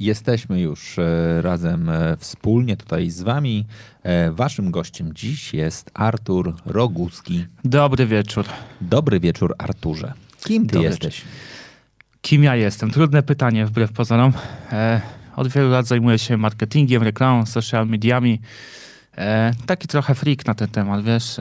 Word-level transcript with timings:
Jesteśmy 0.00 0.60
już 0.60 0.98
e, 0.98 1.42
razem 1.42 1.88
e, 1.88 2.16
wspólnie 2.16 2.76
tutaj 2.76 3.10
z 3.10 3.22
Wami. 3.22 3.66
E, 4.02 4.30
Waszym 4.32 4.70
gościem 4.70 5.14
dziś 5.14 5.54
jest 5.54 5.90
Artur 5.94 6.54
Roguski. 6.66 7.46
Dobry 7.64 8.06
wieczór. 8.06 8.44
Dobry 8.80 9.20
wieczór, 9.20 9.54
Arturze. 9.58 10.12
Kim 10.44 10.66
ty 10.66 10.72
Dobry 10.72 10.88
jesteś? 10.88 11.22
Kim 12.22 12.42
ja 12.44 12.56
jestem? 12.56 12.90
Trudne 12.90 13.22
pytanie 13.22 13.66
wbrew 13.66 13.92
pozorom. 13.92 14.32
Od 15.36 15.48
wielu 15.48 15.70
lat 15.70 15.86
zajmuję 15.86 16.18
się 16.18 16.36
marketingiem, 16.36 17.02
reklamą, 17.02 17.46
social 17.46 17.86
mediami. 17.86 18.40
Taki 19.66 19.88
trochę 19.88 20.14
freak 20.14 20.46
na 20.46 20.54
ten 20.54 20.68
temat, 20.68 21.04
wiesz. 21.04 21.36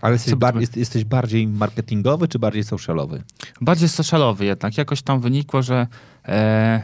Ale 0.00 0.12
jesteś, 0.12 0.34
bar- 0.34 0.54
jesteś 0.76 1.04
bardziej 1.04 1.46
marketingowy 1.48 2.28
czy 2.28 2.38
bardziej 2.38 2.64
socialowy? 2.64 3.22
bardziej 3.60 3.88
socialowy 3.88 4.44
jednak. 4.44 4.78
Jakoś 4.78 5.02
tam 5.02 5.20
wynikło, 5.20 5.62
że 5.62 5.86
e, 6.28 6.82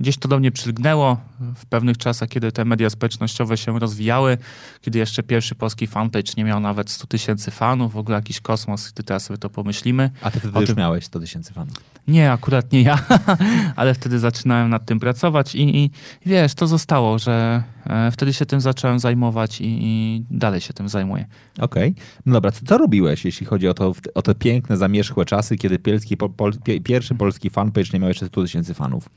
gdzieś 0.00 0.16
to 0.16 0.28
do 0.28 0.38
mnie 0.38 0.52
przylgnęło 0.52 1.16
w 1.56 1.66
pewnych 1.66 1.98
czasach, 1.98 2.28
kiedy 2.28 2.52
te 2.52 2.64
media 2.64 2.90
społecznościowe 2.90 3.56
się 3.56 3.78
rozwijały, 3.78 4.38
kiedy 4.80 4.98
jeszcze 4.98 5.22
pierwszy 5.22 5.54
polski 5.54 5.86
fanpage 5.86 6.32
nie 6.36 6.44
miał 6.44 6.60
nawet 6.60 6.90
100 6.90 7.06
tysięcy 7.06 7.50
fanów, 7.50 7.92
w 7.92 7.96
ogóle 7.96 8.16
jakiś 8.16 8.40
kosmos, 8.40 8.92
gdy 8.92 9.02
teraz 9.02 9.24
sobie 9.24 9.38
to 9.38 9.50
pomyślimy. 9.50 10.10
A 10.22 10.30
ty 10.30 10.40
wtedy 10.40 10.58
O 10.58 10.60
już 10.60 10.68
tym- 10.70 10.78
miałeś 10.78 11.04
100 11.04 11.20
tysięcy 11.20 11.52
fanów. 11.52 11.74
Nie, 12.08 12.32
akurat 12.32 12.72
nie 12.72 12.82
ja, 12.82 12.98
ale 13.76 13.94
wtedy 13.94 14.18
zaczynałem 14.18 14.70
nad 14.70 14.84
tym 14.86 15.00
pracować 15.00 15.54
i, 15.54 15.76
i 15.84 15.90
wiesz, 16.26 16.54
to 16.54 16.66
zostało, 16.66 17.18
że 17.18 17.62
e, 17.86 18.10
wtedy 18.10 18.32
się 18.32 18.46
tym 18.46 18.60
zacząłem 18.60 18.98
zajmować 18.98 19.60
i, 19.60 19.64
i 19.82 20.24
dalej 20.30 20.60
się 20.60 20.72
tym 20.72 20.88
zajmuję. 20.88 21.26
Okej. 21.58 21.94
No 22.26 22.32
dobra, 22.32 22.50
co, 22.52 22.60
co 22.66 22.78
robiłeś, 22.78 23.24
jeśli 23.24 23.46
chodzi 23.46 23.68
o, 23.68 23.74
to, 23.74 23.92
o 24.14 24.22
te 24.22 24.34
piękne, 24.34 24.76
zamierzchłe 24.76 25.24
czasy, 25.24 25.56
kiedy 25.56 25.78
pielski, 25.78 26.16
pol, 26.16 26.30
pol, 26.30 26.52
pie, 26.64 26.80
pierwszy 26.80 27.14
polski 27.14 27.50
fanpage 27.50 27.86
nie 27.92 28.00
miał 28.00 28.08
jeszcze 28.08 28.26
100 28.26 28.42
tysięcy 28.42 28.74
fanów? 28.74 29.08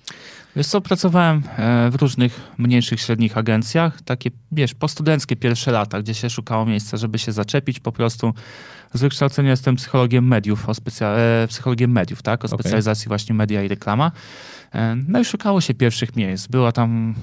Wiesz 0.57 0.67
co, 0.67 0.81
pracowałem 0.81 1.43
e, 1.57 1.89
w 1.91 1.95
różnych 1.95 2.51
mniejszych, 2.57 3.01
średnich 3.01 3.37
agencjach, 3.37 4.01
takie, 4.01 4.31
wiesz, 4.51 4.73
postudenckie 4.73 5.35
pierwsze 5.35 5.71
lata, 5.71 6.01
gdzie 6.01 6.13
się 6.13 6.29
szukało 6.29 6.65
miejsca, 6.65 6.97
żeby 6.97 7.19
się 7.19 7.31
zaczepić 7.31 7.79
po 7.79 7.91
prostu. 7.91 8.33
Z 8.93 9.01
wykształcenia 9.01 9.49
jestem 9.49 9.75
psychologiem 9.75 10.27
mediów, 10.27 10.69
o 10.69 10.73
specja- 10.73 11.17
e, 11.43 11.47
psychologiem 11.47 11.91
mediów, 11.91 12.21
tak, 12.21 12.45
o 12.45 12.47
specjalizacji 12.47 13.07
właśnie 13.07 13.35
media 13.35 13.63
i 13.63 13.67
reklama. 13.67 14.11
E, 14.75 14.95
no 15.07 15.19
i 15.19 15.25
szukało 15.25 15.61
się 15.61 15.73
pierwszych 15.73 16.15
miejsc. 16.15 16.47
Była 16.47 16.71
tam 16.71 17.15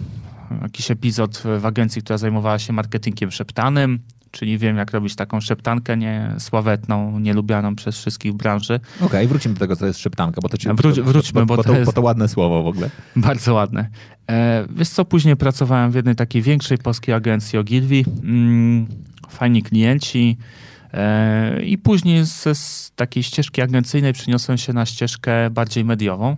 jakiś 0.63 0.91
epizod 0.91 1.43
w 1.61 1.67
agencji, 1.67 2.03
która 2.03 2.19
zajmowała 2.19 2.59
się 2.59 2.73
marketingiem 2.73 3.31
szeptanym, 3.31 3.99
czyli 4.35 4.59
wiem, 4.59 4.77
jak 4.77 4.91
robić 4.91 5.17
taką 5.17 5.41
szeptankę 5.41 5.97
niesławetną, 5.97 7.19
nielubianą 7.19 7.77
przez 7.77 7.99
wszystkich 7.99 8.33
w 8.33 8.37
branży. 8.37 8.81
Okej, 9.01 9.29
wrócimy 9.29 9.55
do 9.55 9.61
tego, 9.61 9.77
co 9.77 9.87
jest 9.87 9.99
szeptanka, 10.01 10.41
bo 10.43 10.49
to 10.49 10.57
ci, 10.57 10.69
Wróć- 10.69 11.01
wróćmy, 11.03 11.41
bo, 11.41 11.47
bo 11.47 11.57
bo, 11.57 11.63
to 11.63 11.69
to, 11.69 11.75
jest- 11.79 11.87
bo 11.87 11.93
to 11.93 12.03
ładne 12.03 12.29
słowo 12.29 12.63
w 12.63 12.67
ogóle. 12.67 12.91
Bardzo 13.17 13.55
ładne. 13.55 13.89
E, 14.31 14.67
wiesz 14.77 14.89
co, 14.89 15.05
później 15.05 15.37
pracowałem 15.37 15.91
w 15.91 15.95
jednej 15.95 16.17
takiej 16.17 16.43
większej 16.43 16.79
polskiej 16.79 17.15
agencji 17.15 17.59
Ogilvy. 17.59 18.03
Mm, 18.25 18.87
fajni 19.29 19.63
klienci. 19.63 20.37
E, 20.95 21.63
I 21.63 21.79
później 21.79 22.25
ze 22.25 22.55
z 22.55 22.93
takiej 22.97 23.23
ścieżki 23.23 23.63
agencyjnej 23.63 24.13
przeniosłem 24.13 24.59
się 24.59 24.73
na 24.73 24.87
ścieżkę 24.87 25.51
bardziej 25.51 25.85
mediową. 25.85 26.37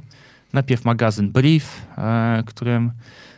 Najpierw 0.52 0.84
magazyn 0.84 1.30
Brief, 1.32 1.86
e, 1.98 2.42
którym, 2.46 2.90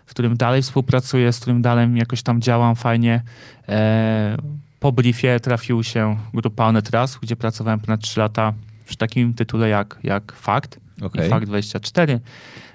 w 0.08 0.10
którym 0.10 0.36
dalej 0.36 0.62
współpracuję, 0.62 1.32
z 1.32 1.40
którym 1.40 1.62
dalej 1.62 1.88
jakoś 1.94 2.22
tam 2.22 2.40
działam 2.40 2.76
fajnie. 2.76 3.22
E, 3.68 4.36
po 4.80 4.92
briefie 4.92 5.40
trafił 5.40 5.84
się 5.84 6.16
grupa 6.34 6.66
Onet 6.66 6.90
Raz, 6.90 7.18
gdzie 7.22 7.36
pracowałem 7.36 7.80
ponad 7.80 8.00
3 8.00 8.20
lata 8.20 8.52
przy 8.86 8.96
takim 8.96 9.34
tytule 9.34 9.68
jak, 9.68 9.98
jak 10.02 10.32
Fakt 10.32 10.80
Okej. 11.02 11.26
i 11.26 11.30
Fakt 11.30 11.46
24. 11.46 12.20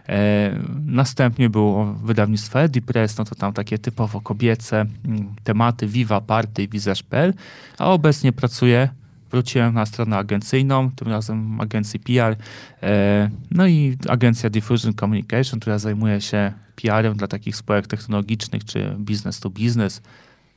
E, 0.10 0.60
następnie 0.86 1.50
było 1.50 1.86
wydawnictwo 1.86 2.62
Edipress, 2.62 3.18
no 3.18 3.26
to 3.26 3.36
tam 3.36 3.54
takie 3.54 3.78
typowo 3.78 4.22
kobiece 4.22 4.86
mm, 5.06 5.36
tematy 5.44 5.88
Viva, 5.88 6.22
Party 6.22 6.64
i 6.64 6.68
Wizaż.pl, 6.68 7.34
a 7.78 7.86
obecnie 7.86 8.32
pracuję, 8.32 8.90
wróciłem 9.34 9.74
na 9.74 9.86
stronę 9.86 10.18
agencyjną, 10.18 10.92
tym 10.92 11.08
razem 11.08 11.62
agencji 11.62 12.00
PR, 12.00 12.36
e, 12.84 13.30
no 13.52 13.68
i 13.68 13.98
agencja 14.10 14.50
Diffusion 14.50 14.94
Communication, 14.94 15.60
która 15.60 15.80
zajmuje 15.80 16.22
się 16.22 16.52
PR-em 16.76 17.18
dla 17.18 17.28
takich 17.28 17.56
spółek 17.56 17.88
technologicznych 17.88 18.66
czy 18.66 18.96
business 18.98 19.40
to 19.40 19.50
business. 19.50 20.02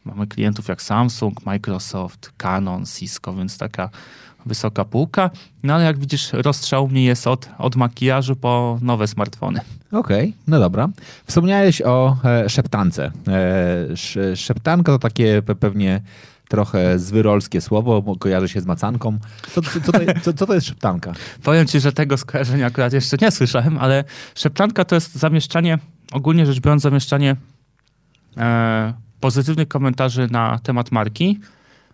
Mamy 0.04 0.26
klientów 0.26 0.69
jak 0.69 0.82
Samsung, 0.82 1.47
Microsoft, 1.47 2.32
Canon, 2.37 2.87
Cisco, 2.87 3.34
więc 3.34 3.59
taka 3.59 3.91
wysoka 4.47 4.84
półka. 4.84 5.31
No 5.62 5.75
ale 5.75 5.84
jak 5.84 5.98
widzisz, 5.98 6.32
rozstrzał 6.32 6.88
mnie 6.88 7.04
jest 7.04 7.26
od, 7.26 7.48
od 7.58 7.76
makijażu 7.76 8.37
po 8.37 8.78
nowe 8.82 9.06
smartfony. 9.06 9.60
Okej, 9.93 10.34
no 10.47 10.60
dobra. 10.60 10.88
Wspomniałeś 11.26 11.82
o 11.82 12.16
e, 12.25 12.48
szeptance. 12.48 13.12
E, 13.28 13.93
sz, 13.93 14.41
szeptanka 14.41 14.93
to 14.93 14.98
takie 14.98 15.43
pe, 15.43 15.54
pewnie 15.54 16.00
trochę 16.49 16.99
zwyrolskie 16.99 17.61
słowo, 17.61 18.03
bo 18.03 18.17
kojarzy 18.17 18.49
się 18.49 18.61
z 18.61 18.67
macanką. 18.67 19.19
Co, 19.53 19.62
co, 19.62 19.81
co, 19.81 19.93
to, 19.93 19.99
co, 20.23 20.33
co 20.33 20.47
to 20.47 20.55
jest 20.55 20.67
szeptanka? 20.67 21.12
Powiem 21.43 21.67
ci, 21.67 21.81
że 21.81 21.93
tego 21.93 22.17
skojarzenia 22.17 22.67
akurat 22.67 22.93
jeszcze 22.93 23.17
nie 23.21 23.31
słyszałem, 23.31 23.79
ale 23.79 24.05
szeptanka 24.34 24.85
to 24.85 24.95
jest 24.95 25.15
zamieszczanie, 25.15 25.79
ogólnie 26.12 26.47
rzecz 26.47 26.61
biorąc, 26.61 26.83
zamieszczanie 26.83 27.37
e, 28.37 28.95
pozytywnych 29.21 29.69
komentarzy 29.69 30.29
na 30.31 30.59
temat 30.59 30.93
marki, 30.93 31.41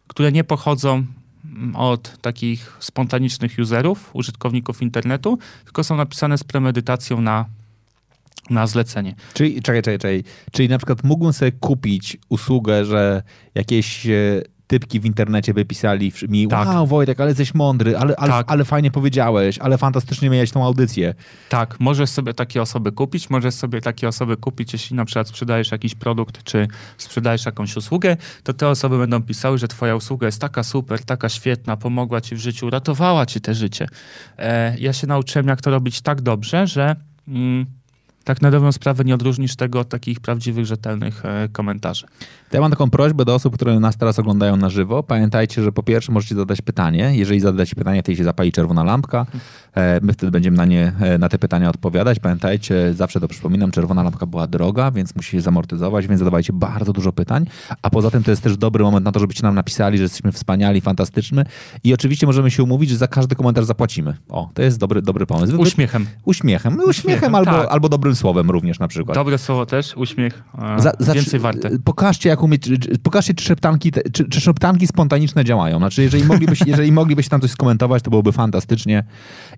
które 0.06 0.32
nie 0.32 0.44
pochodzą 0.44 1.04
mm, 1.44 1.76
od 1.76 2.18
takich 2.20 2.76
spontanicznych 2.80 3.56
userów, 3.58 4.10
użytkowników 4.12 4.82
internetu, 4.82 5.38
tylko 5.64 5.84
są 5.84 5.96
napisane 5.96 6.38
z 6.38 6.44
premedytacją 6.44 7.20
na, 7.20 7.44
na 8.52 8.66
zlecenie. 8.66 9.14
Czyli, 9.34 9.62
czekaj, 9.62 9.82
czekaj, 9.82 9.98
czekaj. 9.98 10.24
Czyli 10.52 10.68
na 10.68 10.78
przykład 10.78 11.04
mógłbym 11.04 11.32
sobie 11.32 11.52
kupić 11.52 12.16
usługę, 12.28 12.84
że 12.84 13.22
jakieś 13.54 14.06
e, 14.06 14.42
typki 14.66 15.00
w 15.00 15.04
internecie 15.04 15.54
by 15.54 15.64
pisali 15.64 16.12
mi, 16.28 16.48
Tak. 16.48 16.68
wow 16.68 16.86
Wojtek, 16.86 17.20
ale 17.20 17.30
jesteś 17.30 17.54
mądry, 17.54 17.96
ale, 17.96 18.16
ale, 18.16 18.32
Tak. 18.32 18.52
ale 18.52 18.64
fajnie 18.64 18.90
powiedziałeś, 18.90 19.58
ale 19.58 19.78
fantastycznie 19.78 20.30
miałeś 20.30 20.50
tą 20.50 20.64
audycję. 20.64 21.14
Tak, 21.48 21.80
możesz 21.80 22.10
sobie 22.10 22.34
takie 22.34 22.62
osoby 22.62 22.92
kupić, 22.92 23.30
możesz 23.30 23.54
sobie 23.54 23.80
takie 23.80 24.08
osoby 24.08 24.36
kupić, 24.36 24.72
jeśli 24.72 24.96
na 24.96 25.04
przykład 25.04 25.28
sprzedajesz 25.28 25.72
jakiś 25.72 25.94
produkt, 25.94 26.44
czy 26.44 26.68
sprzedajesz 26.98 27.46
jakąś 27.46 27.76
usługę, 27.76 28.16
to 28.42 28.52
te 28.52 28.68
osoby 28.68 28.98
będą 28.98 29.22
pisały, 29.22 29.58
że 29.58 29.68
twoja 29.68 29.96
usługa 29.96 30.26
jest 30.26 30.40
taka 30.40 30.62
super, 30.62 31.04
taka 31.04 31.28
świetna, 31.28 31.76
pomogła 31.76 32.20
ci 32.20 32.34
w 32.36 32.38
życiu, 32.38 32.66
uratowała 32.66 33.26
ci 33.26 33.40
te 33.40 33.54
życie. 33.54 33.86
E, 34.38 34.78
ja 34.78 34.92
się 34.92 35.06
nauczyłem, 35.06 35.48
jak 35.48 35.60
to 35.60 35.70
robić 35.70 36.00
tak 36.00 36.20
dobrze, 36.20 36.66
że 36.66 36.96
mm, 37.28 37.66
tak 38.24 38.42
na 38.42 38.50
dobrą 38.50 38.72
sprawę 38.72 39.04
nie 39.04 39.14
odróżnisz 39.14 39.56
tego 39.56 39.80
od 39.80 39.88
takich 39.88 40.20
prawdziwych, 40.20 40.66
rzetelnych 40.66 41.24
e, 41.24 41.48
komentarzy. 41.52 42.06
To 42.50 42.56
ja 42.56 42.60
mam 42.60 42.70
taką 42.70 42.90
prośbę 42.90 43.24
do 43.24 43.34
osób, 43.34 43.54
które 43.54 43.80
nas 43.80 43.96
teraz 43.96 44.18
oglądają 44.18 44.56
na 44.56 44.70
żywo. 44.70 45.02
Pamiętajcie, 45.02 45.62
że 45.62 45.72
po 45.72 45.82
pierwsze 45.82 46.12
możecie 46.12 46.34
zadać 46.34 46.62
pytanie. 46.62 47.12
Jeżeli 47.14 47.40
zadacie 47.40 47.74
pytanie, 47.74 48.02
wtedy 48.02 48.16
się 48.16 48.24
zapali 48.24 48.52
czerwona 48.52 48.84
lampka. 48.84 49.26
E, 49.74 50.00
My 50.02 50.12
wtedy 50.12 50.32
będziemy 50.32 50.56
na, 50.56 50.64
nie, 50.64 50.92
e, 51.00 51.18
na 51.18 51.28
te 51.28 51.38
pytania 51.38 51.68
odpowiadać. 51.68 52.18
Pamiętajcie, 52.18 52.94
zawsze 52.94 53.20
to 53.20 53.28
przypominam, 53.28 53.70
czerwona 53.70 54.02
lampka 54.02 54.26
była 54.26 54.46
droga, 54.46 54.90
więc 54.90 55.16
musi 55.16 55.30
się 55.30 55.40
zamortyzować, 55.40 56.06
więc 56.06 56.18
zadawajcie 56.18 56.52
bardzo 56.52 56.92
dużo 56.92 57.12
pytań. 57.12 57.46
A 57.82 57.90
poza 57.90 58.10
tym 58.10 58.22
to 58.22 58.30
jest 58.30 58.42
też 58.42 58.56
dobry 58.56 58.84
moment 58.84 59.04
na 59.04 59.12
to, 59.12 59.20
żebyście 59.20 59.42
nam 59.42 59.54
napisali, 59.54 59.98
że 59.98 60.02
jesteśmy 60.02 60.32
wspaniali, 60.32 60.80
fantastyczni. 60.80 61.38
I 61.84 61.94
oczywiście 61.94 62.26
możemy 62.26 62.50
się 62.50 62.62
umówić, 62.62 62.90
że 62.90 62.96
za 62.96 63.08
każdy 63.08 63.36
komentarz 63.36 63.64
zapłacimy. 63.64 64.14
O, 64.28 64.50
to 64.54 64.62
jest 64.62 64.78
dobry, 64.78 65.02
dobry 65.02 65.26
pomysł. 65.26 65.60
Uśmiechem. 65.60 66.06
Uśmiechem. 66.24 66.78
Uśmiechem 66.86 67.22
Uśmiechem, 67.22 67.34
albo, 67.34 67.50
tak. 67.50 67.72
albo 67.72 67.88
dobrym 67.88 68.11
słowem 68.16 68.50
również 68.50 68.78
na 68.78 68.88
przykład. 68.88 69.14
Dobre 69.14 69.38
słowo 69.38 69.66
też, 69.66 69.96
uśmiech, 69.96 70.42
e, 70.58 70.80
Za- 70.82 70.92
za- 70.98 71.14
więcej 71.14 71.40
warte. 71.40 71.70
Pokażcie, 71.84 72.28
jak 72.28 72.40
czy- 72.60 72.98
pokażcie, 73.02 73.34
czy 73.34 73.44
szeptanki, 73.44 73.92
czy, 74.12 74.28
czy 74.28 74.40
szeptanki 74.40 74.86
spontaniczne 74.86 75.44
działają. 75.44 75.78
Znaczy, 75.78 76.02
jeżeli 76.02 76.24
moglibyście, 76.24 76.64
jeżeli 76.72 76.92
moglibyście 76.92 77.30
tam 77.30 77.40
coś 77.40 77.50
skomentować, 77.50 78.02
to 78.02 78.10
byłoby 78.10 78.32
fantastycznie 78.32 79.04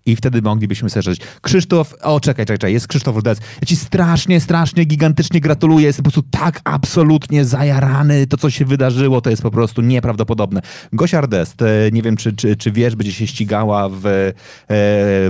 i 0.06 0.16
wtedy 0.16 0.42
moglibyśmy 0.42 0.90
sobie. 0.90 1.16
Krzysztof, 1.42 1.94
o 2.02 2.20
czekaj, 2.20 2.46
czekaj, 2.46 2.58
czekaj, 2.58 2.72
jest 2.72 2.88
Krzysztof 2.88 3.16
Rudec. 3.16 3.38
Ja 3.60 3.66
ci 3.66 3.76
strasznie, 3.76 4.40
strasznie, 4.40 4.84
gigantycznie 4.84 5.40
gratuluję. 5.40 5.86
Jestem 5.86 6.02
po 6.04 6.10
prostu 6.10 6.30
tak 6.30 6.60
absolutnie 6.64 7.44
zajarany. 7.44 8.26
To, 8.26 8.36
co 8.36 8.50
się 8.50 8.64
wydarzyło, 8.64 9.20
to 9.20 9.30
jest 9.30 9.42
po 9.42 9.50
prostu 9.50 9.82
nieprawdopodobne. 9.82 10.60
Gosia 10.92 11.18
Ardest, 11.18 11.62
e, 11.62 11.66
nie 11.92 12.02
wiem, 12.02 12.16
czy, 12.16 12.32
czy, 12.32 12.56
czy 12.56 12.72
wiesz, 12.72 12.96
będzie 12.96 13.12
się 13.12 13.26
ścigała 13.26 13.88
w 13.88 14.06
e, 14.06 14.32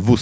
W, 0.01 0.17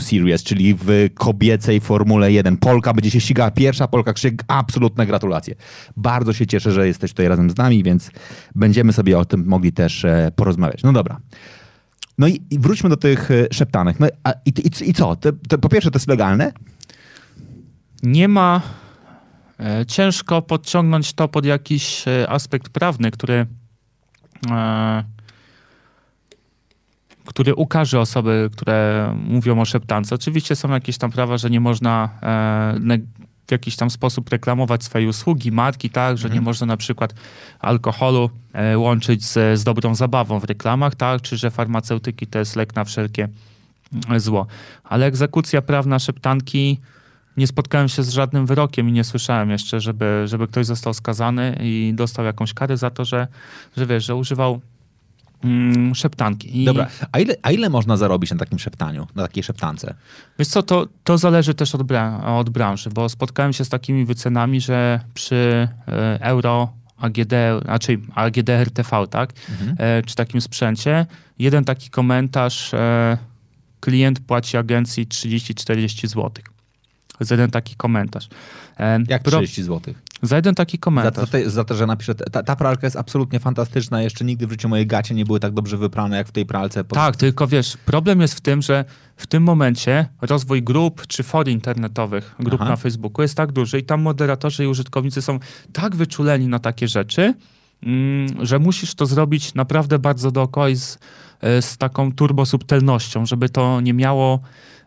W 0.00 0.02
Series, 0.02 0.42
czyli 0.42 0.74
w 0.74 1.08
kobiecej 1.14 1.80
Formule 1.92 2.32
1. 2.32 2.56
Polka 2.56 2.94
będzie 2.94 3.10
się 3.10 3.20
ścigała 3.20 3.50
pierwsza, 3.50 3.88
Polka 3.88 4.12
Krzyk, 4.12 4.44
absolutne 4.48 5.06
gratulacje. 5.06 5.54
Bardzo 5.96 6.32
się 6.32 6.46
cieszę, 6.46 6.72
że 6.72 6.86
jesteś 6.86 7.10
tutaj 7.10 7.28
razem 7.28 7.50
z 7.50 7.56
nami, 7.56 7.82
więc 7.82 8.10
będziemy 8.54 8.92
sobie 8.92 9.18
o 9.18 9.24
tym 9.24 9.44
mogli 9.46 9.72
też 9.72 10.04
e, 10.04 10.32
porozmawiać. 10.36 10.82
No 10.82 10.92
dobra. 10.92 11.20
No 12.18 12.28
i, 12.28 12.40
wróćmy 12.50 12.90
do 12.90 12.96
tych 12.96 13.30
e, 13.30 13.46
szeptanek. 13.52 14.00
No, 14.00 14.06
a, 14.24 14.32
i, 14.46 14.50
i, 14.50 14.90
I 14.90 14.94
co? 14.94 15.16
Po 15.60 15.68
pierwsze, 15.68 15.90
to 15.90 15.96
jest 15.96 16.08
legalne? 16.08 16.52
Nie 18.02 18.28
ma. 18.28 18.60
E, 19.60 19.86
ciężko 19.86 20.42
podciągnąć 20.42 21.12
to 21.12 21.28
pod 21.28 21.44
jakiś 21.44 22.04
aspekt 22.28 22.68
prawny, 22.68 23.10
który. 23.10 23.46
Który 27.24 27.54
ukaże 27.54 28.00
osoby, 28.00 28.50
które 28.52 29.08
mówią 29.24 29.60
o 29.60 29.64
szeptance. 29.64 30.14
Oczywiście 30.14 30.56
są 30.56 30.70
jakieś 30.70 30.98
tam 30.98 31.10
prawa, 31.10 31.38
że 31.38 31.50
nie 31.50 31.60
można 31.60 32.08
e, 32.22 32.98
w 33.48 33.52
jakiś 33.52 33.76
tam 33.76 33.90
sposób 33.90 34.30
reklamować 34.30 34.84
swojej 34.84 35.08
usługi, 35.08 35.52
marki, 35.52 35.90
tak, 35.90 36.18
że 36.18 36.28
nie 36.28 36.32
Mhm. 36.32 36.44
można 36.44 36.66
na 36.66 36.76
przykład 36.76 37.14
alkoholu 37.60 38.30
e, 38.52 38.78
łączyć 38.78 39.24
z, 39.24 39.58
z 39.60 39.64
dobrą 39.64 39.94
zabawą 39.94 40.40
w 40.40 40.44
reklamach, 40.44 40.94
tak, 40.94 41.22
czy 41.22 41.36
że 41.36 41.50
farmaceutyki 41.50 42.26
to 42.26 42.38
jest 42.38 42.56
lek 42.56 42.74
na 42.74 42.84
wszelkie 42.84 43.28
mm, 44.08 44.20
zło. 44.20 44.46
Ale 44.84 45.06
egzekucja 45.06 45.62
prawna 45.62 45.98
szeptanki 45.98 46.80
nie 47.36 47.46
spotkałem 47.46 47.88
się 47.88 48.02
z 48.02 48.10
żadnym 48.10 48.46
wyrokiem 48.46 48.88
i 48.88 48.92
nie 48.92 49.04
słyszałem 49.04 49.50
jeszcze, 49.50 49.80
żeby, 49.80 50.24
żeby 50.26 50.48
ktoś 50.48 50.66
został 50.66 50.94
skazany 50.94 51.58
i 51.60 51.92
dostał 51.94 52.24
jakąś 52.24 52.54
karę 52.54 52.76
za 52.76 52.90
to, 52.90 53.04
że, 53.04 53.26
że 53.76 53.86
wiesz, 53.86 54.04
że 54.04 54.14
używał 54.14 54.60
mm, 55.44 55.94
szeptanki. 55.94 56.62
I 56.62 56.64
Dobra, 56.64 56.86
a 57.12 57.18
ile, 57.18 57.34
a 57.42 57.50
ile 57.50 57.68
można 57.68 57.96
zarobić 57.96 58.30
na 58.30 58.36
takim 58.36 58.58
szeptaniu, 58.58 59.06
na 59.14 59.22
takiej 59.22 59.42
szeptance? 59.42 59.94
Wiesz 60.38 60.48
co, 60.48 60.62
to, 60.62 60.86
to 61.04 61.18
zależy 61.18 61.54
też 61.54 61.74
od, 61.74 61.82
bra- 61.82 62.38
od 62.38 62.50
branży, 62.50 62.90
bo 62.90 63.08
spotkałem 63.08 63.52
się 63.52 63.64
z 63.64 63.68
takimi 63.68 64.04
wycenami, 64.04 64.60
że 64.60 65.00
przy 65.14 65.68
e, 65.88 66.18
euro 66.20 66.72
AGD, 66.98 67.32
raczej 67.64 67.98
AGD 68.14 68.48
RTV, 68.48 69.06
tak, 69.10 69.32
e, 69.78 70.02
czy 70.02 70.14
takim 70.14 70.40
sprzęcie, 70.40 71.06
jeden 71.38 71.64
taki 71.64 71.90
komentarz 71.90 72.74
e, 72.74 73.18
klient 73.80 74.20
płaci 74.20 74.56
agencji 74.56 75.06
30-40 75.06 76.06
zł. 76.06 76.30
Za 77.24 77.34
jeden 77.34 77.50
taki 77.50 77.76
komentarz. 77.76 78.28
Jak 79.08 79.22
pro- 79.22 79.38
30 79.38 79.62
zł? 79.62 79.94
Za 80.22 80.36
jeden 80.36 80.54
taki 80.54 80.76
Za, 80.76 80.80
komentarz. 80.80 81.14
za, 81.14 81.26
te, 81.26 81.50
za 81.50 81.64
to, 81.64 81.74
że 81.74 81.86
napiszę, 81.86 82.14
ta, 82.14 82.42
ta 82.42 82.56
pralka 82.56 82.86
jest 82.86 82.96
absolutnie 82.96 83.40
fantastyczna, 83.40 84.02
jeszcze 84.02 84.24
nigdy 84.24 84.46
w 84.46 84.50
życiu 84.50 84.68
moje 84.68 84.86
gacie 84.86 85.14
nie 85.14 85.24
były 85.24 85.40
tak 85.40 85.52
dobrze 85.52 85.76
wyprane, 85.76 86.16
jak 86.16 86.28
w 86.28 86.32
tej 86.32 86.46
pralce. 86.46 86.84
Tak, 86.84 87.16
tylko 87.16 87.46
wiesz, 87.46 87.76
problem 87.76 88.20
jest 88.20 88.34
w 88.34 88.40
tym, 88.40 88.62
że 88.62 88.84
w 89.16 89.26
tym 89.26 89.42
momencie 89.42 90.08
rozwój 90.20 90.62
grup 90.62 91.06
czy 91.06 91.22
for 91.22 91.48
internetowych, 91.48 92.34
grup 92.40 92.60
Aha. 92.60 92.70
na 92.70 92.76
Facebooku 92.76 93.22
jest 93.22 93.34
tak 93.34 93.52
duży 93.52 93.78
i 93.78 93.82
tam 93.84 94.02
moderatorzy 94.02 94.64
i 94.64 94.66
użytkownicy 94.66 95.22
są 95.22 95.38
tak 95.72 95.96
wyczuleni 95.96 96.48
na 96.48 96.58
takie 96.58 96.88
rzeczy, 96.88 97.34
mm, 97.82 98.46
że 98.46 98.58
musisz 98.58 98.94
to 98.94 99.06
zrobić 99.06 99.54
naprawdę 99.54 99.98
bardzo 99.98 100.30
dookoła 100.30 100.68
i 100.68 100.76
z, 100.76 100.98
e, 101.40 101.62
z 101.62 101.78
taką 101.78 102.12
turbosubtelnością, 102.12 103.26
żeby 103.26 103.48
to 103.48 103.80
nie 103.80 103.94
miało 103.94 104.40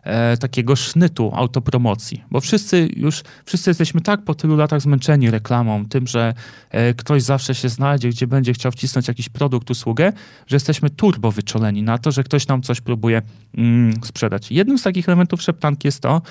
e, 0.06 0.36
takiego 0.36 0.76
sznytu 0.76 1.30
autopromocji. 1.34 2.24
Bo 2.30 2.40
wszyscy 2.40 2.88
już, 2.96 3.22
wszyscy 3.44 3.70
jesteśmy 3.70 4.00
tak 4.00 4.22
po 4.22 4.34
tylu 4.34 4.56
latach 4.56 4.80
zmęczeni 4.80 5.30
reklamą, 5.30 5.86
tym, 5.86 6.06
że 6.06 6.34
e, 6.70 6.94
ktoś 6.94 7.22
zawsze 7.22 7.54
się 7.54 7.68
znajdzie, 7.68 8.08
gdzie 8.08 8.26
będzie 8.26 8.52
chciał 8.52 8.72
wcisnąć 8.72 9.08
jakiś 9.08 9.28
produkt, 9.28 9.70
usługę, 9.70 10.12
że 10.46 10.56
jesteśmy 10.56 10.90
turbo 10.90 11.30
wyczuleni 11.30 11.82
na 11.82 11.98
to, 11.98 12.12
że 12.12 12.24
ktoś 12.24 12.46
nam 12.46 12.62
coś 12.62 12.80
próbuje 12.80 13.22
mm, 13.56 13.92
sprzedać. 14.04 14.52
Jednym 14.52 14.78
z 14.78 14.82
takich 14.82 15.08
elementów 15.08 15.42
szeptanki 15.42 15.88
jest 15.88 16.00
to, 16.02 16.22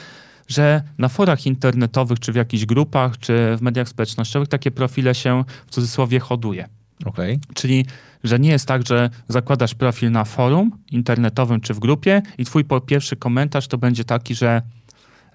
że 0.47 0.81
na 0.97 1.09
forach 1.09 1.45
internetowych, 1.45 2.19
czy 2.19 2.31
w 2.31 2.35
jakichś 2.35 2.65
grupach, 2.65 3.17
czy 3.17 3.57
w 3.57 3.61
mediach 3.61 3.89
społecznościowych 3.89 4.49
takie 4.49 4.71
profile 4.71 5.15
się 5.15 5.43
w 5.67 5.71
cudzysłowie 5.71 6.19
hoduje. 6.19 6.67
Okej. 7.05 7.39
Czyli, 7.53 7.85
że 8.27 8.39
nie 8.39 8.49
jest 8.49 8.67
tak, 8.67 8.87
że 8.87 9.09
zakładasz 9.27 9.75
profil 9.75 10.11
na 10.11 10.25
forum 10.25 10.71
internetowym 10.91 11.61
czy 11.61 11.73
w 11.73 11.79
grupie 11.79 12.21
i 12.37 12.45
twój 12.45 12.65
pierwszy 12.85 13.15
komentarz 13.15 13.67
to 13.67 13.77
będzie 13.77 14.03
taki, 14.03 14.35
że 14.35 14.61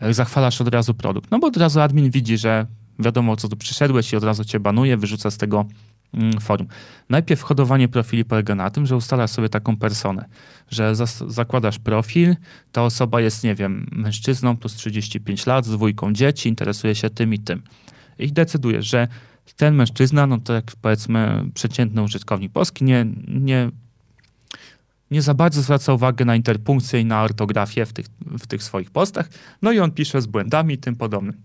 e, 0.01 0.15
zachwalasz 0.15 0.61
od 0.61 0.69
razu 0.69 0.95
produkt. 0.95 1.31
No 1.31 1.39
bo 1.39 1.47
od 1.47 1.57
razu 1.57 1.81
admin 1.81 2.11
widzi, 2.11 2.39
że 2.39 2.67
wiadomo, 2.99 3.37
co 3.37 3.49
tu 3.49 3.57
przyszedłeś 3.57 4.13
i 4.13 4.17
od 4.17 4.25
razu 4.25 4.45
cię 4.45 4.61
banuje, 4.61 4.97
wyrzuca 4.97 5.31
z 5.31 5.37
tego 5.37 5.65
mm, 6.15 6.41
forum. 6.41 6.67
Najpierw 7.09 7.43
hodowanie 7.43 7.89
profili 7.89 8.25
polega 8.25 8.55
na 8.55 8.71
tym, 8.71 8.87
że 8.87 8.97
ustalasz 8.97 9.31
sobie 9.31 9.49
taką 9.49 9.77
personę, 9.77 10.25
że 10.71 10.95
zakładasz 11.27 11.79
profil, 11.79 12.37
ta 12.73 12.83
osoba 12.83 13.21
jest, 13.21 13.45
nie 13.45 13.55
wiem, 13.55 13.87
mężczyzną 13.93 14.57
plus 14.57 14.75
35 14.75 15.47
lat, 15.47 15.67
z 15.67 15.71
dwójką 15.71 16.13
dzieci, 16.13 16.49
interesuje 16.49 16.95
się 16.95 17.11
tym 17.11 17.35
i 17.35 17.39
tym. 17.39 17.63
I 18.19 18.33
decydujesz, 18.33 18.87
że 18.87 19.09
ten 19.57 19.75
mężczyzna, 19.75 20.27
no 20.27 20.39
to 20.39 20.53
jak 20.53 20.65
powiedzmy 20.83 21.45
przeciętny 21.55 22.03
użytkownik 22.03 22.53
polski, 22.53 22.85
nie, 22.85 23.07
nie, 23.29 23.71
nie 25.11 25.23
za 25.23 25.35
bardzo 25.35 25.63
zwraca 25.63 25.93
uwagę 25.93 26.25
na 26.25 26.37
interpunkcję 26.37 27.01
i 27.01 27.05
na 27.05 27.23
ortografię 27.23 27.87
w 27.87 27.93
tych, 27.93 28.07
w 28.27 28.47
tych 28.47 28.63
swoich 28.63 28.91
postach, 28.91 29.29
no 29.63 29.73
i 29.73 29.79
on 29.79 29.91
pisze 29.91 30.23
z 30.23 30.27
błędami 30.27 30.75
i 30.75 30.79
tym 30.79 30.97
podobnym. 30.97 31.37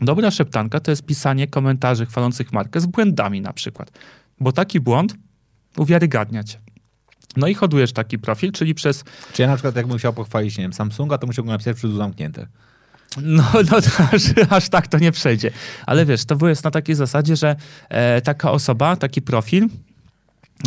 Dobra 0.00 0.30
szeptanka 0.30 0.80
to 0.80 0.90
jest 0.90 1.06
pisanie 1.06 1.46
komentarzy 1.46 2.06
chwalących 2.06 2.52
markę 2.52 2.80
z 2.80 2.86
błędami 2.86 3.40
na 3.40 3.52
przykład, 3.52 3.90
bo 4.40 4.52
taki 4.52 4.80
błąd 4.80 5.14
uwiarygadnia 5.76 6.44
cię. 6.44 6.58
No 7.36 7.46
i 7.46 7.54
hodujesz 7.54 7.92
taki 7.92 8.18
profil, 8.18 8.52
czyli 8.52 8.74
przez 8.74 9.04
Czy 9.32 9.42
ja 9.42 9.48
na 9.48 9.54
przykład 9.54 9.76
jakbym 9.76 9.98
chciał 9.98 10.12
pochwalić, 10.12 10.58
nie 10.58 10.64
wiem, 10.64 10.72
Samsunga, 10.72 11.18
to 11.18 11.26
musiałbym 11.26 11.52
napisać 11.52 11.76
przez 11.76 11.90
zamknięte. 11.90 12.46
No, 13.22 13.44
no 13.70 13.76
aż, 14.12 14.22
aż 14.50 14.68
tak 14.68 14.88
to 14.88 14.98
nie 14.98 15.12
przejdzie. 15.12 15.50
Ale 15.86 16.06
wiesz, 16.06 16.24
to 16.24 16.48
jest 16.48 16.64
na 16.64 16.70
takiej 16.70 16.94
zasadzie, 16.94 17.36
że 17.36 17.56
e, 17.88 18.20
taka 18.20 18.50
osoba, 18.52 18.96
taki 18.96 19.22
profil, 19.22 19.68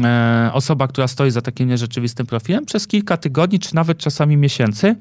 e, 0.03 0.49
osoba, 0.53 0.87
która 0.87 1.07
stoi 1.07 1.31
za 1.31 1.41
takim 1.41 1.69
nierzeczywistym 1.69 2.25
profilem, 2.25 2.65
przez 2.65 2.87
kilka 2.87 3.17
tygodni, 3.17 3.59
czy 3.59 3.75
nawet 3.75 3.97
czasami 3.97 4.37
miesięcy 4.37 4.95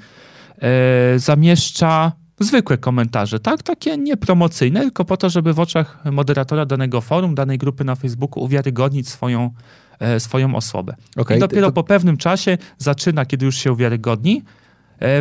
e, 0.58 1.18
zamieszcza 1.18 2.12
zwykłe 2.40 2.78
komentarze, 2.78 3.40
tak? 3.40 3.62
Takie 3.62 3.96
niepromocyjne, 3.96 4.80
tylko 4.80 5.04
po 5.04 5.16
to, 5.16 5.30
żeby 5.30 5.52
w 5.52 5.60
oczach 5.60 5.98
moderatora 6.12 6.66
danego 6.66 7.00
forum, 7.00 7.34
danej 7.34 7.58
grupy 7.58 7.84
na 7.84 7.94
Facebooku 7.94 8.44
uwiarygodnić 8.44 9.08
swoją, 9.08 9.50
e, 10.00 10.20
swoją 10.20 10.54
osobę. 10.54 10.94
Okej, 11.16 11.36
I 11.36 11.40
dopiero 11.40 11.66
to- 11.66 11.72
po 11.72 11.84
pewnym 11.84 12.16
czasie 12.16 12.58
zaczyna, 12.78 13.26
kiedy 13.26 13.46
już 13.46 13.56
się 13.56 13.72
uwiarygodni, 13.72 14.42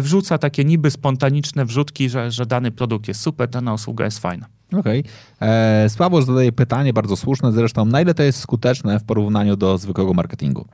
wrzuca 0.01 0.37
takie 0.37 0.63
niby 0.63 0.91
spontaniczne 0.91 1.65
wrzutki, 1.65 2.09
że, 2.09 2.31
że 2.31 2.45
dany 2.45 2.71
produkt 2.71 3.07
jest 3.07 3.21
super, 3.21 3.49
dana 3.49 3.73
usługa 3.73 4.05
jest 4.05 4.19
fajna. 4.19 4.45
Okej. 4.79 5.03
Okay. 5.39 5.89
Słabo 5.89 6.21
zadaje 6.21 6.51
pytanie, 6.51 6.93
bardzo 6.93 7.15
słuszne 7.15 7.51
zresztą. 7.51 7.85
Na 7.85 8.01
ile 8.01 8.13
to 8.13 8.23
jest 8.23 8.39
skuteczne 8.39 8.99
w 8.99 9.03
porównaniu 9.03 9.55
do 9.55 9.77
zwykłego 9.77 10.13
marketingu? 10.13 10.67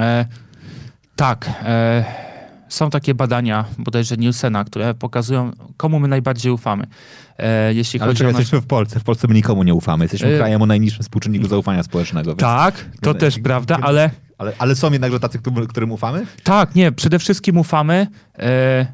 E, 0.00 0.26
tak, 1.16 1.50
e, 1.64 2.04
są 2.68 2.90
takie 2.90 3.14
badania, 3.14 3.64
bodajże 3.78 4.16
Nielsena, 4.16 4.64
które 4.64 4.94
pokazują, 4.94 5.50
komu 5.76 6.00
my 6.00 6.08
najbardziej 6.08 6.52
ufamy. 6.52 6.86
E, 7.38 7.74
jeśli 7.74 8.00
Ale 8.00 8.08
chodzi 8.08 8.18
czy 8.18 8.24
o 8.24 8.28
jesteśmy 8.28 8.60
w 8.60 8.66
Polsce? 8.66 9.00
W 9.00 9.04
Polsce 9.04 9.28
my 9.28 9.34
nikomu 9.34 9.62
nie 9.62 9.74
ufamy. 9.74 10.04
Jesteśmy 10.04 10.28
E, 10.28 10.36
krajem 10.36 10.62
o 10.62 10.66
najniższym 10.66 11.02
współczynniku 11.02 11.48
zaufania 11.48 11.82
społecznego. 11.82 12.30
Więc... 12.30 12.40
Tak, 12.40 12.84
to 13.00 13.14
też 13.14 13.38
prawda, 13.38 13.78
ale 13.82 14.10
Ale, 14.42 14.52
ale 14.58 14.74
są 14.74 14.92
jednakże 14.92 15.20
tacy, 15.20 15.38
którym, 15.68 15.92
ufamy? 15.92 16.26
tak, 16.42 16.74
nie, 16.74 16.92
przede 16.92 17.18
wszystkim 17.18 17.58
ufamy 17.58 18.06
e, 18.38 18.86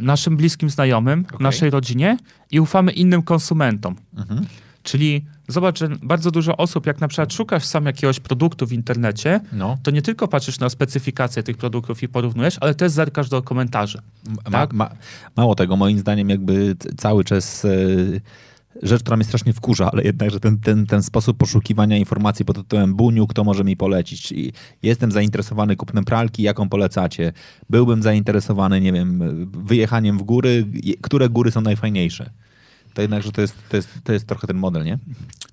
naszym 0.00 0.36
bliskim 0.36 0.70
znajomym, 0.70 1.24
Okej. 1.28 1.38
naszej 1.40 1.70
rodzinie 1.70 2.16
i 2.50 2.60
ufamy 2.60 2.92
innym 2.92 3.22
konsumentom. 3.22 3.96
Mhm. 4.16 4.46
Czyli 4.82 5.24
zobacz, 5.48 5.78
że 5.78 5.88
bardzo 6.02 6.30
dużo 6.30 6.56
osób, 6.56 6.86
jak 6.86 7.00
na 7.00 7.08
przykład 7.08 7.32
szukasz 7.32 7.64
sam 7.64 7.86
jakiegoś 7.86 8.20
produktu 8.20 8.66
w 8.66 8.72
internecie, 8.72 9.40
No. 9.52 9.78
to 9.82 9.90
nie 9.90 10.02
tylko 10.02 10.28
patrzysz 10.28 10.58
na 10.58 10.68
specyfikację 10.68 11.42
tych 11.42 11.56
produktów 11.56 12.02
i 12.02 12.08
porównujesz, 12.08 12.56
ale 12.60 12.74
też 12.74 12.92
zerkasz 12.92 13.28
do 13.28 13.42
komentarzy. 13.42 13.98
Ma, 14.44 14.50
Tak? 14.50 14.72
ma, 14.72 14.90
mało 15.36 15.54
tego, 15.54 15.76
moim 15.76 15.98
zdaniem 15.98 16.30
jakby 16.30 16.76
cały 16.96 17.24
czas 17.24 17.64
e, 17.64 17.68
rzecz, 18.82 19.02
która 19.02 19.16
mnie 19.16 19.24
strasznie 19.24 19.52
wkurza, 19.52 19.90
ale 19.92 20.02
jednak, 20.02 20.30
że 20.30 20.40
ten, 20.40 20.58
ten, 20.60 20.86
ten 20.86 21.02
sposób 21.02 21.36
poszukiwania 21.36 21.96
informacji 21.96 22.44
pod 22.44 22.56
tytułem 22.56 22.94
Buniu, 22.94 23.26
kto 23.26 23.44
może 23.44 23.64
mi 23.64 23.76
polecić? 23.76 24.22
Czyli 24.22 24.52
jestem 24.82 25.12
zainteresowany 25.12 25.76
kupnem 25.76 26.04
pralki, 26.04 26.42
jaką 26.42 26.68
polecacie? 26.68 27.32
Byłbym 27.70 28.02
zainteresowany, 28.02 28.80
nie 28.80 28.92
wiem, 28.92 29.22
wyjechaniem 29.52 30.18
w 30.18 30.22
góry, 30.22 30.66
które 31.02 31.28
góry 31.28 31.50
są 31.50 31.60
najfajniejsze? 31.60 32.30
To 32.94 33.02
jednak, 33.02 33.22
że 33.22 33.32
to 33.32 33.40
jest, 33.40 33.54
to 33.68 33.76
jest, 33.76 33.88
to 34.04 34.12
jest 34.12 34.26
trochę 34.26 34.46
ten 34.46 34.56
model, 34.56 34.84
nie? 34.84 34.98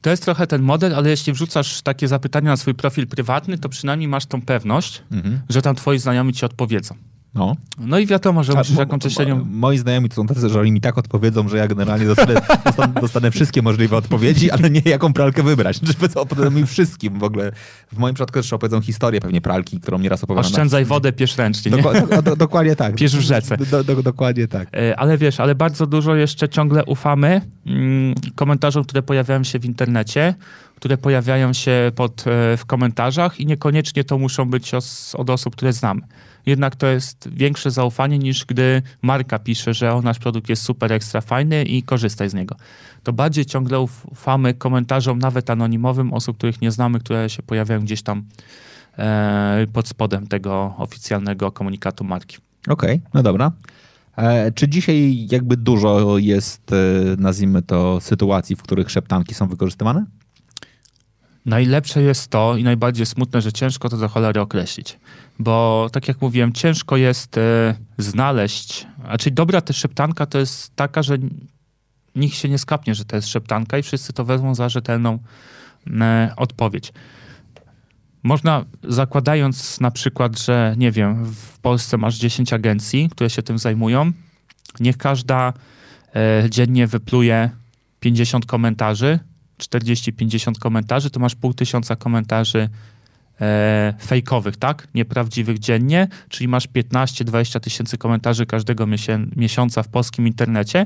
To 0.01 0.09
jest 0.09 0.23
trochę 0.23 0.47
ten 0.47 0.61
model, 0.61 0.95
ale 0.95 1.09
jeśli 1.09 1.33
wrzucasz 1.33 1.81
takie 1.81 2.07
zapytania 2.07 2.49
na 2.49 2.57
swój 2.57 2.73
profil 2.75 3.07
prywatny, 3.07 3.57
to 3.57 3.69
przynajmniej 3.69 4.07
masz 4.07 4.25
tą 4.25 4.41
pewność, 4.41 5.03
Mhm. 5.11 5.39
że 5.49 5.61
tam 5.61 5.75
twoi 5.75 5.99
znajomi 5.99 6.33
ci 6.33 6.45
odpowiedzą. 6.45 6.95
No. 7.35 7.55
No 7.77 7.99
i 7.99 8.05
wiadomo, 8.05 8.43
że 8.43 8.53
A, 8.53 8.55
musisz 8.55 8.77
jakąś 8.77 9.13
średnią... 9.13 9.45
Moi 9.51 9.77
znajomi 9.77 10.09
to 10.09 10.15
są 10.15 10.27
tacy, 10.27 10.49
że 10.49 10.59
oni 10.59 10.71
mi 10.71 10.81
tak 10.81 10.97
odpowiedzą, 10.97 11.49
że 11.49 11.57
ja 11.57 11.67
generalnie 11.67 12.05
dostanę, 12.05 12.33
dostanę, 12.65 12.93
dostanę 13.01 13.31
wszystkie 13.31 13.61
możliwe 13.61 13.97
odpowiedzi, 13.97 14.51
ale 14.51 14.69
nie 14.69 14.81
jaką 14.85 15.13
pralkę 15.13 15.43
wybrać. 15.43 15.79
Żeby 15.87 16.13
opowiedzą 16.15 16.51
mi 16.51 16.65
wszystkim 16.65 17.19
w 17.19 17.23
ogóle. 17.23 17.51
W 17.91 17.97
moim 17.97 18.15
przypadku 18.15 18.33
też 18.39 18.53
opowiedzą 18.53 18.81
historię 18.81 19.21
pewnie 19.21 19.41
pralki, 19.41 19.79
którą 19.79 19.99
nieraz 19.99 20.23
opowiadam. 20.23 20.51
Oszczędzaj 20.51 20.85
wodę, 20.85 21.11
piesz 21.11 21.37
ręcznie, 21.37 21.71
do, 21.71 22.21
do, 22.21 22.35
dokładnie 22.35 22.75
tak. 22.75 22.95
Pisz 22.95 23.17
w 23.17 23.21
rzece. 23.21 23.57
Do, 23.57 23.83
do, 23.83 24.03
dokładnie 24.03 24.47
tak. 24.47 24.67
E, 24.75 24.99
Ale 24.99 25.17
wiesz, 25.17 25.39
ale 25.39 25.55
bardzo 25.55 25.87
dużo 25.87 26.15
jeszcze 26.15 26.49
ciągle 26.49 26.85
ufamy 26.85 27.41
mm, 27.65 28.15
komentarzom, 28.35 28.83
które 28.83 29.01
pojawiają 29.01 29.43
się 29.43 29.59
w 29.59 29.65
internecie, 29.65 30.35
które 30.75 30.97
pojawiają 30.97 31.53
się 31.53 31.91
pod, 31.95 32.27
e, 32.27 32.57
w 32.57 32.65
komentarzach 32.65 33.39
i 33.39 33.45
niekoniecznie 33.45 34.03
to 34.03 34.17
muszą 34.17 34.49
być 34.49 34.73
os, 34.73 35.15
od 35.15 35.29
osób, 35.29 35.55
które 35.55 35.73
znamy. 35.73 36.01
Jednak 36.45 36.75
to 36.75 36.87
jest 36.87 37.29
większe 37.29 37.71
zaufanie 37.71 38.19
niż 38.19 38.45
gdy 38.45 38.81
marka 39.01 39.39
pisze, 39.39 39.73
że 39.73 39.93
o, 39.93 40.01
nasz 40.01 40.19
produkt 40.19 40.49
jest 40.49 40.63
super 40.63 40.93
ekstra 40.93 41.21
fajny 41.21 41.63
i 41.63 41.83
korzystaj 41.83 42.29
z 42.29 42.33
niego. 42.33 42.55
To 43.03 43.13
bardziej 43.13 43.45
ciągle 43.45 43.77
uf- 43.77 44.05
ufamy 44.11 44.53
komentarzom, 44.53 45.19
nawet 45.19 45.49
anonimowym, 45.49 46.13
osób, 46.13 46.37
których 46.37 46.61
nie 46.61 46.71
znamy, 46.71 46.99
które 46.99 47.29
się 47.29 47.43
pojawiają 47.43 47.81
gdzieś 47.81 48.01
tam 48.01 48.23
e, 48.97 49.67
pod 49.73 49.87
spodem 49.87 50.27
tego 50.27 50.75
oficjalnego 50.77 51.51
komunikatu 51.51 52.03
marki. 52.03 52.37
Okej, 52.67 53.01
no 53.13 53.23
dobra. 53.23 53.51
E, 54.17 54.51
czy 54.51 54.67
dzisiaj 54.67 55.27
jakby 55.31 55.57
dużo 55.57 56.17
jest, 56.17 56.71
e, 56.71 56.75
nazwijmy 57.17 57.61
to, 57.61 58.01
sytuacji, 58.01 58.55
w 58.55 58.61
których 58.61 58.91
szeptanki 58.91 59.33
są 59.33 59.47
wykorzystywane? 59.47 60.05
Najlepsze 61.45 62.01
jest 62.01 62.27
to 62.27 62.57
i 62.57 62.63
najbardziej 62.63 63.05
smutne, 63.05 63.41
że 63.41 63.53
ciężko 63.53 63.89
to 63.89 63.97
do 63.97 64.07
cholery 64.07 64.41
określić. 64.41 64.99
Bo 65.43 65.87
tak 65.91 66.07
jak 66.07 66.21
mówiłem, 66.21 66.53
ciężko 66.53 66.97
jest 66.97 67.37
e, 67.37 67.75
znaleźć, 67.97 68.87
a 69.07 69.17
czyli 69.17 69.35
dobra 69.35 69.61
też 69.61 69.77
szeptanka 69.77 70.25
to 70.25 70.39
jest 70.39 70.75
taka, 70.75 71.03
że 71.03 71.17
nikt 72.15 72.35
się 72.35 72.49
nie 72.49 72.57
skapnie, 72.57 72.95
że 72.95 73.05
to 73.05 73.15
jest 73.15 73.27
szeptanka 73.27 73.77
i 73.77 73.83
wszyscy 73.83 74.13
to 74.13 74.25
wezmą 74.25 74.55
za 74.55 74.69
rzetelną 74.69 75.19
e, 76.01 76.33
odpowiedź. 76.37 76.93
Można, 78.23 78.65
zakładając 78.83 79.79
na 79.79 79.91
przykład, 79.91 80.39
że 80.39 80.75
nie 80.77 80.91
wiem, 80.91 81.25
w 81.25 81.59
Polsce 81.59 81.97
masz 81.97 82.17
10 82.17 82.53
agencji, 82.53 83.09
które 83.09 83.29
się 83.29 83.43
tym 83.43 83.57
zajmują, 83.57 84.11
niech 84.79 84.97
każda 84.97 85.53
e, 86.15 86.49
dziennie 86.49 86.87
wypluje 86.87 87.49
50 87.99 88.45
komentarzy, 88.45 89.19
40-50 89.57 90.59
komentarzy, 90.59 91.09
to 91.09 91.19
masz 91.19 91.35
pół 91.35 91.53
tysiąca 91.53 91.95
komentarzy 91.95 92.69
e, 93.43 93.93
fejkowych, 94.01 94.57
tak? 94.57 94.87
Nieprawdziwych 94.95 95.59
dziennie, 95.59 96.07
czyli 96.29 96.47
masz 96.47 96.67
15-20 96.67 97.59
tysięcy 97.59 97.97
komentarzy 97.97 98.45
każdego 98.45 98.85
miesiąca 99.35 99.83
w 99.83 99.87
polskim 99.87 100.27
internecie, 100.27 100.85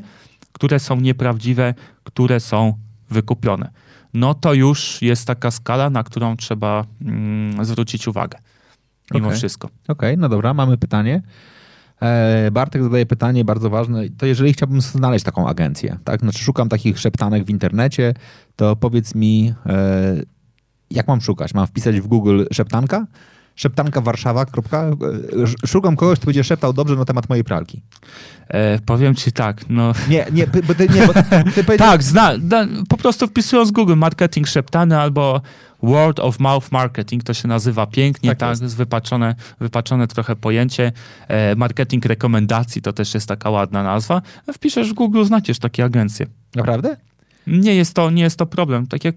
które 0.51 0.79
są 0.79 0.99
nieprawdziwe, 0.99 1.73
które 2.03 2.39
są 2.39 2.73
wykupione. 3.09 3.71
No 4.13 4.33
to 4.33 4.53
już 4.53 5.01
jest 5.01 5.27
taka 5.27 5.51
skala, 5.51 5.89
na 5.89 6.03
którą 6.03 6.37
trzeba 6.37 6.85
mm, 7.01 7.65
zwrócić 7.65 8.07
uwagę. 8.07 8.37
Mimo 9.13 9.27
Okej. 9.27 9.37
wszystko. 9.37 9.69
Okej, 9.87 10.17
no 10.17 10.29
dobra, 10.29 10.53
mamy 10.53 10.77
pytanie. 10.77 11.21
E, 12.01 12.51
Bartek 12.51 12.83
zadaje 12.83 13.05
pytanie 13.05 13.45
bardzo 13.45 13.69
ważne. 13.69 14.09
To 14.17 14.25
jeżeli 14.25 14.53
chciałbym 14.53 14.81
znaleźć 14.81 15.25
taką 15.25 15.47
agencję, 15.47 15.97
tak? 16.03 16.19
Znaczy 16.19 16.39
szukam 16.39 16.69
takich 16.69 16.99
szeptanek 16.99 17.43
w 17.43 17.49
internecie, 17.49 18.13
to 18.55 18.75
powiedz 18.75 19.15
mi, 19.15 19.53
e, 19.65 20.15
jak 20.91 21.07
mam 21.07 21.21
szukać? 21.21 21.53
Mam 21.53 21.67
wpisać 21.67 22.01
w 22.01 22.07
Google 22.07 22.43
szeptanka? 22.53 23.05
Szeptanka 23.55 24.01
Warszawa. 24.01 24.45
Kropka. 24.45 24.83
E, 24.83 25.43
sz- 25.43 25.69
Szukam 25.69 25.95
kogoś, 25.95 26.17
kto 26.17 26.25
będzie 26.25 26.43
szeptał 26.43 26.73
dobrze 26.73 26.95
na 26.95 27.05
temat 27.05 27.29
mojej 27.29 27.43
pralki. 27.43 27.81
E, 28.47 28.79
powiem 28.79 29.15
ci 29.15 29.31
tak, 29.31 29.69
no 29.69 29.93
Nie, 30.09 30.25
nie, 30.31 30.47
bo 30.47 30.75
ty, 30.75 30.87
nie, 30.89 31.07
bo 31.07 31.13
ty 31.13 31.63
powiedziałeś- 31.63 31.77
Tak, 31.77 32.03
zna, 32.03 32.37
da, 32.37 32.65
po 32.89 32.97
prostu 32.97 33.27
wpisując 33.27 33.71
Google 33.71 33.95
marketing 33.95 34.47
szeptany 34.47 34.99
albo 34.99 35.41
word 35.83 36.19
of 36.19 36.39
mouth 36.39 36.71
marketing, 36.71 37.23
to 37.23 37.33
się 37.33 37.47
nazywa 37.47 37.87
pięknie, 37.87 38.29
Tak 38.29 38.37
tak, 38.39 38.49
jest. 38.49 38.61
jest 38.61 38.75
wypaczone, 38.75 39.35
wypaczone 39.59 40.07
trochę 40.07 40.35
pojęcie. 40.35 40.91
E, 41.27 41.55
marketing 41.55 42.05
rekomendacji 42.05 42.81
to 42.81 42.93
też 42.93 43.13
jest 43.13 43.27
taka 43.27 43.49
ładna 43.49 43.83
nazwa. 43.83 44.21
Wpiszesz 44.53 44.89
w 44.89 44.93
Google, 44.93 45.23
znajdziesz 45.23 45.59
takie 45.59 45.83
agencje. 45.83 46.25
Naprawdę? 46.55 46.97
Nie 47.47 47.75
jest 47.75 47.93
to, 47.93 48.09
nie 48.11 48.23
jest 48.23 48.37
to 48.37 48.45
problem. 48.45 48.87
Tak 48.87 49.03
jak 49.05 49.15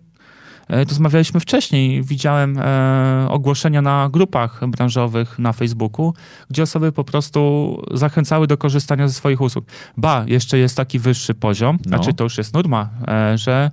rozmawialiśmy 0.71 1.41
wcześniej, 1.41 2.03
widziałem 2.03 2.59
e, 2.59 3.27
ogłoszenia 3.29 3.83
na 3.83 4.09
grupach 4.13 4.69
branżowych 4.69 5.39
na 5.39 5.53
Facebooku, 5.53 6.15
gdzie 6.51 6.63
osoby 6.63 6.93
po 6.93 7.05
prostu 7.05 7.83
zachęcały 7.95 8.47
do 8.47 8.57
korzystania 8.57 9.09
ze 9.09 9.15
swoich 9.15 9.41
usług. 9.41 9.65
Ba, 9.97 10.25
jeszcze 10.27 10.59
jest 10.59 10.77
taki 10.77 10.99
wyższy 10.99 11.35
poziom, 11.35 11.79
No. 11.85 11.89
znaczy 11.89 12.15
to 12.15 12.25
już 12.25 12.39
jest 12.39 12.55
norma, 12.55 12.89
e, 13.09 13.39
że 13.39 13.71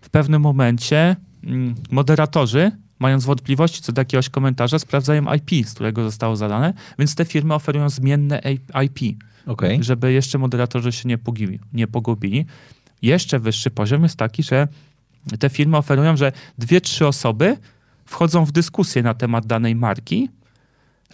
w 0.00 0.10
pewnym 0.10 0.42
momencie 0.42 1.16
mm, 1.44 1.74
moderatorzy, 1.90 2.70
mając 2.98 3.24
wątpliwości 3.24 3.82
co 3.82 3.92
do 3.92 4.00
jakiegoś 4.00 4.28
komentarza, 4.28 4.78
sprawdzają 4.78 5.34
IP, 5.34 5.66
z 5.68 5.74
którego 5.74 6.04
zostało 6.04 6.36
zadane, 6.36 6.72
więc 6.98 7.14
te 7.14 7.24
firmy 7.24 7.54
oferują 7.54 7.88
zmienne 7.90 8.40
IP 8.84 9.16
Okej. 9.46 9.78
żeby 9.84 10.12
jeszcze 10.12 10.38
moderatorzy 10.38 10.92
się 10.92 11.08
nie, 11.08 11.18
pogubili, 11.18 11.58
nie 11.72 11.86
pogubili. 11.86 12.46
Jeszcze 13.02 13.38
wyższy 13.38 13.70
poziom 13.70 14.02
jest 14.02 14.16
taki, 14.16 14.42
że 14.42 14.68
te 15.38 15.48
firmy 15.50 15.76
oferują, 15.76 16.16
że 16.16 16.32
dwie, 16.58 16.80
trzy 16.80 17.06
osoby 17.06 17.56
wchodzą 18.04 18.44
w 18.44 18.52
dyskusję 18.52 19.02
na 19.02 19.14
temat 19.14 19.46
danej 19.46 19.74
marki. 19.74 20.28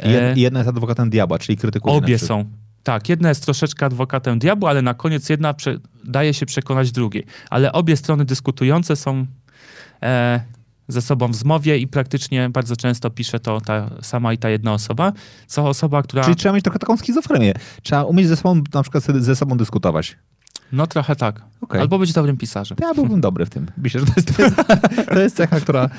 I 0.05 0.09
Jedna, 0.11 0.29
E, 0.29 0.35
jedna 0.39 0.59
jest 0.59 0.69
adwokatem 0.69 1.11
diabła, 1.11 1.39
czyli 1.39 1.59
krytykuje. 1.59 1.95
obie 1.95 2.19
są. 2.19 2.45
Tak, 2.83 3.09
jedna 3.09 3.29
jest 3.29 3.45
troszeczkę 3.45 3.87
adwokatem 3.87 4.39
diabła, 4.39 4.71
ale 4.71 4.83
na 4.83 4.95
koniec 4.95 5.29
jedna 5.29 5.55
prze, 5.55 5.77
daje 6.05 6.35
się 6.35 6.47
przekonać 6.47 6.93
drugiej. 6.93 7.25
Ale 7.51 7.73
obie 7.73 7.97
strony 7.97 8.25
dyskutujące 8.25 8.97
są 8.97 9.27
e, 10.03 10.41
ze 10.89 11.03
sobą 11.03 11.29
w 11.29 11.35
zmowie 11.35 11.79
i 11.79 11.87
praktycznie 11.89 12.49
bardzo 12.51 12.77
często 12.77 13.11
pisze 13.11 13.41
to 13.41 13.61
ta 13.61 13.91
sama 14.03 14.33
i 14.33 14.39
ta 14.39 14.49
jedna 14.51 14.73
osoba, 14.73 15.13
co 15.47 15.69
osoba, 15.69 16.03
która... 16.03 16.25
Czyli 16.25 16.37
trzeba 16.37 16.55
mieć 16.55 16.65
trochę 16.65 16.79
taką 16.79 16.97
schizofrenię. 16.97 17.55
Trzeba 17.83 18.05
umieć 18.05 18.29
ze 18.29 18.37
sobą, 18.37 18.63
na 18.75 18.83
przykład 18.83 19.05
ze 19.05 19.37
sobą 19.37 19.57
dyskutować. 19.57 20.17
No 20.73 20.87
trochę 20.87 21.17
tak. 21.17 21.43
Okej. 21.61 21.81
Albo 21.81 21.99
być 21.99 22.13
dobrym 22.13 22.37
pisarzem. 22.37 22.79
Ja 22.81 22.95
byłbym 22.95 23.21
dobry 23.21 23.47
w 23.47 23.51
tym. 23.51 23.67
Myślę, 23.79 24.01
że 24.01 24.07
to 24.07 24.13
jest, 24.17 24.37
to 24.37 24.43
jest, 24.43 24.57
to 25.09 25.21
jest 25.21 25.37
cecha, 25.37 25.61
która, 25.61 25.91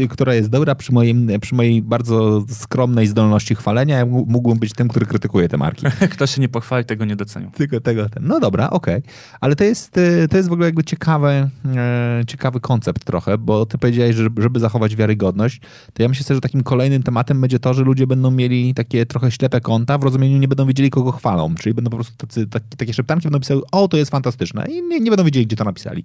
e, 0.00 0.06
która 0.08 0.34
jest 0.34 0.50
dobra 0.50 0.74
przy, 0.74 0.92
moim, 0.92 1.30
przy 1.40 1.54
mojej 1.54 1.82
bardzo 1.82 2.44
skromnej 2.48 3.06
zdolności 3.06 3.54
chwalenia. 3.54 3.98
Ja 3.98 4.06
mógł- 4.06 4.30
mógłbym 4.30 4.58
być 4.58 4.72
tym, 4.72 4.88
który 4.88 5.06
krytykuje 5.06 5.48
te 5.48 5.56
marki. 5.56 5.86
Kto 6.12 6.26
się 6.26 6.40
nie 6.40 6.48
pochwali, 6.48 6.84
tego 6.84 7.04
nie 7.04 7.16
docenią. 7.16 7.50
Tylko 7.50 7.80
tego. 7.80 8.08
Ten. 8.08 8.26
No 8.26 8.40
dobra, 8.40 8.70
okej. 8.70 9.02
Ale 9.40 9.56
to 9.56 9.64
jest, 9.64 9.98
e, 9.98 10.28
to 10.28 10.36
jest 10.36 10.48
w 10.48 10.52
ogóle 10.52 10.68
jakby 10.68 10.84
ciekawy, 10.84 11.28
e, 11.76 12.22
ciekawy 12.26 12.60
koncept 12.60 13.04
trochę, 13.04 13.38
bo 13.38 13.66
ty 13.66 13.78
powiedziałeś, 13.78 14.16
że 14.16 14.28
żeby 14.38 14.60
zachować 14.60 14.96
wiarygodność, 14.96 15.60
to 15.92 16.02
ja 16.02 16.08
myślę, 16.08 16.34
że 16.34 16.40
takim 16.40 16.62
kolejnym 16.62 17.02
tematem 17.02 17.40
będzie 17.40 17.58
to, 17.58 17.74
że 17.74 17.82
ludzie 17.82 18.06
będą 18.06 18.30
mieli 18.30 18.74
takie 18.74 19.06
trochę 19.06 19.30
ślepe 19.30 19.60
konta, 19.60 19.98
w 19.98 20.02
rozumieniu 20.02 20.38
nie 20.38 20.48
będą 20.48 20.66
wiedzieli, 20.66 20.90
kogo 20.90 21.12
chwalą. 21.12 21.54
Czyli 21.54 21.74
będą 21.74 21.90
po 21.90 21.96
prostu 21.96 22.16
tacy, 22.16 22.46
taki, 22.46 22.76
takie 22.76 22.94
szeptanki, 22.94 23.22
będą 23.22 23.40
pisały, 23.40 23.61
o, 23.72 23.88
to 23.88 23.96
jest 23.96 24.10
fantastyczne. 24.10 24.66
I 24.66 24.82
nie, 24.82 25.00
nie 25.00 25.10
będą 25.10 25.24
wiedzieli, 25.24 25.46
gdzie 25.46 25.56
to 25.56 25.64
napisali. 25.64 26.04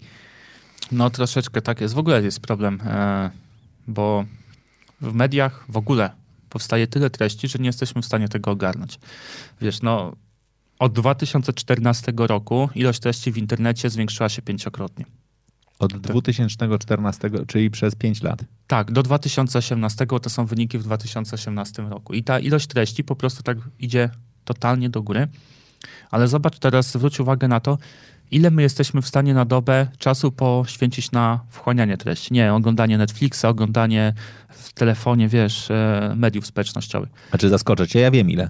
No 0.92 1.10
troszeczkę 1.10 1.62
tak 1.62 1.82
jest. 1.82 1.94
W 1.94 1.98
ogóle 1.98 2.24
jest 2.24 2.40
problem, 2.40 2.80
e, 2.86 3.30
bo 3.88 4.26
w 5.02 5.14
mediach 5.14 5.66
w 5.70 5.78
ogóle 5.78 6.12
powstaje 6.50 6.88
tyle 6.88 7.10
treści, 7.10 7.48
że 7.48 7.60
nie 7.60 7.66
jesteśmy 7.68 8.02
w 8.02 8.06
stanie 8.06 8.28
tego 8.28 8.52
ogarnąć. 8.52 9.00
Wiesz, 9.62 9.82
no 9.82 10.16
od 10.80 10.94
2014 10.94 12.14
roku 12.18 12.70
ilość 12.76 13.00
treści 13.00 13.32
w 13.32 13.38
internecie 13.38 13.90
zwiększyła 13.90 14.30
się 14.30 14.42
pięciokrotnie. 14.42 15.06
Od 15.80 15.98
2014, 15.98 17.30
czyli 17.48 17.72
przez 17.72 17.96
5 17.96 18.22
lat. 18.22 18.44
Tak, 18.68 18.92
do 18.92 19.04
2018 19.04 20.06
to 20.22 20.30
są 20.30 20.46
wyniki 20.46 20.78
w 20.78 20.84
2018 20.84 21.82
roku. 21.84 22.14
I 22.14 22.24
ta 22.24 22.40
ilość 22.40 22.68
treści 22.68 23.04
po 23.04 23.16
prostu 23.16 23.44
tak 23.44 23.58
idzie 23.80 24.10
totalnie 24.46 24.90
do 24.90 25.04
góry. 25.04 25.28
Ale 26.12 26.28
zobacz 26.28 26.60
teraz, 26.60 26.92
zwróć 26.92 27.20
uwagę 27.20 27.48
na 27.48 27.60
to, 27.60 27.78
ile 28.32 28.52
my 28.52 28.62
jesteśmy 28.62 29.02
w 29.02 29.08
stanie 29.08 29.34
na 29.34 29.46
dobę 29.46 29.88
czasu 29.98 30.32
poświęcić 30.32 31.12
na 31.12 31.40
wchłanianie 31.50 31.98
treści. 31.98 32.34
Nie, 32.34 32.54
oglądanie 32.54 32.98
Netflixa, 32.98 33.46
oglądanie 33.46 34.14
w 34.50 34.74
telefonie, 34.74 35.28
wiesz, 35.28 35.72
e, 35.72 36.14
mediów 36.16 36.48
społecznościowych. 36.48 37.10
Znaczy 37.30 37.50
zaskoczę 37.50 37.88
cię, 37.88 38.00
ja 38.00 38.12
wiem 38.12 38.30
ile. 38.30 38.50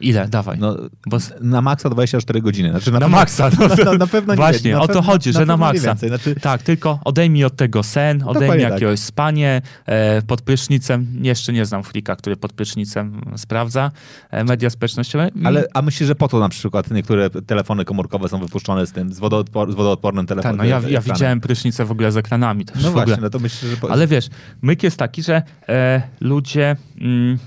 Ile? 0.00 0.28
Dawaj. 0.28 0.58
No, 0.58 0.76
Bo 1.06 1.18
na 1.40 1.60
maksa 1.62 1.90
24 1.90 2.40
godziny. 2.42 2.70
Znaczy, 2.70 2.92
Na 2.92 3.00
pewno- 3.00 3.16
maksa, 3.16 3.50
no 3.60 3.66
na, 3.68 3.76
to- 3.76 3.84
na, 3.84 3.92
na 3.94 4.06
pewno 4.06 4.32
nie 4.32 4.36
Właśnie, 4.36 4.72
na 4.72 4.80
o 4.80 4.88
to 4.88 5.02
chodzi, 5.02 5.32
że 5.32 5.46
na 5.46 5.56
maksa. 5.56 5.94
Znaczy, 5.94 6.34
Tak, 6.34 6.62
tylko 6.62 6.98
odejmij 7.04 7.44
od 7.44 7.56
tego 7.56 7.82
sen, 7.82 8.22
odejmij 8.26 8.60
Dokładnie 8.62 8.88
tak. 8.88 8.98
spanie, 8.98 9.62
e, 9.86 10.22
pod 10.22 10.42
prysznicem, 10.42 11.06
jeszcze 11.22 11.52
nie 11.52 11.66
znam 11.66 11.82
frika, 11.82 12.16
który 12.16 12.36
pod 12.36 12.52
prysznicem 12.52 13.20
sprawdza 13.36 13.90
e, 14.30 14.44
media 14.44 14.70
społecznościowe. 14.70 15.30
ale, 15.44 15.64
a 15.74 15.82
myślisz, 15.82 16.06
że 16.06 16.14
po 16.14 16.28
to 16.28 16.38
na 16.38 16.48
przykład 16.48 16.90
niektóre 16.90 17.30
telefony 17.30 17.84
komórkowe 17.84 18.28
są 18.28 18.38
wypuszczone 18.40 18.86
z 18.86 18.92
tym, 18.92 19.12
z, 19.12 19.18
wodoodpor, 19.18 19.72
z 19.72 19.74
wodoodpornym 19.74 20.26
Tak, 20.26 20.36
telefonem? 20.36 20.56
no 20.58 20.64
ja, 20.64 20.80
ja 20.88 21.00
widziałem 21.00 21.40
prysznice 21.40 21.84
w 21.84 21.90
ogóle 21.90 22.12
z 22.12 22.16
ekranami 22.16 22.66
No 22.82 22.90
właśnie, 22.92 23.16
no 23.22 23.30
to 23.30 23.38
myślę, 23.38 23.68
że... 23.70 23.76
Po... 23.76 23.90
Ale 23.90 24.06
wiesz, 24.06 24.28
myk 24.62 24.82
jest 24.82 24.96
taki, 24.96 25.22
że 25.22 25.42
e, 25.68 26.02
ludzie 26.20 26.76
mm, 27.00 27.38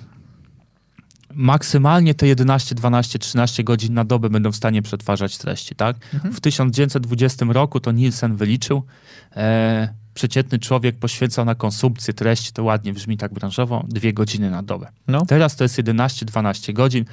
maksymalnie 1.38 2.13
te 2.13 2.27
11, 2.27 2.75
12, 2.75 3.20
13 3.20 3.63
godzin 3.63 3.94
na 3.94 4.03
dobę 4.06 4.29
będą 4.29 4.51
w 4.51 4.56
stanie 4.56 4.82
przetwarzać 4.82 5.38
treści, 5.38 5.75
tak? 5.75 5.98
W 6.32 6.39
1920 6.39 7.46
roku 7.46 7.79
to 7.79 7.91
Nielsen 7.91 8.36
wyliczył, 8.36 8.84
e, 9.36 9.94
przeciętny 10.13 10.60
człowiek 10.60 10.96
poświęcał 10.96 11.46
na 11.46 11.56
konsumpcję 11.56 12.13
treści, 12.13 12.51
to 12.51 12.63
ładnie 12.63 12.94
brzmi 12.94 13.17
tak 13.17 13.34
branżowo, 13.34 13.86
dwie 13.88 14.13
godziny 14.13 14.51
na 14.51 14.63
dobę. 14.63 14.88
No. 15.08 15.25
Teraz 15.25 15.56
to 15.56 15.63
jest 15.63 15.77
11-12 15.77 16.74
godzin, 16.74 17.06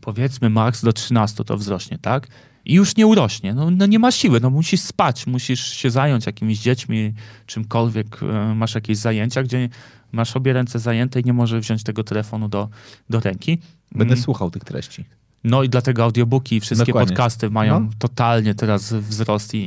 powiedzmy 0.00 0.50
maks 0.50 0.84
do 0.84 0.92
13 0.92 1.44
to 1.44 1.56
wzrośnie, 1.56 1.98
tak? 1.98 2.28
I 2.64 2.74
już 2.74 2.96
nie 2.96 3.06
urośnie, 3.06 3.54
no, 3.54 3.70
no 3.70 3.86
nie 3.86 3.98
ma 3.98 4.12
siły, 4.12 4.40
no 4.40 4.50
musisz 4.50 4.80
spać, 4.80 5.26
musisz 5.26 5.72
się 5.72 5.90
zająć 5.90 6.26
jakimiś 6.26 6.58
dziećmi, 6.58 7.14
czymkolwiek, 7.46 8.22
e, 8.22 8.54
masz 8.54 8.74
jakieś 8.74 8.98
zajęcia, 8.98 9.42
gdzie 9.42 9.68
masz 10.12 10.36
obie 10.36 10.52
ręce 10.52 10.78
zajęte 10.78 11.20
i 11.20 11.24
nie 11.24 11.32
możesz 11.32 11.60
wziąć 11.60 11.82
tego 11.82 12.04
telefonu 12.04 12.48
do, 12.48 12.68
do 13.10 13.20
ręki. 13.20 13.58
Będę 13.92 14.12
Mm. 14.14 14.24
słuchał 14.24 14.50
tych 14.50 14.64
treści. 14.64 15.04
No 15.44 15.62
i 15.62 15.68
dlatego 15.68 16.04
audiobooki 16.04 16.56
i 16.56 16.60
wszystkie 16.60 16.86
Dokładnie. 16.86 17.08
podcasty 17.16 17.50
mają 17.50 17.80
No. 17.80 17.90
totalnie 17.98 18.54
teraz 18.54 18.92
wzrost 18.92 19.54
i, 19.54 19.58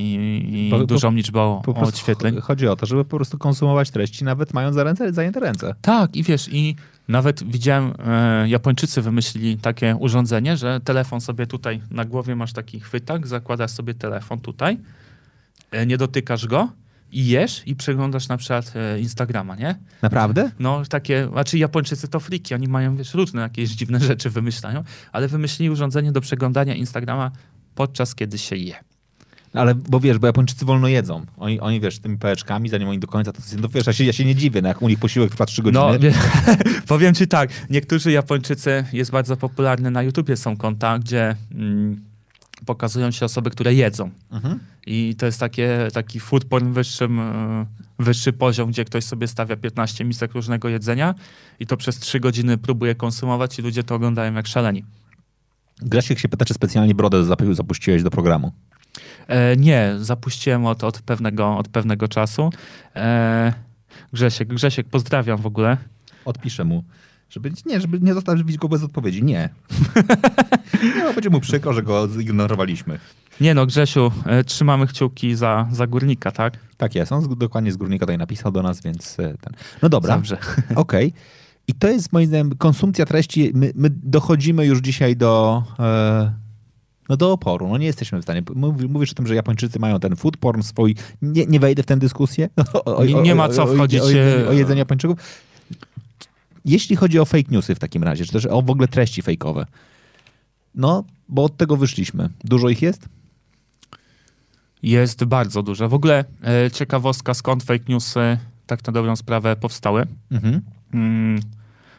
i 0.68 0.70
Po- 0.72 0.80
po- 0.80 0.86
dużą 0.86 1.12
liczbę 1.12 1.42
o- 1.42 1.62
Po 1.66 1.76
odświetleń. 1.76 2.36
ch- 2.36 2.44
chodzi 2.44 2.68
o 2.68 2.76
to, 2.76 2.86
żeby 2.86 3.06
po 3.06 3.16
prostu 3.18 3.38
konsumować 3.38 3.92
treści, 3.92 4.24
nawet 4.24 4.54
mając 4.54 4.76
za 4.76 4.84
ręce, 4.84 5.14
zajęte 5.14 5.40
ręce. 5.40 5.76
Tak, 5.82 6.16
i 6.16 6.24
wiesz, 6.24 6.50
i 6.52 6.76
nawet 7.08 7.44
widziałem, 7.44 7.94
e, 8.06 8.50
Japończycy 8.50 9.02
wymyślili 9.02 9.58
takie 9.58 9.96
urządzenie, 9.96 10.58
że 10.58 10.80
telefon 10.80 11.22
sobie 11.22 11.48
tutaj 11.48 11.82
na 11.92 12.06
głowie 12.06 12.36
masz 12.36 12.54
taki 12.54 12.80
chwytak, 12.80 13.28
zakładasz 13.28 13.72
sobie 13.72 13.94
telefon 13.94 14.40
tutaj, 14.40 14.78
e, 15.72 15.86
nie 15.86 15.98
dotykasz 15.98 16.48
go 16.48 16.70
i 17.14 17.28
jesz 17.28 17.64
i 17.66 17.76
przeglądasz 17.76 18.28
na 18.28 18.38
przykład 18.38 18.74
e, 18.76 19.00
Instagrama, 19.00 19.56
nie? 19.56 19.76
Naprawdę? 20.02 20.52
No 20.60 20.84
takie, 20.90 21.28
znaczy 21.32 21.58
Japończycy 21.58 22.08
to 22.08 22.20
friki, 22.20 22.54
oni 22.54 22.68
mają, 22.68 22.96
wiesz, 22.96 23.14
różne 23.14 23.42
jakieś 23.42 23.70
dziwne 23.70 24.00
rzeczy 24.10 24.30
wymyślają, 24.30 24.84
ale 25.12 25.28
wymyślili 25.28 25.70
urządzenie 25.70 26.12
do 26.12 26.22
przeglądania 26.22 26.76
Instagrama 26.76 27.32
podczas 27.76 28.16
kiedy 28.16 28.38
się 28.38 28.56
je. 28.56 28.76
Ale, 29.54 29.76
bo 29.76 30.00
wiesz, 30.00 30.18
bo 30.18 30.28
Japończycy 30.28 30.66
wolno 30.66 30.88
jedzą. 30.88 31.26
Oni, 31.38 31.60
oni 31.60 31.82
wiesz, 31.82 32.00
tymi 32.00 32.18
pałeczkami, 32.18 32.70
zanim 32.70 32.90
oni 32.90 33.00
do 33.00 33.08
końca 33.08 33.32
to 33.32 33.40
no 33.62 33.70
wiesz, 33.70 33.88
ja 33.88 33.94
się, 33.94 34.04
ja 34.04 34.14
się 34.14 34.26
nie 34.26 34.36
dziwię, 34.36 34.62
no 34.62 34.68
jak 34.68 34.82
u 34.82 34.90
nich 34.90 35.00
posiłek 35.00 35.32
trwa 35.32 35.46
3 35.46 35.62
godziny. 35.62 35.84
No, 35.84 36.00
wie, 36.00 36.14
powiem 36.88 37.16
ci 37.16 37.28
tak, 37.28 37.50
niektórzy 37.70 38.12
Japończycy, 38.12 38.86
jest 38.94 39.12
bardzo 39.12 39.38
popularny 39.38 39.92
na 39.92 40.04
YouTubie, 40.04 40.38
są 40.38 40.58
konta, 40.58 41.00
gdzie 41.00 41.36
mm, 41.52 42.02
pokazują 42.66 43.12
się 43.12 43.26
osoby, 43.26 43.50
które 43.50 43.74
jedzą. 43.74 44.12
Mhm. 44.32 44.60
I 44.86 45.16
to 45.18 45.26
jest 45.26 45.40
takie, 45.40 45.88
taki 45.94 46.20
food 46.20 46.46
porn 46.46 46.74
wyższym, 46.74 47.20
e, 47.20 47.66
wyższy 48.00 48.34
poziom, 48.34 48.72
gdzie 48.72 48.86
ktoś 48.86 49.04
sobie 49.04 49.28
stawia 49.28 49.56
15 49.56 50.06
misek 50.06 50.34
różnego 50.34 50.70
jedzenia 50.70 51.16
i 51.60 51.66
to 51.68 51.78
przez 51.78 52.00
3 52.00 52.20
godziny 52.20 52.58
próbuje 52.58 52.96
konsumować 52.96 53.60
i 53.60 53.62
ludzie 53.62 53.84
to 53.84 53.96
oglądają 53.96 54.34
jak 54.34 54.48
szaleni. 54.48 54.86
Grzesiek 55.82 56.20
się 56.20 56.30
pyta, 56.30 56.46
czy 56.46 56.54
specjalnie 56.54 56.96
brodę 56.96 57.18
zap- 57.24 57.54
zapuściłeś 57.54 58.04
do 58.04 58.10
programu. 58.10 58.52
E, 59.28 59.58
nie, 59.58 59.94
zapuściłem 60.00 60.66
od, 60.66 60.84
od, 60.84 61.02
pewnego, 61.02 61.58
od 61.58 61.68
pewnego 61.68 62.08
czasu. 62.08 62.50
E, 62.96 63.54
Grzesiek, 64.14 64.48
Grzesiek, 64.48 64.88
pozdrawiam 64.88 65.38
w 65.38 65.46
ogóle. 65.46 65.78
Odpiszę 66.26 66.64
mu. 66.64 66.84
Żeby, 67.34 67.52
nie, 67.66 67.82
żeby 67.82 68.00
nie 68.00 68.14
zostawić 68.14 68.58
go 68.58 68.70
bez 68.70 68.84
odpowiedzi. 68.84 69.24
Nie. 69.24 69.50
nie, 70.96 71.14
będzie 71.14 71.30
mu 71.30 71.40
przykro, 71.40 71.74
że 71.74 71.84
go 71.84 72.08
zignorowaliśmy. 72.08 73.00
Nie 73.42 73.54
no, 73.54 73.66
Grzesiu, 73.66 74.12
e, 74.26 74.44
trzymamy 74.44 74.88
kciuki 74.88 75.36
za, 75.36 75.68
za 75.72 75.88
górnika, 75.88 76.32
tak? 76.32 76.54
Tak 76.78 76.96
jest, 76.96 77.12
on 77.12 77.22
z, 77.22 77.38
dokładnie 77.38 77.72
z 77.72 77.78
górnika 77.78 78.06
tutaj 78.06 78.18
napisał 78.18 78.52
do 78.52 78.64
nas, 78.64 78.82
więc 78.82 79.20
e, 79.20 79.24
ten. 79.24 79.54
No 79.82 79.90
dobra, 79.90 80.16
Dobrze. 80.16 80.38
okej. 80.76 81.14
I 81.68 81.74
to 81.74 81.88
jest 81.88 82.14
moim 82.14 82.28
zdaniem 82.28 82.56
konsumpcja 82.58 83.06
treści. 83.06 83.52
My, 83.56 83.72
my 83.76 83.90
dochodzimy 83.90 84.66
już 84.66 84.80
dzisiaj 84.80 85.16
do, 85.16 85.64
e, 85.80 86.34
no 87.10 87.18
do 87.18 87.32
oporu. 87.32 87.68
No 87.68 87.78
nie 87.78 87.86
jesteśmy 87.86 88.20
w 88.20 88.24
stanie. 88.24 88.44
Mów- 88.56 88.90
Mówisz 88.90 89.12
o 89.12 89.16
tym, 89.16 89.28
że 89.28 89.36
Japończycy 89.36 89.80
mają 89.80 90.00
ten 90.00 90.16
food 90.16 90.38
porn 90.38 90.62
swój. 90.62 90.96
Nie, 91.22 91.46
nie 91.46 91.60
wejdę 91.60 91.84
w 91.84 91.86
tę 91.86 91.98
dyskusję. 91.98 92.50
O, 92.86 93.06
Nie- 93.06 93.14
nie 93.14 93.36
ma 93.36 93.50
co 93.50 93.68
wchodzić, 93.68 94.02
O, 94.02 94.12
e, 94.14 94.48
o 94.50 94.54
jedzeniu 94.54 94.80
Japończyków. 94.80 95.20
Jeśli 96.66 96.96
chodzi 96.96 97.20
o 97.20 97.26
fake 97.26 97.52
newsy 97.52 97.76
w 97.76 97.80
takim 97.80 98.04
razie, 98.04 98.26
czy 98.26 98.32
też 98.32 98.46
o 98.46 98.62
w 98.62 98.70
ogóle 98.70 98.88
treści 98.88 99.22
fejkowe. 99.22 99.66
No, 100.76 101.04
bo 101.30 101.44
od 101.44 101.58
tego 101.58 101.78
wyszliśmy. 101.78 102.30
Dużo 102.44 102.70
ich 102.70 102.82
jest? 102.82 103.10
Jest 104.84 105.24
bardzo 105.24 105.64
dużo. 105.64 105.90
W 105.90 105.94
ogóle 105.94 106.26
e, 106.44 106.72
ciekawostka, 106.72 107.34
skąd 107.34 107.64
fake 107.64 107.84
newsy 107.90 108.38
tak 108.68 108.88
na 108.88 108.94
dobrą 108.94 109.16
sprawę 109.16 109.56
powstały. 109.56 110.06
Mhm. 110.32 110.62
Mm, 110.94 111.40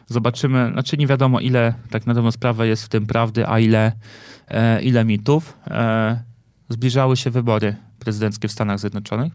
zobaczymy, 0.07 0.69
znaczy 0.73 0.97
nie 0.97 1.07
wiadomo 1.07 1.39
ile 1.39 1.73
tak 1.89 2.05
na 2.05 2.13
dobrą 2.13 2.31
sprawę 2.31 2.67
jest 2.67 2.83
w 2.83 2.89
tym 2.89 3.05
prawdy, 3.05 3.47
a 3.47 3.59
ile, 3.59 3.91
e, 4.47 4.81
ile 4.81 5.05
mitów. 5.05 5.57
E, 5.67 6.23
zbliżały 6.69 7.17
się 7.17 7.29
wybory 7.29 7.75
prezydenckie 7.99 8.47
w 8.47 8.51
Stanach 8.51 8.79
Zjednoczonych 8.79 9.33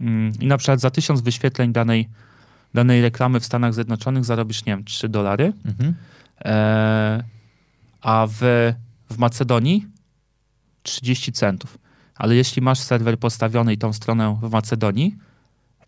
mm, 0.00 0.32
i 0.40 0.46
na 0.46 0.58
przykład 0.58 0.80
za 0.80 0.90
tysiąc 0.90 1.20
wyświetleń 1.20 1.72
danej, 1.72 2.08
danej 2.78 3.02
reklamy 3.02 3.40
w 3.40 3.44
Stanach 3.44 3.74
Zjednoczonych 3.74 4.24
zarobisz, 4.24 4.64
nie 4.64 4.72
wiem, 4.72 4.84
3 4.84 5.08
dolary, 5.08 5.52
Mhm. 5.64 5.94
e, 6.44 7.24
a 8.00 8.26
w, 8.30 8.40
w 9.10 9.18
Macedonii 9.18 9.86
30 10.82 11.32
centów. 11.32 11.78
Ale 12.14 12.34
jeśli 12.34 12.62
masz 12.62 12.78
serwer 12.78 13.18
postawiony 13.18 13.72
i 13.72 13.78
tą 13.78 13.92
stronę 13.92 14.38
w 14.42 14.50
Macedonii 14.50 15.16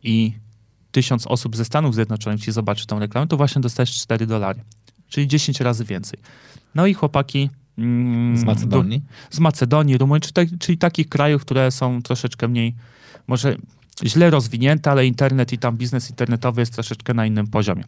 i 0.02 0.32
tysiąc 0.92 1.26
osób 1.26 1.56
ze 1.56 1.64
Stanów 1.64 1.94
Zjednoczonych 1.94 2.40
ci 2.40 2.52
zobaczy 2.52 2.86
tą 2.86 2.98
reklamę, 2.98 3.26
to 3.26 3.36
właśnie 3.36 3.62
dostajesz 3.62 3.90
4 4.02 4.26
dolary. 4.26 4.62
Czyli 5.08 5.28
10 5.28 5.60
razy 5.60 5.84
więcej. 5.84 6.18
No 6.74 6.86
i 6.86 6.94
chłopaki... 6.94 7.50
mm, 7.78 8.36
Z 8.36 8.44
Macedonii? 8.44 9.02
z 9.30 9.38
Macedonii, 9.40 9.98
Rumunii, 9.98 10.20
czy 10.20 10.32
te- 10.32 10.58
czyli 10.58 10.78
takich 10.78 11.08
krajów, 11.08 11.42
które 11.42 11.70
są 11.70 12.02
troszeczkę 12.02 12.48
mniej, 12.48 12.74
może 13.26 13.56
źle 14.04 14.30
rozwinięte, 14.30 14.90
ale 14.90 15.06
internet 15.06 15.52
i 15.52 15.58
tam 15.58 15.76
biznes 15.76 16.10
internetowy 16.10 16.62
jest 16.62 16.74
troszeczkę 16.74 17.14
na 17.14 17.26
innym 17.26 17.46
poziomie. 17.46 17.84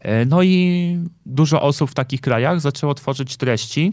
E, 0.00 0.24
No 0.24 0.42
i 0.42 0.98
dużo 1.26 1.62
osób 1.62 1.90
w 1.90 1.94
takich 1.94 2.20
krajach 2.20 2.60
zaczęło 2.60 2.94
tworzyć 2.94 3.36
treści, 3.36 3.92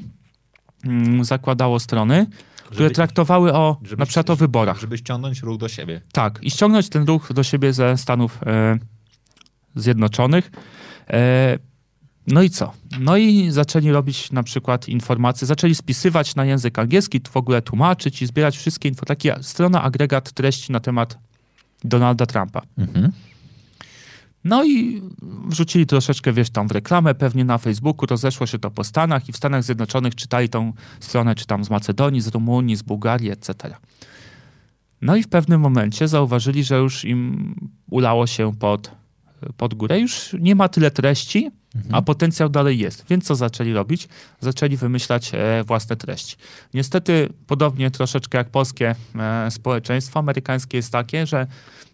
mm, 0.85 1.23
zakładało 1.25 1.79
strony, 1.79 2.27
które 2.65 2.77
Żeby- 2.85 2.95
traktowały 2.95 3.53
o, 3.53 3.77
żeby- 3.83 3.99
na 3.99 4.05
przykład 4.05 4.29
o 4.29 4.35
wyborach. 4.35 4.79
Żeby 4.79 4.97
ściągnąć 4.97 5.41
ruch 5.41 5.57
do 5.57 5.67
siebie. 5.69 6.01
Tak, 6.11 6.39
i 6.41 6.51
ściągnąć 6.51 6.89
ten 6.89 7.05
ruch 7.05 7.33
do 7.33 7.43
siebie 7.43 7.73
ze 7.73 7.97
Stanów 7.97 8.39
e, 8.45 8.79
Zjednoczonych. 9.75 10.51
E, 11.09 11.59
no 12.27 12.41
i 12.41 12.49
co? 12.49 12.73
No 12.99 13.17
i 13.17 13.51
zaczęli 13.51 13.91
robić 13.91 14.31
na 14.31 14.43
przykład 14.43 14.89
informacje, 14.89 15.47
zaczęli 15.47 15.75
spisywać 15.75 16.35
na 16.35 16.45
język 16.45 16.79
angielski, 16.79 17.21
w 17.29 17.37
ogóle 17.37 17.61
tłumaczyć 17.61 18.21
i 18.21 18.25
zbierać 18.25 18.57
wszystkie 18.57 18.89
info, 18.89 19.05
taki 19.05 19.29
strona 19.41 19.83
agregat 19.83 20.31
treści 20.31 20.71
na 20.71 20.79
temat 20.79 21.17
Donalda 21.83 22.25
Trumpa. 22.25 22.61
Mhm. 22.77 23.11
No 24.43 24.63
i 24.63 25.01
wrzucili 25.47 25.85
troszeczkę, 25.85 26.33
wiesz, 26.33 26.49
tam 26.49 26.67
w 26.67 26.71
reklamę, 26.71 27.15
pewnie 27.15 27.45
na 27.45 27.57
Facebooku, 27.57 28.07
rozeszło 28.07 28.47
się 28.47 28.59
to 28.59 28.71
po 28.71 28.83
Stanach 28.83 29.29
i 29.29 29.31
w 29.31 29.37
Stanach 29.37 29.63
Zjednoczonych 29.63 30.15
czytali 30.15 30.49
tą 30.49 30.73
stronę, 30.99 31.35
czy 31.35 31.45
tam 31.45 31.63
z 31.63 31.69
Macedonii, 31.69 32.21
z 32.21 32.27
Rumunii, 32.27 32.75
z 32.75 32.81
Bułgarii, 32.81 33.31
etc. 33.31 33.75
No 35.01 35.15
i 35.15 35.23
w 35.23 35.27
pewnym 35.27 35.61
momencie 35.61 36.07
zauważyli, 36.07 36.63
że 36.63 36.77
już 36.77 37.05
im 37.05 37.55
ulało 37.89 38.27
się 38.27 38.55
pod, 38.55 38.91
pod 39.57 39.73
górę, 39.73 39.99
już 39.99 40.35
nie 40.39 40.55
ma 40.55 40.69
tyle 40.69 40.91
treści, 40.91 41.51
a 41.91 42.01
potencjał 42.01 42.49
dalej 42.49 42.79
jest. 42.79 43.05
Więc 43.09 43.25
co 43.25 43.35
zaczęli 43.35 43.73
robić? 43.73 44.07
Zaczęli 44.39 44.77
wymyślać 44.77 45.31
e, 45.33 45.63
własne 45.63 45.95
treści. 45.95 46.35
Niestety, 46.73 47.29
podobnie 47.47 47.91
troszeczkę 47.91 48.37
jak 48.37 48.49
polskie 48.49 48.95
e, 49.15 49.51
społeczeństwo 49.51 50.19
amerykańskie 50.19 50.77
jest 50.77 50.91
takie, 50.91 51.25
że 51.25 51.47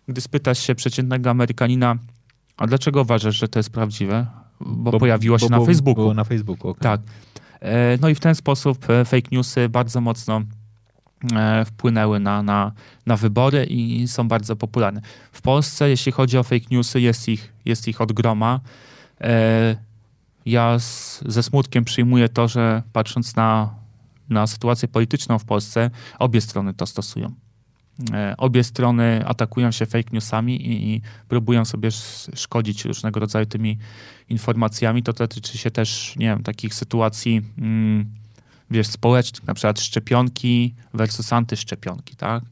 gdy 0.08 0.22
spytasz 0.22 0.60
się 0.60 0.76
przeciętnego 0.76 1.30
Amerykanina, 1.30 1.96
a 2.58 2.68
dlaczego 2.68 3.02
uważasz, 3.02 3.36
że 3.36 3.48
to 3.48 3.60
jest 3.60 3.70
prawdziwe? 3.70 4.26
Bo, 4.60 5.00
pojawiło 5.00 5.40
się 5.40 5.50
bo 5.50 5.60
na 5.60 5.66
Facebooku. 5.66 5.96
Było 6.04 6.14
na 6.14 6.24
Facebooku, 6.24 6.72
okej. 6.72 6.82
Tak. 6.82 7.02
E, 7.60 7.98
No 8.02 8.10
i 8.10 8.16
w 8.16 8.20
ten 8.20 8.36
sposób 8.36 8.86
fake 8.86 9.30
newsy 9.32 9.70
bardzo 9.70 10.02
mocno 10.02 10.42
wpłynęły 11.66 12.20
na, 12.20 12.44
na, 12.44 12.72
na 13.06 13.18
wybory 13.18 13.66
i 13.66 14.08
są 14.08 14.28
bardzo 14.28 14.56
popularne. 14.56 15.02
W 15.32 15.42
Polsce, 15.42 15.90
jeśli 15.90 16.12
chodzi 16.12 16.38
o 16.38 16.44
fake 16.44 16.66
newsy, 16.72 17.02
jest 17.02 17.30
ich, 17.30 17.54
jest 17.66 17.88
ich 17.88 18.02
od 18.02 18.12
groma. 18.12 18.60
E, 19.22 19.76
Ja 20.46 20.80
z, 20.80 21.24
ze 21.28 21.44
smutkiem 21.44 21.86
przyjmuję 21.86 22.30
to, 22.30 22.48
że 22.48 22.84
patrząc 22.94 23.36
na, 23.36 23.70
na 24.30 24.48
sytuację 24.48 24.88
polityczną 24.88 25.40
w 25.40 25.46
Polsce, 25.46 25.90
obie 26.20 26.42
strony 26.42 26.74
to 26.74 26.86
stosują. 26.86 27.32
E, 28.14 28.36
Obie 28.38 28.64
strony 28.64 29.22
atakują 29.26 29.72
się 29.72 29.86
fake 29.86 30.10
newsami 30.14 30.56
i, 30.68 30.94
i 30.96 31.02
próbują 31.28 31.66
sobie 31.66 31.88
sz- 31.88 32.40
szkodzić 32.40 32.86
różnego 32.86 33.20
rodzaju 33.20 33.46
tymi 33.46 33.78
informacjami. 34.30 35.04
To 35.04 35.14
dotyczy 35.14 35.58
się 35.58 35.72
też, 35.72 36.16
nie 36.18 36.26
wiem, 36.26 36.44
takich 36.44 36.74
sytuacji, 36.74 37.42
mm, 37.58 38.06
wiesz, 38.72 38.88
społecznych, 38.88 39.48
na 39.48 39.54
przykład 39.54 39.82
szczepionki 39.82 40.74
versus 40.94 41.34
antyszczepionki, 41.34 42.16
tak? 42.16 42.44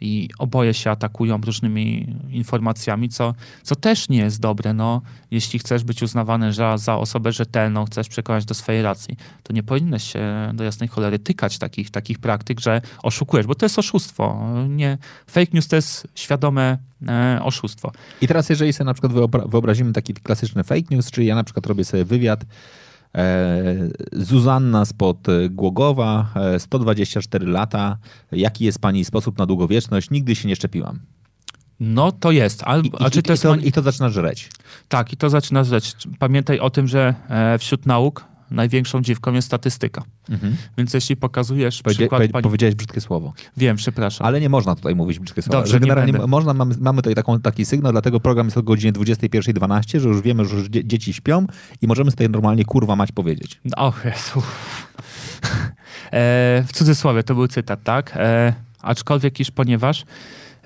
i 0.00 0.28
oboje 0.38 0.74
się 0.74 0.90
atakują 0.90 1.40
różnymi 1.40 2.16
informacjami, 2.30 3.08
co, 3.08 3.34
co 3.62 3.76
też 3.76 4.08
nie 4.08 4.18
jest 4.18 4.40
dobre. 4.40 4.74
No, 4.74 5.02
jeśli 5.30 5.58
chcesz 5.58 5.84
być 5.84 6.02
uznawany 6.02 6.52
za, 6.52 6.78
za 6.78 6.96
osobę 6.96 7.32
rzetelną, 7.32 7.84
chcesz 7.84 8.08
przekonać 8.08 8.44
do 8.44 8.54
swojej 8.54 8.82
racji, 8.82 9.16
to 9.42 9.52
nie 9.52 9.62
powinieneś 9.62 10.12
się 10.12 10.50
do 10.54 10.64
jasnej 10.64 10.88
cholery 10.88 11.18
tykać 11.18 11.58
takich, 11.58 11.90
takich 11.90 12.18
praktyk, 12.18 12.60
że 12.60 12.80
oszukujesz, 13.02 13.46
bo 13.46 13.54
to 13.54 13.66
jest 13.66 13.78
oszustwo. 13.78 14.48
Nie, 14.68 14.98
fake 15.26 15.50
news 15.52 15.68
to 15.68 15.76
jest 15.76 16.08
świadome 16.14 16.78
e, 17.08 17.40
oszustwo. 17.42 17.92
I 18.20 18.28
teraz, 18.28 18.48
jeżeli 18.48 18.72
sobie 18.72 18.86
na 18.86 18.94
przykład 18.94 19.12
wyobra- 19.12 19.50
wyobrazimy 19.50 19.92
taki 19.92 20.14
klasyczny 20.14 20.64
fake 20.64 20.86
news, 20.90 21.10
czyli 21.10 21.26
ja 21.26 21.34
na 21.34 21.44
przykład 21.44 21.66
robię 21.66 21.84
sobie 21.84 22.04
wywiad, 22.04 22.44
Zuzanna 24.12 24.84
spod 24.84 25.26
Głogowa, 25.50 26.32
e, 26.34 26.60
124 26.60 27.46
lata, 27.46 27.98
jaki 28.32 28.64
jest 28.64 28.78
pani 28.78 29.04
sposób 29.04 29.38
na 29.38 29.46
długowieczność? 29.46 30.10
Nigdy 30.10 30.34
się 30.34 30.48
nie 30.48 30.56
szczepiłam. 30.56 31.00
No 31.80 32.12
to 32.12 32.30
jest. 32.30 32.62
Albo, 32.62 32.98
I, 32.98 33.18
i, 33.18 33.22
to 33.22 33.32
jest 33.32 33.44
I 33.64 33.72
to 33.72 33.82
zaczyna 33.82 34.08
żreć. 34.08 34.50
Tak, 34.88 35.12
i 35.12 35.16
to 35.16 35.30
zaczyna 35.30 35.64
rzecz. 35.64 35.92
Pamiętaj 36.18 36.58
o 36.60 36.70
tym, 36.70 36.88
że 36.88 37.14
e, 37.28 37.58
wśród 37.58 37.86
nauk 37.86 38.24
największą 38.50 39.02
dziwką 39.02 39.32
jest 39.32 39.46
statystyka. 39.46 40.02
Mhm. 40.30 40.56
Więc 40.78 40.94
jeśli 40.94 41.16
pokazujesz 41.16 41.82
Powiedzia- 41.82 41.98
przykład 41.98 42.20
powie- 42.22 42.28
pani... 42.32 42.42
Powiedziałeś 42.42 42.74
brzydkie 42.74 43.00
słowo. 43.00 43.32
Wiem, 43.56 43.76
przepraszam. 43.76 44.26
Ale 44.26 44.40
nie 44.40 44.48
można 44.48 44.74
tutaj 44.74 44.94
mówić 44.94 45.18
brzydkie 45.18 45.42
słowa. 45.42 45.58
Dobrze, 45.58 45.70
Że 45.72 45.76
nie 45.76 45.80
generalnie 45.80 46.12
będę. 46.12 46.26
można, 46.26 46.54
mamy, 46.54 46.74
mamy 46.80 46.96
tutaj 47.02 47.14
taką, 47.14 47.40
taki 47.40 47.64
sygnał, 47.64 47.92
dlatego 47.92 48.20
program 48.20 48.46
jest 48.46 48.56
o 48.56 48.62
godzinie 48.62 48.92
21.12, 48.92 50.00
że 50.00 50.08
już 50.08 50.22
wiemy, 50.22 50.44
że 50.44 50.56
już 50.56 50.68
dzie- 50.68 50.84
dzieci 50.84 51.12
śpią 51.12 51.46
i 51.82 51.86
możemy 51.86 52.10
sobie 52.10 52.28
normalnie 52.28 52.64
kurwa 52.64 52.96
mać 52.96 53.12
powiedzieć. 53.12 53.60
O 53.76 53.92
Jezu. 54.04 54.42
e, 56.12 56.64
w 56.66 56.72
cudzysłowie 56.72 57.22
to 57.22 57.34
był 57.34 57.48
cytat, 57.48 57.82
tak? 57.82 58.12
E, 58.16 58.52
aczkolwiek 58.82 59.40
iż 59.40 59.50
ponieważ 59.50 60.04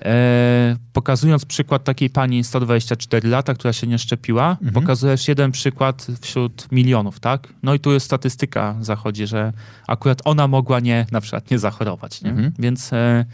e, 0.05 0.75
pokazując 0.93 1.45
przykład 1.45 1.83
takiej 1.83 2.09
pani 2.09 2.43
124 2.43 3.29
lata, 3.29 3.53
która 3.53 3.73
się 3.73 3.87
nie 3.87 3.97
szczepiła, 3.99 4.49
Mhm. 4.51 4.73
pokazujesz 4.73 5.27
jeden 5.27 5.51
przykład 5.51 6.07
wśród 6.21 6.67
milionów, 6.71 7.19
tak? 7.19 7.53
No 7.63 7.73
i 7.73 7.79
tu 7.79 7.91
jest 7.91 8.05
statystyka 8.05 8.75
zachodzi, 8.81 9.27
że 9.27 9.53
akurat 9.87 10.21
ona 10.25 10.47
mogła 10.47 10.79
nie, 10.79 11.05
na 11.11 11.21
przykład 11.21 11.51
nie 11.51 11.59
zachorować, 11.59 12.21
nie? 12.21 12.29
Mhm. 12.29 12.51
Więc 12.59 12.93
e, 12.93 13.25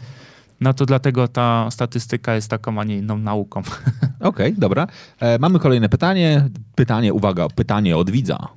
no 0.60 0.74
to 0.74 0.86
dlatego 0.86 1.28
ta 1.28 1.70
statystyka 1.70 2.34
jest 2.34 2.50
taką, 2.50 2.80
a 2.80 2.84
nie 2.84 2.96
inną 2.96 3.18
nauką. 3.18 3.62
Okej, 4.20 4.54
dobra. 4.58 4.86
E, 5.20 5.38
mamy 5.38 5.58
kolejne 5.58 5.88
pytanie. 5.88 6.48
Pytanie, 6.74 7.14
uwaga, 7.14 7.48
pytanie 7.48 7.96
od 7.96 8.10
widza. 8.10 8.48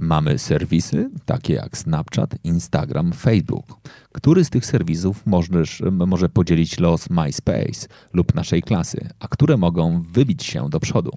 Mamy 0.00 0.38
serwisy 0.38 1.10
takie 1.26 1.54
jak 1.54 1.78
Snapchat, 1.78 2.34
Instagram, 2.44 3.12
Facebook. 3.12 3.66
Który 4.12 4.44
z 4.44 4.50
tych 4.50 4.66
serwisów 4.66 5.26
możesz, 5.26 5.82
może 6.06 6.28
podzielić 6.28 6.78
los 6.78 7.10
MySpace 7.10 7.86
lub 8.12 8.34
naszej 8.34 8.62
klasy, 8.62 9.08
a 9.20 9.28
które 9.28 9.56
mogą 9.56 10.02
wybić 10.02 10.44
się 10.44 10.68
do 10.68 10.80
przodu? 10.80 11.10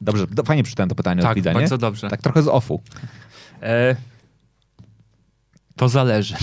Dobrze, 0.00 0.26
do, 0.26 0.42
fajnie 0.42 0.62
przeczytałem 0.62 0.88
to 0.88 0.94
pytanie 0.94 1.20
od 1.20 1.26
tak, 1.26 1.34
widza, 1.34 1.52
bardzo 1.52 1.78
dobrze. 1.78 2.08
Tak 2.08 2.22
trochę 2.22 2.42
z 2.42 2.48
offu. 2.48 2.82
E, 3.62 3.96
to 5.76 5.88
zależy. 5.88 6.34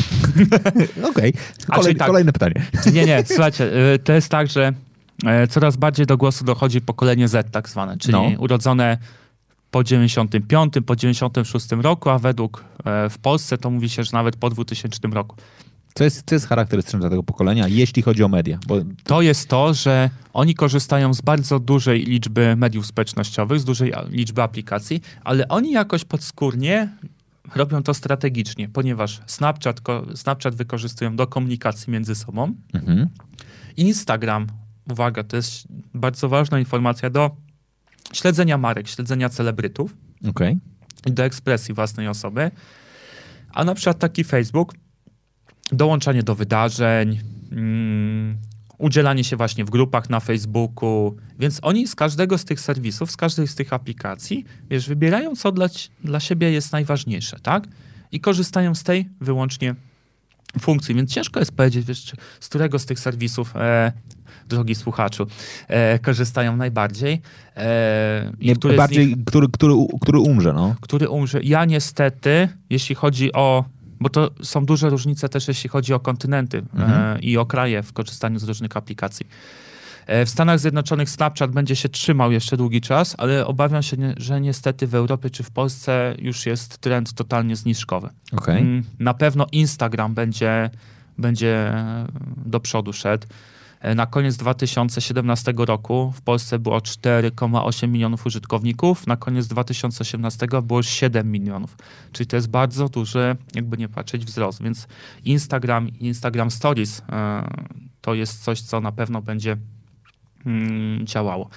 Okej, 1.10 1.34
A 1.68 1.76
Kolej, 1.76 1.96
tak. 1.96 2.08
kolejne 2.08 2.32
pytanie. 2.34 2.54
Nie, 2.94 3.06
nie, 3.06 3.24
słuchajcie, 3.26 3.94
y, 3.94 4.00
to 4.00 4.14
jest 4.14 4.30
tak, 4.30 4.48
że 4.48 4.74
e, 5.26 5.48
coraz 5.48 5.78
bardziej 5.78 6.06
do 6.06 6.18
głosu 6.18 6.46
dochodzi 6.46 6.82
pokolenie 6.82 7.28
Z 7.28 7.52
tak 7.52 7.70
zwane, 7.70 7.98
czyli 7.98 8.14
No. 8.14 8.24
urodzone 8.38 8.98
po 9.72 9.84
95, 9.84 10.74
po 10.86 10.96
96 10.96 11.72
roku, 11.72 12.10
a 12.10 12.20
według 12.20 12.64
e, 12.86 13.10
w 13.10 13.18
Polsce 13.18 13.58
to 13.58 13.70
mówi 13.70 13.90
się, 13.90 14.04
że 14.04 14.10
nawet 14.14 14.36
po 14.36 14.50
2000 14.50 15.08
roku. 15.08 15.36
Co 15.94 16.04
jest, 16.04 16.24
co 16.26 16.36
jest 16.36 16.48
charakterystyczne 16.48 17.00
dla 17.00 17.10
tego 17.10 17.24
pokolenia, 17.24 17.68
jeśli 17.68 18.02
chodzi 18.02 18.24
o 18.24 18.28
media? 18.28 18.60
Bo 18.68 18.76
To 19.04 19.22
jest 19.22 19.50
to, 19.50 19.74
że 19.74 20.10
oni 20.34 20.56
korzystają 20.56 21.14
z 21.14 21.22
bardzo 21.22 21.60
dużej 21.60 22.04
liczby 22.04 22.56
mediów 22.56 22.86
społecznościowych, 22.86 23.60
z 23.60 23.66
dużej 23.66 23.94
liczby 24.10 24.42
aplikacji, 24.42 25.02
ale 25.24 25.48
oni 25.48 25.72
jakoś 25.72 26.06
podskórnie 26.06 26.90
robią 27.56 27.84
to 27.84 27.94
strategicznie, 27.94 28.70
ponieważ 28.70 29.22
Snapchat, 29.26 29.82
Snapchat 30.16 30.56
wykorzystują 30.56 31.16
do 31.16 31.28
komunikacji 31.28 31.94
między 31.94 32.16
sobą, 32.16 32.56
mhm. 32.74 33.08
Instagram, 33.78 34.48
uwaga, 34.92 35.24
to 35.24 35.36
jest 35.36 35.68
bardzo 35.94 36.30
ważna 36.30 36.60
informacja 36.60 37.10
do 37.10 37.32
śledzenia 38.14 38.58
marek, 38.58 38.88
śledzenia 38.88 39.30
celebrytów 39.30 39.98
okej. 40.30 40.58
i 41.06 41.12
do 41.12 41.24
ekspresji 41.24 41.74
własnej 41.74 42.08
osoby. 42.08 42.52
A 43.54 43.64
na 43.64 43.76
przykład 43.76 44.00
taki 44.00 44.24
Facebook, 44.24 44.74
dołączanie 45.72 46.24
do 46.24 46.36
wydarzeń, 46.36 47.20
mm, 47.52 48.38
udzielanie 48.78 49.24
się 49.24 49.36
właśnie 49.36 49.66
w 49.66 49.70
grupach 49.70 50.10
na 50.10 50.20
Facebooku. 50.20 51.16
Więc 51.40 51.60
oni 51.62 51.88
z 51.88 51.96
każdego 51.96 52.38
z 52.38 52.46
tych 52.46 52.60
serwisów, 52.60 53.12
z 53.12 53.18
każdej 53.18 53.48
z 53.48 53.56
tych 53.56 53.74
aplikacji, 53.74 54.46
wiesz, 54.70 54.88
wybierają, 54.88 55.36
co 55.36 55.52
dla, 55.52 55.68
dla 56.04 56.20
siebie 56.20 56.52
jest 56.52 56.72
najważniejsze, 56.72 57.40
tak? 57.40 57.68
I 58.12 58.20
korzystają 58.20 58.76
z 58.76 58.84
tej 58.84 59.10
wyłącznie 59.22 59.76
funkcji. 60.62 60.96
Więc 60.96 61.14
ciężko 61.14 61.40
jest 61.40 61.52
powiedzieć, 61.52 61.86
wiesz, 61.86 62.14
z 62.40 62.50
którego 62.50 62.80
z 62.80 62.86
tych 62.86 63.00
serwisów, 63.00 63.56
e, 63.56 63.92
drogi 64.48 64.76
słuchaczu, 64.76 65.28
e, 65.68 66.00
korzystają 66.00 66.56
najbardziej. 66.58 67.22
E, 67.58 68.32
i 68.40 68.48
Nie, 68.48 68.56
który 68.56 68.78
bardziej, 68.78 69.08
nich- 69.08 69.26
który, 69.26 69.48
który, 69.48 69.74
który 70.02 70.20
umrze, 70.20 70.54
no. 70.54 70.76
który 70.82 71.10
umrze. 71.10 71.40
Ja 71.44 71.66
niestety, 71.66 72.50
jeśli 72.70 72.96
chodzi 72.96 73.34
o. 73.34 73.66
Bo 74.02 74.10
to 74.10 74.30
są 74.44 74.66
duże 74.66 74.90
różnice 74.90 75.30
też, 75.30 75.48
jeśli 75.48 75.70
chodzi 75.70 75.94
o 75.94 76.00
kontynenty 76.00 76.58
Mhm. 76.76 77.18
e, 77.18 77.20
i 77.20 77.38
o 77.38 77.46
kraje 77.46 77.84
w 77.84 77.94
korzystaniu 77.94 78.40
z 78.40 78.44
różnych 78.44 78.78
aplikacji. 78.78 79.26
E, 80.10 80.26
w 80.26 80.30
Stanach 80.30 80.60
Zjednoczonych 80.60 81.10
Snapchat 81.10 81.52
będzie 81.52 81.76
się 81.76 81.90
trzymał 81.90 82.32
jeszcze 82.32 82.58
długi 82.58 82.82
czas, 82.82 83.16
ale 83.18 83.48
obawiam 83.48 83.84
się, 83.84 83.98
że 84.18 84.42
niestety 84.42 84.88
w 84.88 84.96
Europie 84.96 85.30
czy 85.30 85.44
w 85.44 85.52
Polsce 85.52 86.16
już 86.20 86.46
jest 86.46 86.78
trend 86.78 87.14
totalnie 87.14 87.56
zniżkowy. 87.56 88.10
Okej. 88.32 88.62
Mm, 88.62 88.84
Na 89.00 89.14
pewno 89.14 89.46
Instagram 89.52 90.14
będzie, 90.14 90.70
będzie 91.18 91.74
do 92.46 92.60
przodu 92.60 92.94
szedł. 92.94 93.28
E, 93.80 93.96
Na 93.96 94.06
koniec 94.06 94.38
2017 94.38 95.54
roku 95.58 96.14
w 96.16 96.22
Polsce 96.22 96.60
było 96.60 96.80
4,8 96.80 97.88
milionów 97.88 98.26
użytkowników, 98.26 99.08
na 99.08 99.18
koniec 99.18 99.48
2018 99.48 100.48
było 100.64 100.80
już 100.80 100.88
7 100.88 101.32
milionów. 101.32 101.78
Czyli 102.12 102.28
to 102.28 102.36
jest 102.36 102.50
bardzo 102.50 102.90
duży, 102.90 103.36
jakby 103.56 103.78
nie 103.78 103.90
patrzeć, 103.90 104.26
wzrost. 104.26 104.64
Więc 104.64 104.88
Instagram 105.26 105.90
i 105.90 106.06
Instagram 106.08 106.52
Stories 106.52 107.02
e, 107.10 107.48
to 108.02 108.14
jest 108.14 108.44
coś, 108.44 108.62
co 108.62 108.82
na 108.82 108.92
pewno 108.92 109.22
będzie 109.22 109.58
działało. 111.04 111.50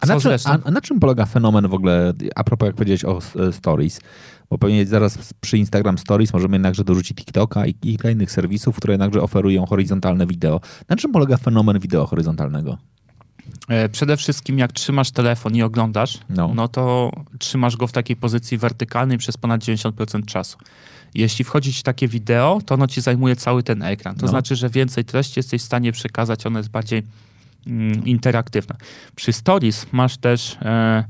A 0.00 0.06
na, 0.06 0.20
czym, 0.20 0.32
a, 0.44 0.58
a 0.64 0.70
na 0.70 0.80
czym 0.80 1.00
polega 1.00 1.26
fenomen 1.26 1.68
w 1.68 1.74
ogóle, 1.74 2.12
a 2.34 2.44
propos 2.44 2.66
jak 2.66 2.74
powiedziałeś 2.76 3.04
o 3.04 3.18
e, 3.48 3.52
stories, 3.52 4.00
bo 4.50 4.58
pewnie 4.58 4.86
zaraz 4.86 5.34
przy 5.40 5.58
Instagram 5.58 5.98
Stories 5.98 6.32
możemy 6.32 6.54
jednakże 6.56 6.84
dorzucić 6.84 7.16
TikToka 7.16 7.66
i 7.66 7.74
kilka 7.74 8.10
innych 8.10 8.30
serwisów, 8.30 8.76
które 8.76 8.92
jednakże 8.94 9.22
oferują 9.22 9.66
horyzontalne 9.66 10.26
wideo. 10.26 10.60
Na 10.88 10.96
czym 10.96 11.12
polega 11.12 11.36
fenomen 11.36 11.78
wideo 11.78 12.06
horyzontalnego? 12.06 12.78
E, 13.68 13.88
Przede 13.88 14.16
wszystkim 14.16 14.58
jak 14.58 14.72
trzymasz 14.72 15.10
telefon 15.10 15.54
i 15.56 15.62
oglądasz, 15.62 16.18
No. 16.30 16.50
no. 16.54 16.68
to 16.68 17.12
trzymasz 17.38 17.76
go 17.76 17.86
w 17.86 17.92
takiej 17.92 18.16
pozycji 18.16 18.58
wertykalnej 18.58 19.18
przez 19.18 19.36
ponad 19.36 19.60
90% 19.60 20.24
czasu. 20.24 20.58
Jeśli 21.14 21.44
wchodzi 21.44 21.72
ci 21.72 21.82
takie 21.82 22.08
wideo, 22.08 22.60
to 22.66 22.74
ono 22.74 22.86
ci 22.86 23.00
zajmuje 23.00 23.36
cały 23.36 23.62
ten 23.62 23.82
ekran. 23.82 24.14
To 24.16 24.22
No. 24.22 24.28
znaczy, 24.28 24.56
że 24.56 24.70
więcej 24.70 25.04
treści 25.04 25.38
jesteś 25.38 25.62
w 25.62 25.64
stanie 25.64 25.92
przekazać, 25.92 26.46
ono 26.46 26.58
jest 26.58 26.70
bardziej 26.70 26.98
mm, 26.98 27.10
interaktywne. 28.04 28.76
Przy 29.16 29.32
Stories 29.32 29.86
masz 29.92 30.16
też 30.16 30.58
e, 30.62 31.04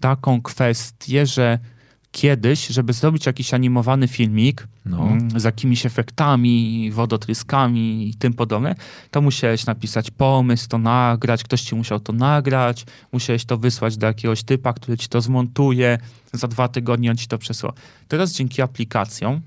taką 0.00 0.42
kwestię, 0.42 1.26
że 1.26 1.58
kiedyś, 2.12 2.66
żeby 2.66 2.92
zrobić 2.92 3.26
jakiś 3.26 3.54
animowany 3.54 4.08
filmik 4.08 4.66
No. 4.84 5.08
mm, 5.08 5.40
z 5.40 5.44
jakimiś 5.44 5.86
efektami, 5.86 6.90
wodotryskami 6.92 8.08
i 8.08 8.14
tym 8.14 8.34
podobne, 8.34 8.74
to 9.10 9.20
musiałeś 9.20 9.66
napisać 9.66 10.10
pomysł, 10.10 10.68
to 10.68 10.78
nagrać, 10.78 11.44
ktoś 11.44 11.62
ci 11.62 11.74
musiał 11.74 12.00
to 12.00 12.12
nagrać, 12.12 12.86
musiałeś 13.12 13.44
to 13.44 13.58
wysłać 13.58 13.96
do 13.96 14.06
jakiegoś 14.06 14.42
typa, 14.42 14.72
który 14.72 14.96
ci 14.96 15.08
to 15.08 15.20
zmontuje, 15.20 15.98
za 16.32 16.48
dwa 16.48 16.68
tygodnie 16.68 17.10
on 17.10 17.16
ci 17.16 17.26
to 17.26 17.38
przesła. 17.38 17.72
Teraz 18.08 18.32
dzięki 18.32 18.62
aplikacjom 18.62 19.32
mm, 19.32 19.42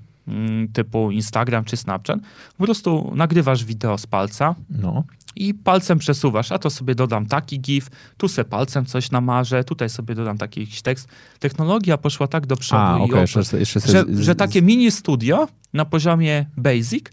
typu 0.72 1.10
Instagram 1.10 1.64
czy 1.64 1.76
Snapchat, 1.76 2.18
po 2.58 2.64
prostu 2.64 3.12
nagrywasz 3.16 3.64
wideo 3.64 3.98
z 3.98 4.06
palca, 4.06 4.54
No. 4.70 5.04
i 5.36 5.54
palcem 5.54 5.98
przesuwasz, 5.98 6.52
a 6.52 6.58
to 6.58 6.70
sobie 6.70 6.94
dodam 6.94 7.26
taki 7.26 7.60
gif, 7.60 7.88
tu 8.16 8.28
se 8.28 8.44
palcem 8.44 8.86
coś 8.86 9.10
namarzę, 9.10 9.64
tutaj 9.64 9.88
sobie 9.88 10.14
dodam 10.14 10.38
taki 10.38 10.60
jakiś 10.60 10.82
tekst. 10.82 11.08
Technologia 11.38 11.98
poszła 11.98 12.26
tak 12.26 12.46
do 12.46 12.56
przodu, 12.56 12.82
A, 12.82 12.98
i 12.98 13.02
okej, 13.02 13.14
o- 13.18 13.20
jeszcze, 13.20 13.58
jeszcze 13.58 13.80
że, 13.80 14.04
że 14.22 14.34
takie 14.34 14.62
mini 14.62 14.90
studio 14.90 15.48
na 15.72 15.84
poziomie 15.84 16.46
basic 16.56 17.04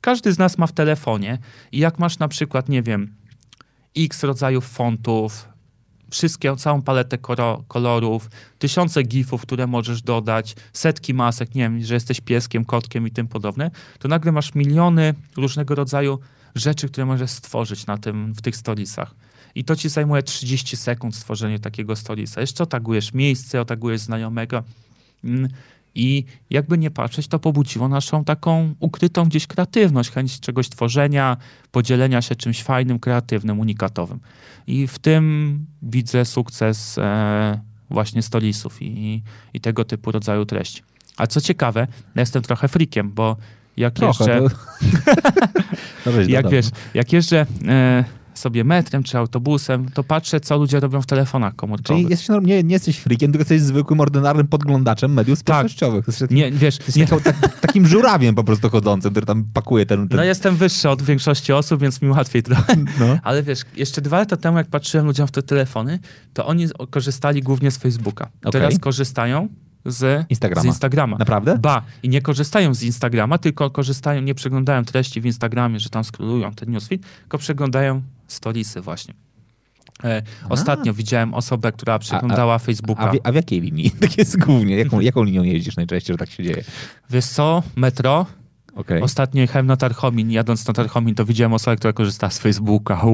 każdy 0.00 0.32
z 0.32 0.38
nas 0.38 0.58
ma 0.58 0.66
w 0.66 0.72
telefonie 0.72 1.38
i 1.72 1.78
jak 1.78 1.98
masz 1.98 2.18
na 2.18 2.28
przykład, 2.28 2.68
nie 2.68 2.82
wiem, 2.82 3.14
x 3.96 4.22
rodzajów 4.24 4.68
fontów, 4.68 5.47
wszystkie, 6.10 6.56
całą 6.56 6.82
paletę 6.82 7.18
kolorów, 7.68 8.30
tysiące 8.58 9.02
gifów, 9.02 9.42
które 9.42 9.66
możesz 9.66 10.02
dodać, 10.02 10.56
setki 10.72 11.14
masek, 11.14 11.54
nie 11.54 11.62
wiem, 11.62 11.84
że 11.84 11.94
jesteś 11.94 12.20
pieskiem, 12.20 12.64
kotkiem 12.64 13.06
i 13.06 13.10
tym 13.10 13.28
podobne, 13.28 13.70
to 13.98 14.08
nagle 14.08 14.32
masz 14.32 14.54
miliony 14.54 15.14
różnego 15.36 15.74
rodzaju 15.74 16.18
rzeczy, 16.54 16.88
które 16.88 17.06
możesz 17.06 17.30
stworzyć 17.30 17.86
na 17.86 17.98
tym, 17.98 18.32
w 18.32 18.42
tych 18.42 18.56
storiesach. 18.56 19.14
I 19.54 19.64
to 19.64 19.76
ci 19.76 19.88
zajmuje 19.88 20.22
30 20.22 20.76
sekund 20.76 21.16
stworzenie 21.16 21.58
takiego 21.58 21.96
storiesa. 21.96 22.40
Jeszcze 22.40 22.64
otagujesz 22.64 23.14
miejsce, 23.14 23.60
otagujesz 23.60 24.00
znajomego. 24.00 24.62
I 25.98 26.24
jakby 26.50 26.78
nie 26.78 26.90
patrzeć, 26.90 27.28
to 27.28 27.38
pobudziło 27.38 27.88
naszą 27.88 28.24
taką 28.24 28.74
ukrytą 28.80 29.24
gdzieś 29.24 29.46
kreatywność, 29.46 30.10
chęć 30.10 30.40
czegoś 30.40 30.68
tworzenia, 30.68 31.36
podzielenia 31.72 32.22
się 32.22 32.36
czymś 32.36 32.62
fajnym, 32.62 32.98
kreatywnym, 32.98 33.60
unikatowym. 33.60 34.20
I 34.66 34.86
w 34.86 34.98
tym 34.98 35.66
widzę 35.82 36.24
sukces 36.24 36.98
e, 36.98 37.60
właśnie 37.90 38.22
stolisów 38.22 38.82
i, 38.82 39.22
i 39.54 39.60
tego 39.60 39.84
typu 39.84 40.12
rodzaju 40.12 40.44
treści. 40.44 40.82
A 41.16 41.26
co 41.26 41.40
ciekawe, 41.40 41.86
ja 42.14 42.22
jestem 42.22 42.42
trochę 42.42 42.68
frikiem, 42.68 43.12
bo 43.12 43.36
jak 43.76 43.94
Trochę, 43.94 44.40
jeszcze... 44.40 44.48
to- 44.48 44.56
No 46.06 46.12
weź, 46.12 46.28
jak 46.28 46.44
no 46.44 46.50
wiesz, 46.50 46.66
jak 46.94 47.12
jeżdżę 47.12 47.46
e, 47.68 48.04
sobie 48.38 48.64
metrem 48.64 49.02
czy 49.02 49.18
autobusem, 49.18 49.88
to 49.94 50.04
patrzę, 50.04 50.40
co 50.40 50.56
ludzie 50.56 50.80
robią 50.80 51.02
w 51.02 51.06
telefonach 51.06 51.56
komórkowych. 51.56 52.02
Czyli 52.02 52.10
jesteś, 52.10 52.28
nie, 52.42 52.62
nie 52.62 52.72
jesteś 52.72 52.98
freakiem, 52.98 53.32
tylko 53.32 53.40
jesteś 53.40 53.60
zwykłym, 53.60 54.00
ordynarnym 54.00 54.46
podglądaczem 54.46 55.12
mediów 55.12 55.38
społecznościowych. 55.38 56.06
Jesteś, 56.06 56.28
Tak. 56.28 56.30
Nie, 56.30 56.52
wiesz, 56.52 56.76
jesteś 56.76 56.96
nie, 56.96 57.06
taką, 57.06 57.20
tak, 57.20 57.60
takim 57.60 57.86
żurawiem 57.86 58.34
po 58.34 58.44
prostu 58.44 58.70
chodzącym, 58.70 59.10
który 59.10 59.26
tam 59.26 59.44
pakuje 59.52 59.86
ten... 59.86 60.08
ten 60.08 60.16
no 60.16 60.24
jestem 60.24 60.56
wyższy 60.56 60.88
od 60.88 61.02
większości 61.02 61.52
osób, 61.52 61.80
więc 61.80 62.02
mi 62.02 62.08
łatwiej 62.08 62.42
trochę. 62.42 62.76
no. 63.00 63.18
Ale 63.22 63.42
wiesz, 63.42 63.60
jeszcze 63.76 64.00
dwa 64.00 64.18
lata 64.18 64.36
temu, 64.36 64.58
jak 64.58 64.66
patrzyłem 64.66 65.06
ludziom 65.06 65.26
w 65.26 65.30
te 65.30 65.42
telefony, 65.42 65.98
to 66.34 66.46
oni 66.46 66.66
korzystali 66.90 67.42
głównie 67.42 67.70
z 67.70 67.76
Facebooka. 67.76 68.28
Okej. 68.40 68.52
Teraz 68.52 68.78
korzystają 68.78 69.48
z 69.84 70.30
Instagrama. 70.30 70.62
Z 70.62 70.64
Instagrama. 70.64 71.16
Naprawdę? 71.18 71.58
Ba, 71.58 71.82
i 72.02 72.08
nie 72.08 72.22
korzystają 72.22 72.74
z 72.74 72.82
Instagrama, 72.82 73.38
tylko 73.38 73.70
korzystają, 73.70 74.20
nie 74.20 74.34
przeglądają 74.34 74.84
treści 74.84 75.20
w 75.20 75.26
Instagramie, 75.26 75.80
że 75.80 75.90
tam 75.90 76.04
scrollują 76.04 76.54
ten 76.54 76.70
newsfeed, 76.70 77.02
tylko 77.20 77.38
przeglądają 77.38 78.02
storiesy 78.28 78.80
właśnie. 78.80 79.14
E, 80.04 80.22
ostatnio 80.48 80.94
widziałem 80.94 81.34
osobę, 81.34 81.72
która 81.72 81.98
przeglądała 81.98 82.58
Facebooka. 82.58 83.02
A 83.02 83.12
w, 83.12 83.16
a 83.24 83.32
w 83.32 83.34
jakiej 83.34 83.60
linii? 83.60 83.90
Tak 84.00 84.18
jest 84.18 84.38
głównie. 84.38 84.76
Jaką, 84.76 85.00
jaką 85.10 85.22
linią 85.22 85.42
jeździsz 85.42 85.76
najczęściej, 85.76 86.14
że 86.14 86.18
tak 86.18 86.30
się 86.30 86.42
dzieje? 86.42 86.64
Wiesz 87.10 87.26
co, 87.26 87.62
metro, 87.76 88.26
Okej. 88.74 89.02
Ostatnio 89.02 89.40
jechałem 89.40 89.66
na 89.66 89.76
Tarchomin, 89.76 90.30
jadąc 90.30 90.68
na 90.68 90.74
Tarchomin, 90.74 91.14
to 91.14 91.24
widziałem 91.24 91.52
osobę, 91.52 91.76
która 91.76 91.92
korzysta 91.92 92.30
z 92.30 92.38
Facebooka. 92.38 93.02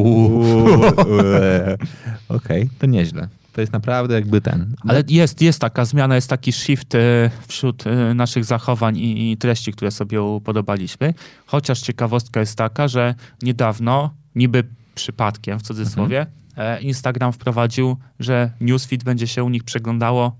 Okej, 2.29 2.71
to 2.79 2.87
nieźle. 2.87 3.29
To 3.53 3.61
jest 3.61 3.73
naprawdę 3.73 4.15
jakby 4.15 4.41
ten... 4.41 4.75
Ale 4.89 5.03
jest, 5.09 5.43
jest 5.43 5.61
taka 5.61 5.85
zmiana, 5.85 6.15
jest 6.15 6.31
taki 6.31 6.53
shift 6.53 6.95
e, 6.95 7.31
wśród 7.49 7.87
e, 7.87 8.15
naszych 8.15 8.45
zachowań 8.45 8.97
i, 8.97 9.33
i 9.33 9.37
treści, 9.37 9.73
które 9.73 9.91
sobie 9.91 10.23
upodobaliśmy. 10.23 11.15
Chociaż 11.47 11.81
ciekawostka 11.81 12.41
jest 12.41 12.57
taka, 12.57 12.89
że 12.89 13.15
niedawno, 13.43 14.11
niby 14.35 14.65
przypadkiem 14.95 15.59
w 15.59 15.63
cudzysłowie, 15.63 16.27
e, 16.57 16.81
Instagram 16.81 17.33
wprowadził, 17.33 17.97
że 18.21 18.51
newsfeed 18.61 19.05
będzie 19.05 19.27
się 19.27 19.45
u 19.45 19.49
nich 19.49 19.65
przeglądało 19.65 20.37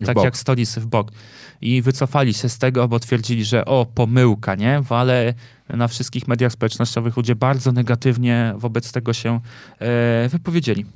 W 0.00 0.06
tak 0.06 0.14
bok. 0.14 0.24
jak 0.24 0.36
storiesy 0.36 0.80
w 0.80 0.86
bok. 0.86 1.12
I 1.60 1.82
wycofali 1.82 2.34
się 2.34 2.48
z 2.48 2.58
tego, 2.58 2.88
bo 2.88 3.00
twierdzili, 3.00 3.44
że 3.44 3.64
o, 3.64 3.86
pomyłka, 3.94 4.54
nie? 4.54 4.82
Ale 4.88 5.34
na 5.68 5.88
wszystkich 5.88 6.28
mediach 6.28 6.52
społecznościowych 6.52 7.16
ludzie 7.16 7.36
bardzo 7.36 7.72
negatywnie 7.72 8.54
wobec 8.56 8.92
tego 8.92 9.12
się 9.12 9.40
e, 9.78 10.28
wypowiedzieli. 10.28 10.86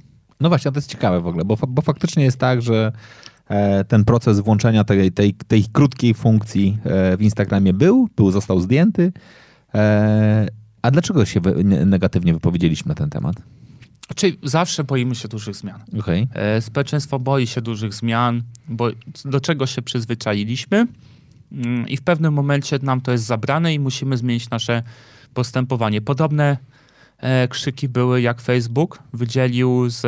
No 0.41 0.49
właśnie, 0.49 0.69
a 0.69 0.73
to 0.73 0.79
jest 0.79 0.91
ciekawe 0.91 1.21
w 1.21 1.27
ogóle, 1.27 1.45
bo, 1.45 1.57
bo 1.69 1.83
faktycznie 1.83 2.25
jest 2.25 2.39
tak, 2.39 2.63
że 2.63 2.93
e, 3.49 3.85
ten 3.85 4.05
proces 4.05 4.41
włączenia 4.41 4.85
tej, 4.85 5.13
tej, 5.13 5.35
tej 5.35 5.65
krótkiej 5.73 6.15
funkcji 6.15 6.79
e, 6.85 7.17
w 7.17 7.23
Instagramie 7.23 7.73
był, 7.73 8.09
był, 8.17 8.31
został 8.31 8.61
zdjęty. 8.61 9.13
A 10.83 10.91
dlaczego 10.91 11.25
się 11.25 11.41
negatywnie 11.87 12.33
wypowiedzieliśmy 12.33 12.89
na 12.89 12.95
ten 12.95 13.11
temat? 13.11 13.37
Czyli 14.15 14.39
zawsze 14.43 14.85
boimy 14.85 15.15
się 15.15 15.29
dużych 15.29 15.57
zmian. 15.57 15.81
Okej. 15.99 16.29
E, 16.35 16.61
Społeczeństwo 16.61 17.19
boi 17.19 17.47
się 17.47 17.61
dużych 17.61 17.95
zmian, 17.95 18.43
bo 18.69 18.91
do 19.25 19.41
czego 19.41 19.67
się 19.67 19.83
przyzwyczailiśmy 19.83 20.87
mm, 21.53 21.89
i 21.89 21.97
w 21.97 22.03
pewnym 22.03 22.35
momencie 22.35 22.79
nam 22.83 23.01
to 23.01 23.13
jest 23.13 23.25
zabrane 23.25 23.75
i 23.75 23.79
musimy 23.79 24.17
zmienić 24.17 24.51
nasze 24.51 24.83
postępowanie. 25.35 26.01
Podobne 26.01 26.57
e, 27.19 27.49
krzyki 27.49 27.89
były 27.89 28.21
jak 28.21 28.41
Facebook 28.41 29.03
wydzielił 29.13 29.91
z 29.91 30.07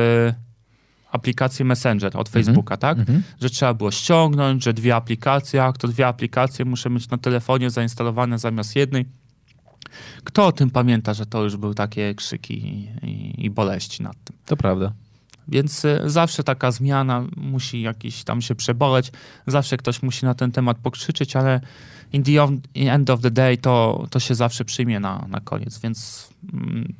aplikacji 1.12 1.64
Messenger 1.64 2.16
od 2.16 2.28
Facebooka, 2.28 2.76
tak? 2.76 2.98
Mhm. 2.98 3.22
Że 3.40 3.50
trzeba 3.50 3.74
było 3.74 3.90
ściągnąć, 3.90 4.64
że 4.64 4.74
dwie 4.74 4.96
aplikacje, 4.96 5.58
jak 5.58 5.78
to 5.78 5.88
dwie 5.88 6.06
aplikacje 6.06 6.64
muszę 6.64 6.90
mieć 6.90 7.10
na 7.10 7.18
telefonie 7.18 7.70
zainstalowane 7.70 8.38
zamiast 8.38 8.76
jednej. 8.76 9.06
Kto 10.24 10.46
o 10.46 10.52
tym 10.52 10.70
pamięta, 10.70 11.14
że 11.14 11.26
to 11.26 11.44
już 11.44 11.56
były 11.56 11.74
takie 11.74 12.14
krzyki 12.14 12.54
i, 12.54 12.88
i, 13.06 13.44
i 13.44 13.50
boleści 13.50 14.02
nad 14.02 14.16
tym? 14.24 14.36
To 14.46 14.56
prawda. 14.56 14.92
Więc 15.48 15.84
y, 15.84 16.00
zawsze 16.06 16.44
taka 16.44 16.70
zmiana 16.70 17.24
musi 17.36 17.82
jakiś 17.82 18.24
tam 18.24 18.42
się 18.42 18.54
przeboleć, 18.54 19.12
zawsze 19.46 19.76
ktoś 19.76 20.02
musi 20.02 20.24
na 20.24 20.34
ten 20.34 20.52
temat 20.52 20.78
pokrzyczeć, 20.78 21.36
ale 21.36 21.60
in 22.12 22.22
the 22.22 22.32
end 22.74 23.10
of 23.10 23.20
the 23.20 23.30
day 23.30 23.56
to, 23.56 24.06
to 24.10 24.20
się 24.20 24.34
zawsze 24.34 24.64
przyjmie 24.64 25.00
na, 25.00 25.26
na 25.28 25.40
koniec, 25.40 25.78
więc... 25.78 26.28
Mm, 26.52 26.94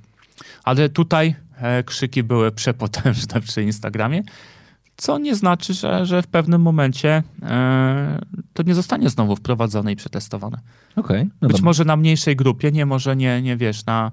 ale 0.65 0.89
tutaj 0.89 1.35
e, 1.57 1.83
krzyki 1.83 2.23
były 2.23 2.53
przepotężne 2.53 3.41
przy 3.41 3.63
Instagramie, 3.63 4.23
co 4.97 5.19
nie 5.19 5.35
znaczy, 5.35 5.75
że, 5.75 6.07
że 6.07 6.23
w 6.23 6.27
pewnym 6.27 6.63
momencie 6.63 7.23
e, 7.43 8.19
to 8.53 8.63
nie 8.63 8.75
zostanie 8.75 9.11
znowu 9.11 9.37
wprowadzone 9.37 9.93
i 9.93 9.97
przetestowane. 9.97 10.59
Okej. 10.97 11.25
No 11.25 11.49
Być 11.49 11.57
dobra. 11.57 11.65
może 11.65 11.85
na 11.85 11.97
mniejszej 11.97 12.37
grupie, 12.37 12.73
nie 12.73 12.87
może 12.87 13.17
nie, 13.17 13.43
nie 13.43 13.57
wiesz, 13.57 13.87
na, 13.87 14.13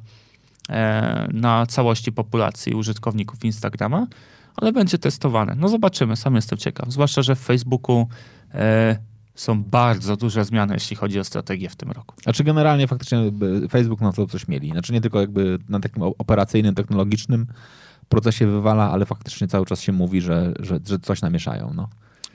e, 0.70 1.28
na 1.34 1.66
całości 1.66 2.12
populacji 2.12 2.74
użytkowników 2.74 3.46
Instagrama, 3.46 4.08
ale 4.56 4.72
będzie 4.72 4.98
testowane. 4.98 5.56
No 5.56 5.70
zobaczymy, 5.70 6.16
sam 6.16 6.36
jestem 6.36 6.58
ciekaw. 6.58 6.92
Zwłaszcza, 6.92 7.22
że 7.22 7.36
w 7.36 7.40
Facebooku 7.40 8.08
e, 8.54 8.98
są 9.36 9.64
bardzo 9.64 10.18
duże 10.18 10.46
zmiany, 10.46 10.74
jeśli 10.74 10.96
chodzi 10.96 11.20
o 11.20 11.24
strategię 11.24 11.70
w 11.70 11.76
tym 11.76 11.92
roku. 11.92 12.16
A 12.26 12.34
czy 12.34 12.44
generalnie 12.44 12.88
faktycznie 12.88 13.26
jakby 13.26 13.68
Facebook 13.70 14.02
na 14.02 14.12
to 14.12 14.28
coś 14.28 14.48
mieli? 14.48 14.72
Znaczy 14.72 14.94
nie 14.94 15.02
tylko 15.02 15.22
jakby 15.22 15.60
na 15.70 15.80
takim 15.80 16.04
operacyjnym, 16.04 16.76
technologicznym 16.76 17.48
procesie 18.10 18.48
wywala, 18.48 18.92
ale 18.92 19.06
faktycznie 19.06 19.48
cały 19.48 19.66
czas 19.66 19.82
się 19.82 19.92
mówi, 19.92 20.22
że, 20.22 20.54
że, 20.60 20.80
że 20.88 21.00
coś 21.00 21.22
namieszają. 21.22 21.72
No. 21.76 21.90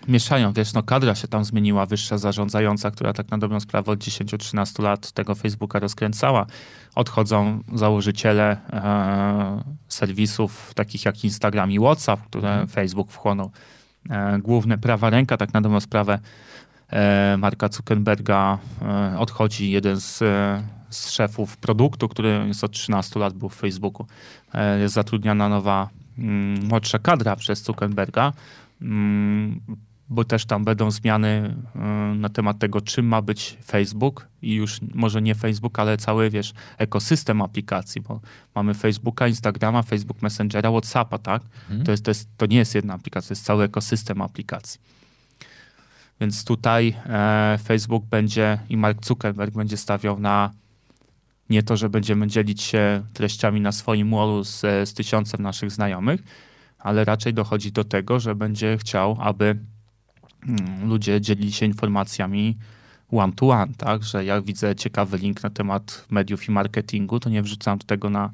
Mieszają, 0.09 0.53
wiesz, 0.53 0.73
no 0.73 0.83
kadra 0.83 1.15
się 1.15 1.29
tam 1.29 1.45
zmieniła, 1.45 1.87
wyższa 1.87 2.19
zarządzająca, 2.19 2.91
która 2.91 3.13
tak 3.13 3.31
na 3.31 3.39
dobrą 3.39 3.61
sprawę 3.61 3.93
od 3.93 3.99
10-13 3.99 4.83
lat 4.83 5.13
tego 5.13 5.35
Facebooka 5.35 5.79
rozkręcała. 5.79 6.47
Odchodzą 6.95 7.61
założyciele 7.75 8.57
e, 8.73 9.63
serwisów 9.89 10.75
takich 10.75 11.05
jak 11.05 11.25
Instagram 11.25 11.73
i 11.73 11.79
WhatsApp, 11.79 12.23
które 12.27 12.67
Facebook 12.67 13.11
wchłonął. 13.11 13.51
E, 14.11 14.39
główne 14.39 14.79
prawa 14.79 15.11
ręka, 15.11 15.37
tak 15.37 15.53
na 15.53 15.61
dobrą 15.61 15.81
sprawę 15.81 16.19
e, 16.91 17.37
Marka 17.39 17.69
Zuckerberga 17.69 18.59
e, 18.83 19.19
odchodzi 19.19 19.71
jeden 19.71 20.01
z, 20.01 20.23
e, 20.23 20.63
z 20.95 21.11
szefów 21.11 21.57
produktu, 21.57 22.09
który 22.09 22.45
jest 22.47 22.65
od 22.65 22.73
13 22.73 23.21
lat 23.21 23.35
był 23.35 23.49
w 23.49 23.55
Facebooku. 23.55 24.07
E, 24.55 24.81
jest 24.81 24.95
zatrudniana 24.95 25.49
nowa 25.49 25.89
mm, 26.19 26.67
młodsza 26.67 26.99
kadra 26.99 27.37
przez 27.37 27.63
Zuckerberga, 27.63 28.33
mm, 28.83 29.61
bo 30.09 30.25
też 30.25 30.47
tam 30.47 30.65
będą 30.65 30.91
zmiany 30.91 31.55
y, 31.77 32.15
na 32.15 32.29
temat 32.29 32.59
tego, 32.59 32.81
czym 32.81 33.07
ma 33.07 33.23
być 33.23 33.59
Facebook 33.65 34.27
i 34.43 34.55
już 34.55 34.81
może 34.95 35.23
nie 35.23 35.35
Facebook, 35.35 35.79
ale 35.79 35.97
cały, 35.97 36.31
wiesz, 36.31 36.53
ekosystem 36.79 37.43
aplikacji, 37.43 38.01
bo 38.01 38.21
mamy 38.55 38.75
Facebooka, 38.75 39.29
Instagrama, 39.29 39.83
Facebook 39.83 40.23
Messengera, 40.23 40.71
Whatsappa, 40.71 41.19
tak? 41.19 41.43
To, 41.85 41.91
jest, 41.91 42.05
to, 42.05 42.11
jest, 42.11 42.29
to 42.37 42.47
nie 42.47 42.57
jest 42.57 42.75
jedna 42.75 42.95
aplikacja, 42.95 43.29
to 43.29 43.33
jest 43.33 43.45
cały 43.45 43.65
ekosystem 43.65 44.23
aplikacji. 44.23 44.81
Więc 46.21 46.45
tutaj 46.45 46.97
e, 47.07 47.59
Facebook 47.65 48.05
będzie 48.05 48.59
i 48.69 48.77
Mark 48.77 49.07
Zuckerberg 49.07 49.55
będzie 49.55 49.77
stawiał 49.77 50.21
na 50.21 50.51
nie 51.51 51.63
to, 51.63 51.77
że 51.77 51.89
będziemy 51.89 52.27
dzielić 52.27 52.63
się 52.63 53.03
treściami 53.13 53.61
na 53.61 53.73
swoim 53.73 54.11
wallu 54.11 54.45
z, 54.45 54.61
z 54.61 54.95
tysiącem 54.95 55.43
naszych 55.43 55.71
znajomych, 55.71 56.23
ale 56.79 57.05
raczej 57.05 57.35
dochodzi 57.35 57.73
do 57.73 57.85
tego, 57.85 58.21
że 58.21 58.35
będzie 58.35 58.79
chciał, 58.79 59.17
aby 59.21 59.59
mm, 60.47 60.89
ludzie 60.89 61.21
dzielili 61.21 61.53
się 61.53 61.67
informacjami 61.67 62.59
one 63.11 63.33
to 63.33 63.49
one, 63.49 63.75
tak? 63.77 64.03
Że 64.03 64.25
jak 64.25 64.45
widzę 64.45 64.77
ciekawy 64.77 65.19
link 65.19 65.43
na 65.43 65.51
temat 65.51 66.07
mediów 66.11 66.49
i 66.49 66.51
marketingu, 66.51 67.21
to 67.21 67.31
nie 67.31 67.43
wrzucam 67.43 67.79
tego 67.79 68.11
na, 68.11 68.31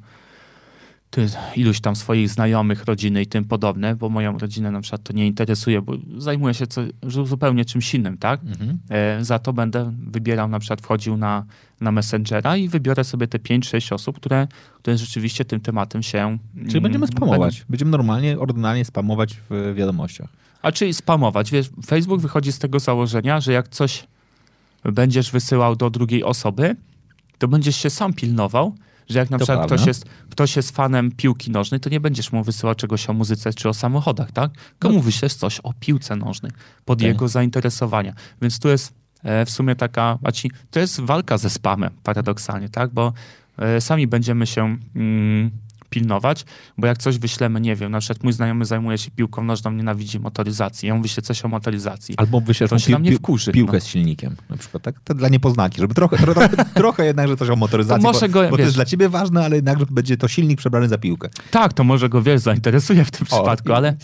ty, 1.11 1.29
iluś 1.55 1.79
tam 1.79 1.95
swoich 1.95 2.29
znajomych, 2.29 2.85
rodziny 2.85 3.21
i 3.21 3.27
tym 3.27 3.45
podobne, 3.45 3.95
bo 3.95 4.09
moją 4.09 4.37
rodzinę 4.37 4.71
na 4.71 4.81
przykład 4.81 5.03
to 5.03 5.13
nie 5.13 5.27
interesuje, 5.27 5.81
bo 5.81 5.93
zajmuję 6.17 6.53
się 6.53 6.67
co, 6.67 6.81
zupełnie 7.25 7.65
czymś 7.65 7.95
innym, 7.95 8.17
tak? 8.17 8.41
Mhm. 8.43 8.79
E, 8.89 9.25
za 9.25 9.39
to 9.39 9.53
będę 9.53 9.93
wybierał, 10.07 10.49
na 10.49 10.59
przykład 10.59 10.81
wchodził 10.81 11.17
na, 11.17 11.45
na 11.81 11.91
Messengera 11.91 12.57
i 12.57 12.69
wybiorę 12.69 13.03
sobie 13.03 13.27
te 13.27 13.37
5-6 13.37 13.93
osób, 13.93 14.15
które, 14.15 14.47
które 14.79 14.97
rzeczywiście 14.97 15.45
tym 15.45 15.59
tematem 15.59 16.03
się... 16.03 16.37
Czyli 16.53 16.69
mm, 16.69 16.83
będziemy 16.83 17.07
będą- 17.07 17.17
spamować. 17.17 17.65
Będziemy 17.69 17.91
normalnie, 17.91 18.39
ordynalnie 18.39 18.85
spamować 18.85 19.37
w 19.49 19.73
wiadomościach. 19.75 20.29
A 20.61 20.71
czyli 20.71 20.93
spamować. 20.93 21.51
Wiesz, 21.51 21.69
Facebook 21.85 22.21
wychodzi 22.21 22.51
z 22.51 22.59
tego 22.59 22.79
założenia, 22.79 23.39
że 23.39 23.53
jak 23.53 23.67
coś 23.67 24.07
będziesz 24.83 25.31
wysyłał 25.31 25.75
do 25.75 25.89
drugiej 25.89 26.23
osoby, 26.23 26.75
to 27.37 27.47
będziesz 27.47 27.75
się 27.75 27.89
sam 27.89 28.13
pilnował, 28.13 28.75
że 29.09 29.19
jak 29.19 29.29
na 29.29 29.37
To 29.39 29.45
przykład 29.45 29.65
ktoś 29.67 29.85
jest, 29.85 30.05
ktoś 30.29 30.55
jest 30.55 30.75
fanem 30.75 31.11
piłki 31.11 31.51
nożnej, 31.51 31.79
to 31.79 31.89
nie 31.89 31.99
będziesz 31.99 32.31
mu 32.31 32.43
wysyłał 32.43 32.75
czegoś 32.75 33.09
o 33.09 33.13
muzyce 33.13 33.53
czy 33.53 33.69
o 33.69 33.73
samochodach, 33.73 34.31
tak? 34.31 34.51
Komu 34.79 35.01
wyślesz 35.01 35.33
coś 35.33 35.59
o 35.59 35.73
piłce 35.79 36.15
nożnej 36.15 36.51
pod 36.85 36.99
Okej. 36.99 37.07
jego 37.07 37.27
zainteresowania. 37.27 38.13
Więc 38.41 38.59
tu 38.59 38.67
jest 38.69 38.93
e, 39.23 39.45
w 39.45 39.49
sumie 39.49 39.75
taka, 39.75 40.17
ci, 40.33 40.51
to 40.71 40.79
jest 40.79 40.99
walka 40.99 41.37
ze 41.37 41.49
spamem 41.49 41.91
paradoksalnie, 42.03 42.69
tak? 42.69 42.93
Bo 42.93 43.13
e, 43.57 43.81
sami 43.81 44.07
będziemy 44.07 44.47
się 44.47 44.77
mm, 44.95 45.51
pilnować, 45.95 46.45
bo 46.77 46.87
jak 46.87 46.97
coś 46.97 47.17
wyślemy, 47.17 47.61
nie 47.61 47.75
wiem, 47.75 47.91
na 47.91 47.99
przykład 47.99 48.23
mój 48.23 48.33
znajomy 48.33 48.65
zajmuje 48.65 48.97
się 48.97 49.11
piłką 49.11 49.43
nożną, 49.43 49.71
nienawidzi 49.71 50.19
motoryzacji, 50.19 50.87
ja 50.87 50.95
mu 50.95 51.01
wyślę 51.01 51.23
coś 51.23 51.45
o 51.45 51.47
motoryzacji. 51.47 52.15
Albo 52.17 52.41
wyślesz 52.41 52.69
To 52.69 52.79
się 52.79 52.91
na 52.91 52.99
mnie 52.99 53.11
wkurzy, 53.11 53.51
piłkę 53.51 53.73
no. 53.73 53.79
z 53.81 53.85
silnikiem. 53.87 54.35
Na 54.49 54.57
przykład, 54.57 54.83
tak? 54.83 54.95
To 55.03 55.13
dla 55.13 55.29
niepoznaki, 55.29 55.81
żeby 55.81 55.93
trochę, 55.93 56.17
trochę, 56.17 56.49
trochę 56.73 57.05
jednak, 57.05 57.27
że 57.27 57.37
coś 57.37 57.49
o 57.49 57.55
motoryzacji, 57.55 58.03
To 58.03 58.11
może 58.13 58.27
bo, 58.29 58.33
go, 58.33 58.43
bo 58.43 58.49
to 58.49 58.57
wiesz- 58.57 58.65
jest 58.65 58.77
dla 58.77 58.85
ciebie 58.85 59.09
ważne, 59.09 59.45
ale 59.45 59.55
jednak 59.55 59.79
że 59.79 59.85
będzie 59.91 60.17
to 60.17 60.27
silnik 60.27 60.59
przebrany 60.59 60.87
za 60.87 60.97
piłkę. 60.97 61.29
Tak, 61.51 61.73
to 61.73 61.83
może 61.83 62.09
go, 62.09 62.21
wiesz, 62.21 62.41
zainteresuje 62.41 63.05
w 63.05 63.11
tym 63.11 63.27
O, 63.29 63.35
przypadku, 63.35 63.69
i- 63.69 63.73
ale, 63.73 63.95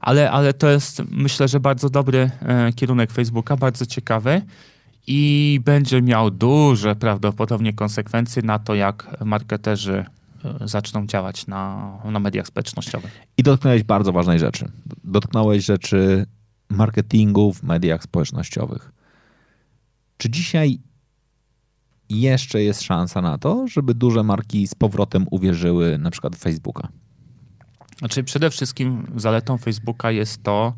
ale, 0.00 0.30
ale 0.30 0.52
to 0.54 0.68
jest, 0.70 1.02
myślę, 1.10 1.48
że 1.48 1.60
bardzo 1.60 1.90
dobry 1.90 2.30
e, 2.42 2.72
kierunek 2.72 3.12
Facebooka, 3.12 3.56
bardzo 3.56 3.86
ciekawy 3.86 4.42
i 5.06 5.60
będzie 5.64 6.02
miał 6.02 6.30
duże 6.30 6.96
prawdopodobnie 6.96 7.72
konsekwencje 7.72 8.42
na 8.42 8.58
to, 8.58 8.74
jak 8.74 9.16
marketerzy 9.24 10.04
zaczną 10.64 11.06
działać 11.06 11.46
na, 11.46 11.92
na 12.04 12.20
mediach 12.20 12.46
społecznościowych. 12.46 13.20
I 13.36 13.42
dotknąłeś 13.42 13.82
bardzo 13.82 14.12
ważnej 14.12 14.38
rzeczy. 14.38 14.70
Dotknąłeś 15.04 15.64
rzeczy 15.64 16.26
marketingu 16.68 17.52
w 17.52 17.62
mediach 17.62 18.02
społecznościowych. 18.02 18.92
Czy 20.16 20.30
dzisiaj 20.30 20.78
jeszcze 22.10 22.62
jest 22.62 22.82
szansa 22.82 23.22
na 23.22 23.38
to, 23.38 23.68
żeby 23.68 23.94
duże 23.94 24.22
marki 24.22 24.66
z 24.66 24.74
powrotem 24.74 25.26
uwierzyły 25.30 25.98
na 25.98 26.10
przykład 26.10 26.36
w 26.36 26.38
Facebooka? 26.38 26.88
Znaczy 27.98 28.24
przede 28.24 28.50
wszystkim 28.50 29.06
zaletą 29.16 29.58
Facebooka 29.58 30.10
jest 30.10 30.42
to, 30.42 30.72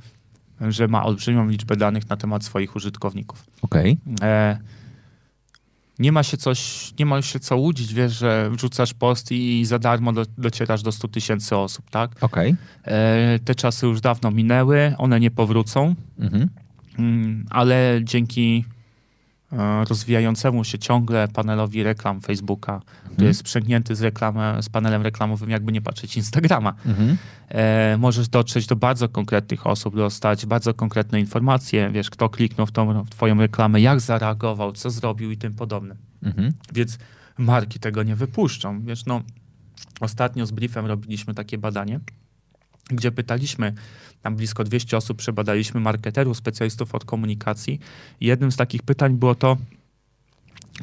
że 0.60 0.88
ma 0.88 1.04
olbrzymią 1.04 1.48
liczbę 1.48 1.76
danych 1.76 2.08
na 2.08 2.16
temat 2.16 2.44
swoich 2.44 2.76
użytkowników. 2.76 3.46
Okej, 3.62 3.98
E, 4.22 4.58
nie 6.00 6.12
ma 6.12 6.22
się 6.22 6.36
coś, 6.36 6.90
nie 6.98 7.06
ma 7.06 7.22
się 7.22 7.40
co 7.40 7.56
łudzić, 7.56 7.94
wiesz, 7.94 8.12
że 8.18 8.50
wrzucasz 8.52 8.94
post 8.94 9.32
i 9.32 9.64
za 9.64 9.78
darmo 9.78 10.12
do, 10.12 10.24
docierasz 10.38 10.82
do 10.82 10.92
100 10.92 11.08
tysięcy 11.08 11.56
osób, 11.56 11.90
tak? 11.90 12.10
okej. 12.20 12.56
E, 12.84 13.38
te 13.44 13.54
czasy 13.54 13.86
już 13.86 14.00
dawno 14.00 14.30
minęły, 14.30 14.94
one 14.98 15.20
nie 15.20 15.30
powrócą, 15.30 15.94
Mhm. 16.18 16.48
mm, 16.98 17.44
ale 17.50 18.00
dzięki 18.04 18.64
rozwijającemu 19.88 20.64
się 20.64 20.78
ciągle 20.78 21.28
panelowi 21.28 21.82
reklam 21.82 22.20
Facebooka, 22.20 22.80
który 23.12 23.26
jest 23.26 23.40
sprzęgnięty 23.40 23.94
z, 23.96 24.02
reklamę, 24.02 24.62
z 24.62 24.68
panelem 24.68 25.02
reklamowym, 25.02 25.50
jakby 25.50 25.72
nie 25.72 25.82
patrzeć 25.82 26.16
Instagrama, 26.16 26.74
Mhm. 26.86 27.16
e, 27.48 27.96
możesz 27.98 28.28
dotrzeć 28.28 28.66
do 28.66 28.76
bardzo 28.76 29.08
konkretnych 29.08 29.66
osób, 29.66 29.96
dostać 29.96 30.46
bardzo 30.46 30.74
konkretne 30.74 31.20
informacje, 31.20 31.90
wiesz, 31.90 32.10
kto 32.10 32.28
kliknął 32.28 32.66
w 32.66 32.72
tą 32.72 33.04
w 33.04 33.10
twoją 33.10 33.38
reklamę, 33.40 33.80
jak 33.80 34.00
zareagował, 34.00 34.72
co 34.72 34.90
zrobił 34.90 35.30
i 35.30 35.36
tym 35.36 35.54
podobne. 35.54 35.96
Mhm. 36.22 36.52
Więc 36.72 36.98
marki 37.38 37.80
tego 37.80 38.02
nie 38.02 38.16
wypuszczą. 38.16 38.82
Wiesz, 38.82 39.06
no, 39.06 39.22
ostatnio 40.00 40.46
z 40.46 40.50
Briefem 40.50 40.86
robiliśmy 40.86 41.34
takie 41.34 41.58
badanie, 41.58 42.00
gdzie 42.96 43.12
pytaliśmy, 43.12 43.72
tam 44.22 44.37
blisko 44.37 44.64
200 44.64 44.96
osób 44.96 45.18
przebadaliśmy 45.18 45.81
marketerów, 45.81 46.37
specjalistów 46.37 46.94
od 46.94 47.05
komunikacji. 47.05 47.81
I 48.20 48.26
jednym 48.26 48.53
z 48.53 48.57
takich 48.57 48.83
pytań 48.83 49.14
było 49.14 49.35
to, 49.35 49.57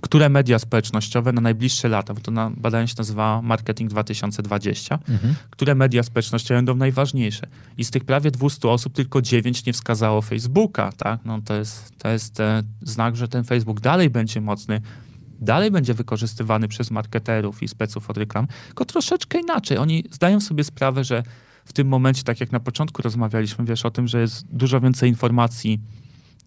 które 0.01 0.29
media 0.29 0.59
społecznościowe 0.59 1.33
na 1.33 1.41
najbliższe 1.41 1.87
lata, 1.89 2.13
bo 2.13 2.21
to 2.21 2.31
na, 2.31 2.49
badanie 2.57 2.87
się 2.87 2.95
nazywa 2.97 3.41
Marketing 3.41 3.89
2020, 3.89 4.99
Mhm. 5.09 5.35
które 5.49 5.75
media 5.75 6.03
społecznościowe 6.03 6.57
będą 6.57 6.75
najważniejsze. 6.75 7.47
I 7.77 7.83
z 7.85 7.91
tych 7.91 8.05
prawie 8.05 8.31
200 8.31 8.69
osób 8.69 8.93
tylko 8.93 9.21
9 9.21 9.65
nie 9.65 9.73
wskazało 9.73 10.21
Facebooka, 10.21 10.91
tak? 10.91 11.19
No 11.25 11.41
to 11.41 11.53
jest, 11.53 11.91
to 11.97 12.09
jest 12.09 12.39
e, 12.39 12.63
znak, 12.81 13.15
że 13.15 13.27
ten 13.27 13.43
Facebook 13.43 13.79
dalej 13.79 14.09
będzie 14.09 14.41
mocny, 14.41 14.81
dalej 15.39 15.71
będzie 15.71 15.93
wykorzystywany 15.93 16.67
przez 16.67 16.91
marketerów 16.91 17.63
i 17.63 17.67
speców 17.67 18.09
od 18.09 18.17
reklam, 18.17 18.47
tylko 18.67 18.85
troszeczkę 18.85 19.39
inaczej. 19.39 19.77
Oni 19.77 20.03
zdają 20.11 20.39
sobie 20.39 20.63
sprawę, 20.63 21.03
że 21.03 21.23
w 21.67 21.73
tym 21.73 21.87
momencie, 21.87 22.23
tak 22.23 22.39
jak 22.39 22.51
na 22.51 22.59
początku 22.59 23.01
rozmawialiśmy, 23.01 23.65
wiesz 23.65 23.85
o 23.85 23.91
tym, 23.91 24.07
że 24.07 24.21
jest 24.21 24.47
dużo 24.51 24.81
więcej 24.81 25.09
informacji 25.09 25.79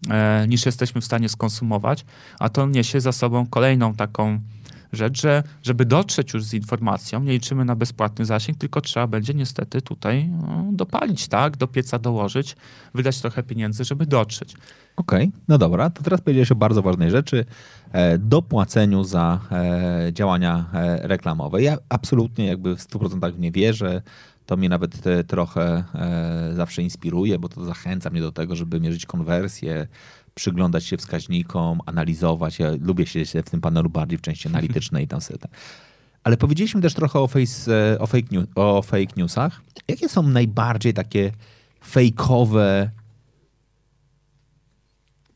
e, 0.09 0.45
niż 0.47 0.65
jesteśmy 0.65 1.01
w 1.01 1.05
stanie 1.05 1.29
skonsumować, 1.29 2.05
a 2.39 2.49
to 2.49 2.67
niesie 2.67 3.01
za 3.01 3.11
sobą 3.11 3.45
kolejną 3.47 3.93
taką 3.93 4.39
rzecz, 4.93 5.21
że 5.21 5.43
żeby 5.63 5.85
dotrzeć 5.85 6.33
już 6.33 6.43
z 6.43 6.53
informacją, 6.53 7.23
nie 7.23 7.31
liczymy 7.31 7.65
na 7.65 7.75
bezpłatny 7.75 8.25
zasięg, 8.25 8.57
tylko 8.57 8.81
trzeba 8.81 9.07
będzie 9.07 9.33
niestety 9.33 9.81
tutaj 9.81 10.27
no, 10.27 10.65
dopalić, 10.71 11.27
tak, 11.27 11.57
do 11.57 11.67
pieca 11.67 11.99
dołożyć, 11.99 12.55
wydać 12.93 13.21
trochę 13.21 13.43
pieniędzy, 13.43 13.83
żeby 13.83 14.05
dotrzeć. 14.05 14.55
Okej, 14.95 15.31
no 15.47 15.57
dobra, 15.57 15.89
to 15.89 16.03
teraz 16.03 16.21
powiedziałeś 16.21 16.51
o 16.51 16.55
bardzo 16.55 16.81
ważnej 16.81 17.11
rzeczy, 17.11 17.45
e, 17.91 18.17
dopłaceniu 18.17 19.03
za 19.03 19.39
e, 19.51 20.13
działania 20.13 20.65
e, 20.73 21.07
reklamowe. 21.07 21.61
Ja 21.61 21.77
absolutnie 21.89 22.45
jakby 22.45 22.75
w 22.75 22.79
100% 22.79 23.33
w 23.33 23.39
nie 23.39 23.51
wierzę. 23.51 24.01
To 24.45 24.57
mnie 24.57 24.69
nawet 24.69 25.07
e, 25.07 25.23
trochę 25.23 25.83
e, 25.95 26.51
zawsze 26.55 26.81
inspiruje, 26.81 27.39
bo 27.39 27.49
to 27.49 27.65
zachęca 27.65 28.09
mnie 28.09 28.21
do 28.21 28.31
tego, 28.31 28.55
żeby 28.55 28.79
mierzyć 28.79 29.05
konwersję, 29.05 29.87
przyglądać 30.35 30.85
się 30.85 30.97
wskaźnikom, 30.97 31.79
analizować. 31.85 32.59
Ja 32.59 32.71
lubię 32.81 33.05
się 33.05 33.43
w 33.43 33.49
tym 33.49 33.61
panelu 33.61 33.89
bardziej 33.89 34.17
w 34.17 34.21
części 34.21 34.47
analitycznej 34.47 35.03
i 35.03 35.07
tam 35.07 35.21
sobie. 35.21 35.39
Ale 36.23 36.37
powiedzieliśmy 36.37 36.81
też 36.81 36.93
trochę 36.93 37.19
o, 37.19 37.27
face, 37.27 37.93
e, 37.93 37.99
o, 37.99 38.07
fake, 38.07 38.27
news, 38.31 38.45
o 38.55 38.81
fake 38.81 39.13
newsach. 39.17 39.61
Jakie 39.87 40.09
są 40.09 40.23
najbardziej 40.23 40.93
takie 40.93 41.31
fejkowe 41.85 42.91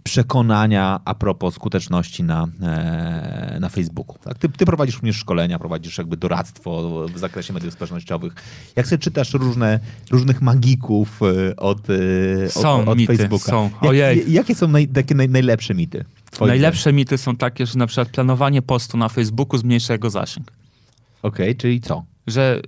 przekonania 0.06 1.00
a 1.06 1.16
propos 1.16 1.54
skuteczności 1.54 2.24
na, 2.24 2.48
e, 2.62 3.58
na 3.60 3.70
Facebooku. 3.70 4.18
Tak? 4.24 4.38
Ty, 4.38 4.50
ty 4.50 4.66
prowadzisz 4.66 4.96
również 4.96 5.16
szkolenia, 5.16 5.60
prowadzisz 5.60 5.98
jakby 5.98 6.18
doradztwo 6.18 7.06
w 7.08 7.18
zakresie 7.20 7.54
mediów 7.54 7.74
społecznościowych. 7.74 8.34
Jak 8.76 8.88
sobie 8.88 9.00
czytasz 9.00 9.34
różne, 9.34 9.80
różnych 10.12 10.42
magików 10.42 11.20
e, 11.22 11.56
od, 11.56 11.88
e, 11.90 12.50
Są 12.50 12.82
od, 12.82 12.88
od 12.88 12.98
mity, 12.98 13.18
Facebooka. 13.18 13.46
są. 13.52 13.64
Jak, 13.64 13.84
Ojej. 13.92 14.32
jakie 14.34 14.56
są 14.56 14.68
naj, 14.68 14.88
takie 14.88 15.16
naj, 15.16 15.30
najlepsze 15.30 15.74
mity? 15.74 16.06
twoim 16.32 16.48
Najlepsze 16.50 16.94
mity 16.94 17.18
są 17.18 17.36
takie, 17.36 17.66
że 17.66 17.80
na 17.80 17.88
przykład 17.88 18.10
planowanie 18.10 18.62
postu 18.62 18.98
na 18.98 19.10
Facebooku 19.10 19.58
zmniejsza 19.58 19.94
jego 19.94 20.10
zasięg. 20.10 20.52
Okej, 21.24 21.56
czyli 21.56 21.82
co? 21.82 22.04
że 22.28 22.62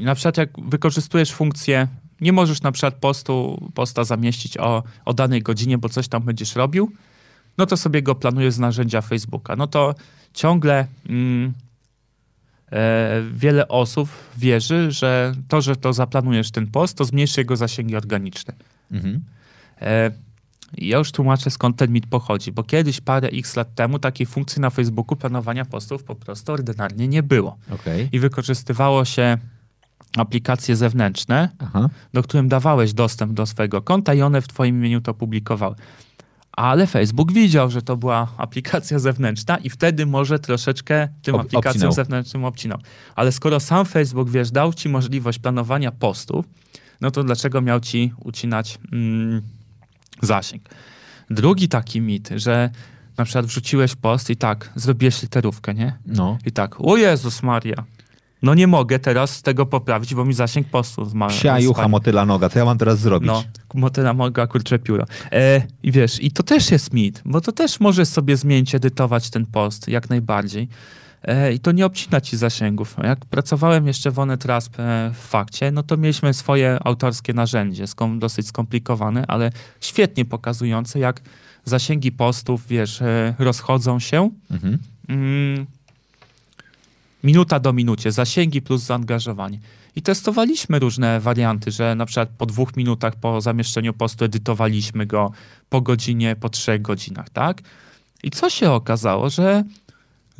na 0.00 0.14
przykład 0.14 0.36
jak 0.36 0.50
wykorzystujesz 0.68 1.32
funkcję, 1.32 1.88
nie 2.20 2.32
możesz 2.32 2.62
na 2.62 2.72
przykład 2.72 2.94
postu, 2.94 3.68
posta 3.74 4.04
zamieścić 4.04 4.56
o, 4.56 4.82
o 5.04 5.14
danej 5.14 5.42
godzinie, 5.42 5.78
bo 5.78 5.88
coś 5.88 6.08
tam 6.08 6.22
będziesz 6.22 6.56
robił, 6.56 6.92
no 7.58 7.66
to 7.66 7.76
sobie 7.76 8.02
go 8.02 8.14
planujesz 8.14 8.54
z 8.54 8.58
narzędzia 8.58 9.00
Facebooka. 9.00 9.56
No 9.56 9.66
to 9.66 9.94
ciągle 10.34 10.86
mm, 11.08 11.52
e, 12.72 13.22
wiele 13.32 13.68
osób 13.68 14.08
wierzy, 14.38 14.90
że 14.90 15.34
to, 15.48 15.60
że 15.60 15.76
to 15.76 15.92
zaplanujesz 15.92 16.50
ten 16.50 16.66
post, 16.66 16.96
to 16.96 17.04
zmniejszy 17.04 17.40
jego 17.40 17.56
zasięgi 17.56 17.96
organiczne. 17.96 18.54
Mhm. 18.92 19.24
E, 19.80 20.10
ja 20.78 20.98
już 20.98 21.12
tłumaczę 21.12 21.50
skąd 21.50 21.76
ten 21.76 21.92
mit 21.92 22.06
pochodzi, 22.06 22.52
bo 22.52 22.62
kiedyś 22.62 23.00
parę 23.00 23.28
x 23.28 23.56
lat 23.56 23.74
temu 23.74 23.98
takiej 23.98 24.26
funkcji 24.26 24.62
na 24.62 24.70
Facebooku 24.70 25.16
planowania 25.16 25.64
postów 25.64 26.04
po 26.04 26.14
prostu 26.14 26.52
ordynarnie 26.52 27.08
nie 27.08 27.22
było 27.22 27.56
Okej. 27.70 28.08
i 28.12 28.18
wykorzystywało 28.18 29.04
się 29.04 29.38
aplikacje 30.16 30.76
zewnętrzne, 30.76 31.48
Aha. 31.58 31.88
do 32.12 32.22
którym 32.22 32.48
dawałeś 32.48 32.92
dostęp 32.92 33.32
do 33.32 33.46
swojego 33.46 33.82
konta 33.82 34.14
i 34.14 34.22
one 34.22 34.42
w 34.42 34.48
twoim 34.48 34.76
imieniu 34.76 35.00
to 35.00 35.14
publikowały. 35.14 35.74
Ale 36.52 36.86
Facebook 36.86 37.32
widział, 37.32 37.70
że 37.70 37.82
to 37.82 37.96
była 37.96 38.28
aplikacja 38.36 38.98
zewnętrzna 38.98 39.56
i 39.56 39.70
wtedy 39.70 40.06
może 40.06 40.38
troszeczkę 40.38 41.08
tym 41.22 41.34
Ob- 41.34 41.40
aplikacjom 41.40 41.70
obcinał. 41.70 41.92
zewnętrznym 41.92 42.44
obcinał. 42.44 42.78
Ale 43.16 43.32
skoro 43.32 43.60
sam 43.60 43.86
Facebook, 43.86 44.30
wiesz, 44.30 44.50
dał 44.50 44.72
ci 44.72 44.88
możliwość 44.88 45.38
planowania 45.38 45.92
postów, 45.92 46.44
no 47.00 47.10
to 47.10 47.24
dlaczego 47.24 47.60
miał 47.60 47.80
ci 47.80 48.12
ucinać 48.24 48.78
mm, 48.92 49.42
zasięg? 50.22 50.62
Drugi 51.30 51.68
taki 51.68 52.00
mit, 52.00 52.28
że 52.36 52.70
na 53.16 53.24
przykład 53.24 53.46
wrzuciłeś 53.46 53.96
post 53.96 54.30
i 54.30 54.36
tak, 54.36 54.70
zrobiłeś 54.74 55.22
literówkę, 55.22 55.74
nie? 55.74 55.98
No. 56.06 56.38
I 56.46 56.52
tak, 56.52 56.80
o 56.80 56.96
Jezus 56.96 57.42
Maria, 57.42 57.84
no 58.42 58.54
nie 58.54 58.66
mogę 58.66 58.98
teraz 58.98 59.42
tego 59.42 59.66
poprawić, 59.66 60.14
bo 60.14 60.24
mi 60.24 60.34
zasięg 60.34 60.68
postu 60.68 61.06
ma. 61.14 61.26
Psia 61.26 61.60
jucha, 61.60 61.88
motyla 61.88 62.26
noga. 62.26 62.48
Co 62.48 62.58
ja 62.58 62.64
mam 62.64 62.78
teraz 62.78 62.98
zrobić? 62.98 63.26
No, 63.26 63.44
motyla 63.74 64.14
moga, 64.14 64.46
kurcze 64.46 64.78
pióro. 64.78 65.04
E, 65.32 65.62
I 65.82 65.92
wiesz, 65.92 66.22
i 66.22 66.30
to 66.30 66.42
też 66.42 66.70
jest 66.70 66.92
mit, 66.92 67.22
bo 67.24 67.40
to 67.40 67.52
też 67.52 67.80
możesz 67.80 68.08
sobie 68.08 68.36
zmienić, 68.36 68.74
edytować 68.74 69.30
ten 69.30 69.46
post, 69.46 69.88
jak 69.88 70.10
najbardziej. 70.10 70.68
E, 71.22 71.52
I 71.52 71.60
to 71.60 71.72
nie 71.72 71.86
obcina 71.86 72.20
ci 72.20 72.36
zasięgów. 72.36 72.96
Jak 73.02 73.24
pracowałem 73.24 73.86
jeszcze 73.86 74.10
w 74.10 74.18
Onet 74.18 74.44
Rasp 74.44 74.80
e, 74.80 75.10
w 75.14 75.18
fakcie, 75.18 75.70
no 75.70 75.82
to 75.82 75.96
mieliśmy 75.96 76.34
swoje 76.34 76.78
autorskie 76.84 77.32
narzędzie, 77.32 77.86
skom, 77.86 78.18
dosyć 78.18 78.46
skomplikowane, 78.46 79.24
ale 79.28 79.52
świetnie 79.80 80.24
pokazujące, 80.24 80.98
jak 80.98 81.20
zasięgi 81.64 82.12
postów, 82.12 82.66
wiesz, 82.66 83.02
e, 83.02 83.34
rozchodzą 83.38 83.98
się. 83.98 84.30
Mhm. 84.50 84.78
Mm, 85.08 85.66
minuta 87.24 87.60
do 87.60 87.72
minucie, 87.72 88.12
zasięgi 88.12 88.62
plus 88.62 88.82
zaangażowanie. 88.82 89.58
I 89.96 90.02
testowaliśmy 90.02 90.78
różne 90.78 91.20
warianty, 91.20 91.70
że 91.70 91.94
na 91.94 92.06
przykład 92.06 92.28
po 92.38 92.46
dwóch 92.46 92.76
minutach 92.76 93.16
po 93.16 93.40
zamieszczeniu 93.40 93.92
postu 93.92 94.24
edytowaliśmy 94.24 95.06
go 95.06 95.32
po 95.68 95.80
godzinie, 95.80 96.36
po 96.36 96.48
trzech 96.48 96.82
godzinach, 96.82 97.30
tak? 97.30 97.62
I 98.22 98.30
co 98.30 98.50
się 98.50 98.70
okazało, 98.70 99.30
że 99.30 99.64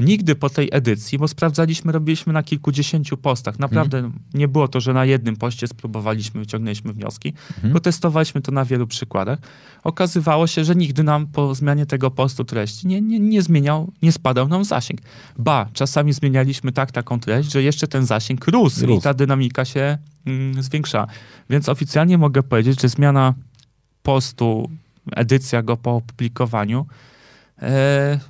nigdy 0.00 0.34
po 0.34 0.50
tej 0.50 0.68
edycji, 0.72 1.18
bo 1.18 1.28
sprawdzaliśmy, 1.28 1.92
robiliśmy 1.92 2.32
na 2.32 2.42
kilkudziesięciu 2.42 3.16
postach. 3.16 3.58
Naprawdę 3.58 4.10
nie 4.34 4.48
było 4.48 4.68
to, 4.68 4.80
że 4.80 4.92
na 4.94 5.04
jednym 5.04 5.36
poście 5.36 5.66
spróbowaliśmy, 5.66 6.40
wyciągnęliśmy 6.40 6.92
wnioski, 6.92 7.32
tylko 7.62 7.80
testowaliśmy 7.80 8.40
to 8.40 8.52
na 8.52 8.64
wielu 8.64 8.86
przykładach. 8.86 9.38
Okazywało 9.84 10.46
się, 10.46 10.64
że 10.64 10.74
nigdy 10.74 11.02
nam 11.02 11.26
po 11.26 11.54
zmianie 11.54 11.86
tego 11.86 12.10
postu 12.10 12.44
treści 12.44 12.86
nie, 12.86 13.00
nie, 13.00 13.20
nie 13.20 13.42
zmieniał, 13.42 13.92
nie 14.02 14.12
spadał 14.12 14.48
nam 14.48 14.64
zasięg. 14.64 15.00
Ba, 15.38 15.68
czasami 15.72 16.12
zmienialiśmy 16.12 16.72
tak 16.72 16.92
taką 16.92 17.20
treść, 17.20 17.52
że 17.52 17.62
jeszcze 17.62 17.88
ten 17.88 18.06
zasięg 18.06 18.46
rósł, 18.46 18.86
Rósł. 18.86 18.98
i 18.98 19.02
ta 19.02 19.14
dynamika 19.14 19.64
się 19.64 19.98
mm, 20.26 20.62
zwiększała. 20.62 21.06
Więc 21.50 21.68
oficjalnie 21.68 22.18
mogę 22.18 22.42
powiedzieć, 22.42 22.80
że 22.80 22.88
zmiana 22.88 23.34
postu, 24.02 24.70
edycja 25.16 25.62
go 25.62 25.76
po 25.76 25.96
opublikowaniu, 25.96 26.86
e, 27.62 28.20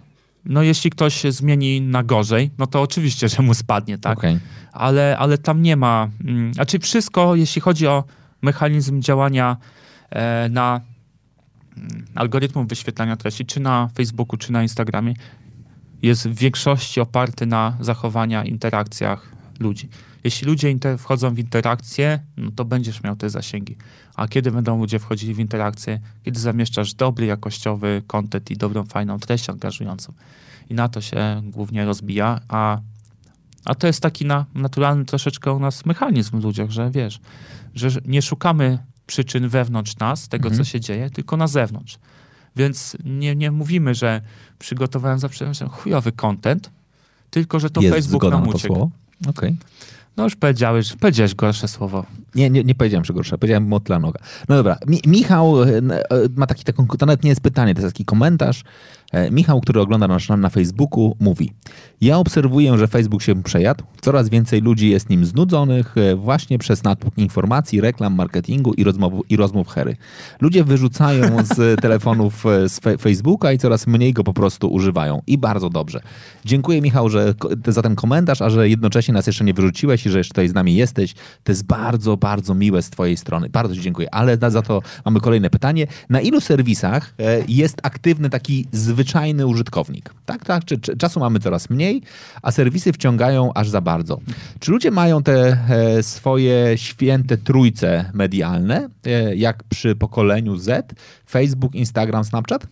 no 0.44 0.62
jeśli 0.62 0.90
ktoś 0.90 1.14
się 1.14 1.32
zmieni 1.32 1.80
na 1.80 2.02
gorzej, 2.02 2.50
no 2.58 2.66
to 2.66 2.82
oczywiście, 2.82 3.28
że 3.28 3.42
mu 3.42 3.54
spadnie, 3.54 3.98
tak? 3.98 4.18
Okej. 4.18 4.38
ale, 4.72 5.18
ale 5.18 5.38
tam 5.38 5.62
nie 5.62 5.76
ma. 5.76 6.08
Mm, 6.24 6.54
znaczy, 6.54 6.78
wszystko, 6.78 7.34
jeśli 7.34 7.60
chodzi 7.60 7.86
o 7.86 8.04
mechanizm 8.42 9.02
działania 9.02 9.56
e, 10.10 10.48
na 10.48 10.80
mm, 11.76 12.06
algorytmów 12.14 12.68
wyświetlania 12.68 13.16
treści, 13.16 13.46
czy 13.46 13.60
na 13.60 13.88
Facebooku, 13.94 14.36
czy 14.36 14.52
na 14.52 14.62
Instagramie, 14.62 15.14
jest 16.02 16.28
w 16.28 16.34
większości 16.34 17.00
oparty 17.00 17.46
na 17.46 17.76
zachowaniach, 17.80 18.46
interakcjach 18.46 19.32
ludzi. 19.60 19.88
Jeśli 20.24 20.46
ludzie 20.46 20.74
wchodzą 20.98 21.34
w 21.34 21.38
interakcje, 21.38 22.20
no 22.36 22.50
to 22.56 22.64
będziesz 22.64 23.02
miał 23.02 23.16
te 23.16 23.30
zasięgi. 23.30 23.76
A 24.14 24.28
kiedy 24.28 24.50
będą 24.50 24.78
ludzie 24.78 24.98
wchodzili 24.98 25.34
w 25.34 25.38
interakcje? 25.38 26.00
Kiedy 26.24 26.40
zamieszczasz 26.40 26.94
dobry, 26.94 27.26
jakościowy 27.26 28.02
content 28.06 28.50
i 28.50 28.56
dobrą, 28.56 28.84
fajną 28.84 29.18
treść 29.18 29.50
angażującą. 29.50 30.12
I 30.70 30.74
na 30.74 30.88
to 30.88 31.00
się 31.00 31.42
głównie 31.44 31.84
rozbija, 31.84 32.40
a 32.48 32.80
a 33.64 33.74
to 33.74 33.86
jest 33.86 34.00
taki 34.00 34.24
na, 34.26 34.44
naturalny 34.54 35.04
troszeczkę 35.04 35.52
u 35.52 35.58
nas 35.58 35.86
mechanizm 35.86 36.40
w 36.40 36.44
ludziach, 36.44 36.70
że 36.70 36.90
wiesz, 36.90 37.20
że 37.74 37.88
nie 38.04 38.22
szukamy 38.22 38.78
przyczyn 39.06 39.48
wewnątrz 39.48 39.98
nas, 39.98 40.28
tego 40.28 40.48
Mhm. 40.48 40.64
co 40.64 40.70
się 40.70 40.80
dzieje, 40.80 41.10
tylko 41.10 41.36
na 41.36 41.46
zewnątrz. 41.46 41.98
Więc 42.56 42.96
nie, 43.04 43.36
nie 43.36 43.50
mówimy, 43.50 43.94
że 43.94 44.20
przygotowałem 44.58 45.18
zawsze 45.18 45.52
chujowy 45.70 46.12
content, 46.12 46.70
tylko 47.30 47.60
że 47.60 47.70
to 47.70 47.80
Jest 47.80 47.94
Facebook 47.94 48.22
nam 48.22 48.48
uciekł. 48.48 48.90
Okej. 49.28 49.56
No 50.16 50.24
już 50.24 50.36
powiedziałeś, 50.36 50.96
powiedziałeś 51.00 51.34
gorsze 51.34 51.68
słowo. 51.68 52.04
Nie, 52.34 52.50
nie, 52.50 52.64
nie 52.64 52.74
powiedziałem, 52.74 53.04
że 53.04 53.12
gorsza, 53.14 53.38
powiedziałem 53.38 53.66
motla 53.66 53.98
noga. 53.98 54.20
No 54.48 54.56
dobra, 54.56 54.78
Mi, 54.86 55.00
Michał 55.06 55.62
e, 55.62 55.66
e, 55.68 56.02
ma 56.36 56.46
taki, 56.46 56.64
taką, 56.64 56.86
to 56.86 57.06
nawet 57.06 57.24
nie 57.24 57.30
jest 57.30 57.40
pytanie, 57.40 57.74
to 57.74 57.80
jest 57.80 57.94
taki 57.94 58.04
komentarz. 58.04 58.62
E, 59.10 59.30
Michał, 59.30 59.60
który 59.60 59.80
ogląda 59.80 60.08
nas 60.08 60.28
na, 60.28 60.36
na 60.36 60.48
Facebooku, 60.48 61.16
mówi: 61.20 61.52
Ja 62.00 62.18
obserwuję, 62.18 62.78
że 62.78 62.88
Facebook 62.88 63.22
się 63.22 63.42
przejadł. 63.42 63.84
Coraz 64.00 64.28
więcej 64.28 64.60
ludzi 64.60 64.90
jest 64.90 65.10
nim 65.10 65.24
znudzonych 65.24 65.94
e, 65.96 66.16
właśnie 66.16 66.58
przez 66.58 66.84
natłok 66.84 67.18
informacji, 67.18 67.80
reklam, 67.80 68.14
marketingu 68.14 68.72
i 68.72 68.84
rozmów, 68.84 69.12
i 69.28 69.36
rozmów 69.36 69.68
hery. 69.68 69.96
Ludzie 70.40 70.64
wyrzucają 70.64 71.24
z 71.54 71.80
telefonów 71.80 72.46
e, 72.46 72.68
z 72.68 72.80
fe, 72.80 72.98
Facebooka 72.98 73.52
i 73.52 73.58
coraz 73.58 73.86
mniej 73.86 74.12
go 74.12 74.24
po 74.24 74.32
prostu 74.32 74.72
używają. 74.72 75.22
I 75.26 75.38
bardzo 75.38 75.70
dobrze. 75.70 76.00
Dziękuję, 76.44 76.82
Michał, 76.82 77.08
że, 77.08 77.34
za 77.66 77.82
ten 77.82 77.94
komentarz, 77.94 78.42
a 78.42 78.50
że 78.50 78.68
jednocześnie 78.68 79.14
nas 79.14 79.26
jeszcze 79.26 79.44
nie 79.44 79.54
wyrzuciłeś 79.54 80.06
i 80.06 80.10
że 80.10 80.18
jeszcze 80.18 80.32
tutaj 80.32 80.48
z 80.48 80.54
nami 80.54 80.74
jesteś. 80.74 81.14
To 81.44 81.52
jest 81.52 81.66
bardzo, 81.66 82.16
bardzo 82.16 82.54
miłe 82.54 82.82
z 82.82 82.90
Twojej 82.90 83.16
strony. 83.16 83.48
Bardzo 83.48 83.74
Ci 83.74 83.80
dziękuję. 83.80 84.14
Ale 84.14 84.38
za 84.48 84.62
to 84.62 84.82
mamy 85.04 85.20
kolejne 85.20 85.50
pytanie. 85.50 85.86
Na 86.08 86.20
ilu 86.20 86.40
serwisach 86.40 87.14
jest 87.48 87.80
aktywny 87.82 88.30
taki 88.30 88.66
zwyczajny 89.04 89.46
użytkownik? 89.46 90.14
Tak, 90.26 90.44
tak. 90.44 90.64
Czy, 90.64 90.78
czy, 90.78 90.96
czasu 90.96 91.20
mamy 91.20 91.40
coraz 91.40 91.70
mniej, 91.70 92.02
a 92.42 92.52
serwisy 92.52 92.92
wciągają 92.92 93.52
aż 93.54 93.68
za 93.68 93.80
bardzo. 93.80 94.20
Czy 94.60 94.70
ludzie 94.70 94.90
mają 94.90 95.22
te 95.22 95.58
e, 95.68 96.02
swoje 96.02 96.78
święte 96.78 97.36
trójce 97.38 98.10
medialne, 98.14 98.88
e, 99.06 99.36
jak 99.36 99.62
przy 99.62 99.96
pokoleniu 99.96 100.56
Z? 100.56 100.94
Facebook, 101.30 101.74
Instagram, 101.74 102.24
Snapchat? 102.24 102.66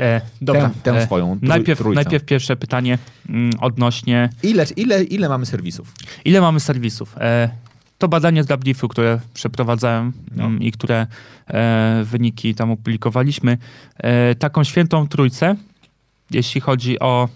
E, 0.00 0.20
dobra, 0.40 0.68
Tę- 0.68 0.82
tę 0.82 0.96
e, 0.96 1.06
swoją 1.06 1.34
trój- 1.36 1.48
najpierw, 1.48 1.78
trójcę. 1.80 1.94
najpierw 2.02 2.24
pierwsze 2.24 2.56
pytanie 2.56 2.98
mm, 3.28 3.50
odnośnie 3.60 4.30
Ile, 4.42 4.66
ile, 4.76 5.04
ile 5.04 5.28
mamy 5.28 5.46
serwisów? 5.46 5.92
Ile 6.24 6.40
mamy 6.40 6.60
serwisów? 6.60 7.16
To 8.04 8.08
badanie 8.08 8.44
z 8.44 8.46
WDIF-u, 8.46 8.88
które 8.88 9.20
przeprowadzałem 9.34 10.12
No. 10.36 10.44
mm, 10.44 10.62
i 10.62 10.72
które 10.72 11.06
e, 11.46 12.02
wyniki 12.04 12.54
tam 12.54 12.70
opublikowaliśmy. 12.70 13.58
E, 13.96 14.34
taką 14.34 14.64
świętą 14.64 15.08
trójcę, 15.08 15.56
jeśli 16.30 16.60
chodzi 16.60 17.00
o, 17.00 17.28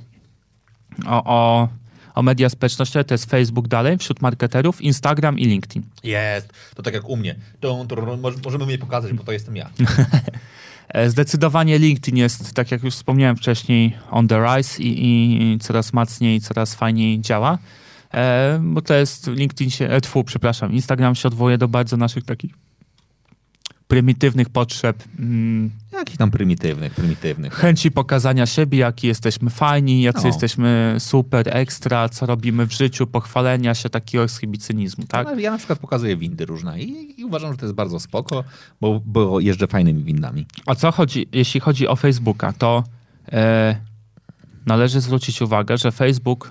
o, 1.06 1.24
o, 1.24 1.68
o 2.14 2.22
media 2.22 2.48
społecznościowe, 2.48 3.04
to 3.04 3.14
jest 3.14 3.30
Facebook 3.30 3.68
dalej 3.68 3.98
wśród 3.98 4.22
marketerów, 4.22 4.80
Instagram 4.82 5.38
i 5.38 5.44
LinkedIn. 5.44 5.82
Jest. 6.04 6.52
To 6.74 6.82
tak 6.82 6.94
jak 6.94 7.08
u 7.08 7.16
mnie. 7.16 7.34
To, 7.60 7.84
to, 7.88 7.96
możemy 8.44 8.66
mnie 8.66 8.78
pokazać, 8.78 9.12
bo 9.12 9.24
to 9.24 9.32
jestem 9.32 9.56
ja. 9.56 9.70
E, 10.88 11.10
Zdecydowanie 11.10 11.78
LinkedIn 11.78 12.16
jest, 12.16 12.54
tak 12.54 12.70
jak 12.70 12.82
już 12.82 12.94
wspomniałem 12.94 13.36
wcześniej, 13.36 13.96
on 14.10 14.28
the 14.28 14.44
rise 14.44 14.82
i, 14.82 15.52
i 15.54 15.58
coraz 15.58 15.92
mocniej, 15.92 16.40
coraz 16.40 16.74
fajniej 16.74 17.20
działa. 17.20 17.58
E, 18.14 18.58
bo 18.62 18.82
to 18.82 18.94
jest 18.94 19.26
LinkedIn 19.26 19.70
się, 19.70 19.88
e, 19.88 20.00
tfu, 20.00 20.24
przepraszam, 20.24 20.72
Instagram 20.72 21.14
się 21.14 21.28
odwołuje 21.28 21.58
do 21.58 21.68
bardzo 21.68 21.96
naszych 21.96 22.24
takich 22.24 22.54
prymitywnych 23.88 24.48
potrzeb, 24.48 25.04
mm, 25.18 25.70
Jakich 25.92 26.16
tam 26.16 26.30
prymitywnych, 26.30 26.94
prymitywnych. 26.94 27.54
chęci 27.54 27.90
pokazania 27.90 28.46
siebie, 28.46 28.78
jaki 28.78 29.06
jesteśmy 29.06 29.50
fajni, 29.50 30.02
jacy 30.02 30.20
No. 30.22 30.26
jesteśmy 30.26 30.96
super, 30.98 31.56
ekstra, 31.56 32.08
co 32.08 32.26
robimy 32.26 32.66
w 32.66 32.72
życiu, 32.72 33.06
pochwalenia 33.06 33.74
się, 33.74 33.88
takiego 33.90 34.24
exhibicynizmu, 34.24 35.04
tak? 35.06 35.26
Ale 35.26 35.42
Ja 35.42 35.50
na 35.50 35.58
przykład 35.58 35.78
pokazuję 35.78 36.16
windy 36.16 36.46
różne 36.46 36.80
i, 36.80 37.20
i 37.20 37.24
uważam, 37.24 37.52
że 37.52 37.58
to 37.58 37.66
jest 37.66 37.74
bardzo 37.74 38.00
spoko, 38.00 38.44
bo, 38.80 39.00
bo 39.04 39.40
jeżdżę 39.40 39.66
fajnymi 39.66 40.02
windami. 40.04 40.46
O 40.66 40.74
co 40.74 40.92
chodzi, 40.92 41.28
jeśli 41.32 41.60
chodzi 41.60 41.88
o 41.88 41.96
Facebooka, 41.96 42.52
to 42.52 42.84
e, 43.32 43.80
należy 44.66 45.00
zwrócić 45.00 45.42
uwagę, 45.42 45.78
że 45.78 45.92
Facebook 45.92 46.50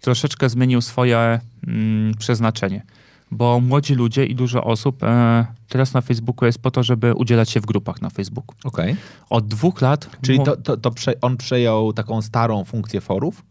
troszeczkę 0.00 0.48
zmienił 0.48 0.80
swoje 0.80 1.40
mm, 1.66 2.14
przeznaczenie, 2.18 2.82
bo 3.30 3.60
młodzi 3.60 3.94
ludzie 3.94 4.26
i 4.26 4.34
dużo 4.34 4.64
osób 4.64 5.02
e, 5.02 5.46
teraz 5.68 5.94
na 5.94 6.00
Facebooku 6.00 6.46
jest 6.46 6.62
po 6.62 6.70
to, 6.70 6.82
żeby 6.82 7.14
udzielać 7.14 7.50
się 7.50 7.60
w 7.60 7.66
grupach 7.66 8.02
na 8.02 8.10
Facebooku. 8.10 8.56
Okej. 8.64 8.96
Od 9.30 9.48
dwóch 9.48 9.80
lat... 9.80 10.16
Czyli 10.22 10.40
to, 10.42 10.56
to, 10.56 10.76
to 10.76 10.90
prze, 10.90 11.20
on 11.20 11.36
przejął 11.36 11.92
taką 11.92 12.22
starą 12.22 12.64
funkcję 12.64 13.00
forów? 13.00 13.42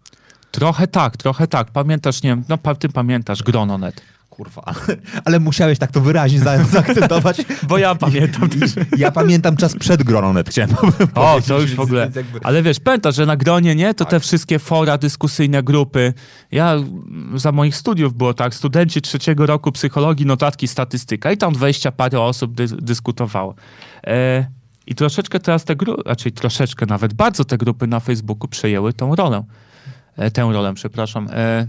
Trochę 0.52 0.88
tak, 0.88 1.18
trochę 1.18 1.48
tak. 1.48 1.72
Pamiętasz, 1.72 2.24
nie 2.24 2.30
wiem, 2.30 2.44
no 2.50 2.76
ty 2.76 2.90
pamiętasz 2.90 3.44
Grononet. 3.44 4.02
Kurwa, 4.40 4.64
ale, 5.26 5.40
musiałeś 5.40 5.80
tak 5.80 5.92
to 5.92 6.02
wyraźnie 6.02 6.40
za- 6.40 6.64
zaakcentować. 6.74 7.38
Bo 7.64 7.78
ja 7.78 7.96
pamiętam 7.96 8.50
też. 8.50 8.72
Ja 8.98 9.12
pamiętam 9.12 9.58
czas 9.58 9.76
przed 9.76 10.04
Grononet, 10.04 10.50
chciałem 10.50 10.72
O, 11.16 11.40
to 11.48 11.60
już 11.62 11.76
w 11.76 11.80
ogóle. 11.80 12.12
Ale 12.44 12.64
wiesz, 12.64 12.80
pamiętasz, 12.80 13.16
że 13.16 13.26
na 13.26 13.38
gronie, 13.38 13.76
nie? 13.76 13.94
To 13.94 14.06
te 14.06 14.20
wszystkie 14.20 14.60
fora, 14.60 14.98
dyskusyjne 14.98 15.64
grupy. 15.64 16.14
Ja 16.52 16.74
mm, 16.74 17.40
za 17.40 17.52
moich 17.52 17.76
studiów 17.76 18.14
było 18.14 18.34
tak, 18.34 18.56
studenci 18.56 19.02
trzeciego 19.02 19.46
roku 19.46 19.72
psychologii, 19.72 20.26
notatki, 20.26 20.68
statystyka 20.68 21.32
i 21.32 21.38
tam 21.38 21.54
20 21.54 21.92
parę 21.92 22.22
osób 22.22 22.54
dy 22.54 22.68
dyskutowało. 22.68 23.56
E, 24.08 24.46
I 24.88 24.96
troszeczkę 24.96 25.40
teraz 25.40 25.66
te 25.66 25.76
grupy, 25.76 26.02
raczej 26.06 26.32
troszeczkę 26.32 26.86
nawet 26.86 27.14
bardzo 27.14 27.46
te 27.46 27.58
grupy 27.58 27.88
na 27.88 28.00
Facebooku 28.00 28.48
przejęły 28.48 28.94
tą 28.94 29.16
rolę. 29.16 29.44
E, 30.18 30.32
tę 30.32 30.42
rolę, 30.42 30.74
przepraszam. 30.74 31.28
E, 31.32 31.68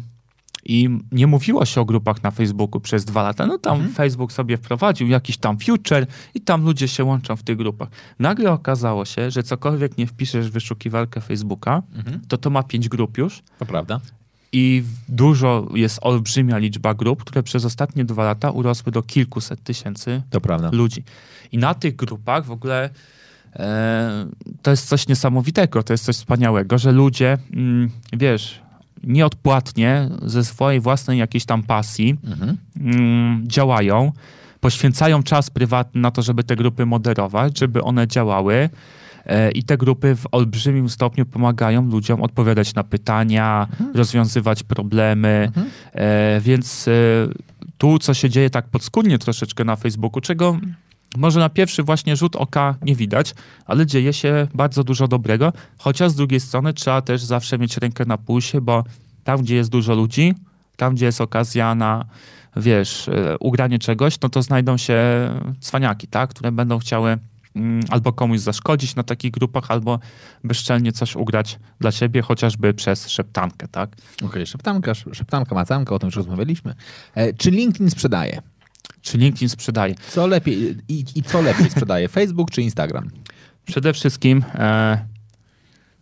i 0.65 0.89
nie 1.13 1.27
mówiło 1.27 1.65
się 1.65 1.81
o 1.81 1.85
grupach 1.85 2.23
na 2.23 2.31
Facebooku 2.31 2.81
przez 2.81 3.05
dwa 3.05 3.23
lata. 3.23 3.47
No 3.47 3.59
tam 3.59 3.89
Facebook 3.89 4.33
sobie 4.33 4.57
wprowadził 4.57 5.09
jakiś 5.09 5.37
tam 5.37 5.59
future 5.59 6.07
i 6.35 6.41
tam 6.41 6.65
ludzie 6.65 6.89
się 6.89 7.05
łączą 7.05 7.37
w 7.37 7.43
tych 7.43 7.57
grupach. 7.57 7.89
Nagle 8.19 8.53
okazało 8.53 9.05
się, 9.05 9.31
że 9.31 9.43
cokolwiek 9.43 9.99
nie 9.99 10.07
wpiszesz 10.07 10.51
w 10.51 10.53
wyszukiwarkę 10.53 11.21
Facebooka, 11.21 11.83
to 12.29 12.39
to 12.39 12.51
ma 12.51 12.63
pięć 12.63 12.89
grup 12.89 13.19
już 13.19 13.43
To 13.59 13.67
prawda. 13.67 14.01
I 14.53 14.83
dużo 15.09 15.69
jest 15.75 15.99
olbrzymia 16.03 16.59
liczba 16.59 16.95
grup, 16.95 17.25
które 17.25 17.43
przez 17.43 17.65
ostatnie 17.65 18.05
dwa 18.05 18.25
lata 18.25 18.51
urosły 18.51 18.93
do 18.93 19.03
kilkuset 19.03 19.63
tysięcy 19.63 20.23
ludzi. 20.73 21.05
I 21.53 21.59
na 21.59 21.75
tych 21.75 21.97
grupach 21.97 22.45
w 22.45 22.51
ogóle 22.51 22.91
e, 23.57 24.27
to 24.63 24.71
jest 24.71 24.89
coś 24.89 25.09
niesamowitego, 25.09 25.83
to 25.83 25.93
jest 25.93 26.05
coś 26.05 26.17
wspaniałego, 26.17 26.79
że 26.79 26.93
ludzie, 26.93 27.39
mm, 27.53 27.91
wiesz, 28.13 28.61
nieodpłatnie 29.05 30.09
ze 30.23 30.45
swojej 30.45 30.81
własnej 30.81 31.19
jakiejś 31.19 31.45
tam 31.45 31.63
pasji 31.63 32.17
Mhm. 32.27 32.57
mm, 32.81 33.49
działają, 33.49 34.13
poświęcają 34.61 35.23
czas 35.23 35.51
prywatny 35.51 36.01
na 36.01 36.11
to, 36.11 36.23
żeby 36.23 36.45
te 36.45 36.57
grupy 36.57 36.87
moderować, 36.87 37.59
żeby 37.59 37.83
one 37.83 38.07
działały. 38.09 38.69
E, 39.27 39.51
I 39.51 39.63
te 39.65 39.77
grupy 39.77 40.17
w 40.17 40.27
olbrzymim 40.33 40.89
stopniu 40.89 41.27
pomagają 41.27 41.87
ludziom 41.91 42.23
odpowiadać 42.23 42.75
na 42.75 42.85
pytania, 42.85 43.69
rozwiązywać 43.95 44.63
problemy. 44.63 45.51
E, 45.93 46.41
więc 46.41 46.89
e, 46.89 46.93
tu, 47.79 47.99
co 47.99 48.15
się 48.15 48.31
dzieje 48.31 48.51
tak 48.51 48.69
podskórnie 48.69 49.19
troszeczkę 49.19 49.65
na 49.65 49.77
Facebooku, 49.77 50.21
czego 50.21 50.59
może 51.17 51.41
na 51.41 51.49
pierwszy 51.49 51.83
właśnie 51.83 52.17
rzut 52.17 52.37
oka 52.37 52.75
nie 52.83 52.95
widać, 52.95 53.35
ale 53.67 53.87
dzieje 53.87 54.13
się 54.13 54.49
bardzo 54.55 54.85
dużo 54.85 55.09
dobrego, 55.09 55.53
chociaż 55.79 56.11
z 56.11 56.15
drugiej 56.15 56.41
strony 56.41 56.73
trzeba 56.73 57.03
też 57.03 57.23
zawsze 57.23 57.59
mieć 57.59 57.77
rękę 57.77 58.05
na 58.05 58.19
pulsie, 58.19 58.61
bo 58.61 58.85
tam, 59.25 59.43
gdzie 59.43 59.55
jest 59.57 59.71
dużo 59.71 59.95
ludzi, 59.95 60.35
tam, 60.77 60.95
gdzie 60.95 61.07
jest 61.07 61.21
okazja 61.21 61.75
na, 61.75 62.05
wiesz, 62.57 63.09
e, 63.09 63.39
ugranie 63.39 63.79
czegoś, 63.79 64.21
no 64.21 64.29
to 64.29 64.43
znajdą 64.43 64.77
się 64.77 65.01
cwaniaki, 65.61 66.09
tak, 66.09 66.31
które 66.31 66.53
będą 66.53 66.79
chciały 66.79 67.19
mm, 67.57 67.81
albo 67.89 68.13
komuś 68.13 68.41
zaszkodzić 68.41 68.95
na 68.95 69.03
takich 69.03 69.31
grupach, 69.33 69.71
albo 69.71 69.99
bezczelnie 70.45 70.93
coś 70.93 71.17
ugrać 71.17 71.59
dla 71.81 71.93
siebie, 71.93 72.23
chociażby 72.23 72.75
przez 72.75 73.09
szeptankę, 73.09 73.69
tak. 73.69 73.91
Okej, 74.25 74.47
szeptanka, 74.47 74.91
sz- 74.91 75.17
szeptanka, 75.17 75.55
macanka, 75.55 75.95
o 75.95 75.99
tym 75.99 76.07
już 76.07 76.17
rozmawialiśmy. 76.17 76.75
E, 77.15 77.33
czy 77.33 77.51
LinkedIn 77.51 77.91
sprzedaje? 77.91 78.43
Czy 79.03 79.19
LinkedIn 79.19 79.49
sprzedaje? 79.49 79.95
Co 80.09 80.27
lepiej 80.27 80.77
i, 80.89 81.05
i 81.15 81.23
co 81.23 81.43
lepiej 81.43 81.71
sprzedaje? 81.71 82.09
Facebook 82.09 82.51
czy 82.51 82.63
Instagram? 82.63 83.11
Przede 83.67 83.93
wszystkim 83.93 84.45
e, 84.55 85.05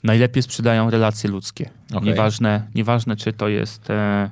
najlepiej 0.04 0.42
sprzedają 0.42 0.90
relacje 0.90 1.30
ludzkie. 1.30 1.70
Okej. 1.94 2.08
Nieważne, 2.08 2.62
nieważne, 2.74 3.16
czy 3.16 3.32
to 3.32 3.48
jest 3.48 3.90
e, 3.90 4.30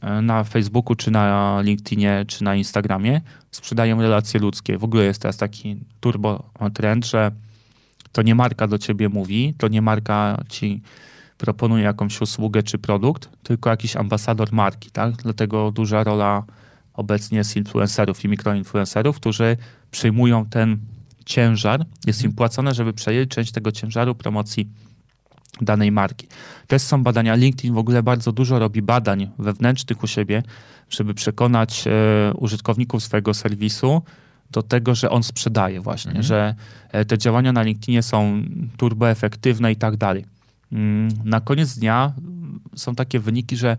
e, 0.00 0.22
na 0.22 0.44
Facebooku, 0.44 0.94
czy 0.94 1.10
na 1.10 1.60
LinkedInie, 1.62 2.24
czy 2.28 2.44
na 2.44 2.54
Instagramie, 2.54 3.20
sprzedają 3.50 4.02
relacje 4.02 4.40
ludzkie. 4.40 4.78
W 4.78 4.84
ogóle 4.84 5.04
jest 5.04 5.22
teraz 5.22 5.36
taki 5.36 5.76
turbo 6.00 6.50
trend, 6.74 7.06
że 7.06 7.30
to 8.12 8.22
nie 8.22 8.34
marka 8.34 8.66
do 8.66 8.78
ciebie 8.78 9.08
mówi, 9.08 9.54
to 9.58 9.68
nie 9.68 9.82
marka 9.82 10.44
ci 10.48 10.82
proponuje 11.38 11.84
jakąś 11.84 12.20
usługę 12.20 12.62
czy 12.62 12.78
produkt, 12.78 13.28
tylko 13.42 13.70
jakiś 13.70 13.96
ambasador 13.96 14.52
marki. 14.52 14.90
Tak? 14.90 15.12
Dlatego 15.12 15.70
duża 15.70 16.04
rola 16.04 16.44
obecnie 16.94 17.38
jest 17.38 17.56
influencerów 17.56 18.24
i 18.24 18.28
mikroinfluencerów, 18.28 19.16
którzy 19.16 19.56
przyjmują 19.90 20.46
ten 20.46 20.78
ciężar, 21.24 21.84
jest 22.06 22.24
im 22.24 22.32
płacone, 22.32 22.74
żeby 22.74 22.92
przejęli 22.92 23.28
część 23.28 23.52
tego 23.52 23.72
ciężaru 23.72 24.14
promocji 24.14 24.68
danej 25.60 25.92
marki. 25.92 26.26
Też 26.66 26.82
są 26.82 27.02
badania. 27.02 27.34
LinkedIn 27.34 27.74
w 27.74 27.78
ogóle 27.78 28.02
bardzo 28.02 28.32
dużo 28.32 28.58
robi 28.58 28.82
badań 28.82 29.30
wewnętrznych 29.38 30.02
u 30.02 30.06
siebie, 30.06 30.42
żeby 30.90 31.14
przekonać 31.14 31.84
e, 31.86 31.90
użytkowników 32.34 33.02
swojego 33.02 33.34
serwisu 33.34 34.02
do 34.50 34.62
tego, 34.62 34.94
że 34.94 35.10
on 35.10 35.22
sprzedaje 35.22 35.80
właśnie, 35.80 36.22
że 36.22 36.54
e, 36.92 37.04
te 37.04 37.18
działania 37.18 37.52
na 37.52 37.62
LinkedInie 37.62 38.02
są 38.02 38.42
turbo 38.76 39.10
efektywne 39.10 39.72
i 39.72 39.76
tak 39.76 39.96
dalej. 39.96 40.24
Mm, 40.72 41.08
Na 41.24 41.40
koniec 41.40 41.78
dnia 41.78 42.12
są 42.76 42.94
takie 42.94 43.20
wyniki, 43.20 43.56
że 43.56 43.76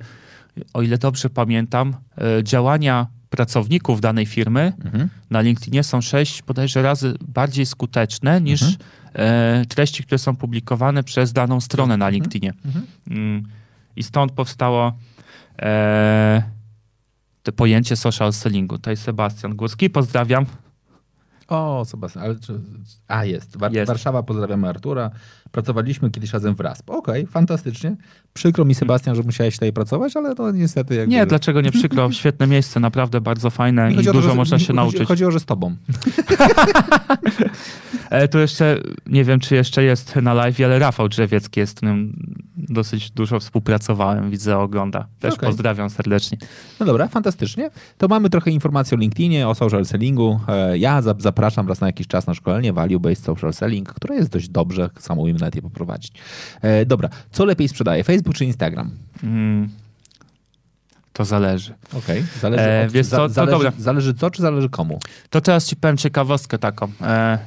o 0.73 0.81
ile 0.81 0.97
dobrze 0.97 1.29
pamiętam, 1.29 1.95
e, 2.17 2.43
działania 2.43 3.07
pracowników 3.29 4.01
danej 4.01 4.25
firmy 4.25 4.73
Mhm. 4.85 5.09
na 5.29 5.41
LinkedInie 5.41 5.83
są 5.83 6.01
sześć 6.01 6.43
bodajże 6.43 6.81
razy 6.81 7.13
bardziej 7.27 7.65
skuteczne 7.65 8.41
niż 8.41 8.61
Mhm. 8.61 8.79
e, 9.13 9.65
treści, 9.65 10.03
które 10.03 10.17
są 10.17 10.35
publikowane 10.35 11.03
przez 11.03 11.33
daną 11.33 11.61
stronę 11.61 11.97
na 11.97 12.09
LinkedInie. 12.09 12.53
Mhm. 12.65 12.85
Mm, 13.09 13.43
I 13.95 14.03
stąd 14.03 14.31
powstało 14.31 14.93
e, 15.61 16.43
to 17.43 17.51
pojęcie 17.51 17.95
social 17.95 18.33
sellingu. 18.33 18.75
Tutaj 18.77 18.97
Sebastian 18.97 19.55
Górski, 19.55 19.89
pozdrawiam. 19.89 20.45
O, 21.47 21.85
Sebastian, 21.85 22.23
ale 22.23 22.39
czy... 22.39 22.59
A, 23.07 23.25
jest. 23.25 23.57
War- 23.57 23.73
Jest. 23.73 23.87
Warszawa, 23.87 24.23
pozdrawiamy 24.23 24.69
Artura. 24.69 25.11
Pracowaliśmy 25.59 26.11
kiedyś 26.11 26.33
razem 26.33 26.55
w 26.55 26.59
RASP. 26.59 26.89
Okej, 26.89 27.27
fantastycznie. 27.27 27.95
Przykro 28.33 28.65
mi, 28.65 28.75
Sebastian, 28.75 29.15
że 29.15 29.23
musiałeś 29.23 29.53
tutaj 29.55 29.73
pracować, 29.73 30.17
ale 30.17 30.35
to 30.35 30.51
niestety 30.51 30.95
jakby... 30.95 31.11
Nie, 31.15 31.25
dlaczego 31.25 31.61
nie 31.61 31.71
przykro? 31.71 32.11
Świetne 32.21 32.47
miejsce, 32.47 32.79
naprawdę 32.79 33.21
bardzo 33.21 33.49
fajne 33.49 33.91
i 33.91 33.95
chodzi 33.95 34.09
o 34.09 34.13
to, 34.13 34.17
dużo 34.19 34.29
że- 34.29 34.35
można 34.35 34.59
się 34.59 34.65
chodzi- 34.65 34.75
nauczyć. 34.75 35.07
Chodziło, 35.07 35.31
że 35.31 35.39
z 35.39 35.45
tobą. 35.45 35.75
E, 38.09 38.27
tu 38.27 38.39
jeszcze, 38.39 38.77
nie 39.07 39.23
wiem 39.23 39.39
czy 39.39 39.55
jeszcze 39.55 39.83
jest 39.83 40.15
na 40.15 40.33
live, 40.33 40.59
ale 40.65 40.79
Rafał 40.79 41.09
Drzewiecki 41.09 41.59
jest, 41.59 41.71
z 41.73 41.75
którym 41.75 42.13
dosyć 42.57 43.11
dużo 43.11 43.39
współpracowałem, 43.39 44.31
widzę, 44.31 44.57
ogląda. 44.57 45.07
Też 45.19 45.33
Okej. 45.33 45.49
pozdrawiam 45.49 45.89
serdecznie. 45.89 46.37
No 46.79 46.85
dobra, 46.85 47.07
fantastycznie. 47.07 47.69
To 47.97 48.07
mamy 48.07 48.29
trochę 48.29 48.51
informacji 48.51 48.95
o 48.95 48.99
LinkedInie, 48.99 49.47
o 49.47 49.55
social 49.55 49.85
sellingu. 49.85 50.39
E, 50.47 50.77
Ja 50.77 51.01
za- 51.01 51.15
zapraszam 51.17 51.67
raz 51.67 51.81
na 51.81 51.87
jakiś 51.87 52.07
czas 52.07 52.27
na 52.27 52.33
szkolenie 52.33 52.73
Value 52.73 52.99
Based 52.99 53.25
Social 53.25 53.53
Selling, 53.53 53.93
które 53.93 54.15
jest 54.15 54.29
dość 54.31 54.49
dobrze, 54.49 54.89
sam 54.99 55.19
umiem 55.19 55.37
nawet 55.45 55.55
je 55.55 55.61
poprowadzić. 55.61 56.11
E, 56.61 56.85
Dobra, 56.85 57.09
co 57.31 57.45
lepiej 57.45 57.67
sprzedaje, 57.67 58.03
Facebook 58.03 58.35
czy 58.35 58.45
Instagram? 58.45 58.91
Mm, 59.23 59.69
to 61.13 61.25
zależy. 61.25 61.73
Okej, 61.93 62.23
zależy, 62.41 62.63
E, 62.63 62.85
od, 62.85 62.91
wiesz 62.91 63.07
co, 63.07 63.17
to 63.17 63.29
zależy, 63.29 63.51
dobra. 63.57 63.71
zależy 63.77 64.13
co, 64.13 64.31
czy 64.31 64.41
zależy 64.41 64.69
komu? 64.69 64.99
To 65.29 65.41
teraz 65.41 65.67
ci 65.67 65.75
powiem 65.75 65.97
ciekawostkę 65.97 66.57
taką. 66.57 66.91
E, 67.01 67.37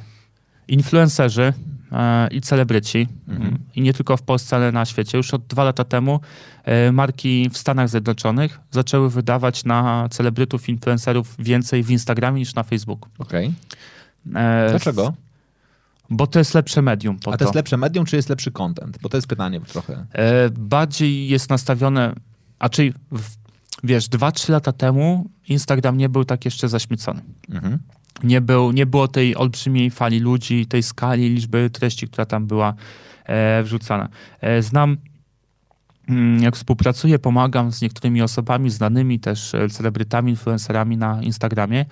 influencerzy 0.67 1.53
e, 1.91 2.27
i 2.31 2.41
celebryci, 2.41 3.07
Mhm. 3.27 3.47
mm, 3.47 3.59
i 3.75 3.81
nie 3.81 3.93
tylko 3.93 4.17
w 4.17 4.21
Polsce, 4.21 4.55
ale 4.55 4.71
na 4.71 4.85
świecie, 4.85 5.17
już 5.17 5.33
od 5.33 5.47
dwa 5.47 5.63
lata 5.63 5.83
temu 5.83 6.19
e, 6.63 6.91
marki 6.91 7.49
w 7.53 7.57
Stanach 7.57 7.89
Zjednoczonych 7.89 8.59
zaczęły 8.71 9.09
wydawać 9.09 9.65
na 9.65 10.07
celebrytów, 10.11 10.69
influencerów 10.69 11.35
więcej 11.39 11.83
w 11.83 11.91
Instagramie 11.91 12.39
niż 12.39 12.55
na 12.55 12.63
Facebooku. 12.63 13.09
Okej. 13.17 13.53
E, 14.35 14.67
Dlaczego? 14.69 15.13
Bo 16.09 16.27
to 16.27 16.39
jest 16.39 16.53
lepsze 16.53 16.81
medium. 16.81 17.17
A 17.25 17.37
to 17.37 17.45
jest 17.45 17.55
lepsze 17.55 17.77
medium, 17.77 18.05
czy 18.05 18.15
jest 18.15 18.29
lepszy 18.29 18.51
content? 18.51 18.97
Bo 19.01 19.09
to 19.09 19.17
jest 19.17 19.27
pytanie 19.27 19.61
trochę. 19.61 20.05
E, 20.13 20.49
bardziej 20.49 21.29
jest 21.29 21.49
nastawione, 21.49 22.13
a 22.59 22.69
czyli 22.69 22.93
w, 23.11 23.29
wiesz, 23.83 24.09
2-3 24.09 24.51
lata 24.51 24.71
temu 24.71 25.29
Instagram 25.47 25.97
nie 25.97 26.09
był 26.09 26.25
tak 26.25 26.45
jeszcze 26.45 26.69
zaśmiecony. 26.69 27.21
Mhm. 27.49 27.79
Nie, 28.23 28.41
był, 28.41 28.71
nie 28.71 28.85
było 28.85 29.07
tej 29.07 29.35
olbrzymiej 29.35 29.91
fali 29.91 30.19
ludzi, 30.19 30.65
tej 30.65 30.83
skali 30.83 31.29
liczby 31.29 31.69
treści, 31.69 32.07
która 32.07 32.25
tam 32.25 32.47
była 32.47 32.73
e, 33.25 33.63
wrzucana. 33.63 34.09
E, 34.41 34.61
znam, 34.61 34.97
mm, 36.09 36.43
jak 36.43 36.55
współpracuję, 36.55 37.19
pomagam 37.19 37.71
z 37.71 37.81
niektórymi 37.81 38.21
osobami 38.21 38.69
znanymi, 38.69 39.19
też 39.19 39.55
e, 39.55 39.69
celebrytami, 39.69 40.31
influencerami 40.31 40.97
na 40.97 41.21
Instagramie, 41.21 41.85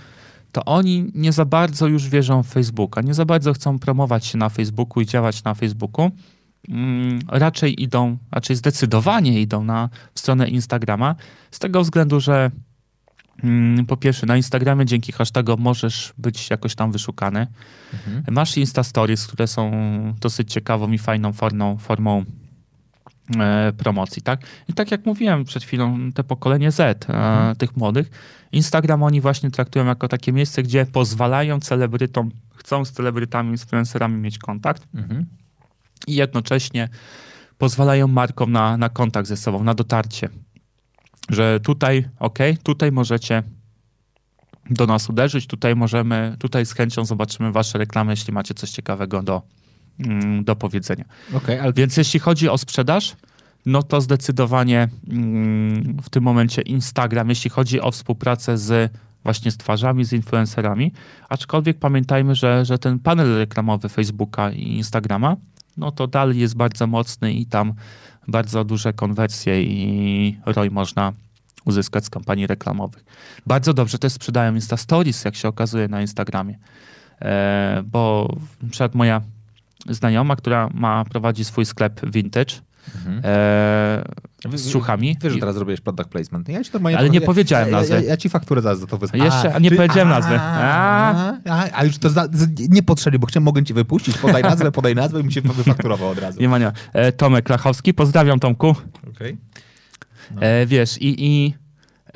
to 0.52 0.66
oni 0.66 1.12
nie 1.16 1.32
za 1.32 1.46
bardzo 1.46 1.88
już 1.88 2.10
wierzą 2.10 2.44
w 2.44 2.48
Facebooka, 2.48 3.02
nie 3.02 3.14
za 3.14 3.26
bardzo 3.26 3.54
chcą 3.54 3.80
promować 3.80 4.26
się 4.26 4.38
na 4.38 4.50
Facebooku 4.50 5.02
i 5.02 5.06
działać 5.06 5.44
na 5.44 5.54
Facebooku. 5.54 6.12
Mm, 6.70 7.20
raczej 7.28 7.84
idą, 7.84 8.18
raczej 8.32 8.56
zdecydowanie 8.56 9.42
idą 9.42 9.64
na 9.64 9.90
stronę 10.16 10.48
Instagrama, 10.48 11.16
z 11.52 11.60
tego 11.60 11.82
względu, 11.82 12.20
że 12.20 12.52
mm, 13.44 13.86
po 13.86 13.98
pierwsze 13.98 14.26
na 14.26 14.38
Instagramie 14.38 14.86
dzięki 14.86 15.12
hashtagom 15.12 15.62
możesz 15.62 16.14
być 16.18 16.50
jakoś 16.50 16.76
tam 16.76 16.92
wyszukany. 16.92 17.48
Mhm. 17.94 18.24
Masz 18.32 18.58
Insta 18.58 18.84
Stories, 18.84 19.28
które 19.28 19.48
są 19.48 19.72
dosyć 20.20 20.54
ciekawą 20.54 20.92
i 20.92 20.98
fajną 20.98 21.34
formą, 21.34 21.78
formą 21.78 22.24
e, 23.40 23.74
promocji, 23.78 24.22
tak? 24.22 24.42
I 24.68 24.74
tak 24.74 24.92
jak 24.92 25.06
mówiłem 25.06 25.46
przed 25.46 25.64
chwilą, 25.64 26.12
te 26.12 26.24
pokolenie 26.24 26.72
Z, 26.72 27.10
e, 27.10 27.56
tych 27.58 27.78
młodych, 27.78 28.10
Instagram 28.52 29.04
oni 29.04 29.22
właśnie 29.22 29.52
traktują 29.52 29.86
jako 29.86 30.08
takie 30.08 30.34
miejsce, 30.34 30.64
gdzie 30.64 30.86
pozwalają 30.86 31.60
celebrytom, 31.60 32.32
chcą 32.56 32.86
z 32.86 32.92
celebrytami, 32.92 33.52
influencerami 33.52 34.18
mieć 34.22 34.38
kontakt 34.38 34.88
Mhm. 34.96 35.26
i 36.08 36.16
jednocześnie 36.16 36.90
pozwalają 37.58 38.08
markom 38.08 38.52
na, 38.52 38.78
na 38.78 38.90
kontakt 38.90 39.28
ze 39.28 39.38
sobą, 39.38 39.64
na 39.64 39.74
dotarcie. 39.74 40.30
Że 41.30 41.60
tutaj, 41.60 42.10
ok, 42.20 42.40
tutaj 42.64 42.92
możecie 42.92 43.44
do 44.70 44.86
nas 44.86 45.10
uderzyć, 45.10 45.48
tutaj 45.48 45.76
możemy, 45.76 46.36
tutaj 46.40 46.66
z 46.66 46.74
chęcią 46.74 47.06
zobaczymy 47.06 47.52
wasze 47.52 47.78
reklamy, 47.78 48.12
jeśli 48.12 48.34
macie 48.34 48.54
coś 48.54 48.70
ciekawego 48.70 49.24
do, 49.24 49.42
mm, 50.00 50.44
do 50.44 50.56
powiedzenia. 50.56 51.06
Okej, 51.34 51.60
ale 51.60 51.74
Więc 51.74 51.98
jeśli 51.98 52.20
chodzi 52.20 52.50
o 52.50 52.58
sprzedaż, 52.58 53.16
no 53.68 53.84
to 53.84 54.02
zdecydowanie 54.02 54.88
mm, 55.08 55.98
w 56.02 56.10
tym 56.10 56.24
momencie 56.24 56.62
Instagram, 56.62 57.30
jeśli 57.30 57.50
chodzi 57.50 57.82
o 57.82 57.92
współpracę 57.92 58.58
z 58.58 58.92
właśnie 59.24 59.52
z 59.52 59.58
twarzami, 59.58 60.06
z 60.06 60.14
influencerami, 60.14 60.92
aczkolwiek 61.30 61.80
pamiętajmy, 61.80 62.36
że, 62.36 62.66
że 62.66 62.80
ten 62.80 63.00
panel 63.00 63.38
reklamowy 63.38 63.90
Facebooka 63.90 64.52
i 64.52 64.76
Instagrama, 64.76 65.36
no 65.78 65.92
to 65.92 66.08
dalej 66.08 66.40
jest 66.40 66.56
bardzo 66.56 66.88
mocny 66.88 67.34
i 67.34 67.46
tam 67.46 67.74
bardzo 68.28 68.64
duże 68.64 68.94
konwersje 68.94 69.64
i 69.64 70.38
ROI 70.46 70.70
można 70.70 71.14
uzyskać 71.66 72.06
z 72.06 72.10
kampanii 72.10 72.48
reklamowych. 72.48 73.06
Bardzo 73.46 73.74
dobrze 73.74 74.00
też 74.00 74.14
sprzedają 74.14 74.56
Insta 74.56 74.78
Stories, 74.78 75.26
jak 75.26 75.36
się 75.36 75.48
okazuje 75.48 75.88
na 75.88 76.02
Instagramie. 76.02 76.58
E, 77.22 77.84
bo 77.86 78.36
przykład 78.70 78.96
moja 78.96 79.22
znajoma, 79.90 80.36
która 80.36 80.70
ma, 80.74 81.06
prowadzi 81.06 81.46
swój 81.46 81.66
sklep 81.66 82.12
vintage 82.12 82.67
Mhm. 82.96 83.22
e, 83.26 84.58
z 84.58 84.72
ciuchami. 84.72 85.18
Wiesz, 85.22 85.34
że 85.34 85.40
teraz 85.40 85.56
zrobiłeś 85.56 85.82
product 85.82 86.10
placement. 86.10 86.50
Ja 86.50 86.64
ci 86.64 86.70
normalnie 86.74 86.98
Ale 86.98 87.10
nie 87.10 87.20
ja, 87.20 87.26
powiedziałem 87.26 87.70
ja, 87.72 87.78
nazwy. 87.78 87.94
Ja, 87.96 88.02
ja 88.02 88.18
ci 88.18 88.30
fakturę 88.30 88.62
zaraz 88.62 88.80
za 88.80 88.88
to 88.88 88.98
wystawię. 88.98 89.24
Jeszcze- 89.24 89.54
a 89.56 89.60
nie 89.60 89.72
powiedziałem 89.72 90.10
nazwy. 90.10 90.36
A, 90.40 91.34
a, 91.50 91.68
a 91.74 91.84
już 91.84 91.98
to 91.98 92.10
za, 92.10 92.28
z- 92.34 92.70
niepotrzebnie, 92.70 93.20
bo 93.20 93.28
chciałem, 93.28 93.44
mogę 93.44 93.64
ci 93.64 93.74
wypuścić. 93.74 94.18
Podaj 94.18 94.44
nazwę, 94.44 94.72
podaj 94.72 94.96
nazwę 94.96 95.22
i 95.22 95.24
mi 95.24 95.34
się 95.34 95.42
wyfakturował 95.42 96.10
od 96.10 96.20
razu. 96.20 96.42
Nie 96.42 96.50
ma 96.50 96.58
nie. 96.58 96.66
ma. 96.66 96.72
E, 96.94 97.12
Tomek 97.12 97.50
Lachowski, 97.50 97.94
pozdrawiam 97.94 98.40
Tomku. 98.40 98.76
Okej. 99.16 99.38
No. 100.36 100.42
E, 100.42 100.66
wiesz, 100.66 100.98
i, 101.02 101.26
i 101.26 101.54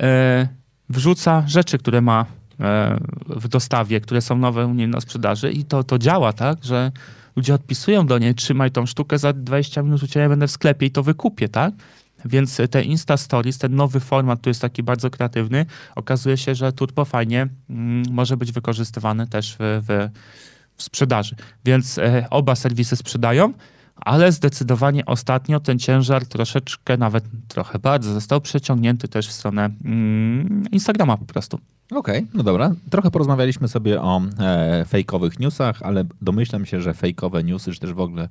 e, 0.02 0.48
wrzuca 0.88 1.44
rzeczy, 1.46 1.78
które 1.78 2.00
ma 2.00 2.26
e, 2.60 2.98
w 3.28 3.48
dostawie, 3.48 4.00
które 4.00 4.20
są 4.20 4.38
nowe 4.38 4.66
u 4.66 4.74
niej 4.74 4.88
na 4.88 5.00
sprzedaży 5.00 5.52
i 5.52 5.64
to, 5.64 5.84
to 5.84 5.98
działa, 5.98 6.32
tak, 6.32 6.64
że 6.64 6.92
ludzie 7.36 7.54
odpisują 7.54 8.06
do 8.06 8.18
niej, 8.18 8.34
trzymaj 8.34 8.70
tą 8.70 8.86
sztukę, 8.86 9.18
za 9.18 9.32
20 9.32 9.82
minut 9.82 10.02
u 10.02 10.06
ciebie 10.06 10.28
będę 10.28 10.46
w 10.46 10.50
sklepie 10.50 10.86
i 10.86 10.90
to 10.90 11.02
wykupię, 11.02 11.48
tak? 11.48 11.74
Więc 12.24 12.60
te 12.70 12.82
Insta 12.82 13.16
Stories, 13.16 13.58
ten 13.58 13.76
nowy 13.76 14.00
format, 14.00 14.40
który 14.40 14.50
jest 14.50 14.60
taki 14.60 14.82
bardzo 14.82 15.10
kreatywny, 15.10 15.66
okazuje 15.94 16.36
się, 16.36 16.54
że 16.54 16.72
turbo 16.72 17.04
fajnie 17.04 17.48
mm, 17.70 18.02
może 18.10 18.36
być 18.36 18.52
wykorzystywany 18.52 19.26
też 19.26 19.56
w, 19.58 19.82
w, 19.88 20.08
w 20.76 20.82
sprzedaży. 20.82 21.36
Więc 21.64 21.98
e, 21.98 22.26
oba 22.30 22.54
serwisy 22.54 22.96
sprzedają, 22.96 23.52
ale 24.04 24.32
zdecydowanie 24.32 25.06
ostatnio 25.06 25.60
ten 25.60 25.78
ciężar 25.78 26.26
troszeczkę, 26.26 26.96
nawet 26.96 27.24
trochę 27.48 27.78
bardzo, 27.78 28.12
został 28.12 28.40
przeciągnięty 28.40 29.08
też 29.08 29.28
w 29.28 29.32
stronę 29.32 29.70
mm, 29.84 30.64
Instagrama 30.72 31.16
po 31.16 31.24
prostu. 31.24 31.58
Okej, 31.94 32.26
no 32.34 32.42
dobra. 32.42 32.74
Trochę 32.90 33.10
porozmawialiśmy 33.10 33.68
sobie 33.68 34.02
o 34.02 34.22
e, 34.38 34.84
fejkowych 34.88 35.38
newsach, 35.38 35.82
ale 35.82 36.04
domyślam 36.22 36.66
się, 36.66 36.80
że 36.80 36.94
fejkowe 36.94 37.44
newsy, 37.44 37.72
czy 37.72 37.80
też 37.80 37.92
w 37.92 38.00
ogóle 38.00 38.28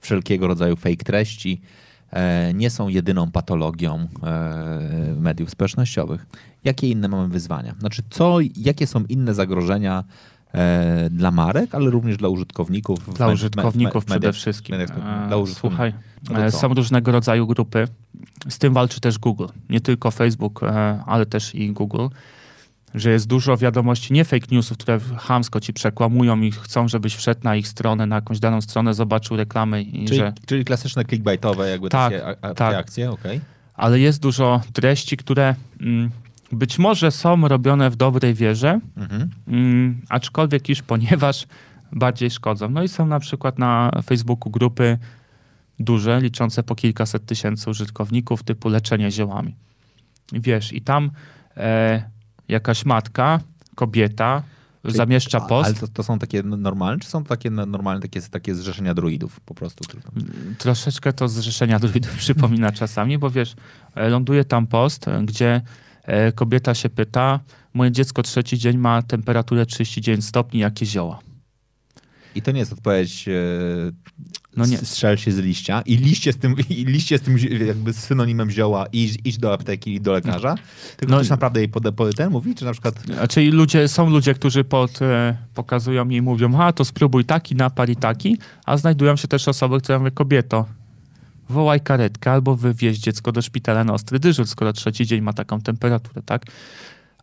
wszelkiego 0.00 0.46
rodzaju 0.46 0.76
fake 0.76 1.04
treści 1.04 1.60
e, 2.10 2.54
nie 2.54 2.70
są 2.70 2.88
jedyną 2.88 3.30
patologią 3.30 4.08
e, 4.22 5.14
mediów 5.20 5.50
społecznościowych. 5.50 6.26
Jakie 6.64 6.90
inne 6.90 7.08
mamy 7.08 7.28
wyzwania? 7.28 7.74
Znaczy, 7.78 8.02
co, 8.10 8.38
jakie 8.56 8.86
są 8.86 9.04
inne 9.08 9.34
zagrożenia 9.34 10.04
e, 10.54 11.08
dla 11.10 11.30
marek, 11.30 11.74
ale 11.74 11.90
również 11.90 12.16
dla 12.16 12.28
użytkowników? 12.28 13.14
Dla 13.14 13.28
użytkowników 13.28 14.04
przede 14.04 14.32
wszystkim. 14.32 14.76
mediach- 14.76 15.26
Dla 15.28 15.36
użytkowników. 15.36 15.58
Słuchaj, 15.58 15.94
No 16.30 16.44
e, 16.44 16.50
są 16.50 16.74
różnego 16.74 17.12
rodzaju 17.12 17.46
grupy. 17.46 17.88
Z 18.48 18.58
tym 18.58 18.74
walczy 18.74 19.00
też 19.00 19.18
Google. 19.18 19.46
Nie 19.70 19.80
tylko 19.80 20.10
Facebook, 20.10 20.62
e, 20.62 21.02
ale 21.06 21.26
też 21.26 21.54
i 21.54 21.72
Google. 21.72 22.06
Że 22.94 23.10
jest 23.10 23.26
dużo 23.26 23.56
wiadomości, 23.56 24.12
nie 24.12 24.24
fake 24.24 24.46
newsów, 24.50 24.78
które 24.78 25.00
chamsko 25.18 25.60
ci 25.60 25.72
przekłamują 25.72 26.40
i 26.40 26.50
chcą, 26.52 26.88
żebyś 26.88 27.14
wszedł 27.14 27.40
na 27.44 27.56
ich 27.56 27.68
stronę, 27.68 28.06
na 28.06 28.16
jakąś 28.16 28.38
daną 28.40 28.60
stronę, 28.60 28.94
zobaczył 28.94 29.36
reklamy 29.36 29.82
i 29.82 30.04
Czyli, 30.04 30.18
że 30.18 30.32
czyli 30.46 30.64
klasyczne 30.64 31.04
clickbaitowe 31.04 31.70
jakby 31.70 31.88
Tak, 31.88 32.12
takie, 32.12 32.36
takie 32.40 32.54
tak. 32.54 32.74
akcje, 32.74 33.10
okej. 33.10 33.40
ale 33.74 34.00
jest 34.00 34.20
dużo 34.22 34.60
treści, 34.72 35.16
które 35.16 35.54
mm, 35.80 36.10
być 36.54 36.78
może 36.78 37.10
są 37.10 37.48
robione 37.48 37.90
w 37.90 37.96
dobrej 37.96 38.34
wierze, 38.34 38.80
Mhm. 38.96 39.30
mm, 39.48 40.00
aczkolwiek 40.08 40.68
iż 40.68 40.82
ponieważ 40.82 41.46
bardziej 41.92 42.30
szkodzą. 42.30 42.70
No 42.70 42.82
i 42.82 42.88
są 42.88 43.06
na 43.06 43.20
przykład 43.20 43.58
na 43.58 43.90
Facebooku 44.04 44.50
grupy 44.50 44.98
duże, 45.78 46.20
liczące 46.20 46.62
po 46.62 46.74
kilkaset 46.74 47.26
tysięcy 47.26 47.70
użytkowników, 47.70 48.42
typu 48.42 48.68
leczenie 48.68 49.10
ziołami. 49.10 49.54
Wiesz, 50.32 50.72
i 50.72 50.80
tam 50.80 51.10
e, 51.56 52.10
jakaś 52.48 52.84
matka, 52.84 53.40
kobieta 53.74 54.42
Czyli- 54.82 54.96
zamieszcza 54.96 55.40
post. 55.40 55.66
Ale 55.66 55.74
to, 55.74 55.88
to 55.88 56.02
są 56.02 56.18
takie 56.18 56.42
normalne, 56.42 57.00
czy 57.00 57.08
są 57.08 57.24
takie 57.24 57.50
no- 57.50 57.66
normalne 57.66 58.00
takie, 58.02 58.22
takie 58.22 58.54
zrzeszenia 58.54 58.94
druidów 58.94 59.40
po 59.40 59.54
prostu? 59.54 59.84
Tylko? 59.84 60.10
Troszeczkę 60.58 61.12
to 61.12 61.28
zrzeszenia 61.28 61.78
druidów 61.78 62.16
przypomina 62.24 62.72
czasami, 62.72 63.18
bo 63.18 63.30
wiesz, 63.30 63.56
e, 63.94 64.08
ląduje 64.08 64.44
tam 64.44 64.66
post, 64.66 65.06
gdzie 65.24 65.60
kobieta 66.34 66.74
się 66.74 66.88
pyta, 66.88 67.40
moje 67.74 67.92
dziecko 67.92 68.22
trzeci 68.22 68.58
dzień 68.58 68.76
ma 68.78 69.02
temperaturę 69.02 69.66
39 69.66 70.24
stopni, 70.24 70.60
jakie 70.60 70.86
zioła? 70.86 71.18
I 72.34 72.42
to 72.42 72.52
nie 72.52 72.58
jest 72.58 72.72
odpowiedź 72.72 73.28
e, 73.28 73.32
No 74.56 74.66
nie. 74.66 74.78
strzel 74.78 75.16
się 75.16 75.32
z 75.32 75.38
liścia 75.38 75.82
i 75.86 75.96
liście 75.96 76.32
z 76.32 76.36
tym, 76.36 76.54
i 76.70 76.84
liście 76.84 77.18
z 77.18 77.20
tym 77.20 77.38
jakby 77.66 77.92
z 77.92 77.96
synonimem 77.96 78.50
zioła 78.50 78.86
i 78.92 79.10
idź, 79.24 79.38
do 79.38 79.52
apteki 79.52 79.94
i 79.94 80.00
do 80.00 80.12
lekarza, 80.12 80.54
tylko 80.96 81.12
No 81.12 81.18
ktoś 81.18 81.30
naprawdę 81.30 81.60
jej 81.60 81.68
pod, 81.68 81.94
pod 81.94 82.16
ten 82.16 82.30
mówi, 82.30 82.54
czy 82.54 82.64
na 82.64 82.72
przykład 82.72 82.94
A 83.20 83.26
Czyli 83.26 83.50
ludzie, 83.50 83.88
są 83.88 84.10
ludzie, 84.10 84.34
którzy 84.34 84.64
pod, 84.64 85.02
e, 85.02 85.36
pokazują 85.54 86.08
i 86.08 86.22
mówią, 86.22 86.60
a 86.60 86.72
to 86.72 86.84
spróbuj 86.84 87.24
taki 87.24 87.54
napar 87.56 87.90
i 87.90 87.96
taki, 87.96 88.38
a 88.64 88.76
znajdują 88.76 89.16
się 89.16 89.28
też 89.28 89.48
osoby, 89.48 89.80
które 89.80 89.98
mówią, 89.98 90.10
kobieto, 90.10 90.66
wołaj 91.48 91.80
karetkę 91.80 92.32
albo 92.32 92.56
wywieź 92.56 92.98
dziecko 92.98 93.32
do 93.32 93.42
szpitala 93.42 93.84
na 93.84 93.92
ostry 93.92 94.18
dyżur, 94.18 94.46
skoro 94.46 94.72
trzeci 94.72 95.06
dzień 95.06 95.20
ma 95.20 95.32
taką 95.32 95.60
temperaturę, 95.60 96.22
tak? 96.22 96.42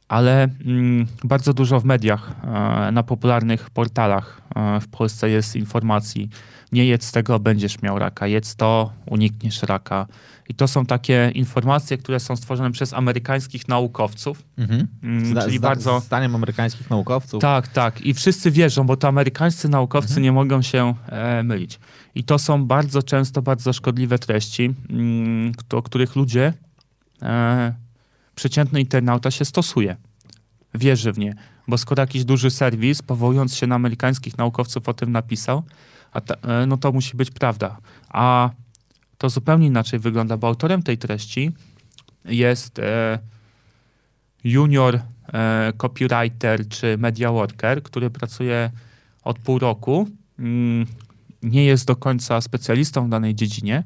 Ale 0.08 0.44
mm, 0.66 1.08
bardzo 1.24 1.54
dużo 1.54 1.80
w 1.80 1.86
mediach, 1.86 2.32
e, 2.44 2.92
na 2.92 3.04
popularnych 3.04 3.70
portalach 3.70 4.42
e, 4.56 4.80
w 4.80 4.88
Polsce 4.88 5.30
jest 5.30 5.56
informacji, 5.56 6.30
nie 6.72 6.86
jedz 6.86 7.12
tego, 7.12 7.40
będziesz 7.40 7.82
miał 7.82 8.00
raka, 8.00 8.28
jedz 8.28 8.56
to, 8.56 8.94
unikniesz 9.06 9.64
raka. 9.64 10.08
I 10.50 10.54
to 10.54 10.68
są 10.68 10.86
takie 10.86 11.32
informacje, 11.36 11.98
które 11.98 12.20
są 12.20 12.36
stworzone 12.36 12.72
przez 12.72 12.94
amerykańskich 12.94 13.68
naukowców, 13.68 14.44
mhm. 14.58 14.88
Mm, 15.04 15.26
zda, 15.26 15.42
czyli 15.42 15.58
zda, 15.58 15.68
bardzo. 15.68 16.00
zdaniem 16.00 16.36
amerykańskich 16.36 16.90
naukowców 16.90 17.42
Tak, 17.42 17.68
tak. 17.68 18.02
I 18.02 18.14
wszyscy 18.14 18.52
wierzą, 18.52 18.84
bo 18.84 18.98
to 18.98 19.08
amerykańscy 19.08 19.70
naukowcy 19.70 20.22
nie 20.22 20.32
mogą 20.32 20.62
się 20.62 20.94
e, 21.08 21.44
mylić. 21.44 21.80
I 22.16 22.24
to 22.24 22.39
są 22.39 22.66
bardzo 22.66 23.03
często 23.03 23.41
bardzo 23.41 23.74
szkodliwe 23.74 24.20
treści, 24.20 24.74
mm, 24.89 25.51
do 25.70 25.82
których 25.82 26.16
ludzie, 26.16 26.53
e, 27.22 27.74
przeciętny 28.36 28.80
internauta 28.80 29.32
się 29.32 29.45
stosuje. 29.45 29.95
Wierzy 30.74 31.14
w 31.14 31.18
nie. 31.18 31.36
Bo 31.68 31.78
skoro 31.78 32.03
jakiś 32.03 32.26
duży 32.26 32.51
serwis, 32.51 33.01
powołując 33.01 33.55
się 33.55 33.68
na 33.68 33.76
amerykańskich 33.76 34.38
naukowców, 34.38 34.89
o 34.89 34.93
tym 34.93 35.12
napisał, 35.12 35.64
ta, 36.26 36.36
e, 36.36 36.66
no 36.66 36.78
to 36.78 36.91
musi 36.91 37.18
być 37.18 37.32
prawda. 37.32 37.78
A 38.09 38.49
to 39.18 39.30
zupełnie 39.30 39.68
inaczej 39.68 39.99
wygląda, 39.99 40.38
bo 40.38 40.47
autorem 40.47 40.84
tej 40.84 40.97
treści 40.97 41.51
jest 42.26 42.80
e, 42.80 43.20
junior 44.43 44.99
e, 45.34 45.74
copywriter 45.78 46.68
czy 46.70 46.97
media 46.97 47.32
worker, 47.32 47.84
który 47.84 48.09
pracuje 48.09 48.72
od 49.24 49.39
pół 49.39 49.59
roku, 49.59 50.07
mm, 50.39 50.86
nie 51.44 51.66
jest 51.66 51.88
do 51.88 51.96
końca 51.96 52.42
specjalistą 52.42 53.06
w 53.06 53.10
danej 53.10 53.36
dziedzinie 53.36 53.84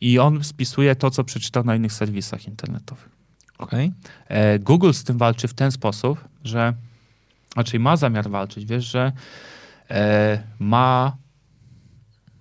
i 0.00 0.18
on 0.18 0.44
spisuje 0.44 0.96
to, 0.96 1.10
co 1.10 1.24
przeczytał 1.24 1.64
na 1.64 1.76
innych 1.76 1.92
serwisach 1.92 2.46
internetowych. 2.46 3.08
Okej. 3.58 3.92
E, 4.28 4.58
Google 4.58 4.92
z 4.92 5.04
tym 5.04 5.18
walczy 5.18 5.48
w 5.48 5.54
ten 5.54 5.72
sposób, 5.72 6.28
że 6.44 6.74
raczej 7.56 7.80
ma 7.80 7.96
zamiar 7.96 8.30
walczyć, 8.30 8.64
wiesz, 8.64 8.84
że 8.84 9.12
e, 9.90 10.42
ma 10.58 11.16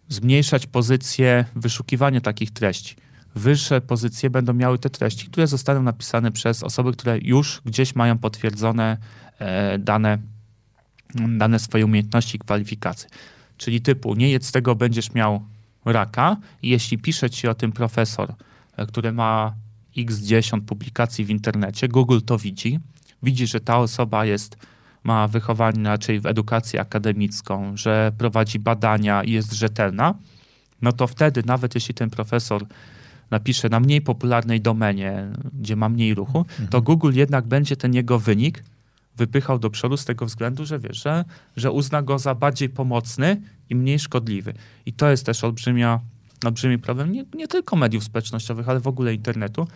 zmniejszać 0.09 0.67
pozycję 0.67 1.45
wyszukiwania 1.55 2.21
takich 2.21 2.51
treści. 2.51 2.95
Wyższe 3.35 3.81
pozycje 3.81 4.29
będą 4.29 4.53
miały 4.53 4.79
te 4.79 4.89
treści, 4.89 5.27
które 5.27 5.47
zostaną 5.47 5.83
napisane 5.83 6.31
przez 6.31 6.63
osoby, 6.63 6.91
które 6.91 7.17
już 7.17 7.61
gdzieś 7.65 7.95
mają 7.95 8.17
potwierdzone 8.17 8.97
e, 9.39 9.79
dane, 9.79 10.17
dane 11.37 11.59
swoje 11.59 11.85
umiejętności 11.85 12.35
i 12.35 12.39
kwalifikacje. 12.39 13.09
Czyli 13.57 13.81
typu, 13.81 14.15
nie 14.15 14.29
jedz 14.29 14.51
tego, 14.51 14.75
będziesz 14.75 15.13
miał 15.13 15.41
raka. 15.85 16.37
I 16.61 16.69
jeśli 16.69 16.97
pisze 16.97 17.29
ci 17.29 17.47
o 17.47 17.55
tym 17.55 17.71
profesor, 17.71 18.33
e, 18.77 18.85
który 18.85 19.11
ma 19.11 19.55
x 19.97 20.19
10 20.19 20.63
publikacji 20.65 21.25
w 21.25 21.29
internecie, 21.29 21.87
Google 21.87 22.19
to 22.25 22.37
widzi. 22.37 22.79
Widzi, 23.23 23.47
że 23.47 23.59
ta 23.59 23.77
osoba 23.77 24.25
jest, 24.25 24.57
ma 25.03 25.27
wychowanie 25.27 25.83
raczej 25.83 26.19
w 26.19 26.25
edukację 26.25 26.81
akademicką, 26.81 27.77
że 27.77 28.11
prowadzi 28.17 28.59
badania 28.59 29.23
i 29.23 29.31
jest 29.31 29.53
rzetelna, 29.53 30.13
no 30.81 30.91
to 30.91 31.07
wtedy, 31.07 31.43
nawet 31.45 31.75
jeśli 31.75 31.93
ten 31.93 32.09
profesor 32.09 32.65
napisze 33.31 33.69
na 33.69 33.79
mniej 33.79 34.01
popularnej 34.01 34.61
domenie, 34.61 35.27
gdzie 35.53 35.75
ma 35.75 35.89
mniej 35.89 36.13
ruchu, 36.13 36.45
to 36.69 36.81
Google 36.81 37.11
jednak 37.13 37.47
będzie 37.47 37.75
ten 37.75 37.93
jego 37.93 38.19
wynik 38.19 38.63
wypychał 39.17 39.59
do 39.59 39.69
przodu 39.69 39.97
z 39.97 40.05
tego 40.05 40.25
względu, 40.25 40.65
że 40.65 40.79
wie, 40.79 40.89
że, 40.93 41.25
że 41.57 41.71
uzna 41.71 42.01
go 42.01 42.19
za 42.19 42.35
bardziej 42.35 42.69
pomocny 42.69 43.41
i 43.69 43.75
mniej 43.75 43.99
szkodliwy. 43.99 44.53
I 44.85 44.93
to 44.93 45.09
jest 45.09 45.25
też 45.25 45.43
olbrzymia, 45.43 45.99
olbrzymi 46.45 46.79
problem 46.79 47.11
nie, 47.11 47.25
nie 47.35 47.47
tylko 47.47 47.75
mediów 47.75 48.03
społecznościowych, 48.03 48.69
ale 48.69 48.79
w 48.79 48.87
ogóle 48.87 49.13
internetu, 49.13 49.67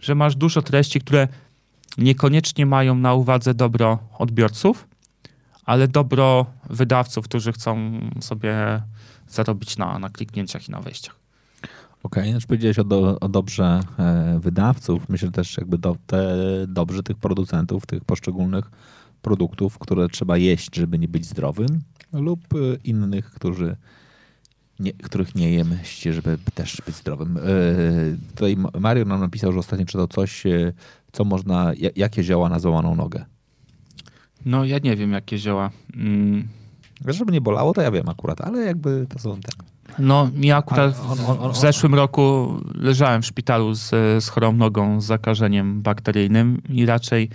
że 0.00 0.14
masz 0.14 0.36
dużo 0.36 0.62
treści, 0.62 1.00
które 1.00 1.28
niekoniecznie 1.98 2.66
mają 2.66 2.94
na 2.94 3.14
uwadze 3.14 3.54
dobro 3.54 3.98
odbiorców, 4.18 4.88
ale 5.64 5.88
dobro 5.88 6.46
wydawców, 6.70 7.24
którzy 7.24 7.52
chcą 7.52 8.00
sobie 8.20 8.82
zarobić 9.28 9.76
na, 9.76 9.98
na 9.98 10.10
kliknięciach 10.10 10.68
i 10.68 10.70
na 10.70 10.80
wejściach. 10.80 11.17
Okej, 12.02 12.30
znaczy 12.30 12.46
powiedziałeś 12.46 12.78
o, 12.78 12.84
do, 12.84 13.20
o 13.20 13.28
dobrze 13.28 13.80
e, 13.98 14.38
wydawców. 14.42 15.08
Myślę 15.08 15.30
też 15.30 15.56
jakby 15.56 15.78
do, 15.78 15.96
te, 16.06 16.36
dobrze 16.68 17.02
tych 17.02 17.16
producentów, 17.16 17.86
tych 17.86 18.04
poszczególnych 18.04 18.70
produktów, 19.22 19.78
które 19.78 20.08
trzeba 20.08 20.36
jeść, 20.36 20.76
żeby 20.76 20.98
nie 20.98 21.08
być 21.08 21.26
zdrowym 21.26 21.66
lub 22.12 22.40
e, 22.54 22.56
innych, 22.84 23.30
którzy 23.30 23.76
nie, 24.80 24.92
których 24.92 25.34
nie 25.34 25.52
jem, 25.52 25.76
żeby 26.12 26.38
też 26.54 26.82
być 26.86 26.94
zdrowym. 26.96 27.36
E, 27.36 27.40
tutaj 28.34 28.56
Mario 28.80 29.04
nam 29.04 29.20
napisał, 29.20 29.52
że 29.52 29.58
ostatnio 29.58 29.86
czytał 29.86 30.06
coś, 30.08 30.44
co 31.12 31.24
można, 31.24 31.72
ja- 31.78 31.90
jakie 31.96 32.22
zioła 32.22 32.48
na 32.48 32.58
złamaną 32.58 32.94
nogę. 32.94 33.24
No 34.44 34.64
ja 34.64 34.78
nie 34.78 34.96
wiem, 34.96 35.12
jakie 35.12 35.38
zioła. 35.38 35.70
Mm, 35.96 36.48
Żeby 37.06 37.32
nie 37.32 37.40
bolało, 37.40 37.72
to 37.74 37.82
ja 37.82 37.90
wiem 37.90 38.08
akurat, 38.08 38.40
ale 38.40 38.58
jakby 38.64 39.06
to 39.08 39.18
są 39.18 39.40
te... 39.40 39.48
No, 39.98 40.30
ja 40.40 40.56
akurat 40.56 40.96
w 41.52 41.56
zeszłym 41.56 41.94
roku 41.94 42.54
leżałem 42.74 43.22
w 43.22 43.26
szpitalu 43.26 43.74
z, 43.74 43.88
z 44.24 44.28
chorą 44.28 44.52
nogą, 44.52 45.00
z 45.00 45.04
zakażeniem 45.04 45.82
bakteryjnym 45.82 46.62
i 46.68 46.86
raczej 46.86 47.30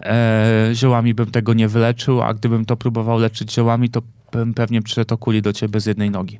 e, 0.00 0.70
ziołami 0.74 1.14
bym 1.14 1.30
tego 1.30 1.54
nie 1.54 1.68
wyleczył, 1.68 2.22
a 2.22 2.34
gdybym 2.34 2.64
to 2.64 2.76
próbował 2.76 3.18
leczyć 3.18 3.52
ziołami, 3.52 3.90
to 3.90 4.02
bym 4.32 4.54
pewnie 4.54 4.82
przyszedł 4.82 5.14
o 5.14 5.18
kuli 5.18 5.42
do 5.42 5.52
ciebie 5.52 5.80
z 5.80 5.86
jednej 5.86 6.10
nogi. 6.10 6.38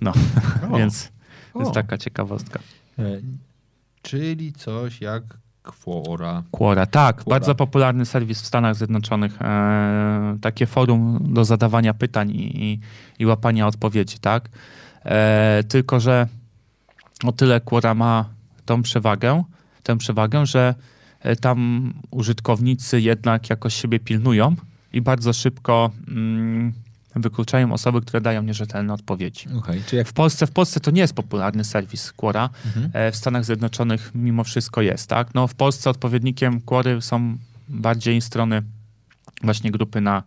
No, 0.00 0.12
więc 0.78 1.12
to 1.52 1.58
O. 1.58 1.62
jest 1.62 1.72
taka 1.72 1.98
ciekawostka. 1.98 2.58
E, 2.98 3.02
Czyli 4.02 4.52
coś 4.52 5.00
jak 5.00 5.22
kwora. 5.62 6.42
Quora, 6.50 6.86
tak, 6.86 7.16
Quora. 7.16 7.34
bardzo 7.34 7.54
popularny 7.54 8.06
serwis 8.06 8.42
w 8.42 8.46
Stanach 8.46 8.76
Zjednoczonych. 8.76 9.42
E, 9.42 10.38
takie 10.40 10.66
forum 10.66 11.18
do 11.22 11.44
zadawania 11.44 11.94
pytań 11.94 12.30
i, 12.30 12.64
i, 12.64 12.80
i 13.18 13.26
łapania 13.26 13.66
odpowiedzi, 13.66 14.18
tak? 14.18 14.48
E, 15.04 15.62
tylko, 15.68 16.00
że 16.00 16.26
o 17.24 17.32
tyle 17.32 17.60
Quora 17.60 17.94
ma 17.94 18.24
tą 18.64 18.82
przewagę, 18.82 19.44
tę 19.82 19.98
przewagę, 19.98 20.46
że 20.46 20.74
e, 21.20 21.36
tam 21.36 21.92
użytkownicy 22.10 23.00
jednak 23.00 23.50
jakoś 23.50 23.74
siebie 23.74 24.00
pilnują 24.00 24.56
i 24.92 25.00
bardzo 25.00 25.32
szybko 25.32 25.90
mm, 26.08 26.72
wykluczają 27.16 27.72
osoby, 27.72 28.00
które 28.00 28.20
dają 28.20 28.42
nierzetelne 28.42 28.94
odpowiedzi. 28.94 29.48
Czy 29.86 29.96
jak 29.96 30.08
W 30.08 30.12
Polsce, 30.12 30.46
w 30.46 30.50
Polsce 30.50 30.80
to 30.80 30.90
nie 30.90 31.00
jest 31.00 31.14
popularny 31.14 31.64
serwis 31.64 32.12
Quora. 32.12 32.50
Mhm. 32.66 32.90
E, 32.92 33.12
W 33.12 33.16
Stanach 33.16 33.44
Zjednoczonych 33.44 34.10
mimo 34.14 34.44
wszystko 34.44 34.82
jest, 34.82 35.08
tak? 35.08 35.34
No 35.34 35.46
w 35.46 35.54
Polsce 35.54 35.90
odpowiednikiem 35.90 36.60
Quory 36.60 37.02
są 37.02 37.36
bardziej 37.68 38.20
strony 38.20 38.62
właśnie 39.42 39.70
grupy 39.70 40.00
na, 40.00 40.22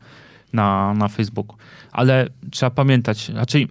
na, 0.53 0.93
na 0.93 1.07
Facebooku. 1.07 1.57
Ale 1.91 2.29
trzeba 2.51 2.69
pamiętać, 2.69 3.29
raczej 3.29 3.67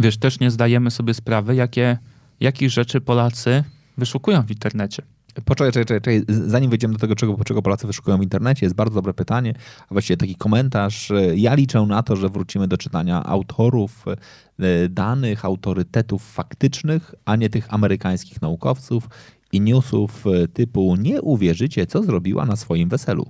wiesz, 0.00 0.16
też 0.16 0.40
nie 0.40 0.50
zdajemy 0.50 0.90
sobie 0.90 1.14
sprawy, 1.14 1.54
jakie, 1.54 1.98
jakich 2.40 2.70
rzeczy 2.70 3.00
Polacy 3.00 3.64
wyszukują 3.98 4.42
w 4.42 4.50
internecie. 4.50 5.02
Poczekaj, 5.44 5.72
czekaj, 5.72 6.00
czekaj, 6.00 6.22
zanim 6.28 6.70
wejdziemy 6.70 6.94
do 6.94 7.00
tego, 7.00 7.14
czego, 7.14 7.44
czego 7.44 7.62
Polacy 7.62 7.86
wyszukują 7.86 8.18
w 8.18 8.22
internecie, 8.22 8.66
jest 8.66 8.76
bardzo 8.76 8.94
dobre 8.94 9.14
pytanie, 9.14 9.54
a 9.88 9.94
właściwie 9.94 10.16
taki 10.16 10.34
komentarz. 10.34 11.12
Ja 11.34 11.54
liczę 11.54 11.86
na 11.86 12.02
to, 12.02 12.16
że 12.16 12.28
wrócimy 12.28 12.68
do 12.68 12.76
czytania 12.76 13.24
autorów, 13.24 14.04
e, 14.58 14.88
danych, 14.88 15.44
autorytetów 15.44 16.32
faktycznych, 16.32 17.14
a 17.24 17.36
nie 17.36 17.50
tych 17.50 17.74
amerykańskich 17.74 18.42
naukowców 18.42 19.08
i 19.52 19.60
newsów 19.60 20.24
e, 20.26 20.48
typu 20.48 20.96
nie 20.96 21.22
uwierzycie, 21.22 21.86
co 21.86 22.02
zrobiła 22.02 22.46
na 22.46 22.56
swoim 22.56 22.88
weselu. 22.88 23.26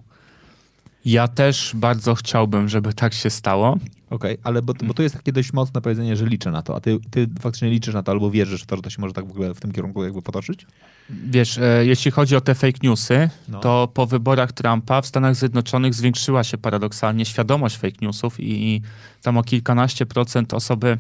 Ja 1.04 1.28
też 1.28 1.72
bardzo 1.74 2.14
chciałbym, 2.14 2.68
żeby 2.68 2.92
tak 2.92 3.14
się 3.14 3.30
stało. 3.30 3.78
Okej, 4.10 4.38
ale 4.42 4.62
bo, 4.62 4.74
bo 4.74 4.94
to 4.94 5.02
jest 5.02 5.14
takie 5.14 5.32
dość 5.32 5.52
mocne 5.52 5.80
powiedzenie, 5.80 6.16
że 6.16 6.26
liczę 6.26 6.50
na 6.50 6.62
to, 6.62 6.76
a 6.76 6.80
ty, 6.80 6.98
ty 7.10 7.28
faktycznie 7.40 7.70
liczysz 7.70 7.94
na 7.94 8.02
to 8.02 8.12
albo 8.12 8.30
wierzysz 8.30 8.62
w 8.62 8.66
to, 8.66 8.76
że 8.76 8.82
to 8.82 8.90
się 8.90 9.00
może 9.00 9.14
tak 9.14 9.26
w 9.26 9.30
ogóle 9.30 9.54
w 9.54 9.60
tym 9.60 9.72
kierunku 9.72 10.04
jakby 10.04 10.22
potoczyć? 10.22 10.66
Wiesz, 11.10 11.58
e, 11.58 11.86
jeśli 11.86 12.10
chodzi 12.10 12.36
o 12.36 12.40
te 12.40 12.54
fake 12.54 12.78
newsy, 12.82 13.30
No. 13.48 13.60
to 13.60 13.88
po 13.94 14.06
wyborach 14.06 14.52
Trumpa 14.52 15.02
w 15.02 15.06
Stanach 15.06 15.34
Zjednoczonych 15.36 15.94
zwiększyła 15.94 16.44
się 16.44 16.58
paradoksalnie 16.58 17.24
świadomość 17.24 17.76
fake 17.76 17.96
newsów 18.00 18.40
i, 18.40 18.74
i 18.74 18.82
tam 19.22 19.38
o 19.38 19.42
kilkanaście 19.42 20.06
procent 20.06 20.54
osoby, 20.54 20.98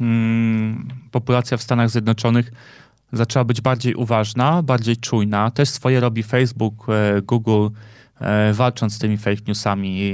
mm, 0.00 0.88
populacja 1.10 1.56
w 1.56 1.62
Stanach 1.62 1.90
Zjednoczonych 1.90 2.52
zaczęła 3.12 3.44
być 3.44 3.60
bardziej 3.60 3.94
uważna, 3.94 4.62
bardziej 4.62 4.96
czujna. 4.96 5.50
Też 5.50 5.68
swoje 5.68 6.00
robi 6.00 6.22
Facebook, 6.22 6.86
e, 6.88 7.22
Google, 7.22 7.68
walcząc 8.52 8.94
z 8.94 8.98
tymi 8.98 9.18
fake 9.18 9.42
newsami 9.48 10.12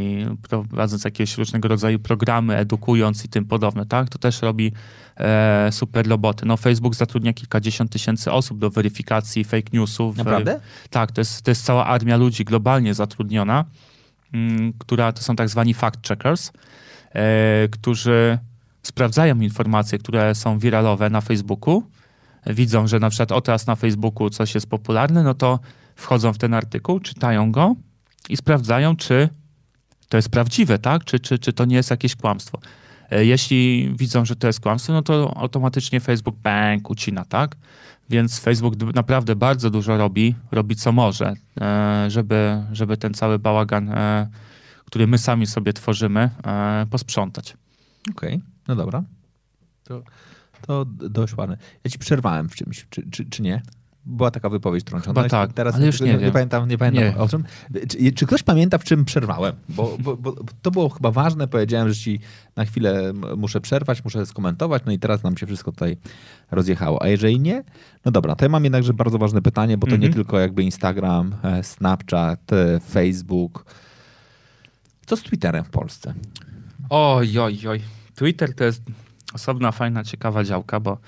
prowadząc 0.48 1.04
jakieś 1.04 1.38
różnego 1.38 1.68
rodzaju 1.68 1.98
programy, 1.98 2.56
edukując 2.56 3.24
i 3.24 3.28
tym 3.28 3.44
podobne, 3.44 3.86
tak? 3.86 4.08
To 4.08 4.18
też 4.18 4.42
robi 4.42 4.72
e, 5.16 5.68
super 5.72 6.08
roboty. 6.08 6.46
No 6.46 6.56
Facebook 6.56 6.94
zatrudnia 6.94 7.32
kilkadziesiąt 7.32 7.92
tysięcy 7.92 8.32
osób 8.32 8.58
do 8.58 8.70
weryfikacji 8.70 9.44
fake 9.44 9.70
newsów. 9.72 10.16
Naprawdę? 10.16 10.52
E, 10.52 10.60
tak, 10.90 11.12
to 11.12 11.20
jest, 11.20 11.42
to 11.42 11.50
jest 11.50 11.64
cała 11.64 11.86
armia 11.86 12.16
ludzi 12.16 12.44
globalnie 12.44 12.94
zatrudniona, 12.94 13.64
mm, 14.34 14.72
która 14.78 15.12
to 15.12 15.22
są 15.22 15.36
tak 15.36 15.48
zwani 15.48 15.74
fact 15.74 16.08
checkers, 16.08 16.52
e, 17.14 17.68
którzy 17.68 18.38
sprawdzają 18.82 19.40
informacje, 19.40 19.98
które 19.98 20.34
są 20.34 20.58
wiralowe 20.58 21.10
na 21.10 21.20
Facebooku, 21.20 21.82
widzą, 22.46 22.86
że 22.86 22.98
na 22.98 23.10
przykład 23.10 23.32
o 23.32 23.40
teraz 23.40 23.66
na 23.66 23.76
Facebooku 23.76 24.30
coś 24.30 24.54
jest 24.54 24.70
popularne, 24.70 25.22
no 25.22 25.34
to 25.34 25.60
wchodzą 25.96 26.32
w 26.32 26.38
ten 26.38 26.54
artykuł, 26.54 27.00
czytają 27.00 27.52
go 27.52 27.76
i 28.28 28.36
sprawdzają, 28.36 28.96
czy 28.96 29.28
to 30.08 30.16
jest 30.16 30.28
prawdziwe, 30.28 30.78
tak? 30.78 31.04
Czy, 31.04 31.20
czy, 31.20 31.38
czy 31.38 31.52
to 31.52 31.64
nie 31.64 31.76
jest 31.76 31.90
jakieś 31.90 32.16
kłamstwo. 32.16 32.58
E, 33.10 33.24
Jeśli 33.24 33.92
widzą, 33.98 34.24
że 34.24 34.36
to 34.36 34.46
jest 34.46 34.60
kłamstwo, 34.60 34.92
no 34.92 35.02
to 35.02 35.36
automatycznie 35.36 36.00
Facebook 36.00 36.36
bang 36.36 36.90
ucina, 36.90 37.24
tak? 37.24 37.56
Więc 38.10 38.40
Facebook 38.40 38.94
naprawdę 38.94 39.36
bardzo 39.36 39.70
dużo 39.70 39.96
robi, 39.96 40.34
robi 40.50 40.76
co 40.76 40.92
może, 40.92 41.34
e, 41.60 42.06
żeby, 42.10 42.62
żeby 42.72 42.96
ten 42.96 43.14
cały 43.14 43.38
bałagan, 43.38 43.88
e, 43.88 44.28
który 44.84 45.06
my 45.06 45.18
sami 45.18 45.46
sobie 45.46 45.72
tworzymy, 45.72 46.30
posprzątać. 46.90 47.56
Okej, 48.10 48.40
no 48.68 48.76
dobra. 48.76 49.02
To, 49.84 50.02
to 50.66 50.84
dość 50.84 51.36
ładne. 51.36 51.56
Ja 51.84 51.90
ci 51.90 51.98
przerwałem 51.98 52.48
w 52.48 52.54
czymś, 52.54 52.86
czy, 52.90 53.10
czy, 53.10 53.24
czy 53.24 53.42
nie? 53.42 53.62
Była 54.08 54.30
taka 54.30 54.48
wypowiedź 54.48 54.84
trącona. 54.84 55.22
Chyba 55.22 55.28
tak, 55.28 55.52
Teraz 55.52 55.74
ale 55.74 55.86
już 55.86 56.00
nie 56.00 56.12
nie, 56.12 56.18
wiem. 56.18 56.32
pamiętam, 56.32 56.68
nie 56.68 56.78
pamiętam 56.78 57.04
Nie. 57.04 57.16
o 57.16 57.28
czym. 57.28 57.44
Czy, 57.88 58.12
czy 58.12 58.26
ktoś 58.26 58.42
pamięta, 58.42 58.78
w 58.78 58.84
czym 58.84 59.04
przerwałem? 59.04 59.54
Bo, 59.68 59.96
bo, 60.00 60.16
bo 60.16 60.34
to 60.62 60.70
było 60.70 60.88
chyba 60.88 61.10
ważne. 61.10 61.48
Powiedziałem, 61.48 61.88
że 61.88 61.94
ci 61.94 62.20
na 62.56 62.64
chwilę 62.64 63.12
muszę 63.36 63.60
przerwać, 63.60 64.04
muszę 64.04 64.26
skomentować, 64.26 64.82
no 64.86 64.92
i 64.92 64.98
teraz 64.98 65.22
nam 65.22 65.36
się 65.36 65.46
wszystko 65.46 65.72
tutaj 65.72 65.96
rozjechało. 66.50 67.02
A 67.02 67.08
jeżeli 67.08 67.40
nie, 67.40 67.64
no 68.04 68.12
dobra, 68.12 68.36
to 68.36 68.44
ja 68.44 68.48
mam 68.48 68.64
jednakże 68.64 68.94
bardzo 68.94 69.18
ważne 69.18 69.42
pytanie, 69.42 69.78
bo 69.78 69.86
to 69.86 69.90
nie 69.96 70.06
Mhm. 70.06 70.12
tylko 70.14 70.38
jakby 70.40 70.62
Instagram, 70.62 71.34
e, 71.42 71.62
Snapchat, 71.62 72.52
e, 72.52 72.80
Facebook. 72.80 73.64
Co 75.06 75.16
z 75.16 75.22
Twitterem 75.22 75.64
w 75.64 75.70
Polsce? 75.70 76.14
Oj, 76.90 77.38
oj, 77.38 77.58
oj. 77.68 77.80
Twitter 78.14 78.54
to 78.54 78.64
jest 78.64 78.82
osobna, 79.34 79.72
fajna, 79.72 80.04
ciekawa 80.04 80.44
działka, 80.44 80.80
bo 80.80 80.98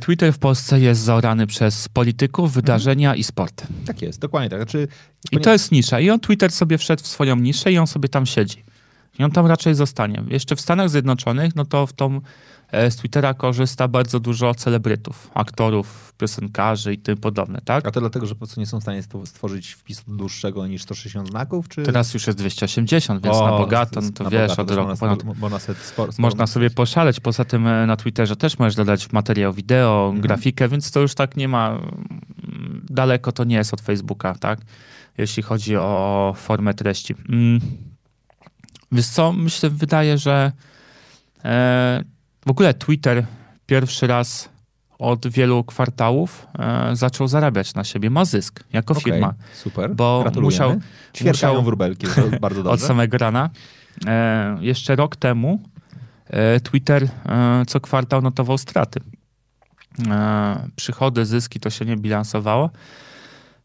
Twitter 0.00 0.32
w 0.32 0.38
Polsce 0.38 0.80
jest 0.80 1.00
zaorany 1.00 1.46
przez 1.46 1.88
polityków, 1.88 2.52
wydarzenia 2.52 3.14
i 3.14 3.24
sport. 3.24 3.66
Tak 3.86 4.02
jest, 4.02 4.20
dokładnie 4.20 4.50
tak. 4.50 4.58
Znaczy, 4.58 4.88
I 5.32 5.38
to 5.38 5.52
jest 5.52 5.72
nisza. 5.72 6.00
I 6.00 6.10
on 6.10 6.20
Twitter 6.20 6.52
sobie 6.52 6.78
wszedł 6.78 7.02
w 7.02 7.06
swoją 7.06 7.36
niszę 7.36 7.72
i 7.72 7.78
on 7.78 7.86
sobie 7.86 8.08
tam 8.08 8.26
siedzi. 8.26 8.64
I 9.18 9.24
on 9.24 9.30
tam 9.30 9.46
raczej 9.46 9.74
zostanie. 9.74 10.22
Jeszcze 10.28 10.56
w 10.56 10.60
Stanach 10.60 10.90
Zjednoczonych, 10.90 11.56
no 11.56 11.64
to 11.64 11.86
w 11.86 11.92
tą, 11.92 12.16
e, 12.16 12.20
z 12.90 12.96
Twittera 12.96 13.34
korzysta 13.34 13.88
bardzo 13.88 14.20
dużo 14.20 14.54
celebrytów, 14.54 15.30
aktorów, 15.34 16.14
piosenkarzy 16.18 16.92
i 16.94 16.98
tym 16.98 17.16
podobne, 17.16 17.60
tak? 17.64 17.86
A 17.86 17.90
to 17.90 18.00
dlatego, 18.00 18.26
że 18.26 18.34
po 18.34 18.38
prostu 18.38 18.60
nie 18.60 18.66
są 18.66 18.80
w 18.80 18.82
stanie 18.82 19.02
stworzyć 19.24 19.70
wpisu 19.72 20.02
dłuższego 20.06 20.66
niż 20.66 20.82
160 20.82 21.28
znaków? 21.28 21.68
Czy... 21.68 21.82
Teraz 21.82 22.14
już 22.14 22.26
jest 22.26 22.38
280, 22.38 23.22
więc 23.24 23.36
O, 23.36 23.50
na 23.50 23.58
bogato, 23.58 24.00
no 24.00 24.10
to 24.10 24.30
wiesz, 24.30 24.48
bogato, 24.56 24.62
od 24.62 24.70
roku 24.70 24.88
można, 24.88 25.16
ponad 25.16 25.38
można 25.38 25.58
sobie 25.58 25.78
spor, 25.78 26.12
spor, 26.12 26.22
Można 26.22 26.46
sobie 26.46 26.70
poszaleć. 26.70 27.20
Poza 27.20 27.44
tym 27.44 27.66
e, 27.66 27.86
na 27.86 27.96
Twitterze 27.96 28.36
też 28.36 28.58
możesz 28.58 28.74
dodać 28.74 29.12
materiał 29.12 29.52
wideo, 29.52 30.04
Mhm. 30.06 30.20
grafikę, 30.20 30.68
więc 30.68 30.90
to 30.90 31.00
już 31.00 31.14
tak 31.14 31.36
nie 31.36 31.48
ma. 31.48 31.68
mm, 31.68 32.86
Daleko 32.90 33.32
to 33.32 33.44
nie 33.44 33.56
jest 33.56 33.74
od 33.74 33.80
Facebooka, 33.80 34.34
tak? 34.34 34.60
Jeśli 35.18 35.42
chodzi 35.42 35.76
o 35.76 36.34
formę 36.36 36.74
treści. 36.74 37.14
Mm. 37.28 37.60
Wiesz 38.92 39.06
co, 39.06 39.32
myślę, 39.32 39.70
wydaje, 39.70 40.18
że 40.18 40.52
e, 41.44 42.04
w 42.46 42.50
ogóle 42.50 42.74
Twitter 42.74 43.26
pierwszy 43.66 44.06
raz 44.06 44.48
od 44.98 45.26
wielu 45.26 45.64
kwartałów 45.64 46.46
e, 46.58 46.96
zaczął 46.96 47.28
zarabiać 47.28 47.74
na 47.74 47.84
siebie. 47.84 48.10
Ma 48.10 48.24
zysk 48.24 48.64
jako 48.72 48.94
Okej, 48.94 49.04
firma. 49.12 49.34
Super, 49.54 49.94
bo 49.94 50.20
gratulujemy. 50.22 50.54
musiał- 50.54 50.80
Ćwierkają 51.14 51.52
musiał- 51.52 51.64
wróbelki, 51.64 52.06
to 52.06 52.38
bardzo 52.40 52.60
od 52.60 52.66
dobrze. 52.66 52.86
samego 52.86 53.18
rana. 53.18 53.50
E, 54.06 54.56
jeszcze 54.60 54.96
rok 54.96 55.16
temu 55.16 55.62
e, 56.26 56.60
Twitter 56.60 57.08
e, 57.26 57.62
co 57.66 57.80
kwartał 57.80 58.22
notował 58.22 58.58
straty. 58.58 59.00
E, 60.10 60.68
przychody, 60.76 61.26
zyski 61.26 61.60
to 61.60 61.70
się 61.70 61.84
nie 61.84 61.96
bilansowało. 61.96 62.70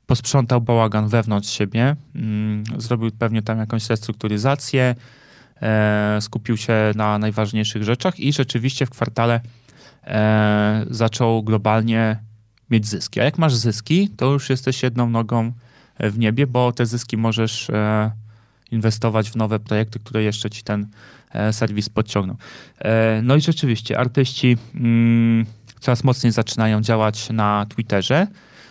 posprzątał 0.05 0.61
bałagan 0.61 1.07
wewnątrz 1.07 1.49
siebie, 1.49 1.95
mm, 2.15 2.63
zrobił 2.77 3.11
pewnie 3.19 3.41
tam 3.41 3.57
jakąś 3.57 3.89
restrukturyzację, 3.89 4.95
e, 5.61 6.17
skupił 6.21 6.57
się 6.57 6.73
na 6.95 7.17
najważniejszych 7.17 7.83
rzeczach 7.83 8.19
i 8.19 8.33
rzeczywiście 8.33 8.85
w 8.85 8.89
kwartale 8.89 9.41
e, 10.03 10.85
zaczął 10.89 11.43
globalnie 11.43 12.19
mieć 12.69 12.87
zyski. 12.87 13.19
A 13.19 13.23
jak 13.23 13.37
masz 13.37 13.55
zyski, 13.55 14.09
to 14.09 14.33
już 14.33 14.49
jesteś 14.49 14.83
jedną 14.83 15.09
nogą 15.09 15.51
w 15.99 16.19
niebie, 16.19 16.47
bo 16.47 16.71
te 16.71 16.85
zyski 16.85 17.17
możesz 17.17 17.69
e, 17.69 18.11
inwestować 18.71 19.29
w 19.29 19.35
nowe 19.35 19.59
projekty, 19.59 19.99
które 19.99 20.23
jeszcze 20.23 20.49
ci 20.49 20.63
ten 20.63 20.87
e, 21.31 21.53
serwis 21.53 21.89
podciągną. 21.89 22.35
E, 22.79 23.21
no 23.23 23.35
i 23.35 23.41
rzeczywiście, 23.41 23.99
artyści 23.99 24.57
mm, 24.75 25.45
coraz 25.81 26.03
mocniej 26.03 26.31
zaczynają 26.31 26.81
działać 26.81 27.29
na 27.29 27.65
Twitterze, 27.69 28.27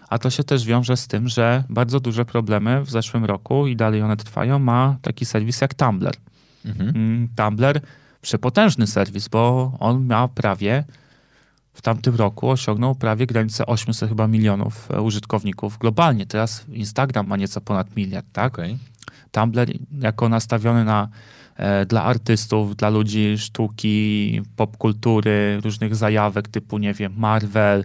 a 0.08 0.18
to 0.18 0.30
się 0.30 0.44
też 0.44 0.64
wiąże 0.64 0.96
z 0.96 1.06
tym, 1.06 1.28
że 1.28 1.64
bardzo 1.68 2.00
duże 2.00 2.24
problemy 2.24 2.84
w 2.84 2.90
zeszłym 2.90 3.24
roku 3.24 3.66
i 3.66 3.76
dalej 3.76 4.02
one 4.02 4.16
trwają, 4.16 4.58
ma 4.58 4.96
taki 5.02 5.24
serwis 5.24 5.60
jak 5.60 5.74
Tumblr. 5.74 6.16
Mhm. 6.64 7.28
Tumblr, 7.36 7.80
przepotężny 8.22 8.86
serwis, 8.86 9.28
bo 9.28 9.72
on 9.80 10.06
ma 10.06 10.28
prawie 10.28 10.84
w 11.74 11.82
tamtym 11.82 12.14
roku 12.14 12.50
osiągnął 12.50 12.94
prawie 12.94 13.26
granicę 13.26 13.66
800 13.66 14.08
chyba 14.08 14.26
milionów 14.26 14.90
e, 14.90 15.00
użytkowników 15.00 15.78
globalnie. 15.78 16.26
Teraz 16.26 16.64
Instagram 16.72 17.26
ma 17.26 17.36
nieco 17.36 17.60
ponad 17.60 17.96
miliard, 17.96 18.26
tak? 18.32 18.52
Okay. 18.52 18.78
Tumblr 19.30 19.72
jako 20.00 20.28
nastawiony 20.28 20.84
na 20.84 21.08
dla 21.86 22.04
artystów, 22.04 22.76
dla 22.76 22.88
ludzi 22.90 23.38
sztuki, 23.38 24.40
popkultury, 24.56 25.60
różnych 25.64 25.96
zajawek 25.96 26.48
typu, 26.48 26.78
nie 26.78 26.94
wiem, 26.94 27.14
Marvel, 27.16 27.84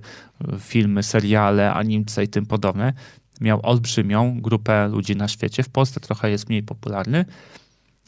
filmy, 0.60 1.04
seriale, 1.04 1.74
animce 1.74 2.24
i 2.24 2.28
tym 2.28 2.46
podobne. 2.46 2.94
Miał 3.42 3.60
olbrzymią 3.64 4.42
grupę 4.42 4.88
ludzi 4.88 5.16
na 5.16 5.28
świecie. 5.28 5.64
W 5.64 5.70
Polsce 5.70 6.00
trochę 6.00 6.30
jest 6.30 6.50
mniej 6.50 6.64
popularny, 6.64 7.26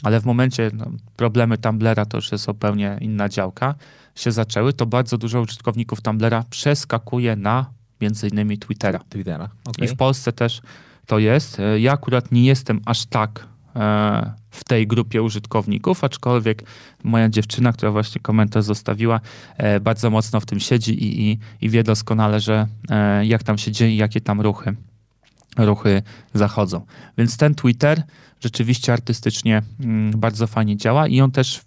ale 0.03 0.22
w 0.22 0.26
momencie 0.26 0.72
no, 0.74 0.91
problemy 1.16 1.58
Tumblera 1.58 2.05
to 2.05 2.18
już 2.18 2.32
jest 2.32 2.45
zupełnie 2.45 2.97
inna 3.01 3.30
działka 3.30 3.76
się 4.16 4.32
zaczęły, 4.32 4.74
to 4.74 4.86
bardzo 4.86 5.18
dużo 5.18 5.41
użytkowników 5.41 6.01
Tumblera 6.01 6.43
przeskakuje 6.49 7.36
na 7.36 7.66
między 8.01 8.28
innymi 8.28 8.58
Twittera. 8.58 8.99
Twittera. 9.10 9.49
Okay. 9.66 9.86
I 9.86 9.89
w 9.89 9.95
Polsce 9.95 10.34
też 10.34 10.62
to 11.05 11.20
jest. 11.20 11.60
E, 11.60 11.80
ja 11.80 11.93
akurat 11.93 12.32
nie 12.32 12.45
jestem 12.45 12.82
aż 12.86 13.05
tak 13.05 13.47
e, 13.76 14.34
w 14.58 14.64
tej 14.64 14.88
grupie 14.88 15.22
użytkowników, 15.22 16.03
aczkolwiek 16.03 16.64
moja 17.03 17.30
dziewczyna, 17.30 17.74
która 17.74 17.91
właśnie 17.91 18.22
komentarz 18.22 18.64
zostawiła, 18.64 19.20
e, 19.58 19.80
bardzo 19.80 20.10
mocno 20.10 20.39
w 20.39 20.45
tym 20.45 20.60
siedzi 20.60 21.03
i, 21.03 21.32
i, 21.32 21.39
i 21.62 21.70
wie 21.70 21.84
doskonale, 21.84 22.39
że 22.39 22.68
jak 23.24 23.43
tam 23.43 23.58
się 23.58 23.72
dzieje, 23.72 23.95
jakie 23.95 24.22
tam 24.22 24.41
ruchy, 24.41 24.76
ruchy 25.58 26.01
zachodzą. 26.34 26.86
Więc 27.18 27.38
ten 27.38 27.55
Twitter 27.55 28.03
rzeczywiście 28.39 28.93
artystycznie 28.93 29.62
mm, 29.80 30.12
bardzo 30.20 30.47
fajnie 30.47 30.78
działa 30.78 31.08
i 31.08 31.22
on 31.22 31.32
też 31.32 31.62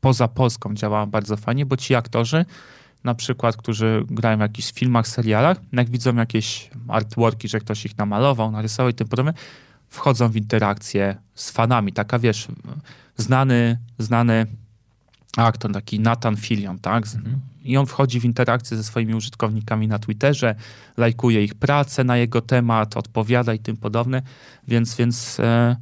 poza 0.00 0.28
Polską 0.28 0.74
działa 0.74 1.06
bardzo 1.06 1.36
fajnie, 1.36 1.66
bo 1.66 1.76
ci 1.76 1.94
aktorzy, 1.94 2.44
na 3.04 3.14
przykład, 3.14 3.56
którzy 3.56 4.04
grają 4.10 4.36
w 4.36 4.40
jakichś 4.40 4.72
filmach, 4.72 5.08
serialach, 5.08 5.60
jak 5.72 5.90
widzą 5.90 6.16
jakieś 6.16 6.70
artworki, 6.88 7.48
że 7.48 7.60
ktoś 7.60 7.84
ich 7.84 7.98
namalował, 7.98 8.50
narysował 8.50 8.90
i 8.90 8.94
tym 8.94 9.08
podobne, 9.08 9.34
wchodzą 9.94 10.28
w 10.28 10.36
interakcję 10.36 11.16
z 11.34 11.50
fanami. 11.50 11.92
Taka, 11.92 12.18
wiesz, 12.18 12.48
znany, 13.16 13.78
znany 13.98 14.46
aktor, 15.36 15.72
taki 15.72 16.00
Nathan 16.00 16.36
Fillion, 16.36 16.78
tak? 16.78 17.04
Mhm. 17.04 17.40
I 17.64 17.76
on 17.76 17.86
wchodzi 17.86 18.20
w 18.20 18.24
interakcję 18.24 18.76
ze 18.76 18.84
swoimi 18.84 19.14
użytkownikami 19.14 19.88
na 19.88 19.98
Twitterze, 19.98 20.54
lajkuje 20.96 21.44
ich 21.44 21.54
pracę 21.54 22.04
na 22.04 22.16
jego 22.16 22.40
temat, 22.40 22.96
odpowiada 22.96 23.54
i 23.54 23.58
tym 23.58 23.76
podobne, 23.76 24.22
więc, 24.68 24.96
więc 24.96 25.40
e, 25.40 25.76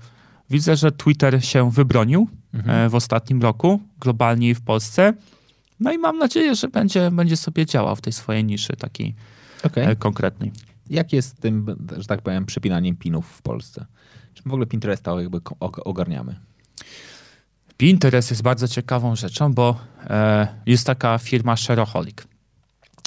widzę, 0.51 0.77
że 0.77 0.93
Twitter 0.93 1.45
się 1.45 1.71
wybronił 1.71 2.29
mhm. 2.55 2.87
E, 2.87 2.89
w 2.89 2.95
ostatnim 2.95 3.43
roku, 3.43 3.81
globalnie 4.01 4.49
i 4.51 4.55
w 4.55 4.61
Polsce. 4.61 5.13
No 5.81 5.93
i 5.93 5.99
mam 5.99 6.19
nadzieję, 6.19 6.55
że 6.55 6.69
będzie, 6.69 7.11
będzie 7.11 7.37
sobie 7.37 7.67
działał 7.67 7.97
w 7.97 8.01
tej 8.01 8.13
swojej 8.13 8.45
niszy 8.45 8.77
takiej 8.77 9.15
okay. 9.63 9.87
E, 9.87 9.97
konkretnej. 9.97 10.53
Jak 10.91 11.13
jest 11.13 11.29
z 11.29 11.35
tym, 11.35 11.77
że 11.99 12.05
tak 12.05 12.23
powiem, 12.23 12.47
przepinaniem 12.47 12.97
pinów 12.97 13.27
w 13.27 13.43
Polsce? 13.43 13.87
W 14.47 14.53
ogóle 14.53 14.67
Pinteresta 14.67 15.21
jakby 15.21 15.41
ogarniamy? 15.61 16.37
Pinterest 17.77 18.31
jest 18.31 18.43
bardzo 18.43 18.69
ciekawą 18.69 19.17
rzeczą, 19.17 19.55
bo 19.55 19.81
e, 20.05 20.49
jest 20.67 20.87
taka 20.87 21.19
firma 21.19 21.57
Shareaholic. 21.57 22.17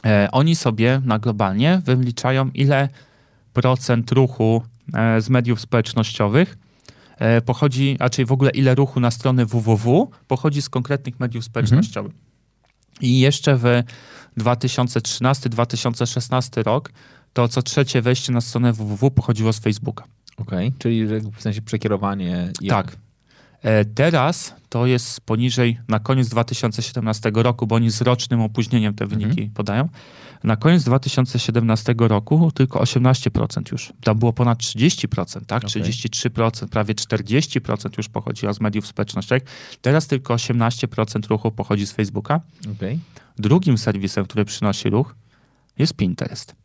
E, 0.05 0.29
oni 0.31 0.55
sobie 0.55 1.01
na 1.05 1.19
globalnie 1.19 1.81
wyliczają, 1.85 2.49
ile 2.53 2.89
procent 3.53 4.11
ruchu 4.11 4.63
e, 4.93 5.21
z 5.21 5.29
mediów 5.29 5.61
społecznościowych 5.61 6.57
E, 7.19 7.41
pochodzi, 7.41 7.97
a 7.99 8.09
czyli 8.09 8.25
w 8.25 8.31
ogóle 8.31 8.51
ile 8.51 8.75
ruchu 8.75 8.99
na 8.99 9.11
stronę 9.11 9.45
www 9.45 10.09
pochodzi 10.27 10.61
z 10.61 10.69
konkretnych 10.69 11.19
mediów 11.19 11.45
społecznościowych. 11.45 12.11
Mhm. 12.11 12.25
I 13.01 13.19
jeszcze 13.19 13.57
w 13.57 13.63
2013-2016 14.37 16.63
rok 16.63 16.91
to 17.33 17.47
co 17.47 17.61
trzecie 17.61 18.01
wejście 18.01 18.31
na 18.31 18.41
stronę 18.41 18.73
www 18.73 19.11
pochodziło 19.11 19.53
z 19.53 19.59
Facebooka. 19.59 20.03
Okej, 20.37 20.67
okay. 20.67 20.79
czyli 20.79 21.05
w 21.07 21.41
sensie 21.41 21.61
przekierowanie. 21.61 22.51
Tak. 22.69 22.97
E, 23.61 23.85
teraz 23.85 24.55
to 24.69 24.85
jest 24.85 25.21
poniżej 25.21 25.79
na 25.87 25.99
koniec 25.99 26.29
2017 26.29 27.31
roku, 27.35 27.67
bo 27.67 27.75
oni 27.75 27.91
z 27.91 28.01
rocznym 28.01 28.41
opóźnieniem 28.41 28.93
te 28.93 29.07
wyniki 29.07 29.29
mhm. 29.29 29.49
podają. 29.49 29.89
Na 30.43 30.55
koniec 30.55 30.83
2017 30.83 31.95
roku 31.97 32.51
tylko 32.51 32.79
18% 32.79 33.71
już. 33.71 33.93
Tam 34.03 34.19
było 34.19 34.33
ponad 34.33 34.59
30%, 34.59 35.45
tak? 35.45 35.63
Okay. 35.63 35.81
33%, 35.81 36.67
prawie 36.67 36.93
40% 36.93 37.89
już 37.97 38.09
pochodziło 38.09 38.53
z 38.53 38.61
mediów 38.61 38.87
społecznościowych. 38.87 39.43
Teraz 39.81 40.07
tylko 40.07 40.35
18% 40.35 41.27
ruchu 41.27 41.51
pochodzi 41.51 41.87
z 41.87 41.91
Facebooka. 41.91 42.41
Okay. 42.75 42.99
Drugim 43.37 43.77
serwisem, 43.77 44.25
który 44.25 44.45
przynosi 44.45 44.89
ruch 44.89 45.15
jest 45.77 45.93
Pinterest. 45.93 46.55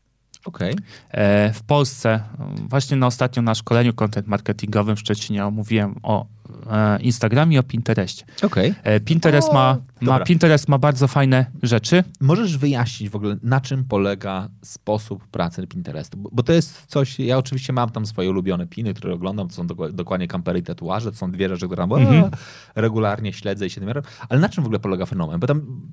Okay. 0.44 0.74
E, 1.10 1.52
w 1.52 1.62
Polsce, 1.62 2.20
właśnie 2.68 2.96
na 2.96 3.06
ostatnim 3.06 3.44
na 3.44 3.54
szkoleniu 3.54 3.94
content 3.94 4.26
marketingowym 4.26 4.96
w 4.96 5.00
Szczecinie 5.00 5.46
omówiłem 5.46 5.94
o 6.02 6.26
e, 6.70 7.00
Instagramie 7.00 7.56
i 7.56 7.58
o 7.58 7.62
Pinterestie. 7.62 8.24
Okay. 8.42 8.74
E, 8.82 9.00
Pinterest, 9.00 9.48
o, 9.48 9.54
ma, 9.54 9.78
ma, 10.00 10.20
Pinterest 10.20 10.68
ma 10.68 10.78
bardzo 10.78 11.08
fajne 11.08 11.46
rzeczy. 11.62 12.04
Możesz 12.20 12.58
wyjaśnić 12.58 13.10
w 13.10 13.16
ogóle, 13.16 13.36
na 13.42 13.60
czym 13.60 13.84
polega 13.84 14.48
sposób 14.64 15.26
pracy 15.26 15.66
Pinterestu? 15.66 16.18
Bo, 16.18 16.30
bo 16.32 16.42
to 16.42 16.52
jest 16.52 16.86
coś, 16.86 17.18
ja 17.18 17.38
oczywiście 17.38 17.72
mam 17.72 17.90
tam 17.90 18.06
swoje 18.06 18.30
ulubione 18.30 18.66
piny, 18.66 18.94
które 18.94 19.14
oglądam, 19.14 19.48
to 19.48 19.54
są 19.54 19.66
dokładnie 19.92 20.28
kampery 20.28 20.58
i 20.58 20.62
tatuaże, 20.62 21.10
to 21.10 21.18
są 21.18 21.30
dwie 21.30 21.48
rzeczy, 21.48 21.66
które 21.66 21.84
mm-hmm. 21.84 22.30
regularnie 22.74 23.32
śledzę 23.32 23.66
i 23.66 23.70
się 23.70 23.80
tym 23.80 23.92
Ale 24.28 24.40
na 24.40 24.48
czym 24.48 24.64
w 24.64 24.66
ogóle 24.66 24.80
polega 24.80 25.06
fenomen? 25.06 25.40
Bo 25.40 25.46
tam 25.46 25.90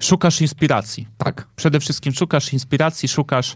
Szukasz 0.00 0.40
inspiracji. 0.40 1.08
Tak. 1.18 1.48
Przede 1.56 1.80
wszystkim 1.80 2.12
szukasz 2.12 2.52
inspiracji, 2.52 3.08
szukasz 3.08 3.54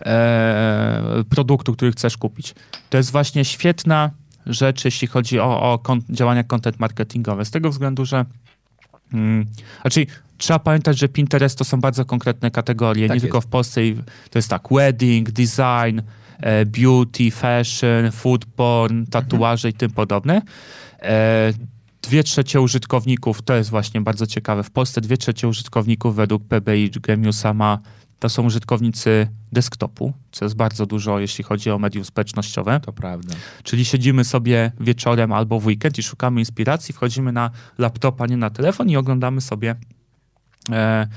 e, 0.00 1.24
produktu, 1.30 1.72
który 1.72 1.92
chcesz 1.92 2.16
kupić. 2.16 2.54
To 2.90 2.96
jest 2.96 3.12
właśnie 3.12 3.44
świetna 3.44 4.10
rzecz, 4.46 4.84
jeśli 4.84 5.08
chodzi 5.08 5.40
o, 5.40 5.72
o 5.72 5.78
kon, 5.78 6.00
działania 6.10 6.44
content 6.44 6.80
marketingowe. 6.80 7.44
Z 7.44 7.50
tego 7.50 7.70
względu, 7.70 8.04
że 8.04 8.24
mm, 9.12 9.46
znaczy 9.80 10.06
trzeba 10.38 10.58
pamiętać, 10.58 10.98
że 10.98 11.08
Pinterest 11.08 11.58
to 11.58 11.64
są 11.64 11.80
bardzo 11.80 12.04
konkretne 12.04 12.50
kategorie, 12.50 13.08
tak 13.08 13.10
nie 13.10 13.16
jest. 13.16 13.24
tylko 13.24 13.40
w 13.40 13.46
Polsce. 13.46 13.80
To 14.30 14.38
jest 14.38 14.48
tak 14.48 14.62
wedding, 14.70 15.30
design, 15.30 16.00
e, 16.40 16.66
beauty, 16.66 17.30
fashion, 17.30 18.10
food 18.12 18.44
porn, 18.44 19.06
tatuaże 19.06 19.68
mhm. 19.68 19.76
i 19.76 19.78
tym 19.78 19.90
podobne. 19.90 20.42
E, 21.02 21.52
dwie 22.02 22.24
trzecie 22.24 22.60
użytkowników, 22.60 23.42
to 23.42 23.54
jest 23.54 23.70
właśnie 23.70 24.00
bardzo 24.00 24.26
ciekawe, 24.26 24.62
w 24.62 24.70
Polsce 24.70 25.00
dwie 25.00 25.16
trzecie 25.16 25.48
użytkowników 25.48 26.14
według 26.14 26.44
PBI 26.44 26.90
Gemiusa 26.90 27.54
ma 27.54 27.78
to 28.18 28.28
są 28.28 28.46
użytkownicy 28.46 29.28
desktopu, 29.52 30.12
co 30.32 30.44
jest 30.44 30.56
bardzo 30.56 30.86
dużo, 30.86 31.18
jeśli 31.18 31.44
chodzi 31.44 31.70
o 31.70 31.78
medium 31.78 32.04
społecznościowe. 32.04 32.80
To 32.80 32.92
prawda. 32.92 33.34
Czyli 33.62 33.84
siedzimy 33.84 34.24
sobie 34.24 34.72
wieczorem 34.80 35.32
albo 35.32 35.60
w 35.60 35.66
weekend 35.66 35.98
i 35.98 36.02
szukamy 36.02 36.40
inspiracji, 36.40 36.94
wchodzimy 36.94 37.32
na 37.32 37.50
laptopa, 37.78 38.26
nie 38.26 38.36
na 38.36 38.50
telefon 38.50 38.90
i 38.90 38.96
oglądamy 38.96 39.40
sobie 39.40 39.74
e, 40.70 41.08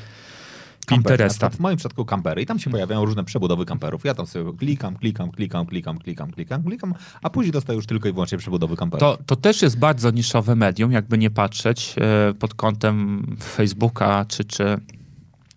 Pinteresta. 0.87 1.49
W 1.49 1.59
moim 1.59 1.77
przypadku 1.77 2.05
kampery 2.05 2.41
i 2.41 2.45
tam 2.45 2.59
się 2.59 2.69
pojawiają 2.69 3.05
różne 3.05 3.23
przebudowy 3.23 3.65
kamperów. 3.65 4.05
Ja 4.05 4.13
tam 4.13 4.27
sobie 4.27 4.53
klikam, 4.57 4.97
klikam, 4.97 5.31
klikam, 5.31 5.65
klikam, 5.65 5.99
klikam, 5.99 6.31
klikam, 6.31 6.63
klikam, 6.63 6.93
a 7.21 7.29
później 7.29 7.51
dostaję 7.51 7.75
już 7.75 7.85
tylko 7.85 8.09
i 8.09 8.13
wyłącznie 8.13 8.37
przebudowy 8.37 8.75
kamperów. 8.75 8.99
To, 8.99 9.23
to 9.25 9.35
też 9.35 9.61
jest 9.61 9.79
bardzo 9.79 10.11
niszowe 10.11 10.55
medium, 10.55 10.91
jakby 10.91 11.17
nie 11.17 11.29
patrzeć 11.29 11.95
e, 11.97 12.33
pod 12.33 12.53
kątem 12.53 13.25
Facebooka 13.39 14.25
czy, 14.25 14.45
czy 14.45 14.77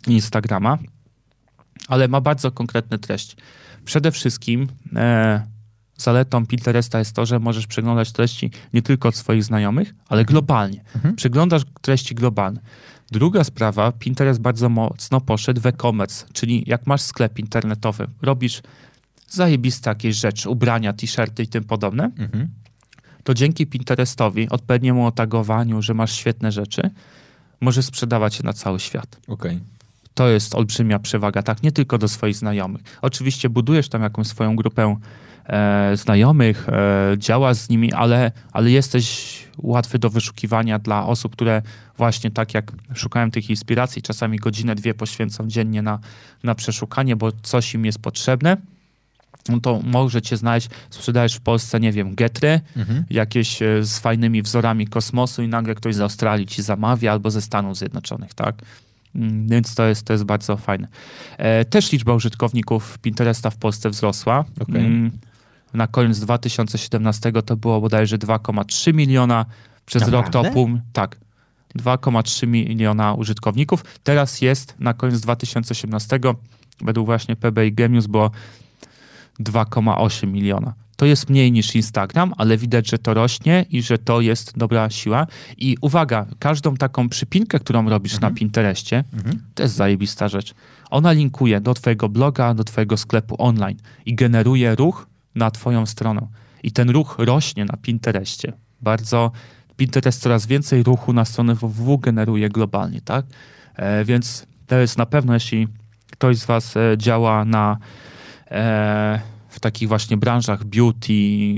Instagrama 0.06 0.78
ale 1.88 2.08
ma 2.08 2.20
bardzo 2.20 2.50
konkretne 2.50 2.98
treści. 2.98 3.36
Przede 3.84 4.12
wszystkim 4.12 4.68
e, 4.96 5.46
zaletą 5.96 6.46
Pinteresta 6.46 6.98
jest 6.98 7.12
to, 7.16 7.26
że 7.26 7.38
możesz 7.38 7.66
przeglądać 7.66 8.12
treści 8.12 8.50
nie 8.72 8.82
tylko 8.82 9.08
od 9.08 9.16
swoich 9.16 9.44
znajomych, 9.44 9.94
ale 10.08 10.24
globalnie. 10.24 10.84
Mhm. 10.94 11.16
Przeglądasz 11.16 11.62
treści 11.80 12.14
globalne. 12.14 12.60
Druga 13.10 13.44
sprawa, 13.44 13.92
Pinterest 13.92 14.40
bardzo 14.40 14.68
mocno 14.68 15.20
poszedł 15.20 15.60
w 15.60 15.66
e-commerce, 15.66 16.26
czyli 16.32 16.64
jak 16.66 16.86
masz 16.86 17.00
sklep 17.02 17.38
internetowy, 17.38 18.06
robisz 18.22 18.62
zajebiste 19.28 19.90
jakieś 19.90 20.16
rzeczy, 20.16 20.50
ubrania, 20.50 20.92
t-shirty 20.92 21.42
i 21.42 21.46
tym 21.46 21.64
podobne, 21.64 22.04
Mhm. 22.18 22.48
to 23.24 23.34
dzięki 23.34 23.66
Pinterestowi, 23.66 24.48
odpowiedniemu 24.48 25.06
otagowaniu, 25.06 25.82
że 25.82 25.94
masz 25.94 26.12
świetne 26.12 26.52
rzeczy, 26.52 26.90
możesz 27.60 27.84
sprzedawać 27.84 28.38
je 28.38 28.44
na 28.44 28.52
cały 28.52 28.80
świat. 28.80 29.20
Okej. 29.28 29.60
To 30.14 30.28
jest 30.28 30.54
olbrzymia 30.54 30.98
przewaga, 30.98 31.42
tak, 31.42 31.62
nie 31.62 31.72
tylko 31.72 31.98
do 31.98 32.08
swoich 32.08 32.36
znajomych. 32.36 32.82
Oczywiście 33.02 33.48
budujesz 33.48 33.88
tam 33.88 34.02
jakąś 34.02 34.26
swoją 34.26 34.56
grupę 34.56 34.96
e, 35.46 35.96
znajomych, 35.96 36.68
e, 36.68 37.14
działasz 37.18 37.56
z 37.56 37.68
nimi, 37.68 37.92
ale, 37.92 38.32
ale 38.52 38.70
jesteś 38.70 39.34
łatwy 39.58 39.98
do 39.98 40.10
wyszukiwania 40.10 40.78
dla 40.78 41.06
osób, 41.06 41.32
które 41.32 41.62
właśnie 41.98 42.30
tak 42.30 42.54
jak 42.54 42.72
szukają 42.94 43.30
tych 43.30 43.50
inspiracji, 43.50 44.02
czasami 44.02 44.38
godzinę, 44.38 44.74
dwie 44.74 44.94
poświęcą 44.94 45.48
dziennie 45.48 45.82
na, 45.82 45.98
na 46.44 46.54
przeszukanie, 46.54 47.16
bo 47.16 47.32
coś 47.42 47.74
im 47.74 47.84
jest 47.84 47.98
potrzebne. 47.98 48.56
No 49.48 49.60
to 49.60 49.80
możecie 49.84 50.36
znaleźć, 50.36 50.68
sprzedajesz 50.90 51.34
w 51.34 51.40
Polsce, 51.40 51.80
nie 51.80 51.92
wiem, 51.92 52.14
getry, 52.14 52.60
Mhm. 52.76 53.04
jakieś 53.10 53.62
e, 53.62 53.84
z 53.84 53.98
fajnymi 53.98 54.42
wzorami 54.42 54.86
kosmosu 54.86 55.42
i 55.42 55.48
nagle 55.48 55.74
ktoś 55.74 55.94
z 55.94 56.00
Australii 56.00 56.46
ci 56.46 56.62
zamawia 56.62 57.12
albo 57.12 57.30
ze 57.30 57.42
Stanów 57.42 57.76
Zjednoczonych, 57.78 58.34
tak? 58.34 58.54
Mm, 59.16 59.48
Więc 59.48 59.74
to 59.74 59.86
jest, 59.86 60.06
to 60.06 60.12
jest 60.12 60.24
bardzo 60.24 60.56
fajne. 60.56 60.88
E, 61.38 61.64
Też 61.64 61.92
liczba 61.92 62.14
użytkowników 62.14 62.98
Pinteresta 62.98 63.50
w 63.50 63.56
Polsce 63.56 63.90
wzrosła. 63.90 64.44
Okej. 64.60 64.84
Mm, 64.86 65.10
Na 65.74 65.86
koniec 65.86 66.18
2017 66.20 67.32
to 67.32 67.56
było 67.56 67.80
bodajże 67.80 68.18
2,3 68.18 68.94
miliona. 68.94 69.46
Przez 69.86 70.08
rok 70.08 70.28
to 70.28 70.42
Naprawdę? 70.42 70.50
pół. 70.50 70.78
Tak. 70.92 71.16
2,3 71.78 72.46
miliona 72.46 73.14
użytkowników. 73.14 73.84
Teraz 74.04 74.40
jest 74.40 74.74
na 74.78 74.94
koniec 74.94 75.20
2018, 75.20 76.20
według 76.80 77.06
właśnie 77.06 77.36
PBI 77.36 77.72
Gemius, 77.72 78.06
było 78.06 78.30
2,8 79.40 80.26
miliona. 80.26 80.74
To 80.96 81.06
jest 81.06 81.30
mniej 81.30 81.52
niż 81.52 81.74
Instagram, 81.74 82.34
ale 82.38 82.56
widać, 82.56 82.90
że 82.90 82.98
to 82.98 83.14
rośnie 83.14 83.64
i 83.70 83.82
że 83.82 83.98
to 83.98 84.20
jest 84.20 84.58
dobra 84.58 84.90
siła. 84.90 85.26
I 85.58 85.76
uwaga, 85.80 86.26
każdą 86.38 86.76
taką 86.76 87.08
przypinkę, 87.08 87.58
którą 87.58 87.88
robisz 87.88 88.20
na 88.20 88.30
Pinterestie, 88.30 89.04
Mhm. 89.12 89.42
to 89.54 89.62
jest 89.62 89.74
zajebista 89.74 90.28
rzecz. 90.28 90.54
Ona 90.90 91.12
linkuje 91.12 91.60
do 91.60 91.74
twojego 91.74 92.08
bloga, 92.08 92.54
do 92.54 92.64
twojego 92.64 92.96
sklepu 92.96 93.36
online 93.38 93.76
i 94.06 94.14
generuje 94.14 94.74
ruch 94.74 95.06
na 95.34 95.50
twoją 95.50 95.86
stronę. 95.86 96.26
I 96.62 96.72
ten 96.72 96.90
ruch 96.90 97.16
rośnie 97.18 97.64
na 97.64 97.76
Pinterestie. 97.76 98.52
Bardzo 98.80 99.32
Pinterest 99.76 100.20
coraz 100.22 100.46
więcej 100.46 100.82
ruchu 100.82 101.12
na 101.12 101.24
stronę 101.24 101.54
www 101.54 101.98
generuje 101.98 102.48
globalnie, 102.48 103.00
tak? 103.00 103.26
E, 103.76 104.04
więc 104.04 104.46
to 104.66 104.76
jest 104.76 104.98
na 104.98 105.06
pewno, 105.06 105.34
jeśli 105.34 105.68
ktoś 106.10 106.38
z 106.38 106.44
was 106.44 106.76
e, 106.76 106.94
działa 106.98 107.44
na 107.44 107.76
w 109.48 109.60
takich 109.60 109.88
właśnie 109.88 110.16
branżach 110.16 110.64
beauty, 110.64 111.12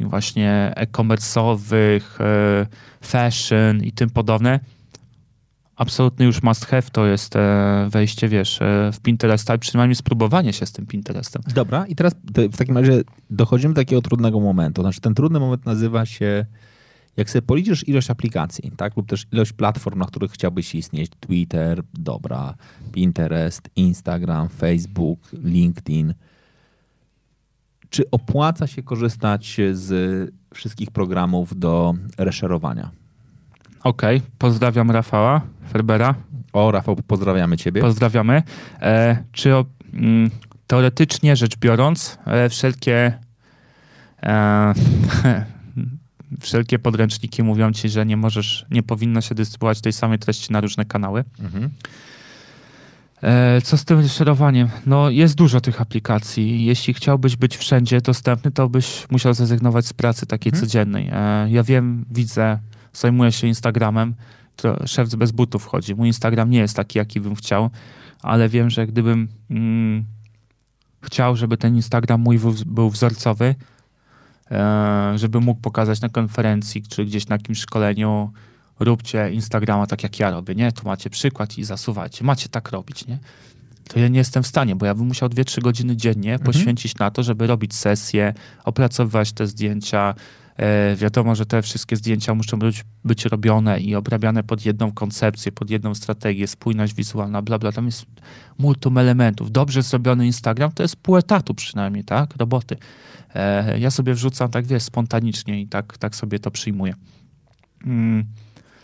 właśnie 0.04 0.72
e-commerce'owych, 0.76 2.00
e, 2.20 2.66
fashion 3.00 3.84
i 3.84 3.92
tym 3.92 4.10
podobne, 4.10 4.60
absolutny 5.76 6.24
już 6.24 6.42
must 6.42 6.66
have 6.66 6.82
to 6.82 7.06
jest 7.06 7.36
e, 7.36 7.88
wejście, 7.90 8.28
wiesz, 8.28 8.62
e, 8.62 8.90
w 8.92 9.00
Pinteresta 9.00 9.54
i 9.54 9.58
przynajmniej 9.58 9.96
spróbowanie 9.96 10.52
się 10.52 10.66
z 10.66 10.72
tym 10.72 10.86
Pinterestem. 10.86 11.42
Dobra, 11.54 11.86
i 11.86 11.94
teraz 11.94 12.14
w 12.52 12.56
takim 12.56 12.78
razie 12.78 13.02
dochodzimy 13.30 13.74
do 13.74 13.80
takiego 13.80 14.02
trudnego 14.02 14.40
momentu. 14.40 14.82
Znaczy, 14.82 15.00
ten 15.00 15.14
trudny 15.14 15.40
moment 15.40 15.66
nazywa 15.66 16.06
się, 16.06 16.46
jak 17.16 17.30
sobie 17.30 17.42
policzysz 17.42 17.88
ilość 17.88 18.10
aplikacji, 18.10 18.72
tak, 18.76 18.96
lub 18.96 19.08
też 19.08 19.26
ilość 19.32 19.52
platform, 19.52 19.98
na 19.98 20.06
których 20.06 20.32
chciałbyś 20.32 20.74
istnieć, 20.74 21.10
Twitter, 21.20 21.82
dobra, 21.94 22.54
Pinterest, 22.92 23.70
Instagram, 23.76 24.48
Facebook, 24.48 25.18
LinkedIn. 25.32 26.14
Czy 27.90 28.10
opłaca 28.10 28.66
się 28.66 28.82
korzystać 28.82 29.56
z 29.72 30.30
wszystkich 30.54 30.90
programów 30.90 31.58
do 31.58 31.94
reszerowania? 32.18 32.90
Okej, 33.84 34.22
pozdrawiam 34.38 34.90
Rafała 34.90 35.40
Ferbera, 35.72 36.14
O, 36.52 36.70
Rafał, 36.70 36.96
pozdrawiamy 37.06 37.56
ciebie. 37.56 37.80
pozdrawiamy. 37.80 38.42
E, 38.80 39.24
czy 39.32 39.54
o, 39.54 39.64
mm, 39.94 40.30
teoretycznie 40.66 41.36
rzecz 41.36 41.56
biorąc, 41.56 42.18
e, 42.26 42.48
wszelkie 42.48 43.18
e, 44.22 44.74
wszelkie 46.40 46.78
podręczniki 46.78 47.42
mówią 47.42 47.72
ci, 47.72 47.88
że 47.88 48.06
nie 48.06 48.16
możesz, 48.16 48.66
nie 48.70 48.82
powinno 48.82 49.20
się 49.20 49.34
dystrybuować 49.34 49.80
tej 49.80 49.92
samej 49.92 50.18
treści 50.18 50.52
na 50.52 50.60
różne 50.60 50.84
kanały. 50.84 51.24
mhm. 51.40 51.70
E, 53.22 53.60
Co 53.60 53.76
z 53.76 53.84
tym 53.84 54.08
szerowaniem? 54.08 54.68
No 54.86 55.10
jest 55.10 55.34
dużo 55.34 55.60
tych 55.60 55.80
aplikacji. 55.80 56.64
Jeśli 56.64 56.94
chciałbyś 56.94 57.36
być 57.36 57.56
wszędzie 57.56 58.00
dostępny, 58.00 58.50
to 58.50 58.68
byś 58.68 59.06
musiał 59.10 59.34
zrezygnować 59.34 59.86
z 59.86 59.92
pracy 59.92 60.26
takiej 60.26 60.50
Mhm. 60.50 60.60
codziennej. 60.68 61.08
E, 61.12 61.46
Ja 61.50 61.62
wiem, 61.62 62.04
widzę, 62.10 62.58
zajmuję 62.92 63.32
się 63.32 63.46
Instagramem, 63.46 64.14
to 64.56 64.86
szef 64.86 65.14
bez 65.14 65.32
butów 65.32 65.66
chodzi. 65.66 65.94
Mój 65.94 66.06
Instagram 66.06 66.50
nie 66.50 66.58
jest 66.58 66.76
taki, 66.76 66.98
jaki 66.98 67.20
bym 67.20 67.34
chciał, 67.34 67.70
ale 68.22 68.48
wiem, 68.48 68.70
że 68.70 68.86
gdybym 68.86 69.28
mm, 69.50 70.04
chciał, 71.02 71.36
żeby 71.36 71.56
ten 71.56 71.76
Instagram 71.76 72.20
mój 72.20 72.38
był- 72.38 72.54
był 72.66 72.90
wzorcowy, 72.90 73.54
e, 74.50 75.12
żeby 75.16 75.40
mógł 75.40 75.60
pokazać 75.60 76.00
na 76.00 76.08
konferencji 76.08 76.82
czy 76.82 77.04
gdzieś 77.04 77.28
na 77.28 77.34
jakimś 77.34 77.58
szkoleniu, 77.60 78.32
róbcie 78.80 79.32
Instagrama 79.32 79.86
tak 79.86 80.02
jak 80.02 80.18
ja 80.18 80.30
robię, 80.30 80.54
nie? 80.54 80.72
Tu 80.72 80.86
macie 80.86 81.10
przykład 81.10 81.58
i 81.58 81.64
zasuwajcie. 81.64 82.24
Macie 82.24 82.48
tak 82.48 82.70
robić, 82.70 83.06
nie? 83.06 83.18
To 83.88 83.98
ja 83.98 84.08
nie 84.08 84.18
jestem 84.18 84.42
w 84.42 84.46
stanie, 84.46 84.76
bo 84.76 84.86
ja 84.86 84.94
bym 84.94 85.06
musiał 85.06 85.28
2-3 85.28 85.62
godziny 85.62 85.96
dziennie 85.96 86.38
poświęcić 86.38 86.98
na 86.98 87.10
to, 87.10 87.22
żeby 87.22 87.46
robić 87.46 87.74
sesje, 87.74 88.34
opracowywać 88.64 89.32
te 89.32 89.46
zdjęcia. 89.46 90.14
E, 90.56 90.96
wiadomo, 90.96 91.34
że 91.34 91.46
te 91.46 91.62
wszystkie 91.62 91.96
zdjęcia 91.96 92.34
muszą 92.34 92.58
być, 92.58 92.84
być 93.04 93.24
robione 93.24 93.80
i 93.80 93.94
obrabiane 93.94 94.42
pod 94.42 94.66
jedną 94.66 94.92
koncepcję, 94.92 95.52
pod 95.52 95.70
jedną 95.70 95.94
strategię, 95.94 96.46
spójność 96.46 96.94
wizualna, 96.94 97.42
bla, 97.42 97.58
bla. 97.58 97.72
Tam 97.72 97.86
jest 97.86 98.06
multum 98.58 98.98
elementów. 98.98 99.52
Dobrze 99.52 99.82
zrobiony 99.82 100.26
Instagram 100.26 100.72
to 100.72 100.82
jest 100.82 100.96
pół 100.96 101.16
etatu 101.16 101.54
przynajmniej, 101.54 102.04
tak? 102.04 102.36
Roboty. 102.36 102.76
E, 103.34 103.78
ja 103.78 103.90
sobie 103.90 104.14
wrzucam 104.14 104.50
tak, 104.50 104.66
wiesz, 104.66 104.82
spontanicznie 104.82 105.60
i 105.60 105.66
tak, 105.66 105.98
tak 105.98 106.16
sobie 106.16 106.38
to 106.38 106.50
przyjmuję. 106.50 106.94
Mm, 107.84 108.24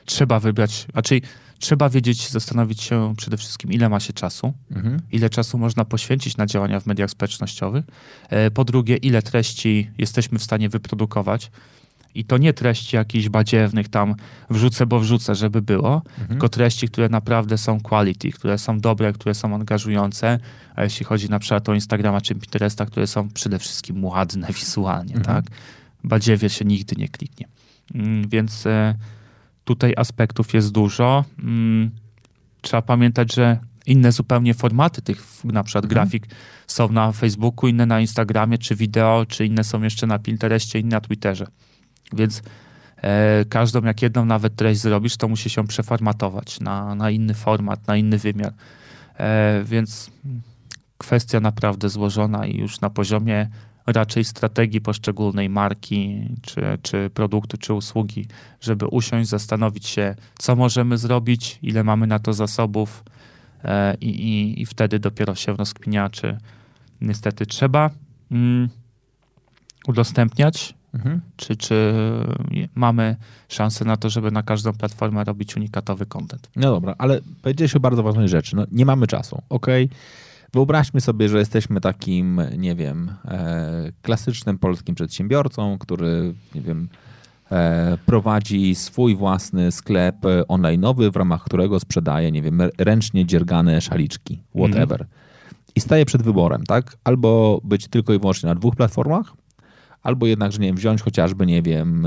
trzeba 0.04 0.40
wybrać, 0.40 0.86
raczej 0.94 1.22
trzeba 1.58 1.88
wiedzieć, 1.90 2.28
zastanowić 2.30 2.82
się 2.82 3.14
przede 3.16 3.36
wszystkim, 3.36 3.72
ile 3.72 3.88
ma 3.88 4.00
się 4.00 4.12
czasu, 4.12 4.52
Mhm. 4.76 5.00
ile 5.12 5.30
czasu 5.30 5.58
można 5.58 5.84
poświęcić 5.84 6.36
na 6.36 6.46
działania 6.46 6.80
w 6.80 6.86
mediach 6.86 7.10
społecznościowych. 7.10 7.84
E, 8.30 8.50
Po 8.50 8.64
drugie, 8.64 8.96
ile 8.96 9.22
treści 9.22 9.90
jesteśmy 9.98 10.38
w 10.38 10.42
stanie 10.42 10.68
wyprodukować. 10.68 11.50
I 12.14 12.24
to 12.24 12.38
nie 12.38 12.52
treści 12.52 12.96
jakichś 12.96 13.28
badziewnych 13.28 13.88
tam 13.88 14.14
wrzucę, 14.50 14.86
bo 14.86 15.00
wrzucę, 15.00 15.34
żeby 15.34 15.62
było, 15.62 16.02
tylko 16.28 16.48
treści, 16.48 16.88
które 16.88 17.08
naprawdę 17.08 17.58
są 17.58 17.80
quality, 17.80 18.30
które 18.30 18.58
są 18.58 18.80
dobre, 18.80 19.12
które 19.12 19.34
są 19.34 19.54
angażujące, 19.54 20.38
a 20.76 20.84
jeśli 20.84 21.04
chodzi 21.06 21.28
na 21.30 21.38
przykład 21.38 21.68
o 21.68 21.74
Instagrama 21.74 22.20
czy 22.20 22.34
Pinteresta, 22.34 22.86
które 22.86 23.06
są 23.06 23.28
przede 23.28 23.58
wszystkim 23.58 24.04
ładne 24.04 24.48
wizualnie, 24.60 25.14
Mhm. 25.16 25.36
tak? 25.42 25.54
Badziewie 26.04 26.50
się 26.50 26.64
nigdy 26.64 26.96
nie 26.98 27.08
kliknie. 27.08 27.46
Mm, 27.94 28.28
Więc 28.28 28.66
e, 28.66 28.94
tutaj 29.64 29.94
aspektów 29.96 30.54
jest 30.54 30.72
dużo. 30.72 31.24
Mm, 31.38 31.90
Trzeba 32.60 32.82
pamiętać, 32.82 33.34
że 33.34 33.58
inne 33.86 34.12
zupełnie 34.12 34.54
formaty 34.54 35.02
tych 35.02 35.24
na 35.44 35.64
przykład 35.64 35.84
Mhm. 35.84 35.94
grafik 36.08 36.26
są 36.66 36.88
na 36.88 37.12
Facebooku, 37.12 37.68
inne 37.68 37.86
na 37.86 38.00
Instagramie, 38.00 38.58
czy 38.58 38.76
wideo, 38.76 39.26
czy 39.28 39.46
inne 39.46 39.64
są 39.64 39.82
jeszcze 39.82 40.06
na 40.06 40.18
Pinterestie, 40.18 40.78
inne 40.78 40.96
na 40.96 41.00
Twitterze. 41.00 41.46
Więc 42.12 42.42
e, 43.02 43.44
każdą, 43.48 43.82
jak 43.82 44.02
jedną 44.02 44.24
nawet 44.24 44.56
treść 44.56 44.80
zrobisz, 44.80 45.16
to 45.16 45.28
musi 45.28 45.50
się 45.50 45.66
przeformatować 45.66 46.60
na, 46.60 46.94
na 46.94 47.10
inny 47.10 47.34
format, 47.34 47.86
na 47.86 47.96
inny 47.96 48.18
wymiar. 48.18 48.52
E, 49.18 49.62
więc 49.64 50.10
kwestia 50.98 51.40
naprawdę 51.40 51.88
złożona 51.88 52.46
i 52.46 52.56
już 52.58 52.80
na 52.80 52.90
poziomie 52.90 53.48
raczej 53.86 54.24
strategii 54.24 54.80
poszczególnej 54.80 55.48
marki, 55.48 56.28
czy, 56.42 56.78
czy 56.82 57.10
produktu, 57.14 57.56
czy 57.56 57.74
usługi, 57.74 58.26
żeby 58.60 58.86
usiąść, 58.86 59.28
zastanowić 59.28 59.86
się, 59.86 60.14
co 60.38 60.56
możemy 60.56 60.98
zrobić, 60.98 61.58
ile 61.62 61.84
mamy 61.84 62.06
na 62.06 62.18
to 62.18 62.32
zasobów 62.32 63.04
e, 63.64 63.94
i, 64.00 64.08
i, 64.08 64.62
i 64.62 64.66
wtedy 64.66 64.98
dopiero 64.98 65.34
się 65.34 65.56
rozkminia, 65.56 66.10
czy 66.10 66.38
niestety 67.00 67.46
trzeba 67.46 67.90
mm, 68.30 68.68
udostępniać, 69.86 70.74
Mhm. 70.94 71.20
czy, 71.36 71.56
czy 71.56 71.94
mamy 72.74 73.16
szansę 73.48 73.84
na 73.84 73.96
to, 73.96 74.10
żeby 74.10 74.30
na 74.30 74.42
każdą 74.42 74.72
platformę 74.72 75.24
robić 75.24 75.56
unikatowy 75.56 76.06
content. 76.06 76.50
No 76.56 76.70
dobra, 76.70 76.94
ale 76.98 77.20
powiedziałeś 77.42 77.76
o 77.76 77.80
bardzo 77.80 78.02
ważnej 78.02 78.28
rzeczy. 78.28 78.56
No, 78.56 78.66
nie 78.72 78.86
mamy 78.86 79.06
czasu, 79.06 79.42
okej? 79.48 79.88
Wyobraźmy 80.54 81.00
sobie, 81.00 81.28
że 81.28 81.38
jesteśmy 81.38 81.80
takim, 81.80 82.40
nie 82.58 82.74
wiem, 82.74 83.12
e, 83.24 83.92
klasycznym 84.02 84.58
polskim 84.58 84.94
przedsiębiorcą, 84.94 85.78
który, 85.78 86.34
nie 86.54 86.60
wiem, 86.60 86.88
e, 87.52 87.98
prowadzi 88.06 88.74
swój 88.74 89.16
własny 89.16 89.72
sklep 89.72 90.16
online'owy, 90.48 91.12
w 91.12 91.16
ramach 91.16 91.44
którego 91.44 91.80
sprzedaje, 91.80 92.32
nie 92.32 92.42
wiem, 92.42 92.62
ręcznie 92.78 93.26
dziergane 93.26 93.80
szaliczki, 93.80 94.42
whatever. 94.56 95.06
I 95.74 95.80
staje 95.80 96.04
przed 96.04 96.22
wyborem, 96.22 96.64
tak? 96.66 96.96
Albo 97.04 97.60
być 97.64 97.88
tylko 97.88 98.12
i 98.12 98.18
wyłącznie 98.18 98.48
na 98.48 98.54
dwóch 98.54 98.76
platformach, 98.76 99.32
albo 100.02 100.26
jednak, 100.26 100.52
że 100.52 100.58
nie 100.58 100.66
wiem, 100.66 100.76
wziąć 100.76 101.02
chociażby, 101.02 101.46
nie 101.46 101.62
wiem, 101.62 102.06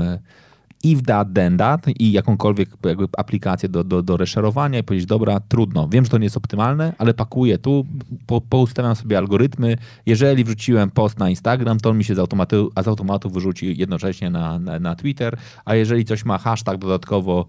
if 0.84 1.02
that, 1.02 1.28
then 1.34 1.58
that 1.58 1.80
i 1.98 2.12
jakąkolwiek 2.12 2.68
aplikację 3.16 3.68
do, 3.68 3.84
do, 3.84 4.02
do 4.02 4.16
reszerowania 4.16 4.78
i 4.78 4.82
powiedzieć, 4.82 5.06
dobra, 5.06 5.40
trudno, 5.40 5.88
wiem, 5.88 6.04
że 6.04 6.10
to 6.10 6.18
nie 6.18 6.24
jest 6.24 6.36
optymalne, 6.36 6.92
ale 6.98 7.14
pakuję 7.14 7.58
tu, 7.58 7.86
po, 8.26 8.40
poustawiam 8.40 8.96
sobie 8.96 9.18
algorytmy. 9.18 9.76
Jeżeli 10.06 10.44
wrzuciłem 10.44 10.90
post 10.90 11.18
na 11.18 11.30
Instagram, 11.30 11.80
to 11.80 11.90
on 11.90 11.98
mi 11.98 12.04
się 12.04 12.14
z 12.14 12.18
automatu, 12.18 12.70
z 12.84 12.88
automatu 12.88 13.30
wyrzuci 13.30 13.78
jednocześnie 13.78 14.30
na, 14.30 14.58
na, 14.58 14.78
na 14.78 14.94
Twitter, 14.94 15.36
a 15.64 15.74
jeżeli 15.74 16.04
coś 16.04 16.24
ma 16.24 16.38
hashtag 16.38 16.78
dodatkowo 16.78 17.46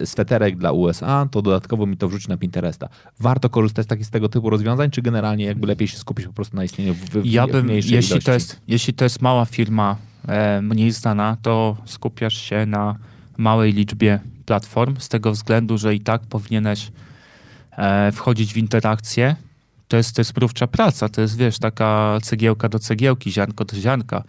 e, 0.00 0.06
sweterek 0.06 0.56
dla 0.56 0.72
USA, 0.72 1.28
to 1.30 1.42
dodatkowo 1.42 1.86
mi 1.86 1.96
to 1.96 2.08
wrzuci 2.08 2.28
na 2.28 2.36
Pinteresta. 2.36 2.88
Warto 3.20 3.50
korzystać 3.50 3.84
z, 3.84 3.88
takich, 3.88 4.06
z 4.06 4.10
tego 4.10 4.28
typu 4.28 4.50
rozwiązań, 4.50 4.90
czy 4.90 5.02
generalnie 5.02 5.44
jakby 5.44 5.66
lepiej 5.66 5.88
się 5.88 5.96
skupić 5.96 6.26
po 6.26 6.32
prostu 6.32 6.56
na 6.56 6.64
istnieniu 6.64 6.94
w, 6.94 6.98
w, 6.98 7.26
ja 7.26 7.46
bym, 7.46 7.62
w 7.62 7.64
mniejszej 7.64 7.92
jeśli 7.92 8.12
ilości? 8.12 8.26
to, 8.26 8.32
jest, 8.32 8.60
jeśli 8.68 8.94
to 8.94 9.04
jest 9.04 9.22
mała 9.22 9.44
firma, 9.44 9.96
mniej 10.62 10.90
znana, 10.90 11.36
to 11.42 11.76
skupiasz 11.84 12.36
się 12.36 12.66
na 12.66 12.96
małej 13.36 13.72
liczbie 13.72 14.20
platform, 14.46 14.96
z 14.98 15.08
tego 15.08 15.32
względu, 15.32 15.78
że 15.78 15.94
i 15.94 16.00
tak 16.00 16.22
powinieneś 16.22 16.90
e, 17.78 18.12
wchodzić 18.12 18.54
w 18.54 18.56
interakcję. 18.56 19.36
To 19.88 19.96
jest, 19.96 20.16
to 20.16 20.20
jest 20.20 20.36
mrówcza 20.36 20.66
praca, 20.66 21.08
to 21.08 21.20
jest, 21.20 21.36
wiesz, 21.36 21.58
taka 21.58 22.18
cegiełka 22.22 22.68
do 22.68 22.78
cegiełki, 22.78 23.32
ziarnko 23.32 23.64
do 23.64 23.76
ziarnka, 23.76 24.22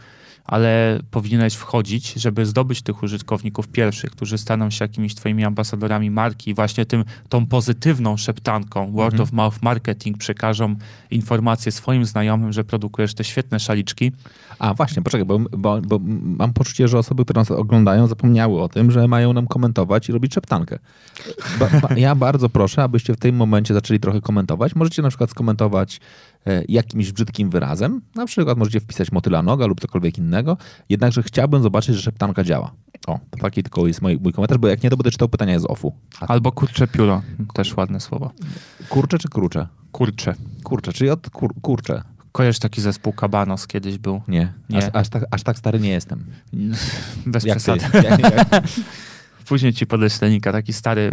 ale 0.49 0.99
powinieneś 1.11 1.53
wchodzić, 1.53 2.13
żeby 2.13 2.45
zdobyć 2.45 2.81
tych 2.81 3.03
użytkowników 3.03 3.67
pierwszych, 3.67 4.11
którzy 4.11 4.37
staną 4.37 4.69
się 4.69 4.85
jakimiś 4.85 5.15
twoimi 5.15 5.45
ambasadorami 5.45 6.11
marki 6.11 6.51
i 6.51 6.53
właśnie 6.53 6.85
tym, 6.85 7.05
tą 7.29 7.45
pozytywną 7.45 8.17
szeptanką, 8.17 8.91
word 8.91 9.13
Mhm. 9.13 9.21
of 9.23 9.33
mouth 9.33 9.61
marketing 9.61 10.17
przekażą 10.17 10.75
informacje 11.11 11.71
swoim 11.71 12.05
znajomym, 12.05 12.53
że 12.53 12.63
produkujesz 12.63 13.13
te 13.13 13.23
świetne 13.23 13.59
szaliczki. 13.59 14.11
A 14.59 14.73
właśnie, 14.73 15.03
poczekaj, 15.03 15.25
bo, 15.25 15.39
bo, 15.39 15.81
bo 15.81 15.99
mam 16.23 16.53
poczucie, 16.53 16.87
że 16.87 16.97
osoby, 16.97 17.23
które 17.23 17.41
nas 17.41 17.51
oglądają, 17.51 18.07
zapomniały 18.07 18.61
o 18.61 18.69
tym, 18.69 18.91
że 18.91 19.07
mają 19.07 19.33
nam 19.33 19.47
komentować 19.47 20.09
i 20.09 20.11
robić 20.11 20.33
szeptankę. 20.33 20.79
Ba, 21.59 21.67
ba, 21.81 21.95
ja 21.95 22.15
bardzo 22.15 22.49
proszę, 22.49 22.83
abyście 22.83 23.13
w 23.13 23.17
tym 23.17 23.35
momencie 23.35 23.73
zaczęli 23.73 23.99
trochę 23.99 24.21
komentować. 24.21 24.75
Możecie 24.75 25.01
na 25.01 25.09
przykład 25.09 25.29
skomentować 25.29 25.99
jakimś 26.67 27.11
brzydkim 27.11 27.49
wyrazem. 27.49 28.01
Na 28.15 28.25
przykład 28.25 28.57
możecie 28.57 28.79
wpisać 28.79 29.11
motyla 29.11 29.41
noga 29.41 29.65
lub 29.65 29.81
cokolwiek 29.81 30.17
innego. 30.17 30.57
Jednakże 30.89 31.23
chciałbym 31.23 31.63
zobaczyć, 31.63 31.95
że 31.95 32.01
szeptanka 32.01 32.43
działa. 32.43 32.71
O, 33.07 33.19
to 33.29 33.37
taki 33.37 33.63
tylko 33.63 33.87
jest 33.87 34.01
mój, 34.01 34.17
mój 34.23 34.33
komentarz, 34.33 34.57
bo 34.57 34.67
jak 34.67 34.83
nie, 34.83 34.89
to 34.89 34.97
będę 34.97 35.11
czytał 35.11 35.29
pytania 35.29 35.59
z 35.59 35.65
offu. 35.65 35.93
A 36.21 36.27
Albo 36.27 36.51
kurcze 36.51 36.87
pióro, 36.87 37.21
też 37.53 37.77
ładne 37.77 37.99
słowo. 37.99 38.31
kurcze 38.89 39.17
czy 39.19 39.29
krucze? 39.29 39.67
Kurcze. 39.91 40.35
Kurcze, 40.63 40.93
czyli 40.93 41.09
od 41.09 41.29
kur, 41.29 41.53
kurcze. 41.61 42.01
Kojarz 42.31 42.59
taki 42.59 42.81
zespół 42.81 43.13
Kabanos 43.13 43.67
kiedyś 43.67 43.97
był. 43.97 44.21
Nie, 44.27 44.53
Nie. 44.69 44.77
Aż, 44.77 44.83
aż, 44.93 45.09
tak, 45.09 45.23
aż 45.31 45.43
tak 45.43 45.57
stary 45.57 45.79
nie 45.79 45.89
jestem. 45.89 46.25
Bez 47.25 47.43
Jak 47.43 47.57
ty? 47.57 47.63
przesady. 47.77 48.07
Jak, 48.09 48.19
jak, 48.19 48.63
Później 49.47 49.73
ci 49.73 49.87
podeślę 49.87 50.29
linka, 50.29 50.51
taki 50.51 50.73
stary 50.73 51.01
e, 51.01 51.11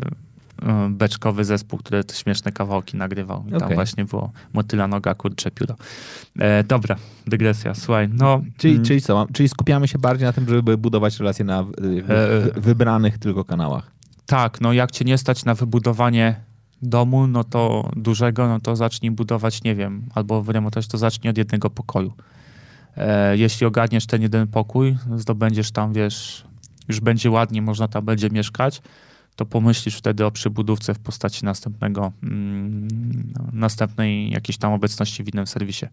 beczkowy 0.90 1.44
zespół, 1.44 1.78
który 1.78 2.04
te 2.04 2.14
śmieszne 2.14 2.52
kawałki 2.52 2.96
nagrywał. 2.96 3.44
I 3.48 3.58
tam 3.58 3.74
właśnie 3.74 4.04
było 4.04 4.32
motyla 4.52 4.88
noga, 4.88 5.14
kurcze 5.14 5.50
pióro. 5.50 5.76
E, 6.38 6.64
dobra, 6.64 6.96
dygresja, 7.26 7.74
słuchaj, 7.74 8.08
no... 8.12 8.42
Czyli, 8.56 8.74
mm, 8.74 8.84
czyli 8.84 9.00
co? 9.00 9.26
Czyli 9.32 9.48
skupiamy 9.48 9.88
się 9.88 9.98
bardziej 9.98 10.26
na 10.26 10.32
tym, 10.32 10.48
żeby 10.48 10.78
budować 10.78 11.18
relacje 11.18 11.44
na 11.44 11.60
E, 11.60 11.64
wy- 12.02 12.52
wybranych 12.56 13.18
tylko 13.18 13.44
kanałach. 13.44 13.90
Tak, 14.26 14.60
no 14.60 14.72
jak 14.72 14.90
cię 14.90 15.04
nie 15.04 15.18
stać 15.18 15.44
na 15.44 15.54
wybudowanie 15.54 16.40
domu, 16.82 17.26
no 17.26 17.44
to 17.44 17.90
dużego, 17.96 18.48
no 18.48 18.60
to 18.60 18.76
zacznij 18.76 19.10
budować, 19.10 19.62
nie 19.64 19.74
wiem, 19.74 20.02
albo 20.14 20.42
w 20.42 20.48
remontaż 20.48 20.86
to 20.86 20.98
zacznij 20.98 21.30
od 21.30 21.38
jednego 21.38 21.70
pokoju. 21.70 22.12
E, 22.96 23.36
jeśli 23.36 23.66
ogarniesz 23.66 24.06
ten 24.06 24.22
jeden 24.22 24.46
pokój, 24.46 24.96
zdobędziesz 25.16 25.70
tam, 25.70 25.92
wiesz, 25.92 26.44
już 26.88 27.00
będzie 27.00 27.30
ładnie, 27.30 27.62
można 27.62 27.88
tam 27.88 28.04
będzie 28.04 28.30
mieszkać, 28.30 28.82
to 29.36 29.46
pomyślisz 29.46 29.96
wtedy 29.96 30.24
o 30.24 30.30
przybudówce 30.30 30.94
w 30.94 30.98
postaci 30.98 31.44
następnego, 31.44 32.12
mm, 32.22 32.88
następnej 33.52 34.30
jakiejś 34.30 34.58
tam 34.58 34.72
obecności 34.72 35.24
w 35.24 35.34
innym 35.34 35.46
serwisie. 35.46 35.86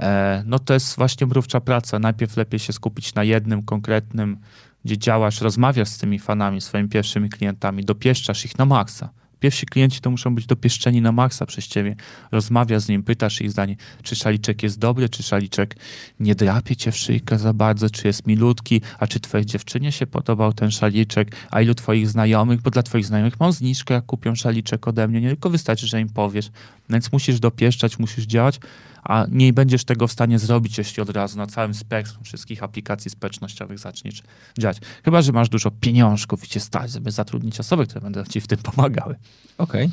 E, 0.00 0.42
no 0.46 0.58
to 0.58 0.74
jest 0.74 0.96
właśnie 0.96 1.26
mrówcza 1.26 1.60
praca. 1.60 1.98
Najpierw 1.98 2.36
lepiej 2.36 2.60
się 2.60 2.72
skupić 2.72 3.14
na 3.14 3.24
jednym 3.24 3.62
konkretnym, 3.62 4.36
gdzie 4.84 4.98
działasz, 4.98 5.40
rozmawiasz 5.40 5.88
z 5.88 5.98
tymi 5.98 6.18
fanami, 6.18 6.60
swoimi 6.60 6.88
pierwszymi 6.88 7.28
klientami, 7.28 7.84
dopieszczasz 7.84 8.44
ich 8.44 8.58
na 8.58 8.64
maksa. 8.64 9.08
Pierwsi 9.40 9.66
klienci 9.66 10.00
to 10.00 10.10
muszą 10.10 10.34
być 10.34 10.46
dopieszczeni 10.46 11.00
na 11.00 11.12
maksa 11.12 11.46
przez 11.46 11.66
ciebie. 11.66 11.96
Rozmawiasz 12.32 12.82
z 12.82 12.88
nim, 12.88 13.02
pytasz 13.02 13.40
ich 13.40 13.50
zdanie, 13.50 13.76
czy 14.02 14.16
szaliczek 14.16 14.62
jest 14.62 14.78
dobry, 14.78 15.08
czy 15.08 15.22
szaliczek 15.22 15.76
nie 16.20 16.34
drapie 16.34 16.76
cię 16.76 16.92
w 16.92 16.96
szyjkę 16.96 17.38
za 17.38 17.52
bardzo, 17.52 17.90
czy 17.90 18.06
jest 18.06 18.26
milutki, 18.26 18.80
a 18.98 19.06
czy 19.06 19.20
twojej 19.20 19.46
dziewczynie 19.46 19.92
się 19.92 20.06
podobał 20.06 20.52
ten 20.52 20.70
szaliczek, 20.70 21.36
a 21.50 21.60
ilu 21.60 21.74
twoich 21.74 22.08
znajomych, 22.08 22.62
bo 22.62 22.70
dla 22.70 22.82
twoich 22.82 23.06
znajomych 23.06 23.40
mam 23.40 23.52
zniżkę, 23.52 23.94
jak 23.94 24.06
kupią 24.06 24.34
szaliczek 24.34 24.88
ode 24.88 25.08
mnie, 25.08 25.20
nie 25.20 25.28
tylko 25.28 25.50
wystarczy, 25.50 25.86
że 25.86 26.00
im 26.00 26.08
powiesz. 26.08 26.50
Więc 26.90 27.12
musisz 27.12 27.40
dopieszczać, 27.40 27.98
musisz 27.98 28.24
działać, 28.24 28.60
a 29.02 29.26
nie 29.30 29.52
będziesz 29.52 29.84
tego 29.84 30.06
w 30.06 30.12
stanie 30.12 30.38
zrobić, 30.38 30.78
jeśli 30.78 31.02
od 31.02 31.10
razu 31.10 31.38
na 31.38 31.46
całym 31.46 31.74
spektrum 31.74 32.24
wszystkich 32.24 32.62
aplikacji 32.62 33.10
społecznościowych 33.10 33.78
zaczniesz 33.78 34.22
działać. 34.58 34.78
Chyba, 35.04 35.22
że 35.22 35.32
masz 35.32 35.48
dużo 35.48 35.70
pieniążków 35.70 36.44
i 36.44 36.48
cię 36.48 36.60
stać, 36.60 36.92
żeby 36.92 37.10
zatrudnić 37.10 37.60
osoby, 37.60 37.86
które 37.86 38.00
będą 38.00 38.24
ci 38.24 38.40
w 38.40 38.46
tym 38.46 38.58
pomagały. 38.58 39.14
Okej. 39.58 39.90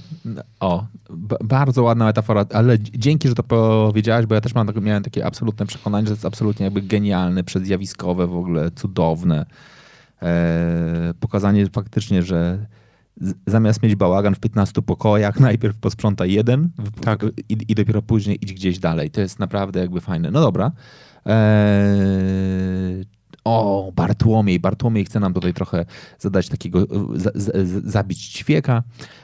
O, 0.59 0.85
b- 1.09 1.35
bardzo 1.43 1.83
ładna 1.83 2.05
metafora, 2.05 2.45
ale 2.53 2.77
dz- 2.77 2.89
dzięki, 2.97 3.27
że 3.27 3.35
to 3.35 3.43
powiedziałeś, 3.43 4.25
bo 4.25 4.35
ja 4.35 4.41
też 4.41 4.55
mam, 4.55 4.67
tak- 4.67 4.81
miałem 4.81 5.03
takie 5.03 5.25
absolutne 5.25 5.65
przekonanie, 5.65 6.07
że 6.07 6.09
to 6.09 6.15
jest 6.15 6.25
absolutnie 6.25 6.63
jakby 6.63 6.81
genialne, 6.81 7.43
przedzjawiskowe, 7.43 8.27
w 8.27 8.35
ogóle 8.35 8.71
cudowne. 8.71 9.45
E, 10.21 11.13
pokazanie 11.19 11.67
faktycznie, 11.69 12.23
że 12.23 12.65
zamiast 13.47 13.83
mieć 13.83 13.95
bałagan 13.95 14.35
w 14.35 14.39
15 14.39 14.81
pokojach, 14.81 15.39
najpierw 15.49 15.79
posprzątaj 15.79 16.31
jeden 16.31 16.69
Tak. 17.01 17.23
i, 17.49 17.57
i 17.67 17.75
dopiero 17.75 18.01
później 18.01 18.37
idź 18.41 18.53
gdzieś 18.53 18.79
dalej. 18.79 19.11
To 19.11 19.21
jest 19.21 19.39
naprawdę 19.39 19.79
jakby 19.79 20.01
fajne. 20.01 20.31
No 20.31 20.41
dobra. 20.41 20.71
E, 21.25 21.95
o, 23.43 23.91
Bartłomiej. 23.95 24.59
Bartłomiej 24.59 25.05
chce 25.05 25.19
nam 25.19 25.33
tutaj 25.33 25.53
trochę 25.53 25.85
zadać 26.19 26.49
takiego, 26.49 26.81
e, 26.81 27.19
za, 27.19 27.31
za, 27.35 27.51
zabić 27.83 28.27
ćwieka. 28.27 28.83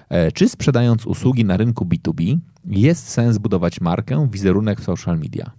E, 0.10 0.32
Czy 0.32 0.50
sprzedając 0.50 1.06
usługi 1.06 1.46
na 1.46 1.58
rynku 1.58 1.86
B2B 1.86 2.38
jest 2.66 3.08
sens 3.10 3.38
budować 3.38 3.82
markę, 3.82 4.28
wizerunek 4.32 4.82
w 4.82 4.84
social 4.84 5.20
media? 5.20 5.52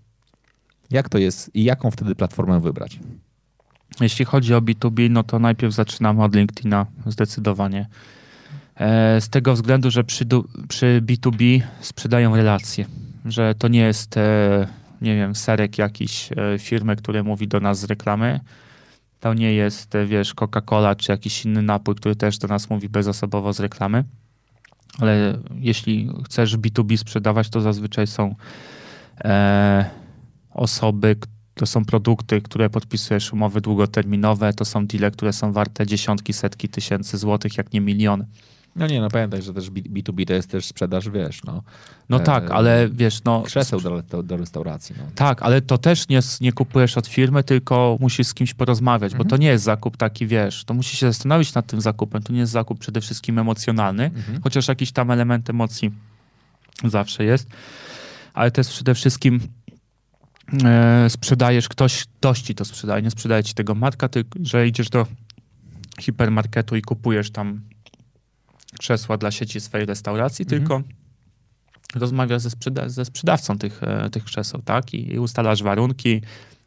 Jak 0.91 1.09
to 1.09 1.18
jest 1.18 1.51
i 1.55 1.64
jaką 1.64 1.91
wtedy 1.91 2.14
platformę 2.14 2.61
wybrać? 2.61 3.01
Jeśli 4.01 4.24
chodzi 4.24 4.55
o 4.55 4.61
B2B, 4.61 5.11
no 5.11 5.22
to 5.22 5.39
najpierw 5.39 5.74
zaczynamy 5.74 6.24
od 6.24 6.35
LinkedIna, 6.35 6.87
zdecydowanie. 7.07 7.87
E, 8.77 9.20
Z 9.20 9.29
tego 9.29 9.55
względu, 9.55 9.91
że 9.91 10.05
przy, 10.05 10.25
przy 10.68 11.03
B2B 11.07 11.61
sprzedają 11.81 12.37
relacje, 12.37 12.87
że 13.25 13.55
to 13.55 13.68
nie 13.68 13.81
jest, 13.81 14.16
e, 14.16 14.66
nie 15.01 15.16
wiem, 15.16 15.35
serek 15.35 15.79
jakiś 15.79 16.31
e, 16.33 16.59
firmy, 16.59 16.97
który 16.97 17.22
mówi 17.22 17.49
do 17.49 17.61
nas 17.61 17.79
z 17.79 17.85
reklamy. 17.85 18.41
To 19.20 19.35
nie 19.35 19.53
jest, 19.53 19.93
wiesz, 20.07 20.35
Coca-Cola 20.35 20.97
czy 20.97 21.12
jakiś 21.12 21.45
inny 21.45 21.62
napój, 21.62 21.95
który 21.95 22.16
też 22.16 22.39
do 22.39 22.49
nas 22.49 22.70
mówi 22.70 22.89
bezosobowo 22.89 23.53
z 23.53 23.61
reklamy. 23.61 24.05
Ale 24.99 25.39
jeśli 25.61 26.11
chcesz 26.25 26.57
B2B 26.57 26.97
sprzedawać, 26.97 27.49
to 27.51 27.61
zazwyczaj 27.61 28.07
są 28.07 28.35
e, 29.25 29.91
osoby, 30.51 31.16
to 31.55 31.66
są 31.66 31.85
produkty, 31.85 32.41
które 32.43 32.70
podpisujesz 32.70 33.33
umowy 33.33 33.61
długoterminowe, 33.61 34.53
to 34.53 34.64
są 34.64 34.87
deale, 34.87 35.11
które 35.11 35.33
są 35.33 35.53
warte 35.53 35.87
dziesiątki, 35.87 36.33
setki 36.33 36.68
tysięcy 36.68 37.18
złotych, 37.18 37.59
jak 37.59 37.72
nie 37.72 37.81
miliony. 37.81 38.27
No 38.77 38.87
nie, 38.87 39.01
no 39.01 39.09
pamiętaj, 39.11 39.43
że 39.43 39.55
też 39.55 39.70
B- 39.70 39.81
B2B 39.81 40.27
to 40.27 40.33
jest 40.33 40.51
też 40.51 40.66
sprzedaż, 40.66 41.09
wiesz, 41.11 41.45
no, 41.45 41.62
No 42.09 42.16
E, 42.16 42.20
tak, 42.20 42.51
ale 42.51 42.89
wiesz, 42.93 43.25
no... 43.25 43.43
krzeseł 43.43 43.81
do, 43.81 44.22
do, 44.22 44.37
restauracji. 44.37 44.95
No. 44.99 45.05
Tak, 45.14 45.43
ale 45.43 45.61
to 45.62 45.79
też 45.79 46.09
nie, 46.09 46.20
nie 46.41 46.53
kupujesz 46.53 46.99
od 46.99 47.07
firmy, 47.07 47.45
tylko 47.45 47.96
musisz 48.01 48.26
z 48.26 48.34
kimś 48.34 48.55
porozmawiać, 48.55 49.13
Mhm. 49.13 49.25
bo 49.29 49.30
to 49.30 49.37
nie 49.37 49.46
jest 49.49 49.64
zakup 49.64 49.96
taki, 49.96 50.26
wiesz, 50.26 50.64
to 50.64 50.75
musisz 50.75 51.01
się 51.01 51.07
zastanowić 51.07 51.55
nad 51.55 51.67
tym 51.67 51.80
zakupem. 51.80 52.22
To 52.22 52.33
nie 52.33 52.38
jest 52.41 52.53
zakup 52.53 52.79
przede 52.79 53.01
wszystkim 53.01 53.38
emocjonalny, 53.38 54.05
Mhm. 54.05 54.42
chociaż 54.42 54.68
jakiś 54.68 54.92
tam 54.92 55.11
element 55.11 55.51
emocji 55.51 55.91
zawsze 56.84 57.25
jest, 57.25 57.49
ale 58.34 58.51
to 58.51 58.61
jest 58.61 58.71
przede 58.71 58.95
wszystkim 58.95 59.41
e, 60.64 61.07
sprzedajesz, 61.11 61.68
ktoś, 61.68 62.05
ktoś 62.05 62.42
ci 62.42 62.55
to 62.55 62.64
sprzedaje, 62.64 63.03
nie 63.03 63.11
sprzedaje 63.11 63.45
ci 63.45 63.55
tego 63.55 63.75
marka, 63.75 64.09
tylko 64.09 64.38
że 64.42 64.68
idziesz 64.68 64.91
do 64.91 65.07
hipermarketu 66.01 66.76
i 66.76 66.83
kupujesz 66.83 67.30
tam 67.30 67.61
krzesła 68.85 69.17
dla 69.17 69.31
sieci 69.31 69.61
swojej 69.61 69.87
restauracji, 69.87 70.43
Mhm. 70.43 70.61
tylko 70.61 70.83
rozmawiasz 71.95 72.43
ze, 72.43 72.51
sprzeda- 72.51 72.89
ze 72.89 73.05
sprzedawcą 73.05 73.59
tych, 73.59 73.83
e, 73.83 74.11
tych 74.11 74.25
krzeseł, 74.25 74.63
tak? 74.63 74.95
I, 74.95 75.13
I 75.13 75.19
ustalasz 75.19 75.63
warunki, 75.63 76.21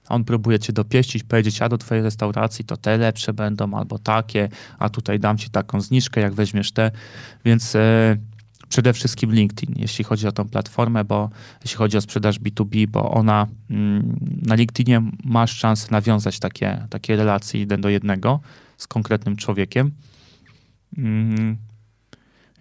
On 0.10 0.24
próbuje 0.24 0.60
cię 0.60 0.74
dopieścić, 0.74 1.24
powiedzieć, 1.24 1.62
a 1.62 1.70
do 1.70 1.78
twojej 1.78 2.04
restauracji 2.04 2.66
to 2.66 2.78
te 2.78 2.98
lepsze 2.98 3.34
będą, 3.34 3.74
albo 3.74 4.00
takie, 4.00 4.50
a 4.80 4.90
tutaj 4.90 5.20
dam 5.20 5.38
ci 5.38 5.50
taką 5.50 5.82
zniżkę, 5.82 6.22
jak 6.22 6.34
weźmiesz 6.34 6.72
te. 6.72 6.92
Więc 7.46 7.76
e, 7.76 8.18
przede 8.70 8.94
wszystkim 8.94 9.32
LinkedIn, 9.34 9.76
jeśli 9.80 10.04
chodzi 10.06 10.28
o 10.28 10.32
tą 10.32 10.50
platformę, 10.50 11.04
bo 11.06 11.30
jeśli 11.64 11.78
chodzi 11.78 11.98
o 11.98 12.02
sprzedaż 12.02 12.40
B2B, 12.40 12.88
bo 12.88 13.12
ona 13.12 13.48
mm, 13.70 14.20
na 14.46 14.56
LinkedInie 14.56 15.02
masz 15.24 15.52
szansę 15.58 15.88
nawiązać 15.92 16.40
takie, 16.40 16.88
takie 16.90 17.16
relacje 17.16 17.60
jeden 17.60 17.82
do 17.82 17.90
jednego 17.90 18.40
z 18.78 18.88
konkretnym 18.88 19.36
człowiekiem. 19.36 19.92
Mm, 20.98 21.58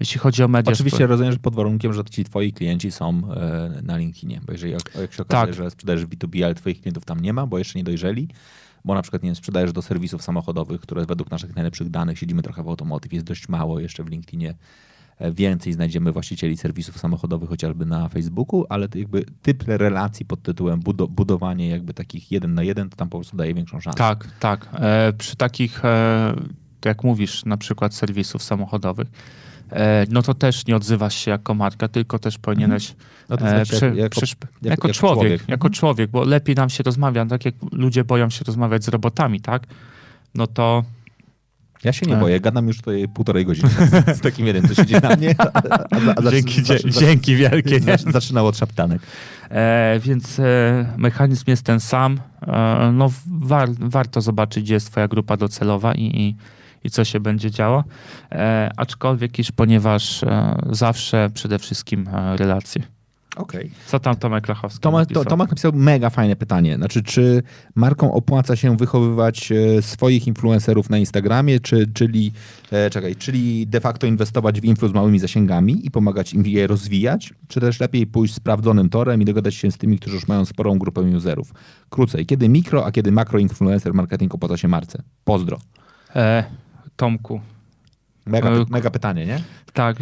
jeśli 0.00 0.20
chodzi 0.20 0.42
o 0.42 0.48
media... 0.48 0.72
Oczywiście 0.72 0.98
spo- 1.04 1.06
rozumiem, 1.08 1.32
że 1.32 1.38
pod 1.38 1.54
warunkiem, 1.54 1.92
że 1.92 2.04
ci 2.04 2.24
twoi 2.24 2.52
klienci 2.52 2.90
są 2.92 3.08
e, 3.34 3.82
na 3.82 3.96
LinkedInie, 3.96 4.40
bo 4.46 4.52
jeżeli 4.52 4.72
jak, 4.72 4.82
się 4.94 4.98
okazuje, 5.22 5.24
Tak. 5.26 5.54
że 5.54 5.70
sprzedajesz 5.70 6.06
B2B, 6.06 6.42
ale 6.44 6.54
twoich 6.54 6.80
klientów 6.80 7.04
tam 7.04 7.20
nie 7.20 7.32
ma, 7.32 7.46
bo 7.46 7.58
jeszcze 7.58 7.78
nie 7.78 7.84
dojrzeli, 7.84 8.28
bo 8.84 8.94
na 8.94 9.02
przykład 9.02 9.22
nie 9.22 9.26
wiem, 9.28 9.36
sprzedajesz 9.36 9.72
do 9.72 9.82
serwisów 9.82 10.22
samochodowych, 10.22 10.80
które 10.80 11.06
według 11.06 11.30
naszych 11.30 11.56
najlepszych 11.56 11.90
danych, 11.90 12.18
siedzimy 12.18 12.42
trochę 12.42 12.62
w 12.62 12.68
automotive, 12.68 13.12
jest 13.12 13.26
dość 13.26 13.48
mało 13.48 13.80
jeszcze 13.80 14.04
w 14.04 14.08
LinkedInie. 14.08 14.54
E, 15.18 15.32
Więcej 15.32 15.72
znajdziemy 15.72 16.12
właścicieli 16.12 16.56
serwisów 16.56 16.98
samochodowych 16.98 17.48
chociażby 17.48 17.86
na 17.86 18.08
Facebooku, 18.08 18.64
ale 18.68 18.88
to 18.88 18.98
jakby 18.98 19.24
typ 19.42 19.64
relacji 19.66 20.26
pod 20.26 20.42
tytułem 20.42 20.80
budo- 20.80 21.08
budowanie 21.08 21.68
jakby 21.68 21.94
takich 21.94 22.32
jeden 22.32 22.54
na 22.54 22.62
jeden, 22.62 22.90
to 22.90 22.96
tam 22.96 23.08
po 23.08 23.18
prostu 23.18 23.36
daje 23.36 23.54
większą 23.54 23.80
szansę. 23.80 23.98
Tak, 23.98 24.28
tak. 24.40 24.68
E, 24.74 25.12
przy 25.18 25.36
takich, 25.36 25.84
e, 25.84 26.34
jak 26.84 27.04
mówisz, 27.04 27.44
na 27.44 27.56
przykład 27.56 27.94
serwisów 27.94 28.42
samochodowych, 28.42 29.08
no 30.08 30.22
to 30.22 30.34
też 30.34 30.66
nie 30.66 30.76
odzywasz 30.76 31.14
się 31.14 31.30
jako 31.30 31.54
marka, 31.54 31.88
tylko 31.88 32.18
też 32.18 32.38
powinieneś 32.38 32.94
No 33.28 33.36
to 33.36 33.46
e, 33.46 33.50
znaczy 33.50 33.72
przy, 33.76 33.84
jako- 33.86 33.98
jako- 33.98 34.20
jako- 34.62 34.88
człowiek, 34.92 35.18
człowiek. 35.18 35.40
jako 35.40 35.66
Mhm. 35.66 35.72
człowiek, 35.72 36.10
bo 36.10 36.24
lepiej 36.24 36.54
nam 36.54 36.70
się 36.70 36.82
rozmawia, 36.82 37.26
tak 37.26 37.44
jak 37.44 37.54
ludzie 37.72 38.04
boją 38.04 38.30
się 38.30 38.44
rozmawiać 38.44 38.84
z 38.84 38.88
robotami, 38.88 39.40
tak? 39.40 39.62
No 40.34 40.46
to 40.46 40.84
Ja 41.84 41.92
się 41.92 42.06
nie 42.06 42.16
E. 42.16 42.20
boję, 42.20 42.40
gadam 42.40 42.66
już 42.68 42.76
tutaj 42.76 43.08
półtorej 43.14 43.46
godziny 43.46 43.68
z, 43.68 44.16
z 44.18 44.20
takim 44.20 44.46
jednym, 44.46 44.68
co 44.68 44.74
siedzi 44.74 44.94
na 44.94 45.16
mnie. 45.16 45.34
A, 45.38 45.42
a, 45.52 45.78
a, 45.90 46.26
a, 46.26 46.30
dzięki, 46.30 46.62
zaczy- 46.62 46.90
dzięki 46.90 47.36
wielkie. 47.36 47.70
Nie? 47.80 47.80
zaczy- 47.80 48.12
Zaczynał 48.12 48.46
od 48.46 48.56
szaptanek. 48.58 49.02
E, 49.50 50.00
więc 50.02 50.38
e, 50.38 50.94
mechanizm 50.96 51.44
jest 51.46 51.62
ten 51.62 51.80
sam. 51.80 52.20
E, 52.42 52.90
no, 52.92 53.10
war, 53.26 53.68
warto 53.78 54.20
zobaczyć, 54.20 54.64
gdzie 54.64 54.74
jest 54.74 54.90
twoja 54.90 55.08
grupa 55.08 55.36
docelowa 55.36 55.94
i, 55.94 56.02
i, 56.04 56.36
i 56.86 56.90
co 56.90 57.04
się 57.04 57.20
będzie 57.20 57.50
działo. 57.50 57.84
E, 58.32 58.70
aczkolwiek, 58.76 59.38
iż 59.38 59.52
ponieważ 59.52 60.22
e, 60.22 60.58
zawsze 60.70 61.30
przede 61.34 61.58
wszystkim 61.58 62.08
e, 62.08 62.36
relacje. 62.36 62.82
Okej. 63.36 63.70
Co 63.86 63.98
tam 64.00 64.16
Tomek 64.16 64.48
Lachowski 64.48 64.80
Tomek, 64.80 65.00
napisał? 65.00 65.24
to, 65.24 65.30
Tomek 65.30 65.50
napisał 65.50 65.72
mega 65.74 66.10
fajne 66.10 66.36
pytanie. 66.36 66.76
Znaczy, 66.76 67.02
czy 67.02 67.42
markom 67.74 68.10
opłaca 68.10 68.56
się 68.56 68.76
wychowywać 68.76 69.52
swoich 69.80 70.26
influencerów 70.26 70.90
na 70.90 70.98
Instagramie, 70.98 71.60
czy, 71.60 71.86
czyli, 71.94 72.32
e, 72.72 72.90
czekaj, 72.90 73.16
czyli 73.16 73.66
de 73.66 73.80
facto 73.80 74.06
inwestować 74.06 74.60
w 74.60 74.64
influ 74.64 74.88
z 74.88 74.92
małymi 74.92 75.18
zasięgami 75.18 75.86
i 75.86 75.90
pomagać 75.90 76.34
im 76.34 76.46
je 76.46 76.66
rozwijać, 76.66 77.34
czy 77.48 77.60
też 77.60 77.80
lepiej 77.80 78.06
pójść 78.06 78.34
sprawdzonym 78.34 78.88
torem 78.88 79.22
i 79.22 79.24
dogadać 79.24 79.54
się 79.54 79.70
z 79.70 79.78
tymi, 79.78 79.98
którzy 79.98 80.14
już 80.14 80.28
mają 80.28 80.44
sporą 80.44 80.78
grupę 80.78 81.00
userów? 81.00 81.52
Krócej, 81.90 82.26
kiedy 82.26 82.48
mikro, 82.48 82.86
a 82.86 82.92
kiedy 82.92 83.12
makro 83.12 83.38
influencer 83.38 83.94
marketing 83.94 84.34
opłaca 84.34 84.56
się 84.56 84.68
marce? 84.68 85.02
Pozdro. 85.24 85.58
E, 86.16 86.44
Tomku, 86.96 87.40
Mega, 88.26 88.50
E, 88.50 88.64
mega 88.70 88.90
pytanie, 88.90 89.26
nie? 89.26 89.38
tak, 89.72 89.96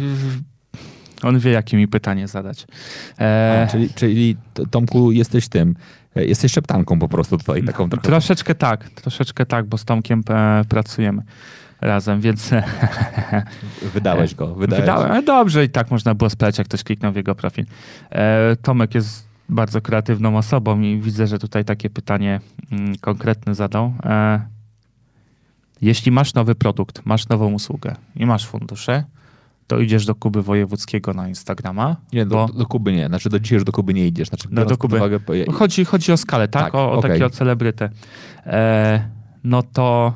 on 1.23 1.39
wie, 1.39 1.51
jakie 1.51 1.77
mi 1.77 1.87
pytanie 1.87 2.27
zadać. 2.27 2.67
E, 3.19 3.65
A, 3.67 3.71
czyli, 3.71 3.89
czyli 3.93 4.37
to- 4.53 4.65
Tomku, 4.65 5.11
jesteś 5.11 5.47
tym, 5.47 5.75
e, 6.15 6.25
jesteś 6.25 6.51
szeptanką 6.51 6.99
po 6.99 7.07
prostu 7.07 7.37
tutaj, 7.37 7.63
taką 7.63 7.89
trochę. 7.89 8.07
Troszeczkę 8.07 8.55
tak, 8.55 8.89
troszeczkę 8.89 9.45
tak, 9.45 9.65
bo 9.65 9.77
z 9.77 9.85
Tomkiem 9.85 10.23
e, 10.29 10.61
pracujemy 10.69 11.21
razem, 11.81 12.21
więc 12.21 12.49
Wydałeś 13.93 14.35
go. 14.35 14.55
Wydałeś. 14.55 14.81
Wydałem, 14.85 15.25
dobrze 15.25 15.65
i 15.65 15.69
tak 15.69 15.91
można 15.91 16.15
było 16.15 16.29
sprawdzić, 16.29 16.57
jak 16.57 16.67
ktoś 16.67 16.83
kliknął 16.83 17.11
w 17.11 17.15
jego 17.15 17.35
profil. 17.35 17.65
E, 18.09 18.55
Tomek 18.61 18.95
jest 18.95 19.27
bardzo 19.49 19.81
kreatywną 19.81 20.37
osobą 20.37 20.81
i 20.81 21.01
widzę, 21.01 21.27
że 21.27 21.39
tutaj 21.39 21.65
takie 21.65 21.89
pytanie 21.89 22.39
mm, 22.71 22.95
konkretne 22.97 23.55
zadał. 23.55 23.93
E, 24.03 24.39
jeśli 25.81 26.11
masz 26.11 26.33
nowy 26.33 26.55
produkt, 26.55 27.01
masz 27.05 27.27
nową 27.29 27.53
usługę 27.53 27.95
i 28.15 28.25
masz 28.25 28.45
fundusze, 28.47 29.03
to 29.67 29.79
idziesz 29.79 30.05
do 30.05 30.15
Kuby 30.15 30.41
Wojewódzkiego 30.43 31.13
na 31.13 31.27
Instagrama. 31.27 31.95
Nie, 32.13 32.25
do, 32.25 32.35
bo 32.47 32.53
do 32.53 32.65
Kuby 32.65 32.93
nie. 32.93 33.07
Znaczy 33.07 33.29
do 33.29 33.39
dzisiaj 33.39 33.55
już 33.55 33.63
do 33.63 33.71
Kuby 33.71 33.93
nie 33.93 34.07
idziesz. 34.07 34.27
Znaczy, 34.27 34.47
No, 34.51 34.65
do 34.65 34.77
Kuby. 34.77 34.95
Uwagę, 34.97 35.19
po- 35.19 35.51
chodzi, 35.53 35.85
chodzi 35.85 36.11
o 36.11 36.17
skalę, 36.17 36.47
tak? 36.47 36.63
Tak, 36.63 36.75
o 36.75 36.91
o 36.91 36.91
okej. 36.91 37.01
takiego 37.11 37.29
celebrytę. 37.29 37.89
E, 38.45 39.09
no 39.43 39.63
to 39.63 40.13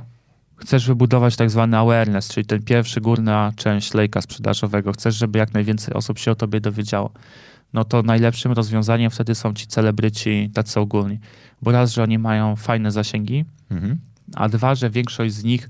chcesz 0.55 0.87
wybudować 0.87 1.35
tak 1.35 1.49
zwany 1.49 1.77
awareness, 1.77 2.27
czyli 2.29 2.45
ten 2.45 2.63
pierwszy 2.63 3.01
górna 3.01 3.51
część 3.55 3.93
lejka 3.93 4.21
sprzedażowego. 4.21 4.91
Chcesz, 4.91 5.15
żeby 5.15 5.39
jak 5.39 5.53
najwięcej 5.53 5.93
osób 5.93 6.19
się 6.19 6.31
o 6.31 6.35
tobie 6.35 6.61
dowiedziało. 6.61 7.11
No 7.73 7.83
to 7.83 8.03
najlepszym 8.03 8.51
rozwiązaniem 8.51 9.11
wtedy 9.11 9.35
są 9.35 9.53
ci 9.53 9.67
celebryci 9.67 10.49
tacy 10.53 10.79
ogólni. 10.79 11.19
Bo 11.61 11.71
raz, 11.71 11.91
że 11.93 12.03
oni 12.03 12.17
mają 12.19 12.55
fajne 12.55 12.91
zasięgi, 12.91 13.45
Mhm. 13.71 13.99
A 14.35 14.49
dwa, 14.49 14.75
że 14.75 14.89
większość 14.89 15.33
z 15.33 15.43
nich 15.43 15.69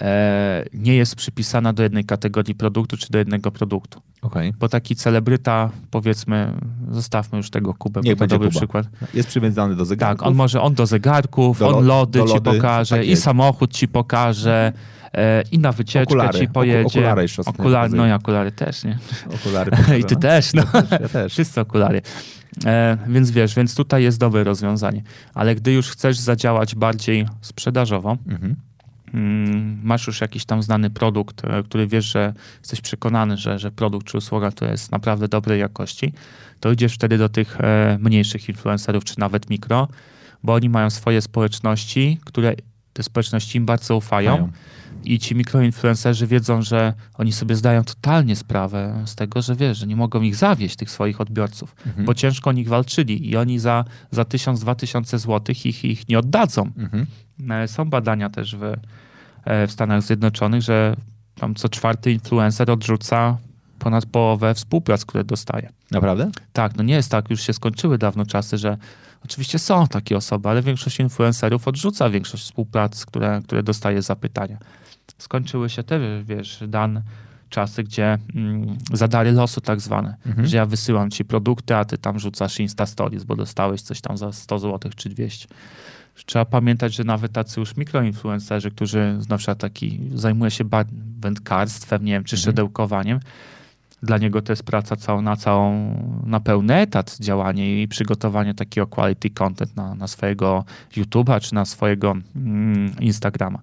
e, 0.00 0.64
nie 0.74 0.96
jest 0.96 1.14
przypisana 1.16 1.72
do 1.72 1.82
jednej 1.82 2.04
kategorii 2.04 2.54
produktu 2.54 2.96
czy 2.96 3.10
do 3.10 3.18
jednego 3.18 3.50
produktu. 3.50 4.00
Okej. 4.22 4.52
Bo 4.58 4.68
taki 4.68 4.96
celebryta, 4.96 5.70
powiedzmy, 5.90 6.52
zostawmy 6.90 7.36
już 7.38 7.50
tego 7.50 7.74
Kubę, 7.74 8.00
Niech 8.04 8.16
bo 8.16 8.24
to 8.24 8.26
dobry 8.26 8.48
Kuba. 8.48 8.58
przykład. 8.60 8.86
Jest 9.14 9.28
przywiązany 9.28 9.76
do 9.76 9.84
zegarków. 9.84 10.18
Tak, 10.18 10.28
on 10.28 10.34
może 10.34 10.60
on 10.62 10.74
do 10.74 10.86
zegarków, 10.86 11.58
Do 11.58 11.68
on 11.78 11.86
lody 11.86 12.18
do 12.18 12.26
ci 12.26 12.34
lody, 12.34 12.50
pokaże 12.56 12.96
tak 12.96 13.06
i 13.06 13.16
samochód 13.16 13.72
ci 13.72 13.88
pokaże 13.88 14.72
e, 15.14 15.42
i 15.52 15.58
na 15.58 15.72
wycieczkę 15.72 16.14
Okulary. 16.14 16.38
ci 16.38 16.48
pojedzie. 16.48 16.86
okulary 16.86 17.22
jeszcze 17.22 17.42
Okulary, 17.46 17.96
no 17.96 18.06
i 18.06 18.12
okulary 18.12 18.52
też, 18.52 18.84
nie? 18.84 18.98
Okulary. 19.34 19.70
I 20.00 20.04
ty 20.04 20.16
też, 20.16 20.54
no. 20.54 20.62
Ja 21.00 21.08
też. 21.08 21.32
Wszyscy 21.32 21.60
okulary. 21.60 22.02
E, 22.66 22.98
więc 23.08 23.30
wiesz, 23.30 23.54
więc 23.54 23.74
tutaj 23.74 24.02
jest 24.02 24.18
dobre 24.18 24.44
rozwiązanie. 24.44 25.02
Ale 25.34 25.54
gdy 25.54 25.72
już 25.72 25.90
chcesz 25.90 26.18
zadziałać 26.18 26.74
bardziej 26.74 27.26
sprzedażowo, 27.40 28.16
Mhm. 28.28 28.56
mm, 29.14 29.80
masz 29.84 30.06
już 30.06 30.20
jakiś 30.20 30.44
tam 30.44 30.62
znany 30.62 30.90
produkt, 30.90 31.44
e, 31.44 31.62
który 31.62 31.86
wiesz, 31.86 32.04
że 32.12 32.34
jesteś 32.60 32.80
przekonany, 32.80 33.36
że, 33.36 33.58
że 33.58 33.70
produkt 33.70 34.06
czy 34.06 34.18
usługa 34.18 34.52
to 34.52 34.64
jest 34.64 34.92
naprawdę 34.92 35.28
dobrej 35.28 35.60
jakości, 35.60 36.12
to 36.60 36.72
idziesz 36.72 36.94
wtedy 36.94 37.18
do 37.18 37.28
tych 37.28 37.60
e, 37.60 37.98
mniejszych 38.00 38.48
influencerów, 38.48 39.04
czy 39.04 39.18
nawet 39.20 39.50
mikro, 39.50 39.88
bo 40.42 40.54
oni 40.54 40.68
mają 40.68 40.90
swoje 40.90 41.20
społeczności, 41.22 42.18
które 42.24 42.54
te 42.92 43.02
społeczności 43.02 43.58
im 43.58 43.66
bardzo 43.66 43.96
ufają. 43.96 44.32
Mają. 44.32 44.52
I 45.04 45.18
ci 45.18 45.34
mikroinfluencerzy 45.34 46.26
wiedzą, 46.26 46.62
że 46.62 46.94
oni 47.14 47.32
sobie 47.32 47.54
zdają 47.56 47.84
totalnie 47.84 48.36
sprawę 48.36 49.02
z 49.06 49.14
tego, 49.14 49.42
że 49.42 49.56
wiesz, 49.56 49.78
że 49.78 49.86
nie 49.86 49.96
mogą 49.96 50.22
ich 50.22 50.36
zawieść, 50.36 50.76
tych 50.76 50.90
swoich 50.90 51.20
odbiorców, 51.20 51.76
Mhm. 51.86 52.04
bo 52.06 52.14
ciężko 52.14 52.50
o 52.50 52.52
nich 52.52 52.68
walczyli 52.68 53.30
i 53.30 53.36
oni 53.36 53.58
za, 53.58 53.84
za 54.10 54.22
1000-2000 54.22 54.74
tysiące 54.76 55.18
złotych 55.18 55.66
ich, 55.66 55.84
ich 55.84 56.08
nie 56.08 56.18
oddadzą. 56.18 56.70
Mhm. 56.76 57.06
E, 57.50 57.68
Są 57.68 57.84
badania 57.90 58.30
też 58.30 58.56
w, 58.56 58.62
e, 59.44 59.66
w 59.66 59.72
Stanach 59.72 60.02
Zjednoczonych, 60.02 60.62
że 60.62 60.96
tam 61.34 61.54
co 61.54 61.68
czwarty 61.68 62.12
influencer 62.12 62.70
odrzuca 62.70 63.38
ponad 63.78 64.06
połowę 64.06 64.54
współprac, 64.54 65.04
które 65.04 65.24
dostaje. 65.24 65.68
Naprawdę? 65.90 66.30
Tak, 66.52 66.76
no 66.76 66.82
nie 66.82 66.94
jest 66.94 67.10
tak, 67.10 67.30
już 67.30 67.40
się 67.42 67.52
skończyły 67.52 67.98
dawno 67.98 68.26
czasy, 68.26 68.58
że 68.58 68.76
oczywiście 69.24 69.58
są 69.58 69.86
takie 69.86 70.16
osoby, 70.16 70.48
ale 70.48 70.62
większość 70.62 71.00
influencerów 71.00 71.68
odrzuca 71.68 72.10
większość 72.10 72.44
współprac, 72.44 73.06
które, 73.06 73.40
które 73.44 73.62
dostaje 73.62 74.02
zapytania. 74.02 74.58
Skończyły 75.18 75.68
się 75.70 75.82
te, 75.82 76.22
wiesz, 76.24 76.62
dan 76.68 77.02
czasy, 77.50 77.84
gdzie 77.84 78.18
mm, 78.34 78.78
zadary 78.92 79.32
losu 79.32 79.60
tak 79.60 79.80
zwane, 79.80 80.16
Mhm. 80.26 80.46
że 80.46 80.56
ja 80.56 80.66
wysyłam 80.66 81.10
ci 81.10 81.24
produkty, 81.24 81.76
a 81.76 81.84
ty 81.84 81.98
tam 81.98 82.18
rzucasz 82.18 82.60
Insta 82.60 82.86
Stories, 82.86 83.24
bo 83.24 83.36
dostałeś 83.36 83.82
coś 83.82 84.00
tam 84.00 84.16
za 84.18 84.32
100 84.32 84.58
zł 84.58 84.90
czy 84.96 85.08
200. 85.08 85.48
Trzeba 86.26 86.44
pamiętać, 86.44 86.94
że 86.94 87.04
nawet 87.04 87.32
tacy 87.32 87.60
już 87.60 87.76
mikroinfluencerzy, 87.76 88.70
którzy 88.70 89.18
na 89.28 89.36
przykład 89.36 89.58
taki 89.58 90.00
zajmuje 90.14 90.50
się 90.50 90.64
wędkarstwem, 91.20 92.04
nie 92.04 92.12
wiem, 92.12 92.24
czy 92.24 92.36
Mhm. 92.36 92.44
szydełkowaniem, 92.44 93.20
dla 94.02 94.18
niego 94.18 94.42
to 94.42 94.52
jest 94.52 94.62
praca 94.62 94.96
całą, 94.96 95.22
na 95.22 95.36
całą, 95.36 95.94
na 96.26 96.40
pełny 96.40 96.74
etat 96.74 97.16
działanie 97.20 97.82
i 97.82 97.88
przygotowanie 97.88 98.54
takiego 98.54 98.86
quality 98.86 99.30
content 99.30 99.76
na, 99.76 99.94
na 99.94 100.06
swojego 100.06 100.64
YouTube'a 100.96 101.40
czy 101.40 101.54
na 101.54 101.64
swojego 101.64 102.14
mm, 102.36 102.92
Instagrama. 103.00 103.58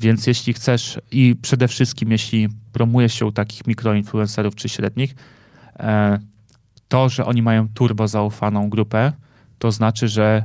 Więc 0.00 0.26
jeśli 0.26 0.52
chcesz 0.52 1.00
i 1.10 1.36
przede 1.42 1.68
wszystkim 1.68 2.10
jeśli 2.10 2.48
promujesz 2.72 3.14
się 3.14 3.26
u 3.26 3.32
takich 3.32 3.66
mikroinfluencerów 3.66 4.54
czy 4.54 4.68
średnich, 4.68 5.14
e, 5.78 6.18
to, 6.88 7.08
że 7.08 7.24
oni 7.24 7.42
mają 7.42 7.68
turbo 7.68 8.08
zaufaną 8.08 8.70
grupę, 8.70 9.12
to 9.58 9.72
znaczy, 9.72 10.08
że 10.08 10.44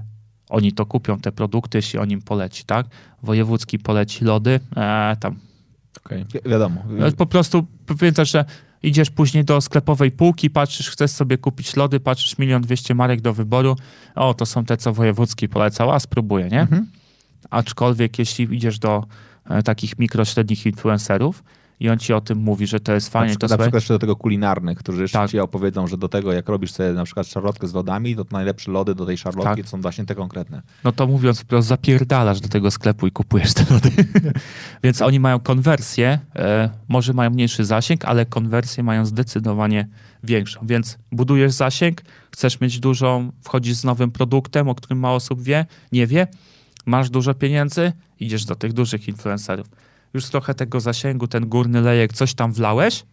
oni 0.49 0.73
to 0.73 0.85
kupią, 0.85 1.19
te 1.19 1.31
produkty, 1.31 1.77
jeśli 1.77 1.99
on 1.99 2.11
im 2.11 2.21
poleci, 2.21 2.65
tak? 2.65 2.87
Wojewódzki 3.23 3.79
poleci 3.79 4.25
lody, 4.25 4.59
e, 4.75 5.17
tam 5.19 5.39
Okej. 6.05 6.25
Wi- 6.33 6.49
Wiadomo. 6.49 6.83
ale 7.01 7.11
po 7.11 7.25
prostu 7.25 7.65
pamiętasz, 7.99 8.31
że 8.31 8.45
Idziesz 8.83 9.09
później 9.09 9.45
do 9.45 9.61
sklepowej 9.61 10.11
półki, 10.11 10.49
patrzysz, 10.49 10.89
chcesz 10.89 11.11
sobie 11.11 11.37
kupić 11.37 11.75
lody, 11.75 11.99
patrzysz 11.99 12.37
milion 12.37 12.61
dwieście 12.61 12.95
marek 12.95 13.21
do 13.21 13.33
wyboru. 13.33 13.75
O, 14.15 14.33
to 14.33 14.45
są 14.45 14.65
te, 14.65 14.77
co 14.77 14.93
wojewódzki 14.93 15.49
polecał, 15.49 15.91
a 15.91 15.99
spróbuję, 15.99 16.49
nie? 16.49 16.61
Mhm. 16.61 16.87
Aczkolwiek 17.49 18.19
jeśli 18.19 18.55
idziesz 18.55 18.79
do 18.79 19.03
takich 19.65 19.99
mikro, 19.99 20.25
średnich 20.25 20.65
influencerów 20.65 21.43
i 21.79 21.89
on 21.89 21.99
ci 21.99 22.13
o 22.13 22.21
tym 22.21 22.37
mówi, 22.37 22.67
że 22.67 22.79
to 22.79 22.93
jest 22.93 23.07
Na, 23.07 23.11
fajnie, 23.11 23.33
to 23.33 23.39
przykład, 23.39 23.49
na 23.51 23.55
sobie... 23.57 23.63
przykład 23.63 23.81
jeszcze 23.81 23.93
do 23.93 23.99
tego 23.99 24.15
kulinarnych, 24.15 24.77
którzy 24.77 25.01
jeszcze 25.01 25.17
Tak. 25.19 25.31
ci 25.31 25.39
opowiedzą, 25.39 25.87
że 25.87 25.97
do 25.97 26.09
tego, 26.09 26.33
jak 26.33 26.49
robisz 26.49 26.71
sobie 26.71 26.93
na 26.93 27.03
przykład 27.03 27.27
szarlotkę 27.27 27.67
z 27.67 27.73
lodami, 27.73 28.15
to 28.15 28.25
najlepsze 28.31 28.71
lody 28.71 28.95
do 28.95 29.05
tej 29.05 29.17
szarlotki 29.17 29.55
Tak. 29.55 29.63
to 29.65 29.69
są 29.69 29.81
właśnie 29.81 30.05
te 30.05 30.15
konkretne. 30.15 30.61
no 30.83 30.91
to 30.91 31.07
mówiąc 31.07 31.39
wprost, 31.39 31.67
zapierdalasz 31.67 32.39
do 32.39 32.47
tego 32.47 32.71
sklepu 32.71 33.07
i 33.07 33.11
kupujesz 33.11 33.53
te 33.53 33.65
lody. 33.73 33.89
Więc 34.83 35.01
oni 35.01 35.19
mają 35.19 35.39
konwersję, 35.39 36.19
e, 36.35 36.69
może 36.87 37.13
mają 37.13 37.29
mniejszy 37.29 37.65
zasięg, 37.65 38.05
ale 38.05 38.25
konwersję 38.25 38.83
mają 38.83 39.05
zdecydowanie 39.05 39.87
większą. 40.23 40.59
Więc 40.67 40.97
budujesz 41.11 41.51
zasięg, 41.53 42.01
chcesz 42.31 42.61
mieć 42.61 42.79
dużą, 42.79 43.31
wchodzisz 43.41 43.75
z 43.75 43.83
nowym 43.83 44.11
produktem, 44.11 44.69
o 44.69 44.75
którym 44.75 44.99
mało 44.99 45.15
osób 45.15 45.41
wie, 45.41 45.65
nie 45.91 46.07
wie, 46.07 46.27
masz 46.87 47.09
dużo 47.09 47.33
pieniędzy, 47.33 47.93
idziesz 48.19 48.45
do 48.45 48.55
tych 48.55 48.73
dużych 48.73 49.07
influencerów. 49.07 49.67
Już 50.13 50.25
trochę 50.25 50.53
tego 50.53 50.79
zasięgu, 50.79 51.27
ten 51.27 51.49
górny 51.49 51.81
lejek, 51.81 52.13
coś 52.13 52.33
tam 52.33 52.53
wlałeś, 52.53 53.03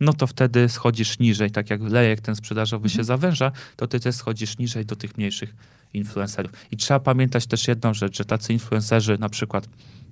no 0.00 0.12
to 0.12 0.26
wtedy 0.26 0.68
schodzisz 0.68 1.18
niżej, 1.18 1.50
tak 1.50 1.70
jak 1.70 1.80
lejek 1.82 2.20
ten 2.20 2.36
sprzedażowy 2.36 2.88
się 2.88 3.04
zawęża, 3.04 3.52
to 3.76 3.86
ty 3.86 4.00
też 4.00 4.14
schodzisz 4.14 4.58
niżej 4.58 4.86
do 4.86 4.96
tych 4.96 5.18
mniejszych 5.18 5.54
influencerów. 5.94 6.52
I 6.70 6.76
trzeba 6.76 7.00
pamiętać 7.00 7.46
też 7.46 7.68
jedną 7.68 7.94
rzecz, 7.94 8.18
że 8.18 8.24
tacy 8.24 8.52
influencerzy 8.52 9.18
na 9.18 9.28
przykład 9.28 9.68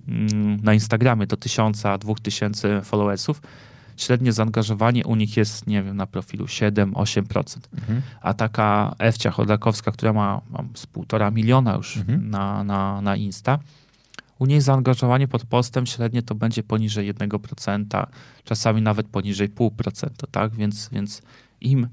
mm, 0.08 0.60
na 0.62 0.74
Instagramie 0.74 1.26
do 1.26 1.36
tysiąca, 1.36 1.98
dwóch 1.98 2.20
tysięcy 2.20 2.80
followersów, 2.84 3.42
średnie 3.96 4.32
zaangażowanie 4.32 5.06
u 5.06 5.14
nich 5.16 5.36
jest, 5.36 5.66
nie 5.66 5.82
wiem, 5.82 5.96
na 5.96 6.06
profilu 6.06 6.44
7-8%. 6.44 7.58
A 8.20 8.34
taka 8.34 8.94
Ewcia 8.98 9.30
Chodakowska, 9.30 9.92
która 9.92 10.12
ma, 10.12 10.40
ma 10.50 10.64
z 10.74 10.86
półtora 10.86 11.30
miliona 11.30 11.74
już 11.74 11.96
Mhm. 11.96 12.30
na, 12.30 12.64
na, 12.64 13.00
na 13.00 13.16
Insta, 13.16 13.58
u 14.38 14.46
niej 14.46 14.60
zaangażowanie 14.60 15.28
pod 15.28 15.44
postem 15.44 15.86
średnie 15.86 16.22
to 16.22 16.34
będzie 16.34 16.62
poniżej 16.62 17.14
1%, 17.14 18.06
czasami 18.44 18.82
nawet 18.82 19.06
poniżej 19.08 19.50
0,5%, 19.50 20.08
tak? 20.30 20.54
Więc, 20.54 20.88
więc 20.92 21.22
im 21.60 21.88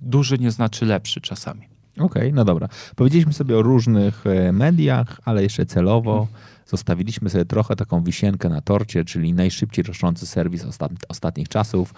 duży 0.00 0.38
nie 0.38 0.50
znaczy 0.50 0.86
lepszy 0.86 1.20
czasami. 1.20 1.68
Okej, 1.98 2.32
no 2.32 2.44
dobra. 2.44 2.68
Powiedzieliśmy 2.96 3.32
sobie 3.32 3.58
o 3.58 3.62
różnych 3.62 4.26
e, 4.26 4.52
mediach, 4.52 5.20
ale 5.24 5.42
jeszcze 5.42 5.66
celowo 5.66 6.28
zostawiliśmy 6.74 7.30
sobie 7.30 7.44
trochę 7.44 7.76
taką 7.76 8.04
wisienkę 8.04 8.48
na 8.48 8.60
torcie, 8.60 9.04
czyli 9.04 9.32
najszybciej 9.32 9.82
rosnący 9.84 10.26
serwis 10.26 10.64
ostat 10.64 10.92
ostatnich 11.08 11.48
czasów. 11.48 11.94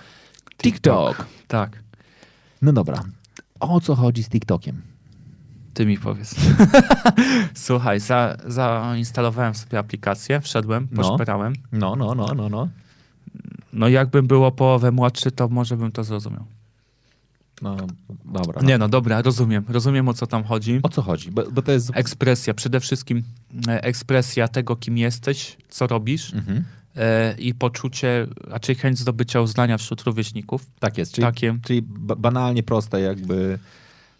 TikTok. 0.63 1.27
Tak, 1.49 1.83
No 2.63 2.73
dobra. 2.73 3.03
O 3.61 3.81
co 3.81 3.95
chodzi 3.95 4.23
z 4.23 4.29
TikTokiem? 4.29 4.83
ty 5.75 5.87
mi 5.87 5.99
powiedz. 5.99 6.35
Słuchaj, 7.55 8.01
za, 8.01 8.37
zainstalowałem 8.47 9.55
sobie 9.55 9.79
aplikację, 9.79 10.41
wszedłem, 10.41 10.89
No. 10.93 11.03
poszperałem. 11.03 11.53
No, 11.73 11.97
no, 11.97 12.15
no, 12.15 12.27
no, 12.37 12.49
no. 12.49 12.69
No 13.73 13.89
jakbym 13.89 14.27
było 14.27 14.53
połowę 14.53 14.91
młodszy, 14.93 15.31
to 15.31 15.49
może 15.49 15.77
bym 15.77 15.93
to 15.93 16.05
zrozumiał. 16.05 16.45
No, 17.63 17.77
dobra. 18.25 18.63
Nie 18.63 18.79
no, 18.79 18.89
dobra, 18.89 19.23
rozumiem. 19.23 19.65
Rozumiem 19.69 20.09
o 20.09 20.15
co 20.15 20.27
tam 20.27 20.45
chodzi. 20.45 20.81
O 20.83 20.89
co 20.89 21.03
chodzi? 21.03 21.31
Bo, 21.31 21.51
bo 21.51 21.63
to 21.63 21.73
jest... 21.73 21.91
Ekspresja, 21.95 22.55
przede 22.55 22.81
wszystkim 22.81 23.23
e, 23.69 23.83
ekspresja 23.85 24.49
tego, 24.49 24.77
kim 24.77 24.99
jesteś, 24.99 25.57
co 25.69 25.87
robisz 25.87 26.35
Mhm. 26.35 26.65
e, 26.97 27.35
i 27.39 27.55
poczucie, 27.55 28.27
raczej 28.45 28.75
chęć 28.75 28.99
zdobycia 28.99 29.41
uznania 29.41 29.79
wśród 29.79 30.03
rówieśników. 30.03 30.67
Tak 30.81 30.99
jest, 30.99 31.13
czyli, 31.13 31.27
Takie. 31.27 31.59
czyli 31.65 31.83
ba- 31.83 32.17
banalnie 32.17 32.63
proste 32.63 33.01
jakby 33.01 33.59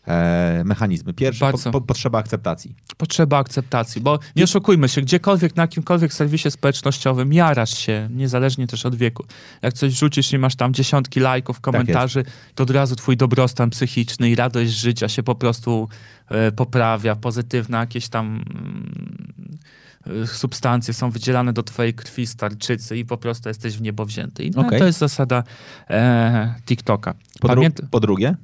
e, 0.07 0.63
mechanizmy. 0.65 1.13
Pierwszy, 1.15 1.45
po, 1.65 1.71
po, 1.71 1.81
potrzeba 1.81 2.19
akceptacji. 2.19 2.75
Potrzeba 2.97 3.39
akceptacji, 3.39 4.01
bo 4.01 4.19
nie 4.37 4.45
oszukujmy 4.45 4.89
się, 4.89 5.01
gdziekolwiek, 5.01 5.57
na 5.57 5.63
jakimkolwiek 5.63 6.13
serwisie 6.13 6.51
społecznościowym 6.51 7.33
jarasz 7.33 7.79
się, 7.79 8.09
niezależnie 8.11 8.67
też 8.67 8.87
od 8.87 8.95
wieku. 8.95 9.25
Jak 9.63 9.75
coś 9.75 9.93
rzucisz 9.93 10.33
i 10.33 10.39
masz 10.39 10.57
tam 10.57 10.75
dziesiątki 10.75 11.21
lajków, 11.21 11.61
komentarzy, 11.61 12.25
to 12.55 12.63
od 12.63 12.71
razu 12.71 12.97
twój 12.97 13.17
dobrostan 13.17 13.71
psychiczny 13.71 14.31
i 14.31 14.35
radość 14.35 14.71
życia 14.73 15.09
się 15.09 15.23
po 15.23 15.35
prostu 15.35 15.89
e, 16.29 16.53
poprawia, 16.53 17.17
pozytywne 17.17 17.79
jakieś 17.79 18.09
tam 18.09 18.27
mm, 18.27 19.59
e, 20.23 20.27
substancje 20.27 20.95
są 20.95 21.11
wydzielane 21.11 21.53
do 21.53 21.63
twojej 21.63 21.95
krwi, 21.95 22.27
starczycy 22.27 22.97
i 22.97 23.05
po 23.05 23.17
prostu 23.17 23.49
jesteś 23.49 23.77
w 23.77 23.81
niebo 23.81 24.05
wzięty. 24.05 24.45
I 24.45 24.51
no, 24.51 24.67
Okej. 24.67 24.79
to 24.79 24.87
jest 24.87 24.99
zasada 24.99 25.43
e, 25.91 26.55
TikToka. 26.67 27.15
Po, 27.41 27.49
dru- 27.49 27.55
Pamięt, 27.55 27.81
po 27.91 28.01
drugie? 28.01 28.37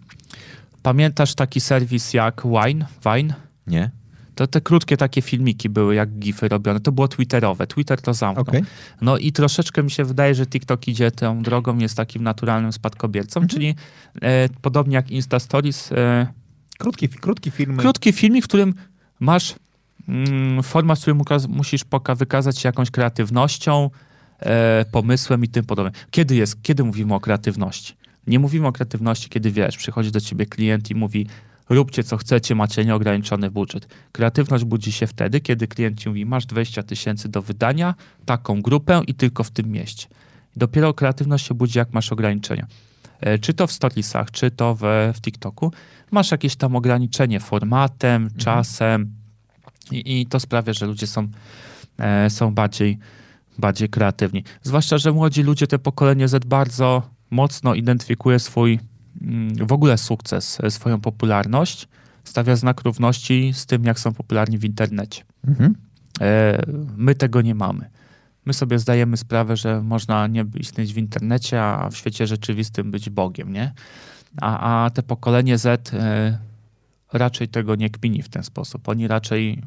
Pamiętasz 0.83 1.35
taki 1.35 1.61
serwis 1.61 2.15
jak 2.15 2.43
Wine? 2.47 2.87
Wine? 3.05 3.35
Nie. 3.67 3.91
To 4.35 4.47
te 4.47 4.61
krótkie 4.61 4.97
takie 4.97 5.23
filmiki 5.23 5.69
były, 5.69 5.95
jak 5.95 6.11
gify 6.19 6.49
robione. 6.49 6.81
To 6.81 6.93
było 6.93 7.09
twitterowe. 7.09 7.67
Twitter 7.67 8.01
to 8.01 8.15
zamknął. 8.15 8.43
Okej. 8.49 8.63
No 9.01 9.19
i 9.19 9.33
troszeczkę 9.33 9.83
mi 9.83 9.91
się 9.91 10.05
wydaje, 10.05 10.35
że 10.35 10.47
TikTok 10.47 10.89
idzie 10.89 11.11
tą 11.11 11.43
drogą, 11.43 11.79
jest 11.79 11.97
takim 11.97 12.23
naturalnym 12.23 12.73
spadkobiercą, 12.73 13.41
Mhm. 13.41 13.49
czyli 13.49 13.75
e, 14.23 14.49
podobnie 14.63 14.95
jak 14.95 15.11
Insta 15.11 15.39
Stories, 15.39 15.93
e, 15.93 16.27
Krótki, 16.79 17.09
krótki 17.09 17.51
film. 17.51 17.77
krótki 17.77 18.13
filmik, 18.13 18.45
w 18.45 18.49
którym 18.49 18.75
masz 19.21 19.55
mm, 20.09 20.63
format, 20.63 20.99
w 20.99 21.03
którym 21.03 21.21
musisz 21.49 21.85
poka- 21.85 22.17
wykazać 22.17 22.59
się 22.59 22.69
jakąś 22.69 22.91
kreatywnością, 22.91 23.91
e, 24.41 24.85
pomysłem 24.93 25.45
i 25.45 25.49
tym 25.49 25.65
podobne. 25.65 25.91
Kiedy 26.11 26.35
jest, 26.35 26.63
kiedy 26.63 26.85
mówimy 26.85 27.15
o 27.15 27.21
kreatywności? 27.21 27.95
Nie 28.27 28.39
mówimy 28.39 28.67
o 28.67 28.73
kreatywności, 28.73 29.29
kiedy 29.29 29.51
wiesz, 29.51 29.77
przychodzi 29.77 30.11
do 30.11 30.21
ciebie 30.21 30.47
klient 30.47 30.91
i 30.91 30.95
mówi 30.95 31.27
róbcie 31.69 32.05
co 32.05 32.17
chcecie, 32.17 32.55
macie 32.55 32.85
nieograniczony 32.85 33.51
budżet. 33.51 33.89
Kreatywność 34.13 34.65
budzi 34.65 34.93
się 34.93 35.07
wtedy, 35.07 35.41
kiedy 35.41 35.69
klient 35.69 36.01
ci 36.01 36.09
mówi 36.09 36.27
masz 36.27 36.47
20 36.47 36.83
tysięcy 36.83 37.29
do 37.29 37.43
wydania, 37.43 37.95
taką 38.25 38.63
grupę 38.63 39.03
i 39.07 39.15
tylko 39.15 39.45
w 39.45 39.51
tym 39.51 39.71
mieście. 39.71 40.07
Dopiero 40.57 40.95
kreatywność 40.95 41.47
się 41.47 41.55
budzi, 41.55 41.79
jak 41.79 41.93
masz 41.93 42.13
ograniczenia. 42.13 42.67
E, 43.21 43.39
Czy 43.39 43.55
to 43.55 43.67
w 43.67 43.73
storiesach, 43.73 44.31
czy 44.31 44.51
to 44.51 44.75
w, 44.75 44.83
w 45.15 45.21
TikToku, 45.21 45.73
masz 46.11 46.31
jakieś 46.31 46.57
tam 46.57 46.77
ograniczenie 46.77 47.41
formatem, 47.41 48.31
czasem 48.37 49.13
i, 49.91 50.21
i 50.21 50.27
to 50.27 50.41
sprawia, 50.41 50.73
że 50.73 50.87
ludzie 50.87 51.07
są, 51.07 51.29
e, 51.99 52.31
są 52.31 52.55
bardziej, 52.55 52.99
bardziej 53.59 53.89
kreatywni. 53.89 54.45
Zwłaszcza, 54.63 54.99
że 54.99 55.13
młodzi 55.13 55.43
ludzie, 55.43 55.67
te 55.67 55.79
pokolenie 55.79 56.29
Z 56.29 56.45
bardzo 56.45 57.03
mocno 57.33 57.75
identyfikuje 57.75 58.39
swój 58.39 58.81
mm, 59.23 59.67
w 59.67 59.73
ogóle 59.73 59.99
sukces, 59.99 60.59
e, 60.63 60.71
swoją 60.71 61.01
popularność, 61.01 61.89
stawia 62.25 62.57
znak 62.57 62.81
równości 62.81 63.53
z 63.55 63.67
tym, 63.67 63.85
jak 63.85 64.01
są 64.01 64.13
popularni 64.13 64.59
w 64.59 64.65
internecie. 64.65 65.25
Mhm. 65.49 65.75
E, 66.21 66.63
My 66.97 67.15
tego 67.15 67.43
nie 67.43 67.55
mamy. 67.55 67.91
My 68.45 68.53
sobie 68.53 68.79
zdajemy 68.79 69.17
sprawę, 69.17 69.57
że 69.57 69.83
można 69.83 70.27
nie 70.27 70.45
istnieć 70.61 70.95
w 70.95 70.99
internecie, 70.99 71.63
a 71.63 71.91
w 71.91 71.97
świecie 71.97 72.27
rzeczywistym 72.27 72.91
być 72.91 73.11
Bogiem, 73.11 73.53
nie? 73.53 73.73
A, 74.41 74.85
a 74.85 74.91
te 74.91 75.03
pokolenie 75.03 75.59
Z 75.59 75.95
e, 75.95 76.39
raczej 77.13 77.49
tego 77.49 77.75
nie 77.75 77.91
kmini 77.91 78.23
w 78.23 78.29
ten 78.29 78.43
sposób. 78.43 78.89
Oni 78.89 79.09
raczej 79.09 79.63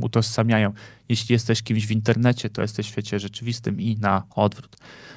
utożsamiają. 0.00 0.72
Jeśli 1.08 1.32
jesteś 1.32 1.62
kimś 1.62 1.86
w 1.86 1.90
internecie, 1.90 2.50
to 2.50 2.62
jesteś 2.62 2.86
w 2.86 2.90
świecie 2.90 3.18
rzeczywistym 3.18 3.80
i 3.80 3.96
na 3.96 4.22
odwrót. 4.34 4.76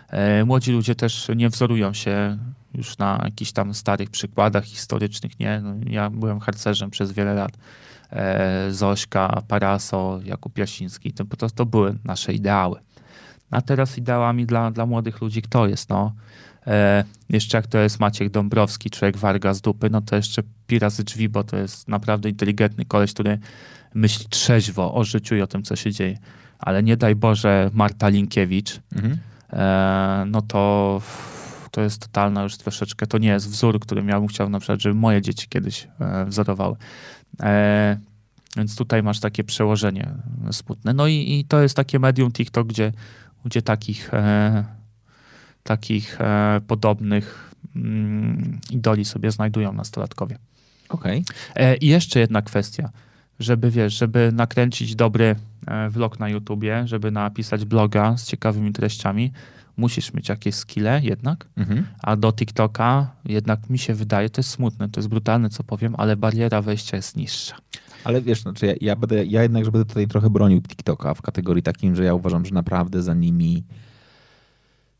E, 0.10 0.46
Młodzi 0.46 0.72
ludzie 0.72 0.96
też 0.96 1.32
nie 1.36 1.50
wzorują 1.50 1.94
się 1.94 2.38
już 2.74 2.98
na 2.98 3.22
jakichś 3.24 3.52
tam 3.52 3.74
starych 3.74 4.10
przykładach 4.10 4.64
historycznych, 4.64 5.40
nie? 5.40 5.62
No, 5.64 5.76
ja 5.90 6.10
byłem 6.10 6.40
harcerzem 6.40 6.90
przez 6.90 7.12
wiele 7.12 7.34
lat. 7.34 7.58
E, 8.12 8.68
Zośka, 8.72 9.42
Paraso, 9.48 10.20
Jakub 10.24 10.58
Jasiński, 10.58 11.14
to 11.14 11.26
po 11.26 11.38
prostu 11.38 11.66
były 11.66 11.98
nasze 12.04 12.34
ideały. 12.34 12.80
A 13.52 13.62
teraz 13.62 13.98
ideałami 13.98 14.46
dla, 14.46 14.72
dla 14.72 14.86
młodych 14.86 15.22
ludzi 15.22 15.42
kto 15.42 15.68
jest? 15.68 15.90
No, 15.90 16.14
e, 16.68 17.04
jeszcze 17.30 17.58
jak 17.58 17.68
to 17.68 17.78
jest 17.78 18.00
Maciek 18.00 18.30
Dąbrowski, 18.30 18.90
człowiek 18.90 19.18
warga 19.18 19.54
z 19.54 19.62
dupy, 19.62 19.90
no 19.90 20.02
to 20.02 20.16
jeszcze 20.16 20.44
pira 20.68 20.90
z 20.90 21.04
drzwi, 21.04 21.30
bo 21.30 21.44
to 21.44 21.58
jest 21.58 21.88
naprawdę 21.88 22.30
inteligentny 22.30 22.86
koleś, 22.86 23.14
który 23.14 23.40
myśli 23.94 24.26
trzeźwo 24.30 24.94
o 24.96 25.04
życiu 25.04 25.36
i 25.36 25.42
o 25.42 25.48
tym, 25.48 25.64
co 25.64 25.76
się 25.76 25.92
dzieje. 25.92 26.18
Ale 26.60 26.84
nie 26.84 26.98
daj 26.98 27.16
Boże 27.16 27.70
Marta 27.74 28.10
Linkiewicz, 28.10 28.80
Mhm. 28.96 29.18
e, 29.54 30.26
no 30.28 30.42
to 30.42 31.02
to 31.72 31.82
jest 31.82 32.02
totalna 32.02 32.44
już 32.44 32.58
troszeczkę, 32.58 33.08
to 33.08 33.18
nie 33.18 33.28
jest 33.28 33.50
wzór, 33.50 33.80
którym 33.80 34.10
ja 34.10 34.20
bym 34.20 34.28
chciał 34.28 34.50
na 34.50 34.60
przykład, 34.60 34.82
żeby 34.82 34.96
moje 34.96 35.22
dzieci 35.22 35.48
kiedyś 35.50 35.88
e, 36.00 36.26
wzorowały. 36.26 36.76
E, 37.40 37.98
więc 38.58 38.76
tutaj 38.76 39.04
masz 39.04 39.20
takie 39.20 39.44
przełożenie 39.44 40.10
smutne. 40.52 40.94
No 40.94 41.08
i, 41.08 41.40
i 41.40 41.46
to 41.46 41.62
jest 41.62 41.76
takie 41.76 42.00
medium 42.00 42.32
TikTok, 42.32 42.68
gdzie, 42.68 42.92
gdzie 43.46 43.62
takich, 43.62 44.14
e, 44.14 44.64
takich 45.64 46.22
e, 46.22 46.62
podobnych 46.68 47.54
mm, 47.76 48.60
idoli 48.70 49.06
sobie 49.06 49.32
znajdują 49.32 49.74
nastolatkowie. 49.74 50.38
Okej. 50.90 51.26
E, 51.56 51.76
I 51.76 51.88
jeszcze 51.88 52.20
jedna 52.20 52.42
kwestia, 52.42 52.90
żeby 53.44 53.72
wiesz, 53.72 53.98
żeby 53.98 54.32
nakręcić 54.34 54.96
dobry 54.96 55.36
e, 55.68 55.90
vlog 55.90 56.20
na 56.20 56.30
YouTubie, 56.30 56.88
żeby 56.88 57.12
napisać 57.12 57.66
bloga 57.66 58.18
z 58.18 58.26
ciekawymi 58.28 58.72
treściami, 58.74 59.32
musisz 59.78 60.14
mieć 60.14 60.30
jakieś 60.30 60.56
skille 60.56 61.02
jednak, 61.04 61.46
Mhm. 61.58 61.86
a 62.04 62.16
do 62.16 62.34
TikToka 62.34 63.08
jednak 63.26 63.70
mi 63.70 63.78
się 63.80 63.94
wydaje, 63.94 64.30
to 64.30 64.40
jest 64.40 64.50
smutne, 64.50 64.90
to 64.90 65.00
jest 65.00 65.10
brutalne, 65.10 65.50
co 65.50 65.64
powiem, 65.64 65.96
ale 65.98 66.16
bariera 66.18 66.62
wejścia 66.62 66.98
jest 66.98 67.16
niższa. 67.18 67.56
Ale 68.04 68.22
wiesz, 68.22 68.42
znaczy 68.42 68.66
ja, 68.66 68.74
ja, 68.82 68.96
będę, 68.96 69.26
ja 69.26 69.44
jednak, 69.44 69.66
że 69.66 69.72
będę 69.72 69.86
tutaj 69.86 70.08
trochę 70.08 70.30
bronił 70.30 70.62
TikToka 70.62 71.14
w 71.14 71.22
kategorii 71.22 71.64
takim, 71.64 71.96
że 71.96 72.04
ja 72.04 72.14
uważam, 72.14 72.46
że 72.46 72.54
naprawdę 72.54 73.02
za 73.02 73.14
nimi 73.14 73.64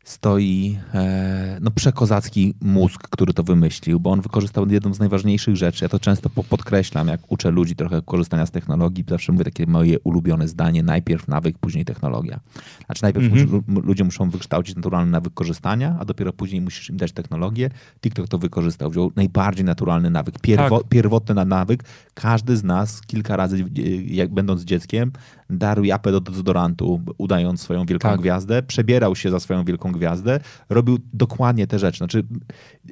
stoi 0.04 0.78
e, 0.94 1.58
no, 1.60 1.70
przekozacki 1.70 2.54
mózg, 2.60 3.08
który 3.10 3.32
to 3.32 3.42
wymyślił, 3.42 4.00
bo 4.00 4.10
on 4.10 4.20
wykorzystał 4.20 4.68
jedną 4.70 4.94
z 4.94 4.98
najważniejszych 4.98 5.56
rzeczy. 5.56 5.84
Ja 5.84 5.88
to 5.88 6.00
często 6.00 6.30
po- 6.30 6.44
podkreślam, 6.44 7.08
jak 7.08 7.20
uczę 7.32 7.50
ludzi 7.50 7.76
trochę 7.76 8.02
korzystania 8.02 8.46
z 8.46 8.50
technologii. 8.50 9.04
Zawsze 9.08 9.32
mówię 9.32 9.44
takie 9.44 9.66
moje 9.66 10.00
ulubione 10.00 10.48
zdanie, 10.48 10.82
najpierw 10.82 11.28
nawyk, 11.28 11.58
później 11.58 11.84
technologia. 11.84 12.40
Znaczy 12.86 13.02
najpierw 13.02 13.30
muszę, 13.30 13.44
lu- 13.44 13.62
ludzie 13.68 14.04
muszą 14.04 14.30
wykształcić 14.30 14.76
naturalny 14.76 15.10
nawyk 15.12 15.34
korzystania, 15.34 15.96
a 16.00 16.04
dopiero 16.04 16.32
później 16.32 16.60
musisz 16.60 16.90
im 16.90 16.96
dać 16.96 17.12
technologię. 17.12 17.70
TikTok 18.00 18.28
to 18.28 18.38
wykorzystał, 18.38 18.90
wziął 18.90 19.12
najbardziej 19.16 19.64
naturalny 19.64 20.10
nawyk, 20.10 20.38
pierwo, 20.38 20.78
Tak. 20.78 20.88
pierwotny 20.88 21.34
na- 21.34 21.44
nawyk. 21.44 21.84
Każdy 22.14 22.56
z 22.56 22.64
nas 22.64 23.00
kilka 23.00 23.36
razy, 23.36 23.56
e, 23.56 23.80
jak 24.14 24.34
będąc 24.34 24.62
dzieckiem, 24.64 25.12
darł 25.50 25.84
japę 25.84 26.12
do 26.12 26.20
dezodorantu, 26.20 27.00
udając 27.18 27.60
swoją 27.60 27.86
wielką 27.86 28.08
Tak. 28.08 28.20
gwiazdę, 28.20 28.62
przebierał 28.62 29.16
się 29.16 29.30
za 29.30 29.40
swoją 29.40 29.64
wielką 29.64 29.93
gwiazdę, 29.94 30.40
robił 30.68 30.98
dokładnie 31.12 31.66
te 31.66 31.78
rzeczy. 31.78 31.98
Znaczy, 31.98 32.24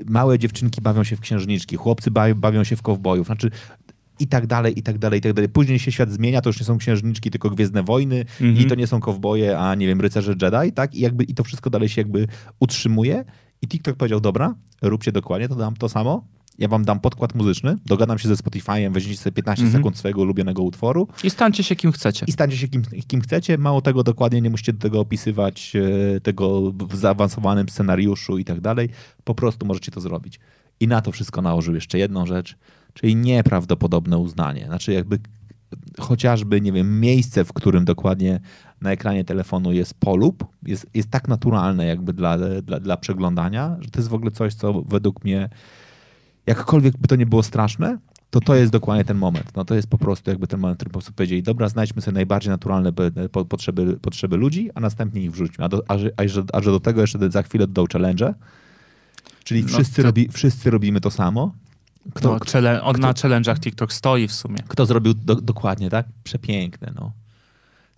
małe 0.06 0.38
dziewczynki 0.38 0.80
bawią 0.80 1.04
się 1.04 1.16
w 1.16 1.20
księżniczki, 1.20 1.76
chłopcy 1.76 2.10
bawią, 2.36 2.64
się 2.64 2.76
w 2.76 2.82
kowbojów, 2.82 3.26
znaczy 3.26 3.50
i 4.18 4.26
tak 4.26 4.46
dalej, 4.46 4.78
i 4.78 4.82
tak 4.82 4.98
dalej, 4.98 5.18
i 5.18 5.22
tak 5.22 5.32
dalej. 5.32 5.48
Później 5.48 5.78
się 5.78 5.92
świat 5.92 6.12
zmienia, 6.12 6.40
to 6.40 6.48
już 6.48 6.60
nie 6.60 6.66
są 6.66 6.78
księżniczki, 6.78 7.30
tylko 7.30 7.50
Gwiezdne 7.50 7.82
Wojny 7.82 8.20
Mhm. 8.40 8.56
i 8.56 8.64
to 8.64 8.74
nie 8.74 8.86
są 8.86 9.00
kowboje, 9.00 9.58
a 9.58 9.74
nie 9.74 9.86
wiem, 9.86 10.00
rycerze 10.00 10.34
Jedi, 10.42 10.72
tak? 10.72 10.94
I, 10.94 11.00
jakby, 11.00 11.24
I 11.24 11.34
to 11.34 11.44
wszystko 11.44 11.70
dalej 11.70 11.88
się 11.88 12.00
jakby 12.00 12.26
utrzymuje 12.60 13.24
i 13.62 13.68
TikTok 13.68 13.96
powiedział, 13.96 14.20
dobra, 14.20 14.54
róbcie 14.82 15.12
dokładnie, 15.12 15.48
to 15.48 15.54
dam 15.54 15.76
to 15.76 15.88
samo, 15.88 16.24
ja 16.58 16.68
wam 16.68 16.84
dam 16.84 17.00
podkład 17.00 17.34
muzyczny, 17.34 17.76
dogadam 17.86 18.18
się 18.18 18.28
ze 18.28 18.34
Spotify'em, 18.34 18.92
weźmiecie 18.92 19.18
sobie 19.18 19.32
15 19.34 19.64
Mhm. 19.64 19.80
sekund 19.82 19.96
swojego 19.98 20.20
ulubionego 20.20 20.62
utworu 20.62 21.08
I 21.24 21.30
stańcie 21.30 21.62
się 21.62 21.76
kim 21.76 21.92
chcecie. 21.92 22.26
i 22.28 22.32
stańcie 22.32 22.56
się 22.56 22.68
kim, 22.68 22.82
kim 23.06 23.20
chcecie. 23.20 23.58
Mało 23.58 23.80
tego, 23.82 24.02
dokładnie 24.02 24.40
nie 24.40 24.50
musicie 24.50 24.72
do 24.72 24.78
tego 24.78 25.00
opisywać 25.00 25.72
e, 26.16 26.20
tego 26.20 26.72
w 26.72 26.96
zaawansowanym 26.96 27.68
scenariuszu 27.68 28.38
i 28.38 28.44
tak 28.44 28.60
dalej. 28.60 28.88
Po 29.24 29.34
prostu 29.34 29.66
możecie 29.66 29.90
to 29.92 30.00
zrobić. 30.00 30.40
I 30.80 30.88
na 30.88 31.00
to 31.00 31.12
wszystko 31.12 31.42
nałożył 31.42 31.74
jeszcze 31.74 31.98
jedną 31.98 32.26
rzecz, 32.26 32.56
czyli 32.94 33.16
nieprawdopodobne 33.16 34.18
uznanie. 34.18 34.64
Znaczy 34.66 34.92
jakby 34.92 35.18
chociażby, 36.00 36.60
nie 36.60 36.72
wiem, 36.72 37.00
miejsce, 37.00 37.44
w 37.44 37.52
którym 37.52 37.84
dokładnie 37.84 38.40
na 38.80 38.92
ekranie 38.92 39.24
telefonu 39.24 39.72
jest 39.72 39.94
polub, 39.94 40.44
jest, 40.66 40.86
jest 40.94 41.10
tak 41.10 41.28
naturalne 41.28 41.86
jakby 41.86 42.12
dla, 42.12 42.38
dla, 42.62 42.80
dla 42.80 42.96
przeglądania, 42.96 43.76
że 43.80 43.90
to 43.90 43.98
jest 43.98 44.08
w 44.08 44.14
ogóle 44.14 44.30
coś, 44.30 44.54
co 44.54 44.82
według 44.82 45.24
mnie 45.24 45.48
jakkolwiek 46.46 46.96
by 46.98 47.08
to 47.08 47.16
nie 47.16 47.26
było 47.26 47.42
straszne, 47.42 47.98
to 48.30 48.40
to 48.40 48.54
jest 48.54 48.72
dokładnie 48.72 49.04
ten 49.04 49.16
moment. 49.18 49.56
No 49.56 49.64
to 49.64 49.74
jest 49.74 49.88
po 49.88 49.98
prostu 49.98 50.30
jakby 50.30 50.46
ten 50.46 50.60
moment, 50.60 50.76
w 50.76 50.78
którym 50.78 50.90
po 50.92 50.98
prostu 50.98 51.12
powiedzieli, 51.12 51.42
dobra, 51.42 51.68
znajdźmy 51.68 52.02
sobie 52.02 52.14
najbardziej 52.14 52.50
naturalne 52.50 52.92
be- 52.92 53.10
po- 53.32 53.44
potrzeby, 53.44 53.98
potrzeby 54.02 54.36
ludzi, 54.36 54.70
a 54.74 54.80
następnie 54.80 55.22
ich 55.22 55.32
wrzućmy. 55.32 55.64
A, 55.64 55.68
do, 55.68 55.82
a, 55.88 55.98
że, 55.98 56.10
a, 56.16 56.56
a 56.56 56.60
do 56.60 56.80
tego 56.80 57.00
jeszcze 57.00 57.30
za 57.30 57.42
chwilę 57.42 57.66
dodał 57.66 57.86
challenge, 57.92 58.34
czyli 59.44 59.62
No 59.62 59.68
wszyscy, 59.68 59.96
to- 59.96 60.02
robi, 60.02 60.28
wszyscy 60.28 60.70
robimy 60.70 61.00
to 61.00 61.10
samo. 61.10 61.54
Kto, 62.14 62.32
No, 62.32 62.40
kto, 62.40 62.58
on 62.82 63.00
na 63.00 63.12
challenge'ach 63.12 63.60
TikTok 63.60 63.92
stoi 63.92 64.28
w 64.28 64.32
sumie. 64.32 64.58
kto 64.68 64.86
zrobił 64.86 65.14
do, 65.14 65.34
dokładnie, 65.34 65.90
tak? 65.90 66.06
Przepiękne, 66.24 66.92
no. 66.96 67.12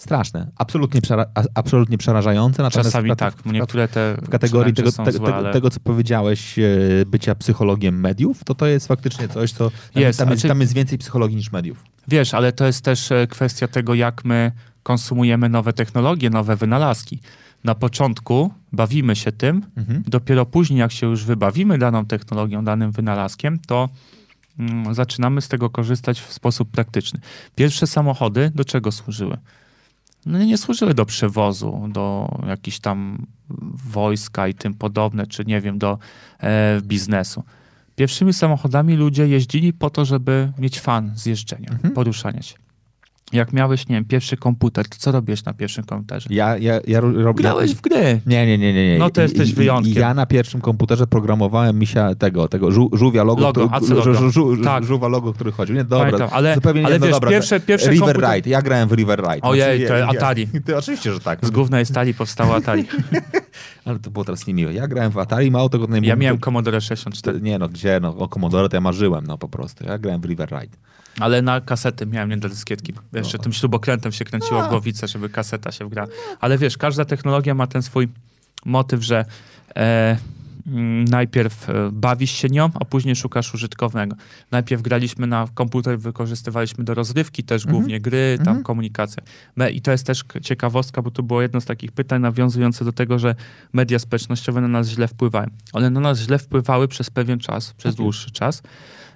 Straszne. 0.05 0.47
Absolutnie, 0.57 1.01
przera, 1.01 1.27
absolutnie 1.55 1.99
przerażające. 1.99 2.63
Natomiast 2.63 2.89
Czasami 2.91 3.13
w 3.13 3.17
tak, 3.17 3.35
w, 3.35 3.53
niektóre 3.53 3.89
te 3.89 4.17
w 4.23 4.29
kategorii 4.29 4.75
tego, 4.75 4.93
te, 4.93 5.13
złe, 5.13 5.35
ale... 5.35 5.53
tego, 5.53 5.71
co 5.71 5.81
powiedziałeś, 5.81 6.59
e, 6.59 6.63
bycia 7.07 7.35
psychologiem 7.35 8.01
mediów, 8.01 8.45
to 8.45 8.55
to 8.55 8.67
jest 8.67 8.87
faktycznie 8.89 9.29
coś, 9.29 9.53
co 9.53 9.71
tam 9.71 10.03
Jest, 10.03 10.19
tam, 10.19 10.29
a 10.29 10.31
jest, 10.31 10.43
czy- 10.43 10.49
tam 10.49 10.61
jest 10.61 10.73
więcej 10.75 10.99
psychologii 10.99 11.37
niż 11.37 11.53
mediów. 11.53 11.85
Wiesz, 12.09 12.35
ale 12.35 12.53
to 12.53 12.67
jest 12.67 12.85
też 12.85 13.13
e, 13.13 13.27
kwestia 13.27 13.69
tego, 13.69 13.95
jak 13.95 14.25
my 14.25 14.53
konsumujemy 14.83 15.49
nowe 15.49 15.73
technologie, 15.73 16.31
nowe 16.31 16.57
wynalazki. 16.57 17.21
Na 17.65 17.75
początku 17.75 18.51
bawimy 18.73 19.17
się 19.17 19.33
tym, 19.33 19.63
Mhm. 19.77 20.03
dopiero 20.07 20.47
później, 20.47 20.79
jak 20.79 20.93
się 20.93 21.07
już 21.07 21.25
wybawimy 21.25 21.79
daną 21.79 22.07
technologią, 22.07 22.65
danym 22.65 22.91
wynalazkiem, 22.93 23.59
to 23.67 23.89
mm, 24.59 24.95
zaczynamy 24.95 25.41
z 25.41 25.49
tego 25.49 25.71
korzystać 25.71 26.21
w 26.21 26.33
sposób 26.33 26.71
praktyczny. 26.71 27.21
Pierwsze 27.55 27.87
samochody 27.87 28.51
do 28.55 28.65
czego 28.65 28.93
służyły? 28.93 29.37
No 30.27 30.39
nie 30.39 30.59
służyły 30.59 30.95
do 30.95 31.07
przewozu, 31.07 31.89
do 31.93 32.29
jakichś 32.47 32.79
tam 32.79 33.27
wojska 33.91 34.49
i 34.49 34.55
tym 34.55 34.75
podobne, 34.75 35.27
czy 35.27 35.45
nie 35.45 35.61
wiem, 35.61 35.79
do 35.79 35.99
e, 36.41 36.81
biznesu. 36.83 37.43
Pierwszymi 37.97 38.33
samochodami 38.33 38.95
ludzie 38.97 39.29
jeździli 39.29 39.73
po 39.73 39.91
to, 39.91 40.05
żeby 40.05 40.53
mieć 40.59 40.81
fan 40.81 41.13
z 41.15 41.27
jeżdżenia, 41.27 41.79
poruszania 41.95 42.43
się. 42.43 42.64
Jak 43.35 43.52
miałeś, 43.52 43.89
nie 43.89 43.97
wiem, 43.97 44.05
pierwszy 44.05 44.36
komputer, 44.36 44.89
to 44.89 44.97
co 44.98 45.12
robiłeś 45.12 45.44
na 45.44 45.52
pierwszym 45.55 45.85
komputerze? 45.85 46.27
Ja, 46.31 46.56
ja, 46.59 46.81
ja 46.86 47.01
ro- 47.01 47.12
robię. 47.23 47.43
Grałeś 47.43 47.74
w 47.74 47.81
gry. 47.81 48.20
Nie, 48.27 48.47
nie, 48.47 48.59
nie, 48.59 48.73
nie. 48.74 48.89
nie. 48.93 48.98
No 48.98 49.11
to 49.11 49.23
jesteś 49.23 49.51
I- 49.51 49.55
wyjątkiem. 49.55 49.94
Ja 50.02 50.15
na 50.15 50.27
pierwszym 50.27 50.61
komputerze 50.61 51.06
programowałem 51.06 51.78
misia 51.78 52.15
tego, 52.15 52.48
tego 52.48 52.70
żu, 52.70 52.90
żółwia 52.93 53.24
logo, 53.24 53.40
Logo, 53.43 53.69
który, 53.69 53.94
logo. 53.94 54.15
żu, 54.15 54.31
żu, 54.31 54.56
Tak. 54.65 54.85
żółwa 54.85 55.09
logo, 55.09 55.32
który 55.32 55.52
chodził. 55.52 55.77
Nie, 55.77 55.85
dobra, 55.85 56.05
Pamiętam, 56.06 56.28
ale- 56.32 56.55
zupełnie 56.55 56.81
nie, 56.81 56.86
ale 56.86 56.98
no 56.98 57.06
wiesz, 57.06 57.15
dobra, 57.15 57.31
pierwsze- 57.31 57.61
pierwsze 57.61 57.90
River 57.90 58.16
komputer- 58.16 58.35
Ride, 58.35 58.51
ja 58.51 58.62
grałem 58.62 58.89
w 58.89 58.93
River 58.93 59.19
Ride. 59.20 59.40
Ojej, 59.43 59.78
Znaczy, 59.78 59.89
to 59.93 59.97
ja- 59.97 60.06
Atari. 60.09 60.48
Ja, 60.55 60.61
to 60.66 60.78
oczywiście, 60.78 61.12
że 61.12 61.20
tak. 61.20 61.39
Z 61.47 61.51
głównej 61.51 61.86
stali 61.86 62.15
powstało 62.15 62.55
Atari. 62.55 62.85
Ale 63.85 63.98
to 63.98 64.11
było 64.11 64.24
teraz 64.24 64.47
niemiłe. 64.47 64.74
Ja 64.74 64.89
grałem 64.89 65.12
w 65.12 65.19
Atari, 65.19 65.51
mało 65.51 65.69
tego... 65.69 65.86
najmniej- 65.86 66.09
Ja 66.09 66.16
miałem 66.16 66.39
Commodore 66.40 66.81
64, 66.81 67.40
Nie 67.40 67.59
no, 67.59 67.69
gdzie, 67.69 68.01
no, 68.02 68.16
o 68.16 68.28
Commodore 68.28 68.69
to 68.69 68.77
ja 68.77 68.81
marzyłem, 68.81 69.27
no 69.27 69.39
po 69.39 69.48
prostu. 69.48 69.85
Ja 69.85 69.98
grałem 69.98 70.20
w 70.20 70.24
River 70.24 70.48
Ride. 70.51 70.77
ale 71.20 71.43
na 71.43 71.61
kasety 71.61 72.06
miałem 72.06 72.31
nie 72.31 72.36
do 72.36 72.48
dyskietki. 72.48 72.93
Jeszcze 73.12 73.39
tym 73.39 73.52
śrubokrętem 73.52 74.12
się 74.12 74.24
kręciło 74.24 74.62
w 74.62 74.69
głowicę, 74.69 75.09
żeby 75.09 75.28
kaseta 75.28 75.73
się 75.73 75.85
wgrała. 75.85 76.09
Ale 76.40 76.59
wiesz, 76.59 76.77
każda 76.78 77.05
technologia 77.05 77.55
ma 77.55 77.66
ten 77.66 77.82
swój 77.82 78.09
motyw, 78.65 79.02
że 79.02 79.24
e, 79.77 80.16
najpierw 81.15 81.70
e, 81.70 81.91
bawisz 81.93 82.31
się 82.31 82.49
nią, 82.49 82.70
a 82.74 82.85
później 82.85 83.16
szukasz 83.16 83.55
użytkownego. 83.55 84.16
Najpierw 84.51 84.82
graliśmy 84.82 85.27
na 85.27 85.49
komputer, 85.55 85.99
wykorzystywaliśmy 85.99 86.85
do 86.85 86.95
rozrywki 86.95 87.45
też 87.45 87.66
głównie 87.66 88.01
gry, 88.01 88.39
tam 88.45 88.62
komunikacja. 88.62 89.23
Me- 89.57 89.70
I 89.70 89.81
to 89.81 89.91
jest 89.91 90.07
też 90.07 90.24
ciekawostka, 90.43 91.03
bo 91.03 91.11
to 91.11 91.23
było 91.23 91.43
jedno 91.43 91.61
z 91.61 91.65
takich 91.65 91.93
pytań 91.93 92.23
nawiązujące 92.23 92.85
do 92.85 92.93
tego, 92.93 93.19
że 93.19 93.35
media 93.73 93.99
społecznościowe 93.99 94.61
na 94.61 94.69
nas 94.69 94.89
źle 94.89 95.09
wpływają. 95.09 95.51
One 95.73 95.91
na 95.91 96.01
nas 96.01 96.19
źle 96.19 96.39
wpływały 96.39 96.89
przez 96.89 97.11
pewien 97.11 97.39
czas, 97.39 97.73
przez 97.73 97.95
dłuższy 97.95 98.31
czas. 98.31 98.62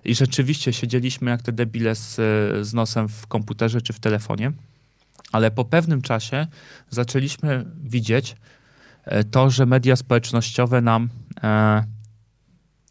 I 0.04 0.14
rzeczywiście 0.14 0.72
siedzieliśmy 0.72 1.30
jak 1.30 1.42
te 1.42 1.52
debile 1.52 1.94
z, 1.94 2.14
z 2.66 2.74
nosem 2.74 3.08
w 3.08 3.26
komputerze 3.26 3.80
czy 3.82 3.92
w 3.92 4.00
telefonie, 4.00 4.52
ale 5.32 5.50
po 5.50 5.64
pewnym 5.64 6.02
czasie 6.02 6.46
zaczęliśmy 6.90 7.64
widzieć 7.84 8.36
e, 9.04 9.24
to, 9.24 9.50
że 9.50 9.66
media 9.66 9.96
społecznościowe 9.96 10.80
nam 10.80 11.02
e, 11.04 11.08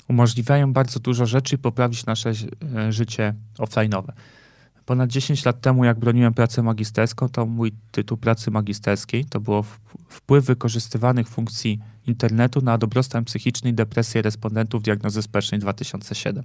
umożliwiają 0.08 0.74
bardzo 0.74 1.00
dużo 1.00 1.26
rzeczy 1.26 1.56
i 1.56 1.58
poprawić 1.58 2.06
nasze 2.06 2.32
e, 2.76 2.92
życie 2.92 3.34
offline'owe. 3.58 4.12
Ponad 4.86 5.10
10 5.10 5.46
lat 5.46 5.62
temu, 5.62 5.86
jak 5.86 6.00
broniłem 6.00 6.34
pracę 6.34 6.64
magisterską, 6.64 7.30
to 7.30 7.46
mój 7.46 7.72
tytuł 7.92 8.18
pracy 8.18 8.52
magisterskiej 8.52 9.26
to 9.26 9.40
było 9.40 9.64
wpływ 10.10 10.46
wykorzystywanych 10.46 11.28
funkcji 11.28 11.80
internetu 12.08 12.62
na 12.62 12.78
dobrostan 12.78 13.26
psychiczny 13.26 13.70
i 13.70 13.74
depresję 13.74 14.22
respondentów 14.22 14.84
diagnozy 14.84 15.22
społecznej 15.22 15.62
2007. 15.62 16.44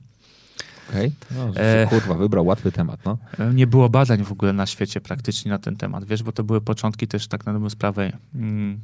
Okej. 0.91 1.13
No, 1.31 1.51
E. 1.57 1.87
Kurwa, 1.87 2.15
wybrał 2.15 2.47
łatwy 2.47 2.73
temat, 2.73 3.01
no. 3.05 3.19
E, 3.39 3.55
Nie 3.55 3.67
było 3.67 3.89
badań 3.89 4.25
w 4.25 4.33
ogóle 4.33 4.53
na 4.53 4.67
świecie 4.67 5.01
praktycznie 5.01 5.51
na 5.51 5.59
ten 5.59 5.77
temat, 5.77 6.05
wiesz, 6.05 6.23
bo 6.23 6.33
to 6.33 6.45
były 6.45 6.61
początki 6.61 7.09
też 7.09 7.29
tak 7.29 7.47
na 7.47 7.53
dobrą 7.53 7.71
sprawę 7.71 8.13
mm, 8.35 8.81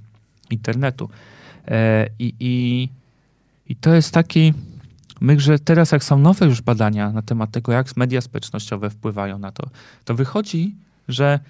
internetu. 0.51 1.09
E, 1.69 2.07
i, 2.19 2.35
i, 2.40 2.89
I 3.69 3.77
to 3.77 3.95
jest 3.95 4.12
taki 4.15 4.55
myk, 5.20 5.40
że 5.40 5.59
teraz 5.59 5.93
jak 5.93 6.05
są 6.05 6.19
nowe 6.19 6.47
już 6.47 6.61
badania 6.62 7.12
na 7.12 7.23
temat 7.23 7.51
tego, 7.51 7.73
jak 7.73 7.97
media 7.97 8.20
społecznościowe 8.20 8.90
wpływają 8.90 9.39
na 9.39 9.53
to, 9.53 9.69
to 10.05 10.15
wychodzi, 10.15 10.74
że 11.09 11.40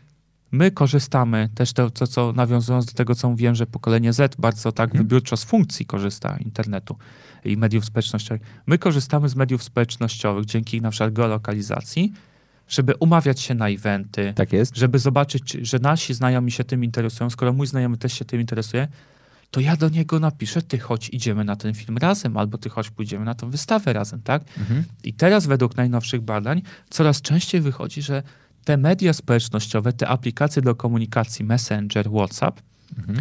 my 0.53 0.71
korzystamy 0.71 1.49
też 1.55 1.73
to, 1.73 1.91
co, 1.91 2.07
co 2.07 2.33
nawiązując 2.33 2.87
do 2.87 2.93
tego, 2.93 3.15
co 3.15 3.31
mówiłem, 3.31 3.55
że 3.55 3.67
pokolenie 3.67 4.13
Z 4.13 4.37
bardzo 4.37 4.73
tak 4.73 4.97
wybiórczo 4.97 5.37
z 5.37 5.45
funkcji 5.45 5.87
korzysta 5.87 6.37
internetu 6.37 6.97
i 7.45 7.57
mediów 7.57 7.85
społecznościowych. 7.85 8.43
My 8.67 8.79
korzystamy 8.79 9.29
z 9.29 9.35
mediów 9.37 9.63
społecznościowych 9.63 10.45
dzięki 10.45 10.81
na 10.81 10.91
przykład 10.91 11.13
geolokalizacji, 11.13 12.13
żeby 12.69 12.95
umawiać 13.01 13.41
się 13.41 13.55
na 13.55 13.69
eventy, 13.69 14.33
Tak 14.37 14.53
jest. 14.53 14.77
żeby 14.77 14.99
zobaczyć, 14.99 15.43
czy- 15.45 15.65
że 15.65 15.79
nasi 15.79 16.15
znajomi 16.15 16.53
się 16.53 16.65
tym 16.65 16.85
interesują. 16.85 17.31
Skoro 17.31 17.53
mój 17.53 17.67
znajomy 17.67 17.97
też 17.97 18.13
się 18.13 18.25
tym 18.25 18.41
interesuje, 18.41 18.89
to 19.51 19.61
ja 19.61 19.77
do 19.77 19.89
niego 19.89 20.21
napiszę, 20.21 20.63
ty 20.63 20.79
chodź, 20.79 21.11
idziemy 21.13 21.45
na 21.45 21.57
ten 21.57 21.75
film 21.75 21.99
razem, 21.99 22.37
albo 22.37 22.59
ty 22.59 22.69
chodź, 22.69 22.91
pójdziemy 22.91 23.25
na 23.25 23.35
tą 23.35 23.51
wystawę 23.51 23.93
razem, 23.93 24.23
tak? 24.23 24.43
Mhm. 24.59 24.85
I 25.05 25.13
teraz 25.15 25.47
według 25.47 25.77
najnowszych 25.77 26.21
badań 26.21 26.63
coraz 26.91 27.23
częściej 27.23 27.61
wychodzi, 27.61 28.03
że 28.03 28.23
te 28.65 28.77
media 28.77 29.13
społecznościowe, 29.13 29.93
te 29.93 30.09
aplikacje 30.09 30.63
do 30.63 30.75
komunikacji, 30.75 31.45
Messenger, 31.45 32.11
WhatsApp, 32.11 32.61
Mhm. 32.99 33.19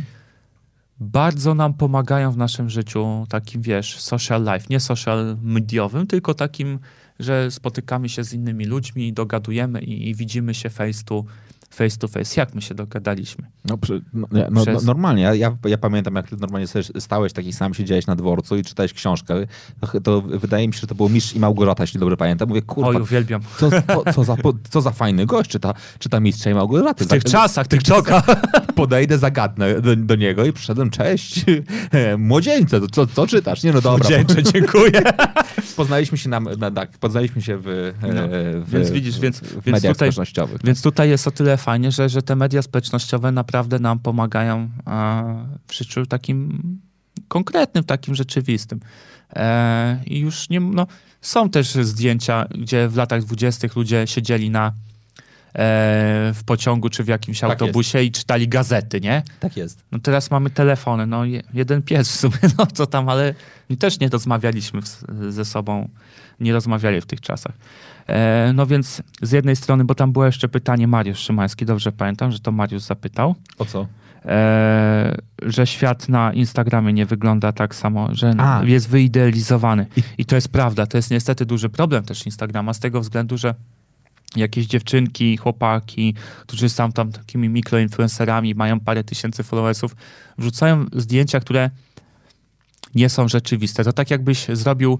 bardzo 0.99 1.55
nam 1.55 1.73
pomagają 1.73 2.31
w 2.31 2.37
naszym 2.37 2.69
życiu, 2.69 3.25
takim 3.29 3.61
wiesz, 3.61 3.99
social 3.99 4.41
life, 4.43 4.65
nie 4.69 4.79
social 4.79 5.37
mediowym, 5.41 6.07
tylko 6.07 6.33
takim, 6.33 6.79
że 7.19 7.51
spotykamy 7.51 8.09
się 8.09 8.23
z 8.23 8.33
innymi 8.33 8.65
ludźmi, 8.65 9.13
dogadujemy 9.13 9.81
i, 9.81 10.09
i 10.09 10.15
widzimy 10.15 10.53
się 10.53 10.69
face 10.69 11.03
to 11.05 11.23
face 11.23 11.46
to 11.99 12.07
face. 12.07 12.41
Jak 12.41 12.55
my 12.55 12.61
się 12.61 12.75
dogadaliśmy? 12.75 13.45
No, 13.65 13.77
przy, 13.77 14.01
no, 14.13 14.27
no, 14.31 14.39
no, 14.51 14.61
Przez- 14.61 14.83
normalnie. 14.83 15.23
Ja, 15.23 15.35
ja, 15.35 15.57
ja 15.65 15.77
pamiętam, 15.77 16.15
jak 16.15 16.29
ty 16.29 16.37
normalnie 16.37 16.67
stałeś 16.99 17.33
taki 17.33 17.53
sam, 17.53 17.73
siedziałeś 17.73 18.07
na 18.07 18.15
dworcu 18.15 18.57
i 18.57 18.63
czytałeś 18.63 18.93
książkę. 18.93 19.35
To, 19.91 20.01
to 20.01 20.21
wydaje 20.21 20.67
mi 20.67 20.73
się, 20.73 20.79
że 20.79 20.87
to 20.87 20.95
było 20.95 21.09
Mistrz 21.09 21.35
i 21.35 21.39
Małgorzata, 21.39 21.83
jeśli 21.83 21.99
dobrze 21.99 22.17
pamiętam. 22.17 22.49
Mówię, 22.49 22.61
kurwa, 22.61 22.89
Oj, 22.89 23.01
uwielbiam. 23.01 23.41
co, 23.57 23.69
co, 23.71 24.13
co, 24.13 24.23
za, 24.23 24.35
co 24.69 24.81
za 24.81 24.91
fajny 24.91 25.25
gość 25.25 25.49
czyta, 25.49 25.73
czyta 25.99 26.19
Mistrza 26.19 26.49
i 26.49 26.53
Małgorzaty. 26.53 27.05
W 27.05 27.07
tych 27.07 27.23
Tak- 27.23 27.31
czasach, 27.31 27.67
TikToka. 27.67 28.23
Podejdę, 28.75 29.17
zagadnę 29.17 29.81
do, 29.81 29.95
do 29.95 30.15
niego 30.15 30.45
i 30.45 30.53
przyszedłem, 30.53 30.89
cześć, 30.89 31.45
młodzieńcze, 32.17 32.81
co, 32.91 33.07
co 33.07 33.27
czytasz? 33.27 33.63
Nie 33.63 33.71
no 33.73 33.81
dobra. 33.81 34.09
Dziękuję, 34.09 34.43
dziękuję. 34.43 35.01
Poznaliśmy 35.77 36.17
się, 36.17 36.29
na, 36.29 36.39
na, 36.39 36.71
tak, 36.71 36.89
poznaliśmy 36.97 37.41
się 37.41 37.57
w, 37.57 37.67
e, 37.67 37.93
No, 38.13 38.21
w, 38.65 38.69
więc 38.69 38.89
widzisz, 38.91 39.19
więc- 39.19 39.39
w 39.39 39.53
więc 39.53 39.65
mediach 39.65 39.81
tutaj- 39.81 39.93
społecznościowych. 39.95 40.61
Więc 40.63 40.81
tutaj 40.81 41.09
jest 41.09 41.27
o 41.27 41.31
tyle 41.31 41.57
fajnie, 41.67 41.91
że, 41.91 42.09
że 42.09 42.21
te 42.21 42.35
media 42.35 42.61
społecznościowe 42.61 43.31
naprawdę 43.31 43.79
nam 43.79 43.99
pomagają 43.99 44.69
a, 44.85 45.23
w 45.67 45.73
życiu 45.73 46.05
takim 46.05 46.61
konkretnym, 47.27 47.83
takim 47.83 48.15
rzeczywistym. 48.15 48.79
E, 49.35 49.99
I 50.05 50.19
już 50.19 50.49
nie, 50.49 50.59
no, 50.59 50.87
są 51.21 51.49
też 51.49 51.73
zdjęcia, 51.73 52.45
gdzie 52.51 52.87
w 52.89 52.95
latach 52.95 53.23
dwudziestych 53.23 53.75
ludzie 53.75 54.07
siedzieli 54.07 54.49
na, 54.49 54.67
e, 54.67 54.73
w 56.33 56.41
pociągu 56.45 56.89
czy 56.89 57.03
w 57.03 57.07
jakimś 57.07 57.39
Tak 57.39 57.49
autobusie 57.51 58.03
i 58.03 58.11
czytali 58.11 58.47
gazety, 58.47 59.01
nie? 59.01 59.23
Tak 59.39 59.57
jest. 59.57 59.83
No 59.91 59.99
teraz 59.99 60.31
mamy 60.31 60.49
telefony, 60.49 61.07
no 61.07 61.25
je- 61.25 61.43
jeden 61.53 61.81
pies 61.81 62.11
w 62.11 62.15
sumie, 62.15 62.37
no 62.57 62.65
co 62.65 62.85
tam, 62.85 63.09
ale 63.09 63.33
też 63.79 63.99
nie 63.99 64.09
rozmawialiśmy 64.09 64.81
ze 65.29 65.45
sobą, 65.45 65.89
nie 66.39 66.53
rozmawiali 66.53 67.01
w 67.01 67.05
tych 67.05 67.21
czasach. 67.21 67.53
E, 68.07 68.51
no 68.55 68.65
więc 68.65 69.01
z 69.21 69.31
jednej 69.31 69.55
strony, 69.55 69.83
bo 69.85 69.95
tam 69.95 70.11
było 70.11 70.25
jeszcze 70.25 70.49
pytanie 70.49 70.87
Mariusz 70.87 71.19
Szymański, 71.19 71.65
dobrze 71.65 71.91
pamiętam, 71.91 72.31
że 72.31 72.39
to 72.39 72.51
Mariusz 72.51 72.81
zapytał, 72.81 73.35
O 73.57 73.65
co? 73.65 73.87
e, 74.25 75.17
że 75.41 75.67
świat 75.67 76.09
na 76.09 76.33
Instagramie 76.33 76.93
nie 76.93 77.05
wygląda 77.05 77.51
tak 77.51 77.75
samo, 77.75 78.09
że 78.11 78.33
A. 78.37 78.61
jest 78.65 78.89
wyidealizowany. 78.89 79.85
I 80.17 80.25
to 80.25 80.35
jest 80.35 80.49
prawda, 80.49 80.85
to 80.87 80.97
jest 80.97 81.11
niestety 81.11 81.45
duży 81.45 81.69
problem 81.69 82.03
też 82.03 82.25
Instagrama 82.25 82.73
z 82.73 82.79
tego 82.79 83.01
względu, 83.01 83.37
że 83.37 83.55
jakieś 84.35 84.65
dziewczynki, 84.65 85.37
chłopaki, 85.37 86.13
którzy 86.41 86.69
są 86.69 86.91
tam 86.91 87.11
takimi 87.11 87.49
mikroinfluencerami, 87.49 88.55
mają 88.55 88.79
parę 88.79 89.03
tysięcy 89.03 89.43
followersów, 89.43 89.95
wrzucają 90.37 90.85
zdjęcia, 90.93 91.39
które 91.39 91.69
nie 92.95 93.09
są 93.09 93.27
rzeczywiste. 93.27 93.83
To 93.83 93.93
tak 93.93 94.11
jakbyś 94.11 94.47
zrobił, 94.53 94.99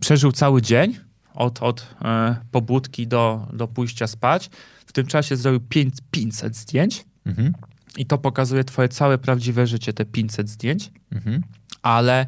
przeżył 0.00 0.32
cały 0.32 0.62
dzień 0.62 0.96
od, 1.34 1.62
od 1.62 1.94
e, 2.02 2.36
pobudki 2.50 3.06
do, 3.06 3.48
do 3.52 3.68
pójścia 3.68 4.06
spać. 4.06 4.50
W 4.86 4.92
tym 4.92 5.06
czasie 5.06 5.36
zrobił 5.36 5.60
pięć- 5.60 5.98
500 6.10 6.56
zdjęć 6.56 7.04
Mhm. 7.26 7.52
i 7.96 8.06
to 8.06 8.18
pokazuje 8.18 8.64
twoje 8.64 8.88
całe 8.88 9.18
prawdziwe 9.18 9.66
życie, 9.66 9.92
te 9.92 10.04
500 10.04 10.48
zdjęć, 10.50 10.90
Mhm. 11.12 11.42
ale 11.82 12.26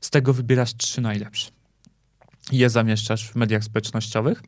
z 0.00 0.10
tego 0.10 0.32
wybierasz 0.34 0.74
trzy 0.76 1.00
najlepsze. 1.00 1.50
Je 2.52 2.70
zamieszczasz 2.70 3.30
w 3.30 3.36
mediach 3.36 3.64
społecznościowych 3.64 4.42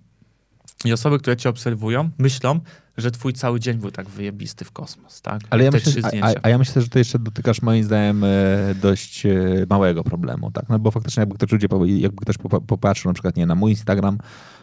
i 0.84 0.92
osoby, 0.92 1.18
które 1.18 1.36
cię 1.36 1.48
obserwują, 1.48 2.10
myślą, 2.18 2.60
że 2.96 3.10
twój 3.10 3.32
cały 3.32 3.60
dzień 3.60 3.78
był 3.78 3.90
tak 3.90 4.08
wyjebisty 4.08 4.64
w 4.64 4.72
kosmos, 4.72 5.22
tak? 5.22 5.40
Ale 5.50 5.64
ja 5.64 5.70
myślę, 5.70 5.92
a, 6.22 6.32
a, 6.42 6.48
ja 6.48 6.58
myślę, 6.58 6.82
że 6.82 6.88
to 6.88 6.98
jeszcze 6.98 7.18
dotykasz 7.18 7.62
moim 7.62 7.84
zdaniem 7.84 8.24
e, 8.24 8.28
dość 8.74 9.26
e, 9.26 9.30
małego 9.70 10.04
problemu, 10.04 10.50
tak? 10.50 10.68
No 10.68 10.78
bo 10.78 10.90
faktycznie 10.90 11.20
jakby 11.20 11.34
ktoś, 11.34 11.52
ludzie, 11.52 11.68
jakby 11.98 12.22
ktoś 12.22 12.36
popa- 12.38 12.60
popatrzył 12.60 13.10
na 13.10 13.14
przykład 13.14 13.36
nie 13.36 13.46
na 13.46 13.54
mój 13.54 13.70
Instagram, 13.70 14.18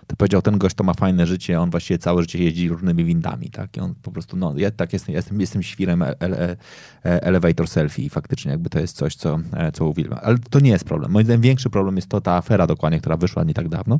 to 0.08 0.16
powiedział, 0.16 0.42
ten 0.42 0.58
gość 0.58 0.76
to 0.76 0.84
ma 0.84 0.94
fajne 0.94 1.28
życie, 1.28 1.62
on 1.62 1.70
właściwie 1.70 1.98
całe 1.98 2.22
życie 2.22 2.44
jeździ 2.44 2.70
różnymi 2.70 3.04
windami, 3.06 3.50
tak? 3.50 3.78
I 3.78 3.80
on 3.80 3.96
po 3.96 4.12
prostu, 4.12 4.38
no 4.38 4.54
ja 4.58 4.72
tak 4.72 4.94
jestem, 4.94 5.16
jestem, 5.16 5.42
jestem 5.42 5.64
świrem 5.64 6.02
ele, 6.02 6.16
ele, 6.20 6.58
elevator 7.04 7.68
selfie 7.68 8.04
i 8.04 8.10
faktycznie 8.10 8.52
jakby 8.52 8.70
to 8.70 8.80
jest 8.80 8.98
coś, 8.98 9.16
co, 9.16 9.40
e, 9.54 9.72
co 9.72 9.86
uwielbiam. 9.86 10.20
Ale 10.24 10.38
to 10.50 10.60
nie 10.60 10.72
jest 10.72 10.86
problem. 10.86 11.12
Moim 11.12 11.26
zdaniem 11.26 11.42
większy 11.42 11.70
problem 11.70 11.96
jest 11.96 12.10
to 12.10 12.22
ta 12.22 12.34
afera 12.34 12.68
dokładnie, 12.68 13.00
która 13.00 13.18
wyszła 13.18 13.44
nie 13.44 13.54
tak 13.54 13.70
dawno, 13.70 14.00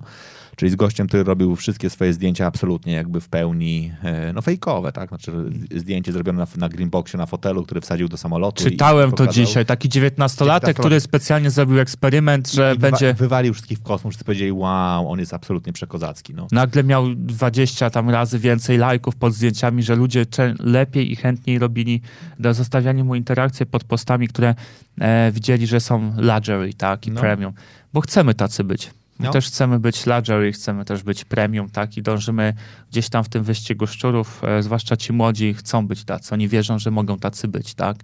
czyli 0.56 0.72
z 0.72 0.76
gościem, 0.76 1.08
który 1.08 1.24
robił 1.24 1.56
wszystkie 1.56 1.90
swoje 1.90 2.14
zdjęcia 2.14 2.46
absolutnie 2.46 2.94
jakby 2.94 3.22
w 3.22 3.30
pełni, 3.30 3.92
e, 4.04 4.34
no 4.34 4.42
fejkowe, 4.42 4.92
tak? 4.92 5.10
Znaczy 5.10 5.32
zdjęcie 5.76 6.12
zrobione 6.12 6.40
na, 6.40 6.48
na 6.58 6.70
greenboxie, 6.70 7.18
na 7.18 7.26
fotelu, 7.26 7.64
który 7.64 7.82
wsadził 7.82 8.08
do 8.08 8.18
samolotu. 8.18 8.64
Czytałem 8.64 9.12
to 9.12 9.28
dzisiaj, 9.28 9.66
taki 9.66 9.90
dziewiętnastolatek, 9.90 10.70
19-latek. 10.70 10.80
który 10.80 11.00
specjalnie 11.00 11.50
zrobił 11.52 11.80
eksperyment, 11.80 12.52
że 12.52 12.74
I 12.76 12.80
będzie... 12.80 13.14
Wywalił 13.14 13.54
wszystkich 13.54 13.78
w 13.78 13.84
kosmos, 13.84 14.12
wszyscy 14.12 14.26
powiedzieli, 14.26 14.52
wow, 14.52 15.12
on 15.12 15.20
jest 15.20 15.34
absolutnie 15.34 15.74
przekozacki. 15.74 16.34
No. 16.34 16.48
Nagle 16.52 16.84
miał 16.84 17.16
20 17.16 17.90
tam 17.90 18.10
razy 18.10 18.40
więcej 18.40 18.78
lajków 18.78 19.16
pod 19.16 19.34
zdjęciami, 19.34 19.84
że 19.84 19.96
ludzie 19.96 20.26
lepiej 20.60 21.12
i 21.12 21.16
chętniej 21.16 21.60
robili, 21.60 22.02
do 22.40 22.54
zostawiania 22.54 23.04
mu 23.04 23.16
interakcje 23.16 23.66
pod 23.66 23.84
postami, 23.84 24.28
które 24.28 24.56
e, 25.02 25.32
widzieli, 25.32 25.68
że 25.68 25.80
są 25.80 26.14
luxury, 26.18 26.74
tak, 26.74 27.08
i 27.08 27.12
No. 27.12 27.22
premium. 27.22 27.54
Bo 27.94 28.02
chcemy 28.02 28.34
tacy 28.34 28.64
być. 28.64 28.90
My 29.20 29.26
No. 29.26 29.32
też 29.32 29.48
chcemy 29.48 29.80
być 29.80 30.06
luxury, 30.06 30.52
chcemy 30.52 30.86
też 30.86 31.04
być 31.04 31.26
premium, 31.26 31.70
tak, 31.70 31.98
i 31.98 32.02
dążymy 32.02 32.54
gdzieś 32.92 33.10
tam 33.10 33.24
w 33.24 33.30
tym 33.30 33.44
wyścigu 33.44 33.88
szczurów, 33.88 34.42
e, 34.44 34.64
zwłaszcza 34.64 34.98
ci 34.98 35.14
młodzi 35.14 35.54
chcą 35.54 35.88
być 35.88 36.04
tacy, 36.04 36.34
oni 36.34 36.48
wierzą, 36.48 36.80
że 36.80 36.92
mogą 36.92 37.18
tacy 37.18 37.48
być, 37.48 37.74
tak. 37.76 37.98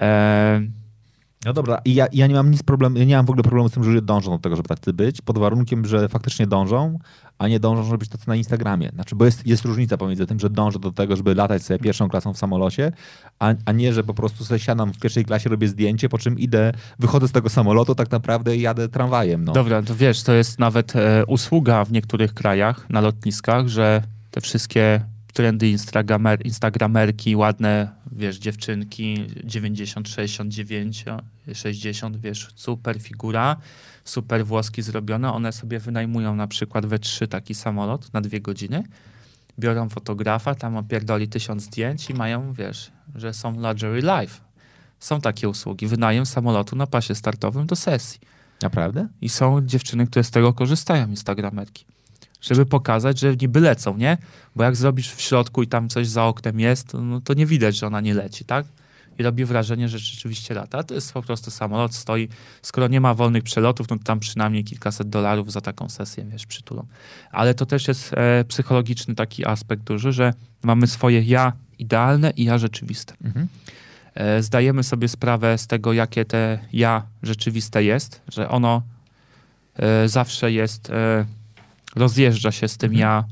E, 0.00 0.60
No 1.46 1.52
dobra, 1.52 1.80
i 1.84 1.94
ja, 1.94 2.06
ja 2.12 2.26
nie 2.26 2.34
mam 2.34 2.50
nic 2.50 2.62
problemu, 2.62 2.98
ja 2.98 3.04
nie 3.04 3.16
mam 3.16 3.26
w 3.26 3.30
ogóle 3.30 3.42
problemu 3.42 3.68
z 3.68 3.72
tym, 3.72 3.84
że 3.84 3.90
ludzie 3.90 4.02
dążą 4.02 4.30
do 4.30 4.38
tego, 4.38 4.56
żeby 4.56 4.68
tacy 4.68 4.92
być, 4.92 5.20
pod 5.20 5.38
warunkiem, 5.38 5.84
że 5.86 6.08
faktycznie 6.08 6.46
dążą, 6.46 6.98
a 7.38 7.48
nie 7.48 7.60
dążą, 7.60 7.84
żeby 7.84 7.98
być 7.98 8.08
tacy 8.08 8.28
na 8.28 8.36
Instagramie. 8.36 8.90
Znaczy, 8.94 9.16
bo 9.16 9.24
jest, 9.24 9.46
jest 9.46 9.64
różnica 9.64 9.96
pomiędzy 9.96 10.26
tym, 10.26 10.40
że 10.40 10.50
dążę 10.50 10.78
do 10.78 10.92
tego, 10.92 11.16
żeby 11.16 11.34
latać 11.34 11.62
sobie 11.62 11.78
pierwszą 11.78 12.08
klasą 12.08 12.32
w 12.32 12.38
samolocie, 12.38 12.92
a, 13.38 13.54
a 13.64 13.72
nie, 13.72 13.92
że 13.92 14.04
po 14.04 14.14
prostu 14.14 14.44
sobie 14.44 14.60
siadam 14.60 14.92
w 14.92 14.98
pierwszej 14.98 15.24
klasie, 15.24 15.50
robię 15.50 15.68
zdjęcie, 15.68 16.08
po 16.08 16.18
czym 16.18 16.38
idę, 16.38 16.72
wychodzę 16.98 17.28
z 17.28 17.32
tego 17.32 17.48
samolotu 17.48 17.94
tak 17.94 18.10
naprawdę 18.10 18.56
jadę 18.56 18.88
tramwajem. 18.88 19.44
No. 19.44 19.52
Dobra, 19.52 19.82
to 19.82 19.94
wiesz, 19.94 20.22
to 20.22 20.32
jest 20.32 20.58
nawet 20.58 20.96
e, 20.96 21.26
usługa 21.26 21.84
w 21.84 21.92
niektórych 21.92 22.34
krajach 22.34 22.90
na 22.90 23.00
lotniskach, 23.00 23.68
że 23.68 24.02
te 24.30 24.40
wszystkie 24.40 25.00
trendy 25.32 25.68
instagramer, 25.68 26.46
instagramerki, 26.46 27.36
ładne, 27.36 27.88
wiesz, 28.12 28.38
dziewczynki 28.38 29.26
90, 29.44 30.08
69, 30.08 31.04
60, 31.54 32.16
wiesz, 32.16 32.48
super 32.54 33.00
figura, 33.00 33.56
super 34.04 34.46
włoski 34.46 34.82
zrobione, 34.82 35.32
one 35.32 35.52
sobie 35.52 35.78
wynajmują 35.78 36.36
na 36.36 36.46
przykład 36.46 36.86
we 36.86 36.98
trzy 36.98 37.28
taki 37.28 37.54
samolot 37.54 38.12
na 38.12 38.20
dwie 38.20 38.40
godziny, 38.40 38.84
biorą 39.58 39.88
fotografa, 39.88 40.54
tam 40.54 40.76
opierdoli 40.76 41.28
tysiąc 41.28 41.62
zdjęć 41.62 42.10
i 42.10 42.14
mają, 42.14 42.52
wiesz, 42.52 42.92
że 43.14 43.34
są 43.34 43.60
luxury 43.60 44.00
life. 44.00 44.40
Są 45.00 45.20
takie 45.20 45.48
usługi, 45.48 45.86
wynajem 45.86 46.26
samolotu 46.26 46.76
na 46.76 46.86
pasie 46.86 47.14
startowym 47.14 47.66
do 47.66 47.76
sesji. 47.76 48.20
Naprawdę? 48.62 49.08
I 49.20 49.28
są 49.28 49.66
dziewczyny, 49.66 50.06
które 50.06 50.24
z 50.24 50.30
tego 50.30 50.52
korzystają, 50.52 51.08
instagramerki. 51.08 51.84
Żeby 52.40 52.66
pokazać, 52.66 53.18
że 53.18 53.36
niby 53.36 53.60
lecą, 53.60 53.96
nie? 53.96 54.18
Bo 54.56 54.64
jak 54.64 54.76
zrobisz 54.76 55.12
w 55.12 55.20
środku 55.20 55.62
i 55.62 55.66
tam 55.66 55.88
coś 55.88 56.08
za 56.08 56.24
oknem 56.24 56.60
jest, 56.60 56.94
no 56.94 57.20
to 57.20 57.34
nie 57.34 57.46
widać, 57.46 57.76
że 57.76 57.86
ona 57.86 58.00
nie 58.00 58.14
leci, 58.14 58.44
tak? 58.44 58.66
I 59.22 59.24
robi 59.24 59.44
wrażenie, 59.44 59.88
że 59.88 59.98
rzeczywiście 59.98 60.54
lata. 60.54 60.82
To 60.82 60.94
jest 60.94 61.12
po 61.12 61.22
prostu 61.22 61.50
samolot, 61.50 61.94
stoi. 61.94 62.28
Skoro 62.62 62.88
nie 62.88 63.00
ma 63.00 63.14
wolnych 63.14 63.42
przelotów, 63.42 63.88
no 63.90 63.98
to 63.98 64.04
tam 64.04 64.20
przynajmniej 64.20 64.64
kilkaset 64.64 65.08
dolarów 65.08 65.52
za 65.52 65.60
taką 65.60 65.88
sesję, 65.88 66.24
wiesz, 66.24 66.46
przytulą. 66.46 66.86
Ale 67.30 67.54
to 67.54 67.66
też 67.66 67.88
jest 67.88 68.14
e, 68.14 68.44
psychologiczny 68.44 69.14
taki 69.14 69.46
aspekt 69.46 69.82
duży, 69.82 70.12
że 70.12 70.34
mamy 70.62 70.86
swoje 70.86 71.22
ja 71.22 71.52
idealne 71.78 72.30
i 72.30 72.44
ja 72.44 72.58
rzeczywiste. 72.58 73.14
Mhm. 73.24 73.48
E, 74.14 74.42
zdajemy 74.42 74.82
sobie 74.82 75.08
sprawę 75.08 75.58
z 75.58 75.66
tego, 75.66 75.92
jakie 75.92 76.24
te 76.24 76.58
ja 76.72 77.02
rzeczywiste 77.22 77.84
jest, 77.84 78.20
że 78.28 78.48
ono 78.48 78.82
e, 79.76 80.08
zawsze 80.08 80.52
jest, 80.52 80.90
e, 80.90 81.24
rozjeżdża 81.96 82.52
się 82.52 82.68
z 82.68 82.76
tym 82.76 82.92
Mhm. 82.92 83.00
ja, 83.00 83.24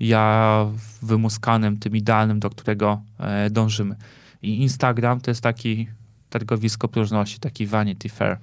ja 0.00 0.66
wymuskanym, 1.02 1.78
tym 1.78 1.96
idealnym, 1.96 2.40
do 2.40 2.50
którego 2.50 3.00
e, 3.18 3.50
dążymy. 3.50 3.96
I 4.42 4.62
Instagram 4.62 5.20
to 5.20 5.30
jest 5.30 5.40
taki 5.40 5.88
targowisko 6.30 6.88
próżności, 6.88 7.38
taki 7.40 7.66
Vanity 7.66 8.08
Fair, 8.08 8.38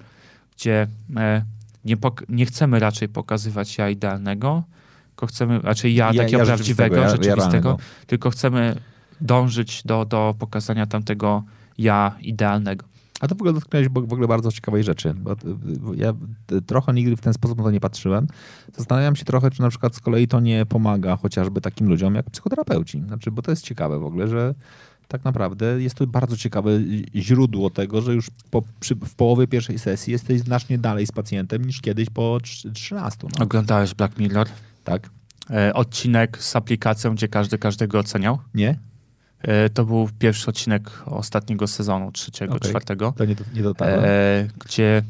gdzie 0.56 0.86
e, 1.16 1.44
nie, 1.84 1.96
nie 2.28 2.46
chcemy 2.46 2.78
raczej 2.78 3.08
pokazywać 3.08 3.78
ja 3.78 3.90
idealnego, 3.90 4.62
tylko 5.08 5.26
chcemy, 5.26 5.60
raczej 5.60 5.94
ja, 5.94 6.12
Ja- 6.12 6.22
takiego 6.22 6.38
ja 6.38 6.44
prawdziwego, 6.44 6.96
rzeczywistego, 6.96 7.26
ja- 7.26 7.34
rzeczywistego, 7.38 7.78
tylko 8.06 8.30
chcemy 8.30 8.76
dążyć 9.20 9.82
do, 9.84 10.04
do 10.04 10.34
pokazania 10.38 10.86
tamtego 10.86 11.42
ja 11.78 12.16
idealnego. 12.20 12.84
A 13.20 13.28
to 13.28 13.34
w 13.34 13.38
ogóle 13.38 13.52
dotknąłeś 13.52 13.88
w 13.88 13.96
ogóle 13.98 14.28
bardzo 14.28 14.52
ciekawej 14.52 14.84
rzeczy, 14.84 15.14
bo 15.14 15.32
y, 15.32 15.36
ja 15.96 16.12
trochę 16.66 16.92
nigdy 16.92 17.16
w 17.16 17.20
ten 17.20 17.32
sposób 17.34 17.58
na 17.58 17.64
to 17.64 17.70
nie 17.70 17.80
patrzyłem. 17.80 18.26
Zastanawiam 18.76 19.16
się 19.16 19.24
trochę, 19.24 19.50
czy 19.50 19.62
na 19.62 19.70
przykład 19.70 19.94
z 19.96 20.00
kolei 20.00 20.28
to 20.28 20.40
nie 20.40 20.66
pomaga 20.66 21.16
chociażby 21.16 21.60
takim 21.60 21.88
ludziom 21.88 22.14
jak 22.14 22.30
psychoterapeuci. 22.30 23.02
Znaczy, 23.06 23.30
bo 23.30 23.42
to 23.42 23.50
jest 23.50 23.64
ciekawe 23.64 23.98
w 23.98 24.04
ogóle, 24.04 24.28
że 24.28 24.54
tak 25.08 25.24
naprawdę 25.24 25.82
jest 25.82 25.94
to 25.96 26.06
bardzo 26.06 26.36
ciekawe 26.36 26.70
źródło 27.14 27.70
tego, 27.70 28.02
że 28.02 28.14
już 28.14 28.30
po, 28.50 28.62
przy, 28.80 28.94
w 28.94 29.14
połowie 29.14 29.46
pierwszej 29.46 29.78
sesji 29.78 30.12
jesteś 30.12 30.40
znacznie 30.40 30.78
dalej 30.78 31.06
z 31.06 31.12
pacjentem 31.12 31.64
niż 31.64 31.80
kiedyś 31.80 32.10
po 32.10 32.38
trz- 32.42 32.72
13. 32.72 33.18
No. 33.38 33.44
Oglądałeś 33.44 33.94
Black 33.94 34.18
Mirror? 34.18 34.48
Tak? 34.84 35.10
E, 35.50 35.74
odcinek 35.74 36.38
z 36.42 36.56
aplikacją, 36.56 37.14
gdzie 37.14 37.28
każdy 37.28 37.58
każdego 37.58 37.98
oceniał. 37.98 38.38
Nie? 38.54 38.78
E, 39.42 39.70
to 39.70 39.84
był 39.84 40.08
pierwszy 40.18 40.46
odcinek 40.50 40.90
ostatniego 41.06 41.66
sezonu, 41.66 42.12
trzeciego, 42.12 42.54
Okej. 42.54 42.70
czwartego, 42.70 43.12
To 43.16 43.24
nie, 43.24 43.34
do- 43.34 43.44
nie 43.54 43.62
dotarłem. 43.62 44.00
e, 44.04 44.48
gdzie 44.64 45.02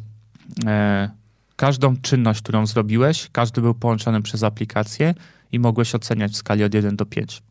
e, 0.67 1.11
każdą 1.57 1.97
czynność, 1.97 2.43
którą 2.43 2.67
zrobiłeś, 2.67 3.29
każdy 3.33 3.61
był 3.61 3.75
połączony 3.75 4.23
przez 4.23 4.43
aplikację 4.43 5.15
i 5.53 5.59
mogłeś 5.59 5.95
oceniać 5.95 6.33
w 6.33 6.37
skali 6.37 6.65
od 6.65 6.75
1 6.75 6.97
do 6.97 7.07
5. 7.07 7.43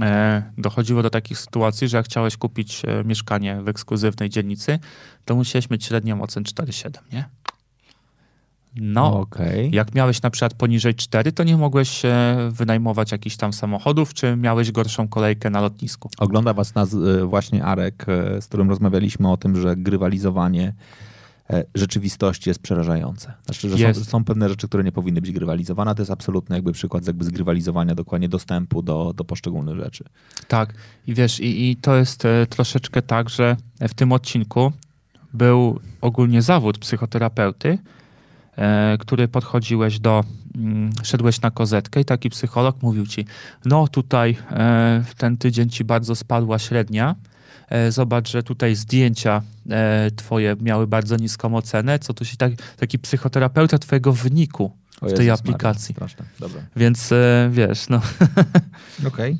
E, 0.00 0.42
dochodziło 0.58 1.02
do 1.02 1.10
takich 1.10 1.38
sytuacji, 1.38 1.88
że 1.88 1.96
jak 1.96 2.06
chciałeś 2.06 2.36
kupić 2.36 2.82
e, 2.84 3.04
mieszkanie 3.04 3.62
w 3.62 3.68
ekskluzywnej 3.68 4.30
dzielnicy, 4.30 4.78
to 5.24 5.34
musiałeś 5.34 5.70
mieć 5.70 5.84
średnią 5.84 6.22
ocen 6.22 6.42
4,7, 6.42 6.98
nie? 7.12 7.24
No, 8.76 9.20
Okej. 9.20 9.70
jak 9.70 9.94
miałeś 9.94 10.22
na 10.22 10.30
przykład 10.30 10.54
poniżej 10.54 10.94
4, 10.94 11.32
to 11.32 11.44
nie 11.44 11.56
mogłeś 11.56 12.04
e, 12.04 12.36
wynajmować 12.50 13.12
jakichś 13.12 13.36
tam 13.36 13.52
samochodów, 13.52 14.14
czy 14.14 14.36
miałeś 14.36 14.72
gorszą 14.72 15.08
kolejkę 15.08 15.50
na 15.50 15.60
lotnisku. 15.60 16.10
Ogląda 16.18 16.54
was 16.54 16.74
nas 16.74 16.94
e, 16.94 17.24
właśnie 17.24 17.64
Arek, 17.64 18.06
z 18.40 18.46
którym 18.46 18.68
rozmawialiśmy 18.68 19.30
o 19.30 19.36
tym, 19.36 19.60
że 19.60 19.76
grywalizowanie 19.76 20.72
rzeczywistości 21.74 22.50
jest 22.50 22.62
przerażające. 22.62 23.32
Znaczy, 23.44 23.70
że 23.70 23.76
są, 23.78 23.82
Jest. 23.82 24.10
są 24.10 24.24
pewne 24.24 24.48
rzeczy, 24.48 24.68
które 24.68 24.84
nie 24.84 24.92
powinny 24.92 25.20
być 25.20 25.32
grywalizowane. 25.32 25.94
To 25.94 26.02
jest 26.02 26.10
absolutny 26.10 26.56
jakby 26.56 26.72
przykład 26.72 27.06
jakby 27.06 27.24
zgrywalizowania 27.24 27.94
dokładnie 27.94 28.28
dostępu 28.28 28.82
do, 28.82 29.12
do 29.16 29.24
poszczególnych 29.24 29.76
rzeczy. 29.76 30.04
Tak, 30.48 30.74
i 31.06 31.14
wiesz, 31.14 31.40
i, 31.40 31.70
i 31.70 31.76
to 31.76 31.96
jest 31.96 32.24
e, 32.24 32.46
troszeczkę 32.46 33.02
tak, 33.02 33.28
że 33.30 33.56
w 33.80 33.94
tym 33.94 34.12
odcinku 34.12 34.72
był 35.32 35.80
ogólnie 36.00 36.42
zawód 36.42 36.78
psychoterapeuty, 36.78 37.78
e, 38.56 38.96
który 38.98 39.28
podchodziłeś 39.28 40.00
do, 40.00 40.24
mm, 40.54 40.90
szedłeś 41.02 41.40
na 41.40 41.50
kozetkę 41.50 42.00
i 42.00 42.04
taki 42.04 42.30
psycholog 42.30 42.82
mówił 42.82 43.06
ci, 43.06 43.26
no 43.64 43.88
tutaj 43.88 44.36
e, 44.50 45.04
w 45.06 45.14
ten 45.14 45.36
tydzień 45.36 45.70
ci 45.70 45.84
bardzo 45.84 46.14
spadła 46.14 46.58
średnia, 46.58 47.10
e, 47.10 47.31
zobacz, 47.90 48.30
że 48.30 48.42
tutaj 48.42 48.74
zdjęcia 48.74 49.42
e, 49.70 50.10
twoje 50.16 50.56
miały 50.60 50.86
bardzo 50.86 51.16
niską 51.16 51.56
ocenę, 51.56 51.98
co 51.98 52.14
tu 52.14 52.24
się 52.24 52.36
tak, 52.36 52.52
taki 52.76 52.98
psychoterapeuta 52.98 53.78
twojego 53.78 54.12
wyniku 54.12 54.72
O 55.02 55.06
w 55.06 55.10
Jezus 55.10 55.18
tej 55.18 55.30
aplikacji. 55.30 55.94
Więc 56.76 57.12
e, 57.12 57.50
wiesz, 57.52 57.88
no 57.88 58.00
Okej. 59.08 59.38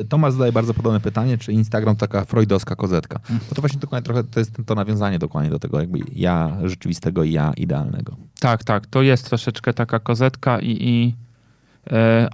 E, 0.00 0.04
Tomasz 0.04 0.32
zadaje 0.32 0.52
bardzo 0.52 0.74
podobne 0.74 1.00
pytanie, 1.00 1.38
czy 1.38 1.52
Instagram 1.52 1.96
to 1.96 2.00
taka 2.00 2.24
freudowska 2.24 2.76
kozetka. 2.76 3.20
Bo 3.48 3.54
to 3.54 3.62
właśnie 3.62 3.80
dokładnie 3.80 4.04
trochę 4.04 4.24
to 4.24 4.40
jest 4.40 4.52
to 4.66 4.74
nawiązanie 4.74 5.18
dokładnie 5.18 5.50
do 5.50 5.58
tego 5.58 5.80
jakby 5.80 5.98
ja 6.12 6.58
rzeczywistego 6.64 7.24
i 7.24 7.32
ja 7.32 7.52
idealnego. 7.56 8.16
Tak, 8.40 8.64
tak, 8.64 8.86
to 8.86 9.02
jest 9.02 9.26
troszeczkę 9.26 9.74
taka 9.74 9.98
kozetka 9.98 10.60
i, 10.60 10.70
i 10.70 11.08
e, 11.08 11.31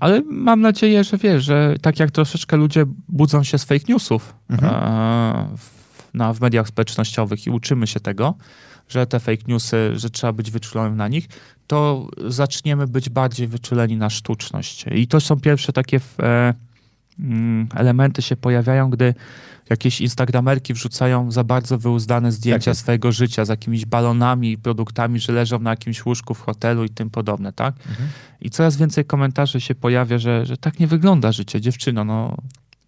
ale 0.01 0.23
mam 0.31 0.61
nadzieję, 0.61 1.05
że 1.05 1.17
wiesz, 1.17 1.45
że 1.45 1.75
tak 1.83 2.01
jak 2.01 2.11
troszeczkę 2.11 2.57
ludzie 2.57 2.85
budzą 3.09 3.45
się 3.45 3.59
z 3.59 3.65
fake 3.65 3.85
newsów 3.89 4.35
Mhm. 4.51 4.75
e, 4.75 5.57
w, 5.57 6.15
na, 6.15 6.35
w 6.35 6.41
mediach 6.41 6.69
społecznościowych 6.69 7.47
i 7.47 7.51
uczymy 7.51 7.87
się 7.87 8.01
tego, 8.01 8.35
że 8.89 9.07
te 9.07 9.21
fake 9.21 9.43
newsy, 9.49 9.93
że 9.95 10.11
trzeba 10.11 10.33
być 10.33 10.51
wyczulonym 10.51 10.97
na 10.97 11.09
nich, 11.09 11.29
to 11.67 12.09
zaczniemy 12.27 12.87
być 12.87 13.09
bardziej 13.11 13.49
wyczuleni 13.49 13.97
na 13.97 14.11
sztuczność. 14.11 14.85
I 14.95 15.07
to 15.07 15.21
są 15.21 15.41
pierwsze 15.41 15.73
takie 15.73 16.01
e, 16.23 16.55
mm, 17.19 17.69
elementy 17.75 18.23
się 18.23 18.37
pojawiają, 18.37 18.91
gdy 18.91 19.15
jakieś 19.71 20.01
instagramerki 20.01 20.75
wrzucają 20.75 21.31
za 21.31 21.45
bardzo 21.45 21.79
wyuzdane 21.79 22.33
zdjęcia 22.33 22.71
jest. 22.71 22.81
swojego 22.81 23.13
życia 23.13 23.45
z 23.45 23.49
jakimiś 23.49 23.87
balonami 23.87 24.53
i 24.53 24.59
produktami, 24.59 25.21
że 25.21 25.33
leżą 25.33 25.59
na 25.59 25.71
jakimś 25.71 26.07
łóżku 26.07 26.35
w 26.35 26.41
hotelu 26.41 26.85
i 26.85 26.91
tym 26.91 27.11
podobne, 27.11 27.53
tak? 27.53 27.75
I 28.41 28.51
coraz 28.51 28.77
więcej 28.77 29.05
komentarzy 29.05 29.61
się 29.61 29.75
pojawia, 29.75 30.19
że, 30.19 30.47
że 30.47 30.57
tak 30.57 30.79
nie 30.81 30.87
wygląda 30.87 31.33
życie, 31.33 31.61
dziewczyno, 31.61 32.05
no 32.05 32.37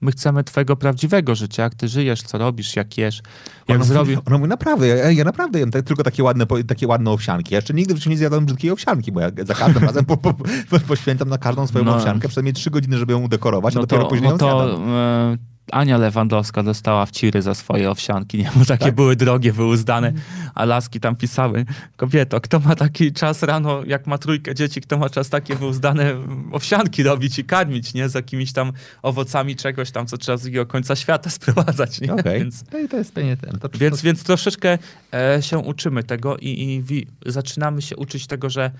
my 0.00 0.12
chcemy 0.12 0.44
twojego 0.44 0.76
prawdziwego 0.76 1.34
życia, 1.34 1.62
jak 1.62 1.74
ty 1.74 1.88
żyjesz, 1.88 2.22
co 2.22 2.38
robisz, 2.38 2.76
jak 2.76 2.98
jesz, 2.98 3.22
jak. 3.68 3.78
Mówi, 3.78 4.16
ona 4.26 4.36
mówi, 4.38 4.48
naprawdę, 4.48 4.86
ja, 4.86 5.10
ja 5.10 5.24
naprawdę 5.24 5.58
jem 5.58 5.70
tylko 5.70 6.02
takie 6.02 6.22
ładne, 6.24 6.46
takie 6.66 6.86
ładne 6.86 7.10
owsianki. 7.10 7.54
Ja 7.54 7.58
jeszcze 7.58 7.74
nigdy 7.74 7.94
w 7.94 7.96
życiu 7.96 8.10
nie 8.10 8.16
zjadłem 8.16 8.46
brzydkiej 8.46 8.70
owsianki, 8.70 9.12
bo 9.12 9.20
ja 9.20 9.30
za 9.42 9.54
każdym 9.54 9.84
razem 9.84 10.04
po, 10.04 10.16
po, 10.16 10.34
po, 10.34 10.80
poświęcam 10.88 11.28
na 11.28 11.38
każdą 11.38 11.66
swoją 11.66 11.84
No. 11.84 11.96
owsiankę 11.96 12.28
przynajmniej 12.28 12.54
trzy 12.54 12.70
godziny, 12.70 12.98
żeby 12.98 13.12
ją 13.12 13.22
udekorować, 13.22 13.76
a 13.76 13.78
No 13.78 13.86
dopiero 13.86 14.02
to, 14.02 14.08
później 14.08 14.26
no 14.28 14.32
ją 14.34 14.38
to 14.38 14.68
zjadam. 14.76 14.88
e, 14.94 15.36
Ania 15.72 15.98
Lewandowska 15.98 16.62
dostała 16.62 17.06
w 17.06 17.10
ciry 17.10 17.42
za 17.42 17.54
swoje 17.54 17.90
owsianki, 17.90 18.38
nie? 18.38 18.50
Bo 18.56 18.64
takie 18.64 18.84
Tak? 18.84 18.94
były 18.94 19.16
drogie, 19.16 19.52
wyuzdane, 19.52 20.12
a 20.54 20.64
laski 20.64 21.00
tam 21.00 21.16
pisały, 21.16 21.64
kobieto, 21.96 22.40
kto 22.40 22.60
ma 22.60 22.74
taki 22.76 23.12
czas 23.12 23.42
rano, 23.42 23.82
jak 23.86 24.06
ma 24.06 24.18
trójkę 24.18 24.54
dzieci, 24.54 24.80
kto 24.80 24.98
ma 24.98 25.10
czas 25.10 25.28
takie 25.28 25.54
wyuzdane 25.54 26.14
owsianki 26.52 27.02
robić 27.02 27.38
i 27.38 27.44
karmić, 27.44 27.94
nie? 27.94 28.08
Z 28.08 28.14
jakimiś 28.14 28.52
tam 28.52 28.72
owocami 29.02 29.56
czegoś 29.56 29.90
tam, 29.90 30.06
co 30.06 30.18
trzeba 30.18 30.38
z 30.38 30.42
drugiego 30.42 30.66
końca 30.66 30.96
świata 30.96 31.30
sprowadzać, 31.40 32.00
nie? 32.00 32.12
Okej, 32.14 32.38
Więc, 32.40 32.64
to, 32.64 32.88
to 32.90 32.96
jest 32.96 33.12
pewnie 33.14 33.36
ten. 33.36 33.58
To, 33.58 33.68
więc, 33.78 33.96
to, 34.00 34.04
więc 34.04 34.22
troszeczkę 34.24 34.78
e, 35.14 35.42
się 35.42 35.58
uczymy 35.58 36.04
tego 36.04 36.36
i, 36.36 36.62
i 36.62 36.82
wi- 36.82 37.06
zaczynamy 37.26 37.82
się 37.82 37.96
uczyć 37.96 38.26
tego, 38.26 38.50
że 38.50 38.70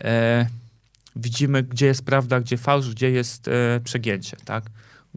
e, 0.00 0.46
widzimy, 1.16 1.62
gdzie 1.62 1.86
jest 1.86 2.04
prawda, 2.04 2.40
gdzie 2.40 2.56
fałsz, 2.56 2.90
gdzie 2.90 3.10
jest 3.10 3.48
e, 3.48 3.80
przegięcie, 3.84 4.36
tak? 4.44 4.64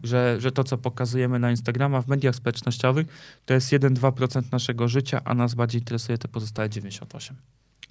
Że, 0.02 0.36
że 0.40 0.52
to, 0.52 0.64
co 0.64 0.78
pokazujemy 0.78 1.38
na 1.38 1.50
Instagrama, 1.50 2.02
w 2.02 2.08
mediach 2.08 2.34
społecznościowych, 2.34 3.06
to 3.46 3.54
jest 3.54 3.72
1-2% 3.72 4.42
naszego 4.52 4.88
życia, 4.88 5.20
a 5.24 5.34
nas 5.34 5.54
bardziej 5.54 5.80
interesuje 5.80 6.18
te 6.18 6.28
pozostałe 6.28 6.68
98%. 6.68 7.32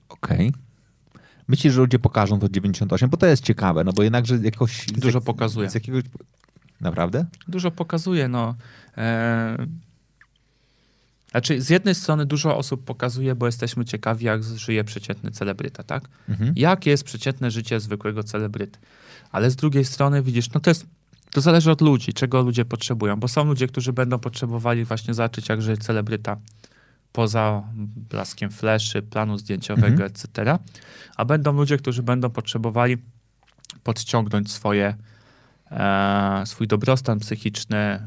Okej. 0.09 0.53
Myślisz, 1.47 1.73
że 1.73 1.81
ludzie 1.81 1.99
pokażą 1.99 2.39
to 2.39 2.49
98? 2.49 3.09
Bo 3.09 3.17
to 3.17 3.25
jest 3.25 3.43
ciekawe, 3.43 3.83
no 3.83 3.93
bo 3.93 4.03
jednakże 4.03 4.37
jakoś... 4.37 4.85
Dużo 4.85 5.17
jak- 5.17 5.23
pokazuje. 5.23 5.69
Z 5.69 5.73
jakiegoś... 5.73 6.03
Naprawdę? 6.81 7.25
Dużo 7.47 7.71
pokazuje, 7.71 8.27
no. 8.27 8.55
E, 8.97 9.67
znaczy, 11.31 11.61
z 11.61 11.69
jednej 11.69 11.95
strony 11.95 12.25
dużo 12.25 12.57
osób 12.57 12.83
pokazuje, 12.85 13.35
bo 13.35 13.45
jesteśmy 13.45 13.85
ciekawi, 13.85 14.25
jak 14.25 14.43
żyje 14.43 14.83
przeciętny 14.83 15.31
celebryta, 15.31 15.83
tak? 15.83 16.03
Mhm. 16.29 16.53
Jakie 16.55 16.89
jest 16.89 17.03
przeciętne 17.03 17.51
życie 17.51 17.79
zwykłego 17.79 18.23
celebryty. 18.23 18.79
Ale 19.31 19.51
z 19.51 19.55
drugiej 19.55 19.85
strony 19.85 20.23
widzisz, 20.23 20.51
no 20.53 20.59
to 20.59 20.69
jest, 20.69 20.85
to 21.33 21.41
zależy 21.41 21.71
od 21.71 21.81
ludzi, 21.81 22.13
czego 22.13 22.41
ludzie 22.41 22.65
potrzebują, 22.65 23.15
bo 23.19 23.27
są 23.27 23.45
ludzie, 23.45 23.67
którzy 23.67 23.93
będą 23.93 24.19
potrzebowali 24.19 24.85
właśnie 24.85 25.13
zobaczyć, 25.13 25.49
jak 25.49 25.61
żyje 25.61 25.77
celebryta 25.77 26.37
poza 27.11 27.63
blaskiem 28.09 28.51
fleszy, 28.51 29.01
planu 29.01 29.37
zdjęciowego, 29.37 29.87
Mhm. 29.87 30.11
etc. 30.11 30.57
A 31.17 31.25
będą 31.25 31.53
ludzie, 31.53 31.77
którzy 31.77 32.03
będą 32.03 32.29
potrzebowali 32.29 32.97
podciągnąć 33.83 34.51
swoje, 34.51 34.95
e, 35.71 36.43
swój 36.45 36.67
dobrostan 36.67 37.19
psychiczny, 37.19 37.99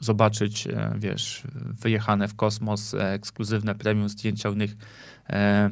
zobaczyć, 0.00 0.66
e, 0.66 0.94
wiesz, 0.98 1.42
wyjechane 1.80 2.28
w 2.28 2.34
kosmos, 2.34 2.94
e, 2.94 3.12
ekskluzywne 3.12 3.74
premium 3.74 4.08
zdjęcia 4.08 4.48
innych 4.48 4.76
e, 5.30 5.70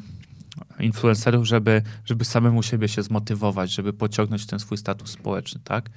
influencerów, 0.80 1.46
żeby, 1.46 1.82
żeby 2.04 2.24
samemu 2.24 2.62
siebie 2.62 2.88
się 2.88 3.02
zmotywować, 3.02 3.70
żeby 3.70 3.92
pociągnąć 3.92 4.46
ten 4.46 4.58
swój 4.58 4.78
status 4.78 5.10
społeczny, 5.10 5.60
tak? 5.64 5.90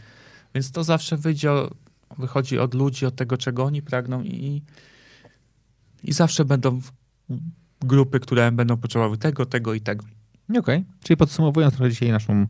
Więc 0.56 0.72
to 0.72 0.84
zawsze 0.84 1.18
wyjdzie, 1.18 1.52
wychodzi 2.18 2.60
od 2.60 2.74
ludzi, 2.74 3.06
od 3.06 3.16
tego, 3.16 3.38
czego 3.38 3.64
oni 3.64 3.82
pragną 3.82 4.24
i, 4.24 4.62
i 6.04 6.14
zawsze 6.14 6.46
będą 6.46 6.82
grupy, 7.82 8.20
które 8.20 8.52
będą 8.52 8.78
potrzebowały 8.78 9.18
tego, 9.18 9.46
tego 9.46 9.74
i 9.74 9.82
tego. 9.82 10.06
Okej. 10.60 10.86
Czyli 11.04 11.18
podsumowując 11.18 11.74
trochę 11.76 11.90
dzisiaj 11.90 12.12
naszą 12.12 12.46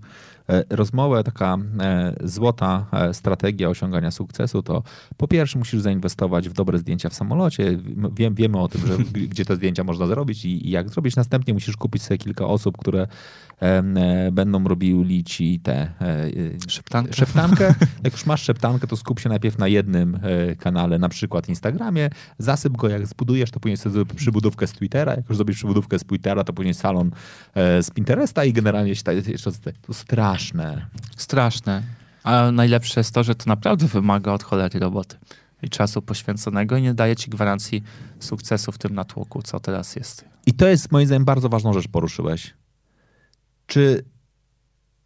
e, 0.49 0.63
rozmowę, 0.69 1.23
taka 1.23 1.57
e, 1.79 2.13
złota 2.23 2.85
e, 2.91 3.13
strategia 3.13 3.69
osiągania 3.69 4.11
sukcesu 4.11 4.63
to 4.63 4.83
po 5.17 5.27
pierwsze 5.27 5.59
musisz 5.59 5.81
zainwestować 5.81 6.49
w 6.49 6.53
dobre 6.53 6.79
zdjęcia 6.79 7.09
w 7.09 7.13
samolocie. 7.13 7.79
Wiem, 8.13 8.35
wiemy 8.35 8.59
o 8.59 8.67
tym, 8.67 8.87
że 8.87 8.97
gdzie 9.31 9.45
te 9.45 9.55
zdjęcia 9.55 9.83
można 9.83 10.07
zrobić 10.07 10.45
i, 10.45 10.67
i 10.67 10.71
jak 10.71 10.89
zrobić. 10.89 11.15
Następnie 11.15 11.53
musisz 11.53 11.77
kupić 11.77 12.03
sobie 12.03 12.17
kilka 12.17 12.45
osób, 12.45 12.77
które 12.77 13.07
będą 14.31 14.63
robili 14.63 15.23
ci 15.23 15.59
te 15.59 15.73
e, 15.73 15.91
e, 16.01 16.29
Szeptankę. 16.67 17.13
szeptankę. 17.13 17.75
Jak 18.03 18.13
już 18.13 18.25
masz 18.25 18.43
szeptankę, 18.43 18.87
to 18.87 18.97
skup 18.97 19.19
się 19.19 19.29
najpierw 19.29 19.57
na 19.57 19.67
jednym 19.67 20.19
e, 20.23 20.55
kanale, 20.55 20.99
na 20.99 21.09
przykład 21.09 21.49
Instagramie, 21.49 22.09
zasyp 22.37 22.73
go, 22.73 22.89
jak 22.89 23.07
zbudujesz, 23.07 23.51
to 23.51 23.59
później 23.59 23.77
sobie 23.77 24.05
przybudówkę 24.05 24.67
z 24.67 24.71
Twittera, 24.71 25.15
jak 25.15 25.29
już 25.29 25.37
zrobisz 25.37 25.55
przybudówkę 25.55 25.99
z 25.99 26.03
Twittera, 26.03 26.43
to 26.43 26.53
później 26.53 26.73
salon 26.73 27.11
e, 27.55 27.83
z 27.83 27.91
Pinteresta 27.91 28.45
i 28.45 28.53
generalnie 28.53 28.89
jeszcze 28.89 29.51
to 29.81 29.93
straszne. 29.93 30.85
Straszne. 31.17 31.83
A 32.23 32.51
najlepsze 32.51 32.99
jest 32.99 33.13
to, 33.13 33.23
że 33.23 33.35
to 33.35 33.43
naprawdę 33.47 33.87
wymaga 33.87 34.31
od 34.31 34.43
cholery 34.43 34.79
roboty 34.79 35.17
i 35.63 35.69
czasu 35.69 36.01
poświęconego 36.01 36.77
i 36.77 36.81
nie 36.81 36.93
daje 36.93 37.15
ci 37.15 37.29
gwarancji 37.29 37.83
sukcesu 38.19 38.71
w 38.71 38.77
tym 38.77 38.95
natłoku, 38.95 39.41
co 39.41 39.59
teraz 39.59 39.95
jest. 39.95 40.25
I 40.45 40.53
to 40.53 40.67
jest 40.67 40.91
moim 40.91 41.05
zdaniem 41.07 41.25
bardzo 41.25 41.49
ważną 41.49 41.73
rzecz 41.73 41.87
poruszyłeś. 41.87 42.53
Czy 43.67 44.03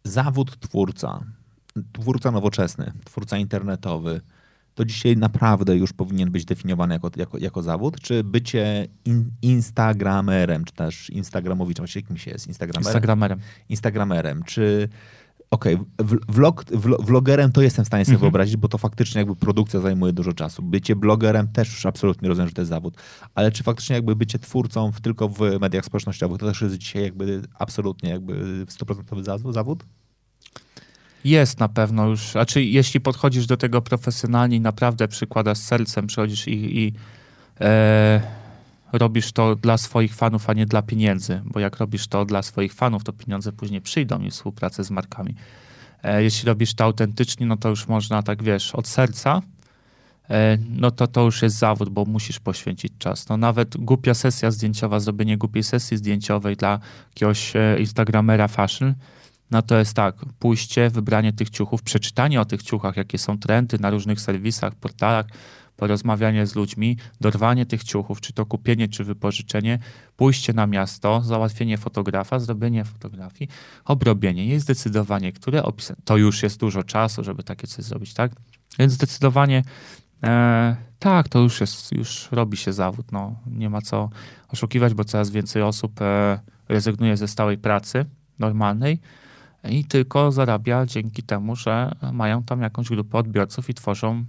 zawód 0.04 0.58
twórca, 0.58 1.24
twórca 1.92 2.30
nowoczesny, 2.30 2.92
twórca 3.04 3.38
internetowy, 3.38 4.20
to 4.74 4.84
dzisiaj 4.84 5.16
naprawdę 5.16 5.76
już 5.76 5.92
powinien 5.92 6.30
być 6.30 6.44
definiowany 6.44 6.94
jako, 6.94 7.10
jako, 7.16 7.38
jako 7.38 7.62
zawód? 7.62 8.00
Czy 8.00 8.24
bycie 8.24 8.86
in, 9.04 9.30
instagramerem, 9.42 10.64
czy 10.64 10.72
też 10.72 11.10
instagramowiczem, 11.10 11.86
czy 11.86 12.02
kim 12.02 12.16
się 12.16 12.30
jest? 12.30 12.46
Instagramerem? 12.46 12.86
Instagramerem. 12.86 13.38
Instagramerem. 13.68 14.42
Czy 14.42 14.88
okej, 15.52 15.74
okay, 15.74 16.18
vlog, 16.28 16.64
vlogerem 17.00 17.52
to 17.52 17.62
jestem 17.62 17.84
w 17.84 17.88
stanie 17.88 18.04
sobie 18.04 18.14
mhm. 18.14 18.30
wyobrazić, 18.30 18.56
bo 18.56 18.68
to 18.68 18.78
faktycznie 18.78 19.18
jakby 19.18 19.36
produkcja 19.36 19.80
zajmuje 19.80 20.12
dużo 20.12 20.32
czasu. 20.32 20.62
Bycie 20.62 20.96
blogerem 20.96 21.48
też 21.48 21.68
już 21.68 21.86
absolutnie 21.86 22.28
rozumiem, 22.28 22.48
że 22.48 22.54
to 22.54 22.60
jest 22.60 22.68
zawód. 22.68 22.96
Ale 23.34 23.52
czy 23.52 23.62
faktycznie 23.62 23.96
jakby 23.96 24.16
bycie 24.16 24.38
twórcą 24.38 24.92
w, 24.92 25.00
tylko 25.00 25.28
w 25.28 25.40
mediach 25.60 25.84
społecznościowych 25.84 26.38
to 26.38 26.46
też 26.46 26.62
jest 26.62 26.76
dzisiaj 26.76 27.02
jakby 27.02 27.42
absolutnie 27.58 28.10
jakby 28.10 28.66
100% 28.66 29.52
zawód? 29.52 29.84
Jest 31.24 31.60
na 31.60 31.68
pewno 31.68 32.06
już, 32.06 32.30
znaczy 32.30 32.64
jeśli 32.64 33.00
podchodzisz 33.00 33.46
do 33.46 33.56
tego 33.56 33.82
profesjonalnie 33.82 34.56
i 34.56 34.60
naprawdę 34.60 35.08
przykładasz 35.08 35.58
sercem, 35.58 36.06
przychodzisz 36.06 36.48
i, 36.48 36.78
i 36.78 36.92
e, 37.60 38.41
robisz 38.92 39.32
to 39.32 39.56
dla 39.56 39.78
swoich 39.78 40.14
fanów, 40.14 40.50
a 40.50 40.52
nie 40.52 40.66
dla 40.66 40.82
pieniędzy, 40.82 41.42
bo 41.44 41.60
jak 41.60 41.76
robisz 41.76 42.06
to 42.08 42.24
dla 42.24 42.42
swoich 42.42 42.74
fanów, 42.74 43.04
to 43.04 43.12
pieniądze 43.12 43.52
później 43.52 43.80
przyjdą 43.80 44.20
i 44.20 44.30
współpracę 44.30 44.84
z 44.84 44.90
markami. 44.90 45.34
E, 46.02 46.22
jeśli 46.22 46.46
robisz 46.46 46.74
to 46.74 46.84
autentycznie, 46.84 47.46
no 47.46 47.56
to 47.56 47.68
już 47.68 47.88
można 47.88 48.22
tak, 48.22 48.42
wiesz, 48.42 48.74
od 48.74 48.88
serca, 48.88 49.42
e, 50.30 50.58
no 50.70 50.90
to 50.90 51.06
to 51.06 51.24
już 51.24 51.42
jest 51.42 51.58
zawód, 51.58 51.88
bo 51.88 52.04
musisz 52.04 52.40
poświęcić 52.40 52.92
czas. 52.98 53.28
No 53.28 53.36
nawet 53.36 53.76
głupia 53.76 54.14
sesja 54.14 54.50
zdjęciowa, 54.50 55.00
zrobienie 55.00 55.38
głupiej 55.38 55.62
sesji 55.62 55.96
zdjęciowej 55.96 56.56
dla 56.56 56.78
jakiegoś 57.08 57.56
e, 57.56 57.76
instagramera 57.80 58.48
fashion, 58.48 58.94
no 59.50 59.62
to 59.62 59.78
jest 59.78 59.94
tak, 59.94 60.16
pójście, 60.38 60.90
wybranie 60.90 61.32
tych 61.32 61.50
ciuchów, 61.50 61.82
przeczytanie 61.82 62.40
o 62.40 62.44
tych 62.44 62.62
ciuchach, 62.62 62.96
jakie 62.96 63.18
są 63.18 63.38
trendy 63.38 63.78
na 63.80 63.90
różnych 63.90 64.20
serwisach, 64.20 64.74
portalach, 64.74 65.26
porozmawianie 65.82 66.46
z 66.46 66.54
ludźmi, 66.54 66.96
dorwanie 67.20 67.66
tych 67.66 67.84
ciuchów, 67.84 68.20
czy 68.20 68.32
to 68.32 68.46
kupienie, 68.46 68.88
czy 68.88 69.04
wypożyczenie, 69.04 69.78
pójście 70.16 70.52
na 70.52 70.66
miasto, 70.66 71.20
załatwienie 71.20 71.78
fotografa, 71.78 72.38
zrobienie 72.38 72.84
fotografii, 72.84 73.50
obrobienie 73.84 74.46
jej, 74.46 74.60
zdecydowanie, 74.60 75.32
które 75.32 75.62
opisy. 75.62 75.94
To 76.04 76.16
już 76.16 76.42
jest 76.42 76.60
dużo 76.60 76.82
czasu, 76.82 77.24
żeby 77.24 77.42
takie 77.42 77.66
coś 77.66 77.84
zrobić, 77.84 78.14
tak? 78.14 78.32
Więc 78.78 78.92
zdecydowanie 78.92 79.62
e, 80.22 80.76
tak, 80.98 81.28
to 81.28 81.38
już 81.38 81.60
jest, 81.60 81.92
już 81.92 82.28
robi 82.32 82.56
się 82.56 82.72
zawód. 82.72 83.12
No, 83.12 83.34
nie 83.46 83.70
ma 83.70 83.80
co 83.80 84.10
oszukiwać, 84.48 84.94
bo 84.94 85.04
coraz 85.04 85.30
więcej 85.30 85.62
osób 85.62 86.00
e, 86.00 86.38
rezygnuje 86.68 87.16
ze 87.16 87.28
stałej 87.28 87.58
pracy 87.58 88.04
normalnej 88.38 89.00
i 89.68 89.84
tylko 89.84 90.32
zarabia 90.32 90.86
dzięki 90.86 91.22
temu, 91.22 91.56
że 91.56 91.92
mają 92.12 92.42
tam 92.42 92.62
jakąś 92.62 92.88
grupę 92.88 93.18
odbiorców 93.18 93.70
i 93.70 93.74
tworzą, 93.74 94.24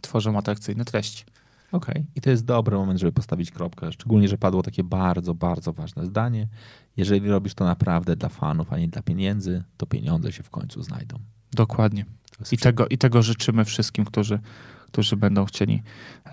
tworzą 0.00 0.38
atrakcyjne 0.38 0.84
treści. 0.84 1.24
Okej, 1.72 1.94
okay. 1.94 2.04
i 2.14 2.20
to 2.20 2.30
jest 2.30 2.44
dobry 2.44 2.76
moment, 2.76 3.00
żeby 3.00 3.12
postawić 3.12 3.50
kropkę. 3.50 3.92
Szczególnie, 3.92 4.28
że 4.28 4.38
padło 4.38 4.62
takie 4.62 4.84
bardzo, 4.84 5.34
bardzo 5.34 5.72
ważne 5.72 6.06
zdanie. 6.06 6.48
Jeżeli 6.96 7.28
robisz 7.28 7.54
to 7.54 7.64
naprawdę 7.64 8.16
dla 8.16 8.28
fanów, 8.28 8.72
a 8.72 8.78
nie 8.78 8.88
dla 8.88 9.02
pieniędzy, 9.02 9.64
to 9.76 9.86
pieniądze 9.86 10.32
się 10.32 10.42
w 10.42 10.50
końcu 10.50 10.82
znajdą. 10.82 11.18
Dokładnie. 11.52 12.04
I 12.52 12.58
tego, 12.58 12.88
I 12.88 12.98
tego 12.98 13.22
życzymy 13.22 13.64
wszystkim, 13.64 14.04
którzy, 14.04 14.38
którzy 14.86 15.16
będą 15.16 15.44
chcieli 15.44 15.82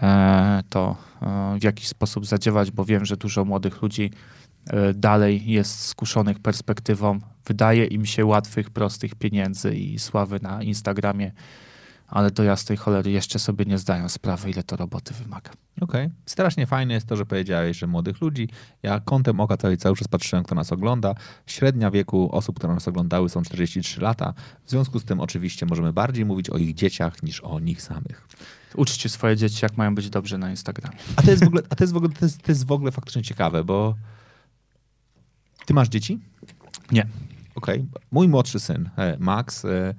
e, 0.02 0.64
to 0.70 0.96
e, 1.22 1.60
w 1.60 1.64
jakiś 1.64 1.88
sposób 1.88 2.26
zadziewać, 2.26 2.72
bo 2.72 2.86
wiem, 2.86 3.06
że 3.06 3.18
dużo 3.18 3.46
młodych 3.46 3.82
ludzi 3.82 4.12
E, 4.68 4.94
dalej 4.94 5.52
jest 5.52 5.80
skuszonych 5.86 6.40
perspektywą. 6.40 7.20
Wydaje 7.46 7.86
im 7.86 8.06
się 8.06 8.26
łatwych, 8.26 8.70
prostych 8.70 9.16
pieniędzy 9.16 9.76
i 9.76 10.00
sławy 10.00 10.40
na 10.42 10.64
Instagramie, 10.64 11.32
ale 12.10 12.32
do 12.32 12.44
jasnej 12.44 12.78
cholery 12.78 13.12
jeszcze 13.12 13.40
sobie 13.40 13.66
nie 13.66 13.78
zdają 13.78 14.10
sprawy, 14.10 14.50
ile 14.50 14.64
to 14.64 14.76
roboty 14.76 15.14
wymaga. 15.14 15.52
Okej. 15.82 16.06
Okay. 16.06 16.18
Strasznie 16.26 16.68
fajne 16.68 16.94
jest 16.94 17.08
to, 17.08 17.16
że 17.16 17.26
powiedziałeś, 17.26 17.78
że 17.78 17.88
młodych 17.88 18.22
ludzi. 18.22 18.50
Ja 18.84 19.00
kątem 19.00 19.40
oka 19.40 19.58
cały, 19.58 19.78
cały 19.78 19.96
czas 19.96 20.08
patrzyłem, 20.08 20.44
kto 20.44 20.56
nas 20.56 20.72
ogląda. 20.72 21.16
Średnia 21.46 21.92
wieku 21.92 22.30
osób, 22.32 22.56
które 22.56 22.74
nas 22.74 22.88
oglądały 22.88 23.30
są 23.30 23.42
43 23.42 24.02
lata. 24.02 24.34
W 24.66 24.70
związku 24.70 25.00
z 25.00 25.06
tym 25.06 25.20
oczywiście 25.20 25.66
możemy 25.66 25.94
bardziej 25.94 26.26
mówić 26.26 26.50
o 26.50 26.58
ich 26.58 26.74
dzieciach 26.74 27.24
niż 27.24 27.42
o 27.42 27.60
nich 27.60 27.82
samych. 27.82 28.28
Uczcie 28.76 29.10
swoje 29.10 29.38
dzieci, 29.38 29.60
jak 29.62 29.78
mają 29.78 29.96
być 29.96 30.10
dobrze 30.10 30.38
na 30.38 30.50
Instagramie. 30.50 30.98
A 31.16 31.22
to 31.22 31.32
jest 31.32 31.44
w 31.44 31.48
ogóle, 31.48 31.64
a 31.70 31.76
to 31.76 31.84
jest 31.84 31.94
w 31.94 31.98
ogóle, 31.98 32.14
to 32.14 32.26
jest, 32.26 32.42
to 32.42 32.52
jest 32.52 32.66
w 32.66 32.72
ogóle 32.72 32.92
faktycznie 32.92 33.24
ciekawe, 33.24 33.64
bo 33.64 33.96
ty 35.66 35.74
masz 35.74 35.90
dzieci? 35.90 36.20
Nie. 36.92 37.08
Okej. 37.56 37.80
Okay. 37.80 38.02
Mój 38.12 38.28
młodszy 38.28 38.60
syn, 38.60 38.90
e, 38.98 39.18
Max, 39.20 39.66
e, 39.66 39.94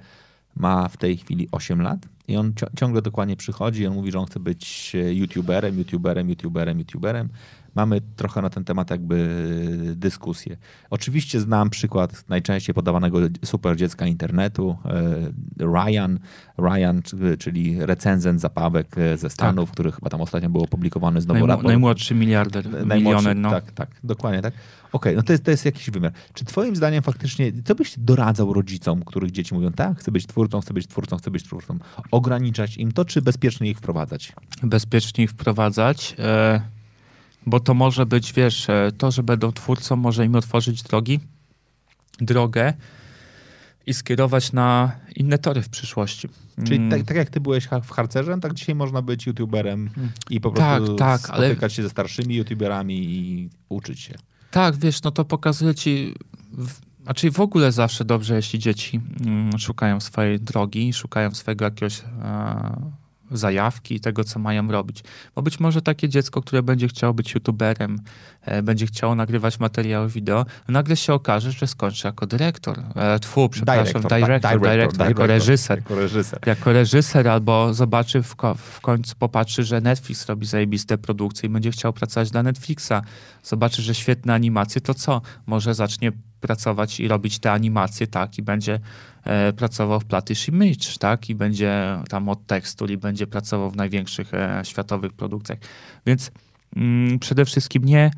ma 0.56 0.88
w 0.88 0.96
tej 0.96 1.16
chwili 1.16 1.48
8 1.52 1.82
lat 1.82 2.06
i 2.28 2.36
on 2.36 2.52
ciągle 2.78 3.02
dokładnie 3.02 3.36
przychodzi 3.36 3.86
on 3.86 3.94
mówi, 3.94 4.12
że 4.12 4.18
on 4.18 4.26
chce 4.26 4.40
być 4.40 4.92
e, 4.94 5.14
youtuberem, 5.14 5.78
youtuberem, 5.78 6.28
youtuberem, 6.28 6.78
youtuberem 6.78 7.28
mamy 7.74 8.00
trochę 8.16 8.42
na 8.42 8.50
ten 8.50 8.64
temat 8.64 8.90
jakby 8.90 9.28
dyskusję. 9.96 10.56
Oczywiście 10.90 11.40
znam 11.40 11.70
przykład 11.70 12.24
najczęściej 12.28 12.74
podawanego 12.74 13.18
super 13.44 13.76
dziecka 13.76 14.06
internetu, 14.06 14.76
e, 14.84 15.64
Ryan, 15.64 16.18
Ryan, 16.58 17.02
czyli 17.38 17.86
recenzent 17.86 18.40
zapawek 18.40 18.98
e, 18.98 19.16
ze 19.16 19.30
Stanów, 19.30 19.68
tak. 19.68 19.74
który 19.74 19.92
chyba 19.92 20.10
tam 20.10 20.20
ostatnio 20.20 20.50
był 20.50 20.62
opublikowany 20.62 21.20
znowu 21.20 21.38
Najm 21.38 21.48
raport. 21.48 21.66
Najmłodszy 21.66 22.14
miliarder, 22.14 22.86
milioner, 22.86 23.36
no. 23.36 23.50
Tak, 23.50 23.72
tak, 23.72 23.90
dokładnie 24.04 24.42
tak. 24.42 24.54
Okej, 24.92 25.12
okay, 25.12 25.16
no 25.16 25.22
to 25.22 25.32
jest, 25.32 25.44
to 25.44 25.50
jest 25.50 25.64
jakiś 25.64 25.90
wymiar. 25.90 26.12
Czy 26.34 26.44
twoim 26.44 26.76
zdaniem 26.76 27.02
faktycznie, 27.02 27.52
co 27.64 27.74
byś 27.74 27.98
doradzał 27.98 28.52
rodzicom, 28.52 29.02
których 29.02 29.30
dzieci 29.30 29.54
mówią, 29.54 29.72
tak, 29.72 29.98
chcę 29.98 30.12
być 30.12 30.26
twórcą, 30.26 30.60
chcę 30.60 30.74
być 30.74 30.86
twórcą, 30.86 31.16
chcę 31.16 31.30
być 31.30 31.44
twórcą, 31.44 31.78
ograniczać 32.10 32.76
im 32.76 32.92
to, 32.92 33.04
czy 33.04 33.22
bezpiecznie 33.22 33.70
ich 33.70 33.78
wprowadzać? 33.78 34.32
Bezpiecznie 34.62 35.24
ich 35.24 35.30
wprowadzać. 35.30 36.16
E 36.18 36.79
bo 37.46 37.60
to 37.60 37.74
może 37.74 38.06
być, 38.06 38.32
wiesz, 38.32 38.70
e, 38.70 38.92
to, 38.98 39.10
że 39.10 39.22
będą 39.22 39.52
twórcą, 39.52 39.96
może 39.96 40.26
im 40.26 40.34
otworzyć 40.34 40.82
drogi, 40.82 41.20
drogę 42.20 42.72
i 43.86 43.94
skierować 43.94 44.52
na 44.52 44.92
inne 45.16 45.38
tory 45.38 45.62
w 45.62 45.68
przyszłości. 45.68 46.28
Czyli 46.64 46.76
mm. 46.76 46.90
tak, 46.90 47.02
tak, 47.02 47.16
jak 47.16 47.30
ty 47.30 47.40
byłeś 47.40 47.68
w 47.82 47.90
harcerze, 47.90 48.38
tak 48.40 48.54
dzisiaj 48.54 48.74
można 48.74 49.02
być 49.02 49.26
youtuberem 49.26 49.90
i 50.30 50.40
po 50.40 50.50
prostu 50.50 50.94
tak, 50.94 51.20
tak, 51.20 51.20
spotykać 51.20 51.62
ale... 51.62 51.70
się 51.70 51.82
ze 51.82 51.90
starszymi 51.90 52.34
youtuberami 52.34 53.04
i 53.04 53.50
uczyć 53.68 54.00
się. 54.00 54.14
Tak, 54.50 54.76
wiesz, 54.76 55.02
no 55.02 55.10
to 55.10 55.24
pokazuje 55.24 55.74
ci, 55.74 56.14
znaczy 57.02 57.30
w 57.30 57.40
ogóle 57.40 57.72
zawsze 57.72 58.04
dobrze, 58.04 58.36
jeśli 58.36 58.58
dzieci 58.58 59.00
mm, 59.26 59.58
szukają 59.58 60.00
swojej 60.00 60.40
drogi, 60.40 60.92
szukają 60.92 61.30
swojego 61.30 61.64
jakiegoś 61.64 62.00
e, 62.00 62.99
zajawki 63.30 63.94
i 63.94 64.00
tego, 64.00 64.24
co 64.24 64.38
mają 64.38 64.70
robić. 64.70 65.04
Bo 65.34 65.42
być 65.42 65.60
może 65.60 65.82
takie 65.82 66.08
dziecko, 66.08 66.42
które 66.42 66.62
będzie 66.62 66.88
chciało 66.88 67.14
być 67.14 67.34
youtuberem, 67.34 67.98
e, 68.42 68.62
będzie 68.62 68.86
chciało 68.86 69.14
nagrywać 69.14 69.60
materiały 69.60 70.08
wideo, 70.08 70.46
nagle 70.68 70.96
się 70.96 71.14
okaże, 71.14 71.52
że 71.52 71.66
skończy 71.66 72.06
jako 72.06 72.26
dyrektor. 72.26 72.82
E, 72.96 73.18
tfu, 73.18 73.48
przepraszam, 73.48 74.02
director, 74.02 74.20
director, 74.20 74.60
director 74.60 75.08
jako, 75.08 75.26
reżyser, 75.26 75.78
jako 75.78 75.94
reżyser. 75.94 76.40
Jako 76.46 76.72
reżyser 76.72 77.28
albo 77.28 77.74
zobaczy 77.74 78.22
w, 78.22 78.36
ko 78.36 78.54
w 78.54 78.80
końcu, 78.80 79.14
popatrzy, 79.18 79.64
że 79.64 79.80
Netflix 79.80 80.26
robi 80.26 80.46
zajebiste 80.46 80.98
produkcje 80.98 81.46
i 81.46 81.52
będzie 81.52 81.70
chciał 81.70 81.92
pracować 81.92 82.30
dla 82.30 82.42
Netflixa. 82.42 82.92
Zobaczy, 83.42 83.82
że 83.82 83.94
świetne 83.94 84.34
animacje, 84.34 84.80
to 84.80 84.94
co? 84.94 85.22
Może 85.46 85.74
zacznie 85.74 86.12
pracować 86.40 87.00
i 87.00 87.08
robić 87.08 87.38
te 87.38 87.52
animacje, 87.52 88.06
tak, 88.06 88.38
i 88.38 88.42
będzie 88.42 88.80
e, 89.24 89.52
pracował 89.52 90.00
w 90.00 90.04
Platish 90.04 90.48
Image, 90.48 90.98
tak, 90.98 91.30
i 91.30 91.34
będzie 91.34 91.98
tam 92.08 92.28
od 92.28 92.46
tekstu, 92.46 92.86
i 92.86 92.96
będzie 92.96 93.26
pracował 93.26 93.70
w 93.70 93.76
największych 93.76 94.34
e, 94.34 94.60
światowych 94.64 95.12
produkcjach. 95.12 95.58
Więc 96.06 96.30
mm, 96.76 97.18
przede 97.18 97.44
wszystkim 97.44 97.84
nie, 97.84 98.10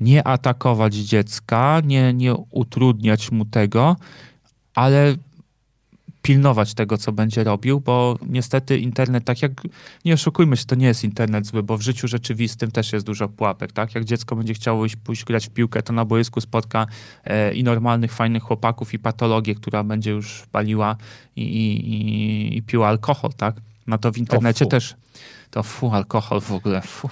nie 0.00 0.28
atakować 0.28 0.94
dziecka, 0.94 1.80
nie, 1.84 2.14
nie 2.14 2.34
utrudniać 2.34 3.32
mu 3.32 3.44
tego, 3.44 3.96
ale 4.74 5.14
pilnować 6.26 6.74
tego, 6.74 6.98
co 6.98 7.12
będzie 7.12 7.44
robił, 7.44 7.80
bo 7.80 8.18
niestety 8.26 8.78
internet, 8.78 9.24
tak 9.24 9.42
jak, 9.42 9.52
nie 10.04 10.14
oszukujmy 10.14 10.56
się, 10.56 10.64
to 10.64 10.74
nie 10.74 10.86
jest 10.86 11.04
internet 11.04 11.46
zły, 11.46 11.62
bo 11.62 11.78
w 11.78 11.82
życiu 11.82 12.08
rzeczywistym 12.08 12.70
też 12.70 12.92
jest 12.92 13.06
dużo 13.06 13.28
pułapek, 13.28 13.72
tak? 13.72 13.94
Jak 13.94 14.04
dziecko 14.04 14.36
będzie 14.36 14.54
chciało 14.54 14.86
iść, 14.86 14.96
pójść 14.96 15.24
grać 15.24 15.46
w 15.46 15.50
piłkę, 15.50 15.82
to 15.82 15.92
na 15.92 16.04
boisku 16.04 16.40
spotka 16.40 16.86
e, 17.24 17.54
i 17.54 17.64
normalnych, 17.64 18.12
fajnych 18.12 18.42
chłopaków 18.42 18.94
i 18.94 18.98
patologię, 18.98 19.54
która 19.54 19.84
będzie 19.84 20.10
już 20.10 20.46
paliła 20.52 20.96
i, 21.36 21.42
i, 21.42 22.56
i 22.56 22.62
piła 22.62 22.88
alkohol, 22.88 23.30
tak? 23.36 23.56
No 23.86 23.98
to 23.98 24.12
w 24.12 24.18
internecie 24.18 24.66
też 24.66 24.94
to 25.50 25.62
fu, 25.62 25.90
alkohol 25.94 26.40
w 26.40 26.52
ogóle, 26.52 26.82
fu. 26.82 27.08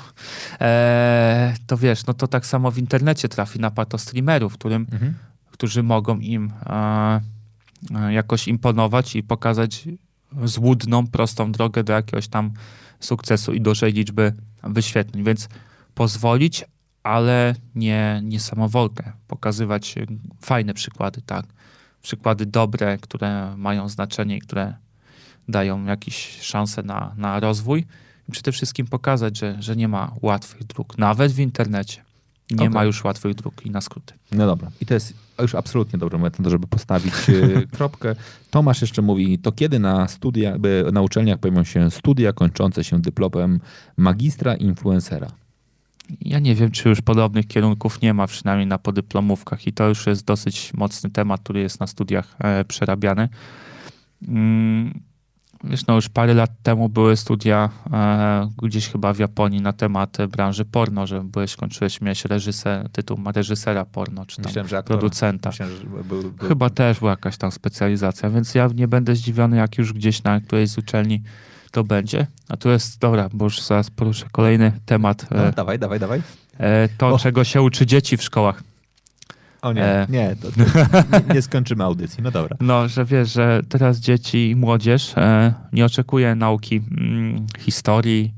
E, 0.61 1.55
to 1.67 1.77
wiesz, 1.77 2.07
no 2.07 2.15
to 2.15 2.27
tak 2.29 2.47
samo 2.47 2.71
w 2.71 2.79
internecie 2.79 3.29
trafi 3.29 3.61
na 3.61 3.71
patostreamerów, 3.71 4.55
którym, 4.55 4.87
mhm. 4.93 5.15
którzy 5.51 5.83
mogą 5.83 6.19
im 6.19 6.53
E, 6.67 7.21
jakoś 8.11 8.49
imponować 8.49 9.17
i 9.17 9.23
pokazać 9.23 9.89
złudną, 10.45 11.07
prostą 11.07 11.53
drogę 11.53 11.85
do 11.85 11.93
jakiegoś 11.93 12.29
tam 12.29 12.51
sukcesu 13.01 13.53
i 13.53 13.61
dużej 13.61 13.93
liczby 13.93 14.33
wyświetleń. 14.63 15.25
Więc 15.25 15.49
pozwolić, 15.95 16.65
ale 17.03 17.55
nie, 17.75 18.21
nie 18.25 18.41
samowolkę. 18.41 19.13
Pokazywać 19.29 19.95
fajne 20.41 20.75
przykłady, 20.75 21.23
tak. 21.23 21.47
Przykłady 22.03 22.47
dobre, 22.47 22.99
które 22.99 23.55
mają 23.57 23.89
znaczenie 23.89 24.37
i 24.37 24.41
które 24.41 24.75
dają 25.49 25.85
jakieś 25.85 26.41
szanse 26.41 26.83
na, 26.83 27.15
na 27.17 27.41
rozwój. 27.41 27.87
I 28.29 28.33
przede 28.33 28.53
wszystkim 28.53 28.87
pokazać, 28.87 29.39
że, 29.39 29.63
że 29.63 29.77
nie 29.77 29.89
ma 29.89 30.15
łatwych 30.23 30.65
dróg, 30.65 30.99
nawet 30.99 31.33
w 31.33 31.39
internecie. 31.39 32.05
Nie 32.51 32.57
Okej. 32.57 32.71
ma 32.71 32.85
już 32.85 33.05
łatwych 33.05 33.35
dróg 33.35 33.67
i 33.67 33.71
na 33.71 33.81
skróty. 33.81 34.15
No 34.33 34.47
dobra. 34.47 34.71
I 34.81 34.87
to 34.87 34.95
jest 34.95 35.15
już 35.43 35.55
absolutnie 35.55 35.99
dobry 35.99 36.19
moment 36.19 36.39
na 36.39 36.45
to, 36.45 36.51
żeby 36.51 36.67
postawić 36.67 37.15
e, 37.29 37.67
kropkę. 37.77 38.15
Tomasz 38.51 38.81
jeszcze 38.81 39.03
mówi, 39.03 39.39
to 39.39 39.53
kiedy 39.53 39.79
na 39.79 40.09
studia, 40.09 40.59
na 40.93 41.03
uczelniach 41.03 41.39
pojawią 41.39 41.65
się 41.65 41.91
studia 41.91 42.33
kończące 42.33 42.85
się 42.85 43.01
dyplomem 43.01 43.61
magistra 43.97 44.55
influencera? 44.55 45.29
Ja 46.21 46.39
nie 46.39 46.55
wiem, 46.55 46.71
czy 46.71 46.89
już 46.89 47.01
podobnych 47.01 47.47
kierunków 47.47 48.01
nie 48.03 48.15
ma, 48.15 48.27
przynajmniej 48.27 48.67
na 48.67 48.79
podyplomówkach, 48.79 49.67
i 49.67 49.73
to 49.73 49.89
już 49.89 50.07
jest 50.07 50.25
dosyć 50.25 50.75
mocny 50.75 51.11
temat, 51.11 51.41
który 51.41 51.61
jest 51.61 51.81
na 51.81 51.87
studiach 51.87 52.37
e, 52.39 52.65
przerabiany. 52.65 53.29
Wiesz, 55.65 55.87
no 55.87 55.95
już 55.95 56.09
parę 56.09 56.35
lat 56.35 56.51
temu 56.63 56.89
były 56.89 57.17
studia 57.17 57.69
e, 57.93 58.51
gdzieś 58.63 58.89
chyba 58.89 59.13
w 59.13 59.19
Japonii 59.19 59.61
na 59.61 59.73
temat 59.73 60.17
branży 60.31 60.65
porno, 60.65 61.07
że 61.07 61.21
byłeś, 61.25 61.57
kończyłeś, 61.57 62.01
miałeś 62.01 62.25
reżyser, 62.25 62.89
tytuł 62.93 63.17
ma 63.19 63.33
reżysera 63.33 63.85
porno, 63.85 64.27
czy 64.27 64.37
tam 64.37 64.45
Myślałem, 64.47 64.69
że 64.69 64.79
aktora. 64.79 64.99
producenta. 64.99 65.49
Myślałem, 65.51 65.77
że 65.77 65.85
był, 66.05 66.23
był, 66.33 66.49
Chyba 66.49 66.71
też 66.71 66.99
była 66.99 67.11
jakaś 67.11 67.37
tam 67.37 67.53
specjalizacja, 67.53 68.31
więc 68.31 68.55
ja 68.55 68.69
nie 68.75 68.89
będę 68.89 69.17
zdziwiony, 69.17 69.57
jak 69.57 69.79
już 69.79 69.93
gdzieś 69.93 70.23
na 70.23 70.41
którejś 70.41 70.71
z 70.71 70.79
uczelni 70.79 71.23
to 71.71 71.85
będzie. 71.85 72.27
A 72.49 72.57
tu 72.57 72.69
jest, 72.71 72.99
dobra, 72.99 73.29
bo 73.33 73.45
już 73.45 73.63
zaraz 73.63 73.91
poruszę 73.91 74.27
kolejny 74.33 74.73
temat. 74.87 75.27
No, 75.31 75.47
E, 75.47 75.53
dawaj, 75.53 75.79
dawaj, 75.79 76.01
dawaj. 76.01 76.23
e, 76.59 76.89
to, 76.99 77.09
O. 77.09 77.19
czego 77.19 77.45
się 77.45 77.63
uczy 77.63 77.87
dzieci 77.87 78.17
w 78.17 78.23
szkołach. 78.23 78.63
O 79.65 79.73
nie, 79.73 79.85
E. 79.85 80.07
nie, 80.09 80.37
to, 80.37 80.53
to 80.53 80.61
nie, 80.61 81.35
nie 81.35 81.43
skończymy 81.43 81.85
audycji. 81.85 82.23
No 82.23 82.31
dobra. 82.31 82.57
No, 82.61 82.89
że 82.89 83.05
wiesz, 83.05 83.33
że 83.33 83.61
teraz 83.69 83.99
dzieci 83.99 84.51
i 84.51 84.57
młodzież 84.57 85.13
e, 85.17 85.55
nie 85.73 85.85
oczekuje 85.85 86.35
nauki 86.35 86.77
mm, 86.91 87.47
historii, 87.59 88.35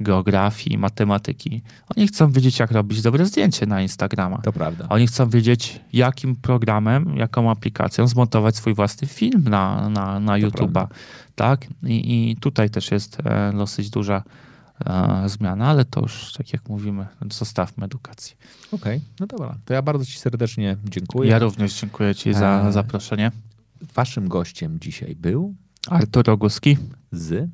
geografii, 0.00 0.78
matematyki. 0.78 1.62
Oni 1.96 2.08
chcą 2.08 2.32
wiedzieć, 2.32 2.58
jak 2.58 2.70
robić 2.70 3.02
dobre 3.02 3.26
zdjęcie 3.26 3.66
na 3.66 3.82
Instagrama. 3.82 4.38
To 4.38 4.52
prawda. 4.52 4.86
Oni 4.88 5.06
chcą 5.06 5.28
wiedzieć, 5.28 5.80
jakim 5.92 6.36
programem, 6.36 7.16
jaką 7.16 7.50
aplikacją 7.50 8.06
zmontować 8.06 8.56
swój 8.56 8.74
własny 8.74 9.08
film 9.08 9.44
na, 9.48 9.88
na, 9.88 10.20
na 10.20 10.32
YouTube'a. 10.32 10.86
Tak? 11.34 11.66
I, 11.82 12.30
I 12.30 12.36
tutaj 12.36 12.70
też 12.70 12.90
jest 12.90 13.18
e, 13.24 13.52
dosyć 13.52 13.90
duża 13.90 14.22
zmiana, 15.26 15.66
ale 15.66 15.84
to 15.84 16.00
już, 16.00 16.32
tak 16.32 16.52
jak 16.52 16.68
mówimy, 16.68 17.06
zostawmy 17.32 17.84
edukację. 17.84 18.36
Okej, 18.72 19.00
no 19.20 19.26
dobra. 19.26 19.58
To 19.64 19.74
ja 19.74 19.82
bardzo 19.82 20.04
ci 20.04 20.18
serdecznie 20.18 20.76
dziękuję. 20.84 21.30
Ja 21.30 21.38
również 21.38 21.80
dziękuję 21.80 22.14
Ci 22.14 22.34
za 22.34 22.62
Eee. 22.64 22.72
zaproszenie. 22.72 23.32
Waszym 23.94 24.28
gościem 24.28 24.78
dzisiaj 24.80 25.16
był 25.16 25.54
Artur 25.90 26.26
Roguski 26.26 26.76
z... 27.12 27.48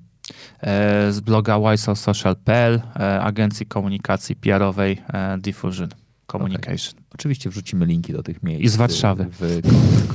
e, 0.61 1.13
z 1.13 1.21
bloga 1.21 1.73
ysosocial.pl, 1.73 2.83
e, 2.97 3.21
agencji 3.23 3.67
komunikacji 3.67 4.37
PR-owej 4.37 5.03
e, 5.13 5.39
Diffusion 5.39 5.89
Communication. 6.33 6.95
Oczywiście 7.15 7.51
wrzucimy 7.51 7.87
linki 7.87 8.13
do 8.13 8.23
tych 8.23 8.43
miejsc. 8.43 8.65
I 8.65 8.69
z 8.69 8.77
Warszawy. 8.77 9.27
W, 9.31 9.41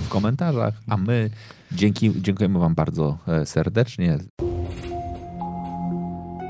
w 0.05 0.09
komentarzach, 0.09 0.73
a 0.87 0.97
my 0.97 1.29
dzięki, 1.71 2.21
dziękujemy 2.21 2.59
wam 2.59 2.75
bardzo 2.75 3.17
e, 3.27 3.45
serdecznie. 3.45 4.17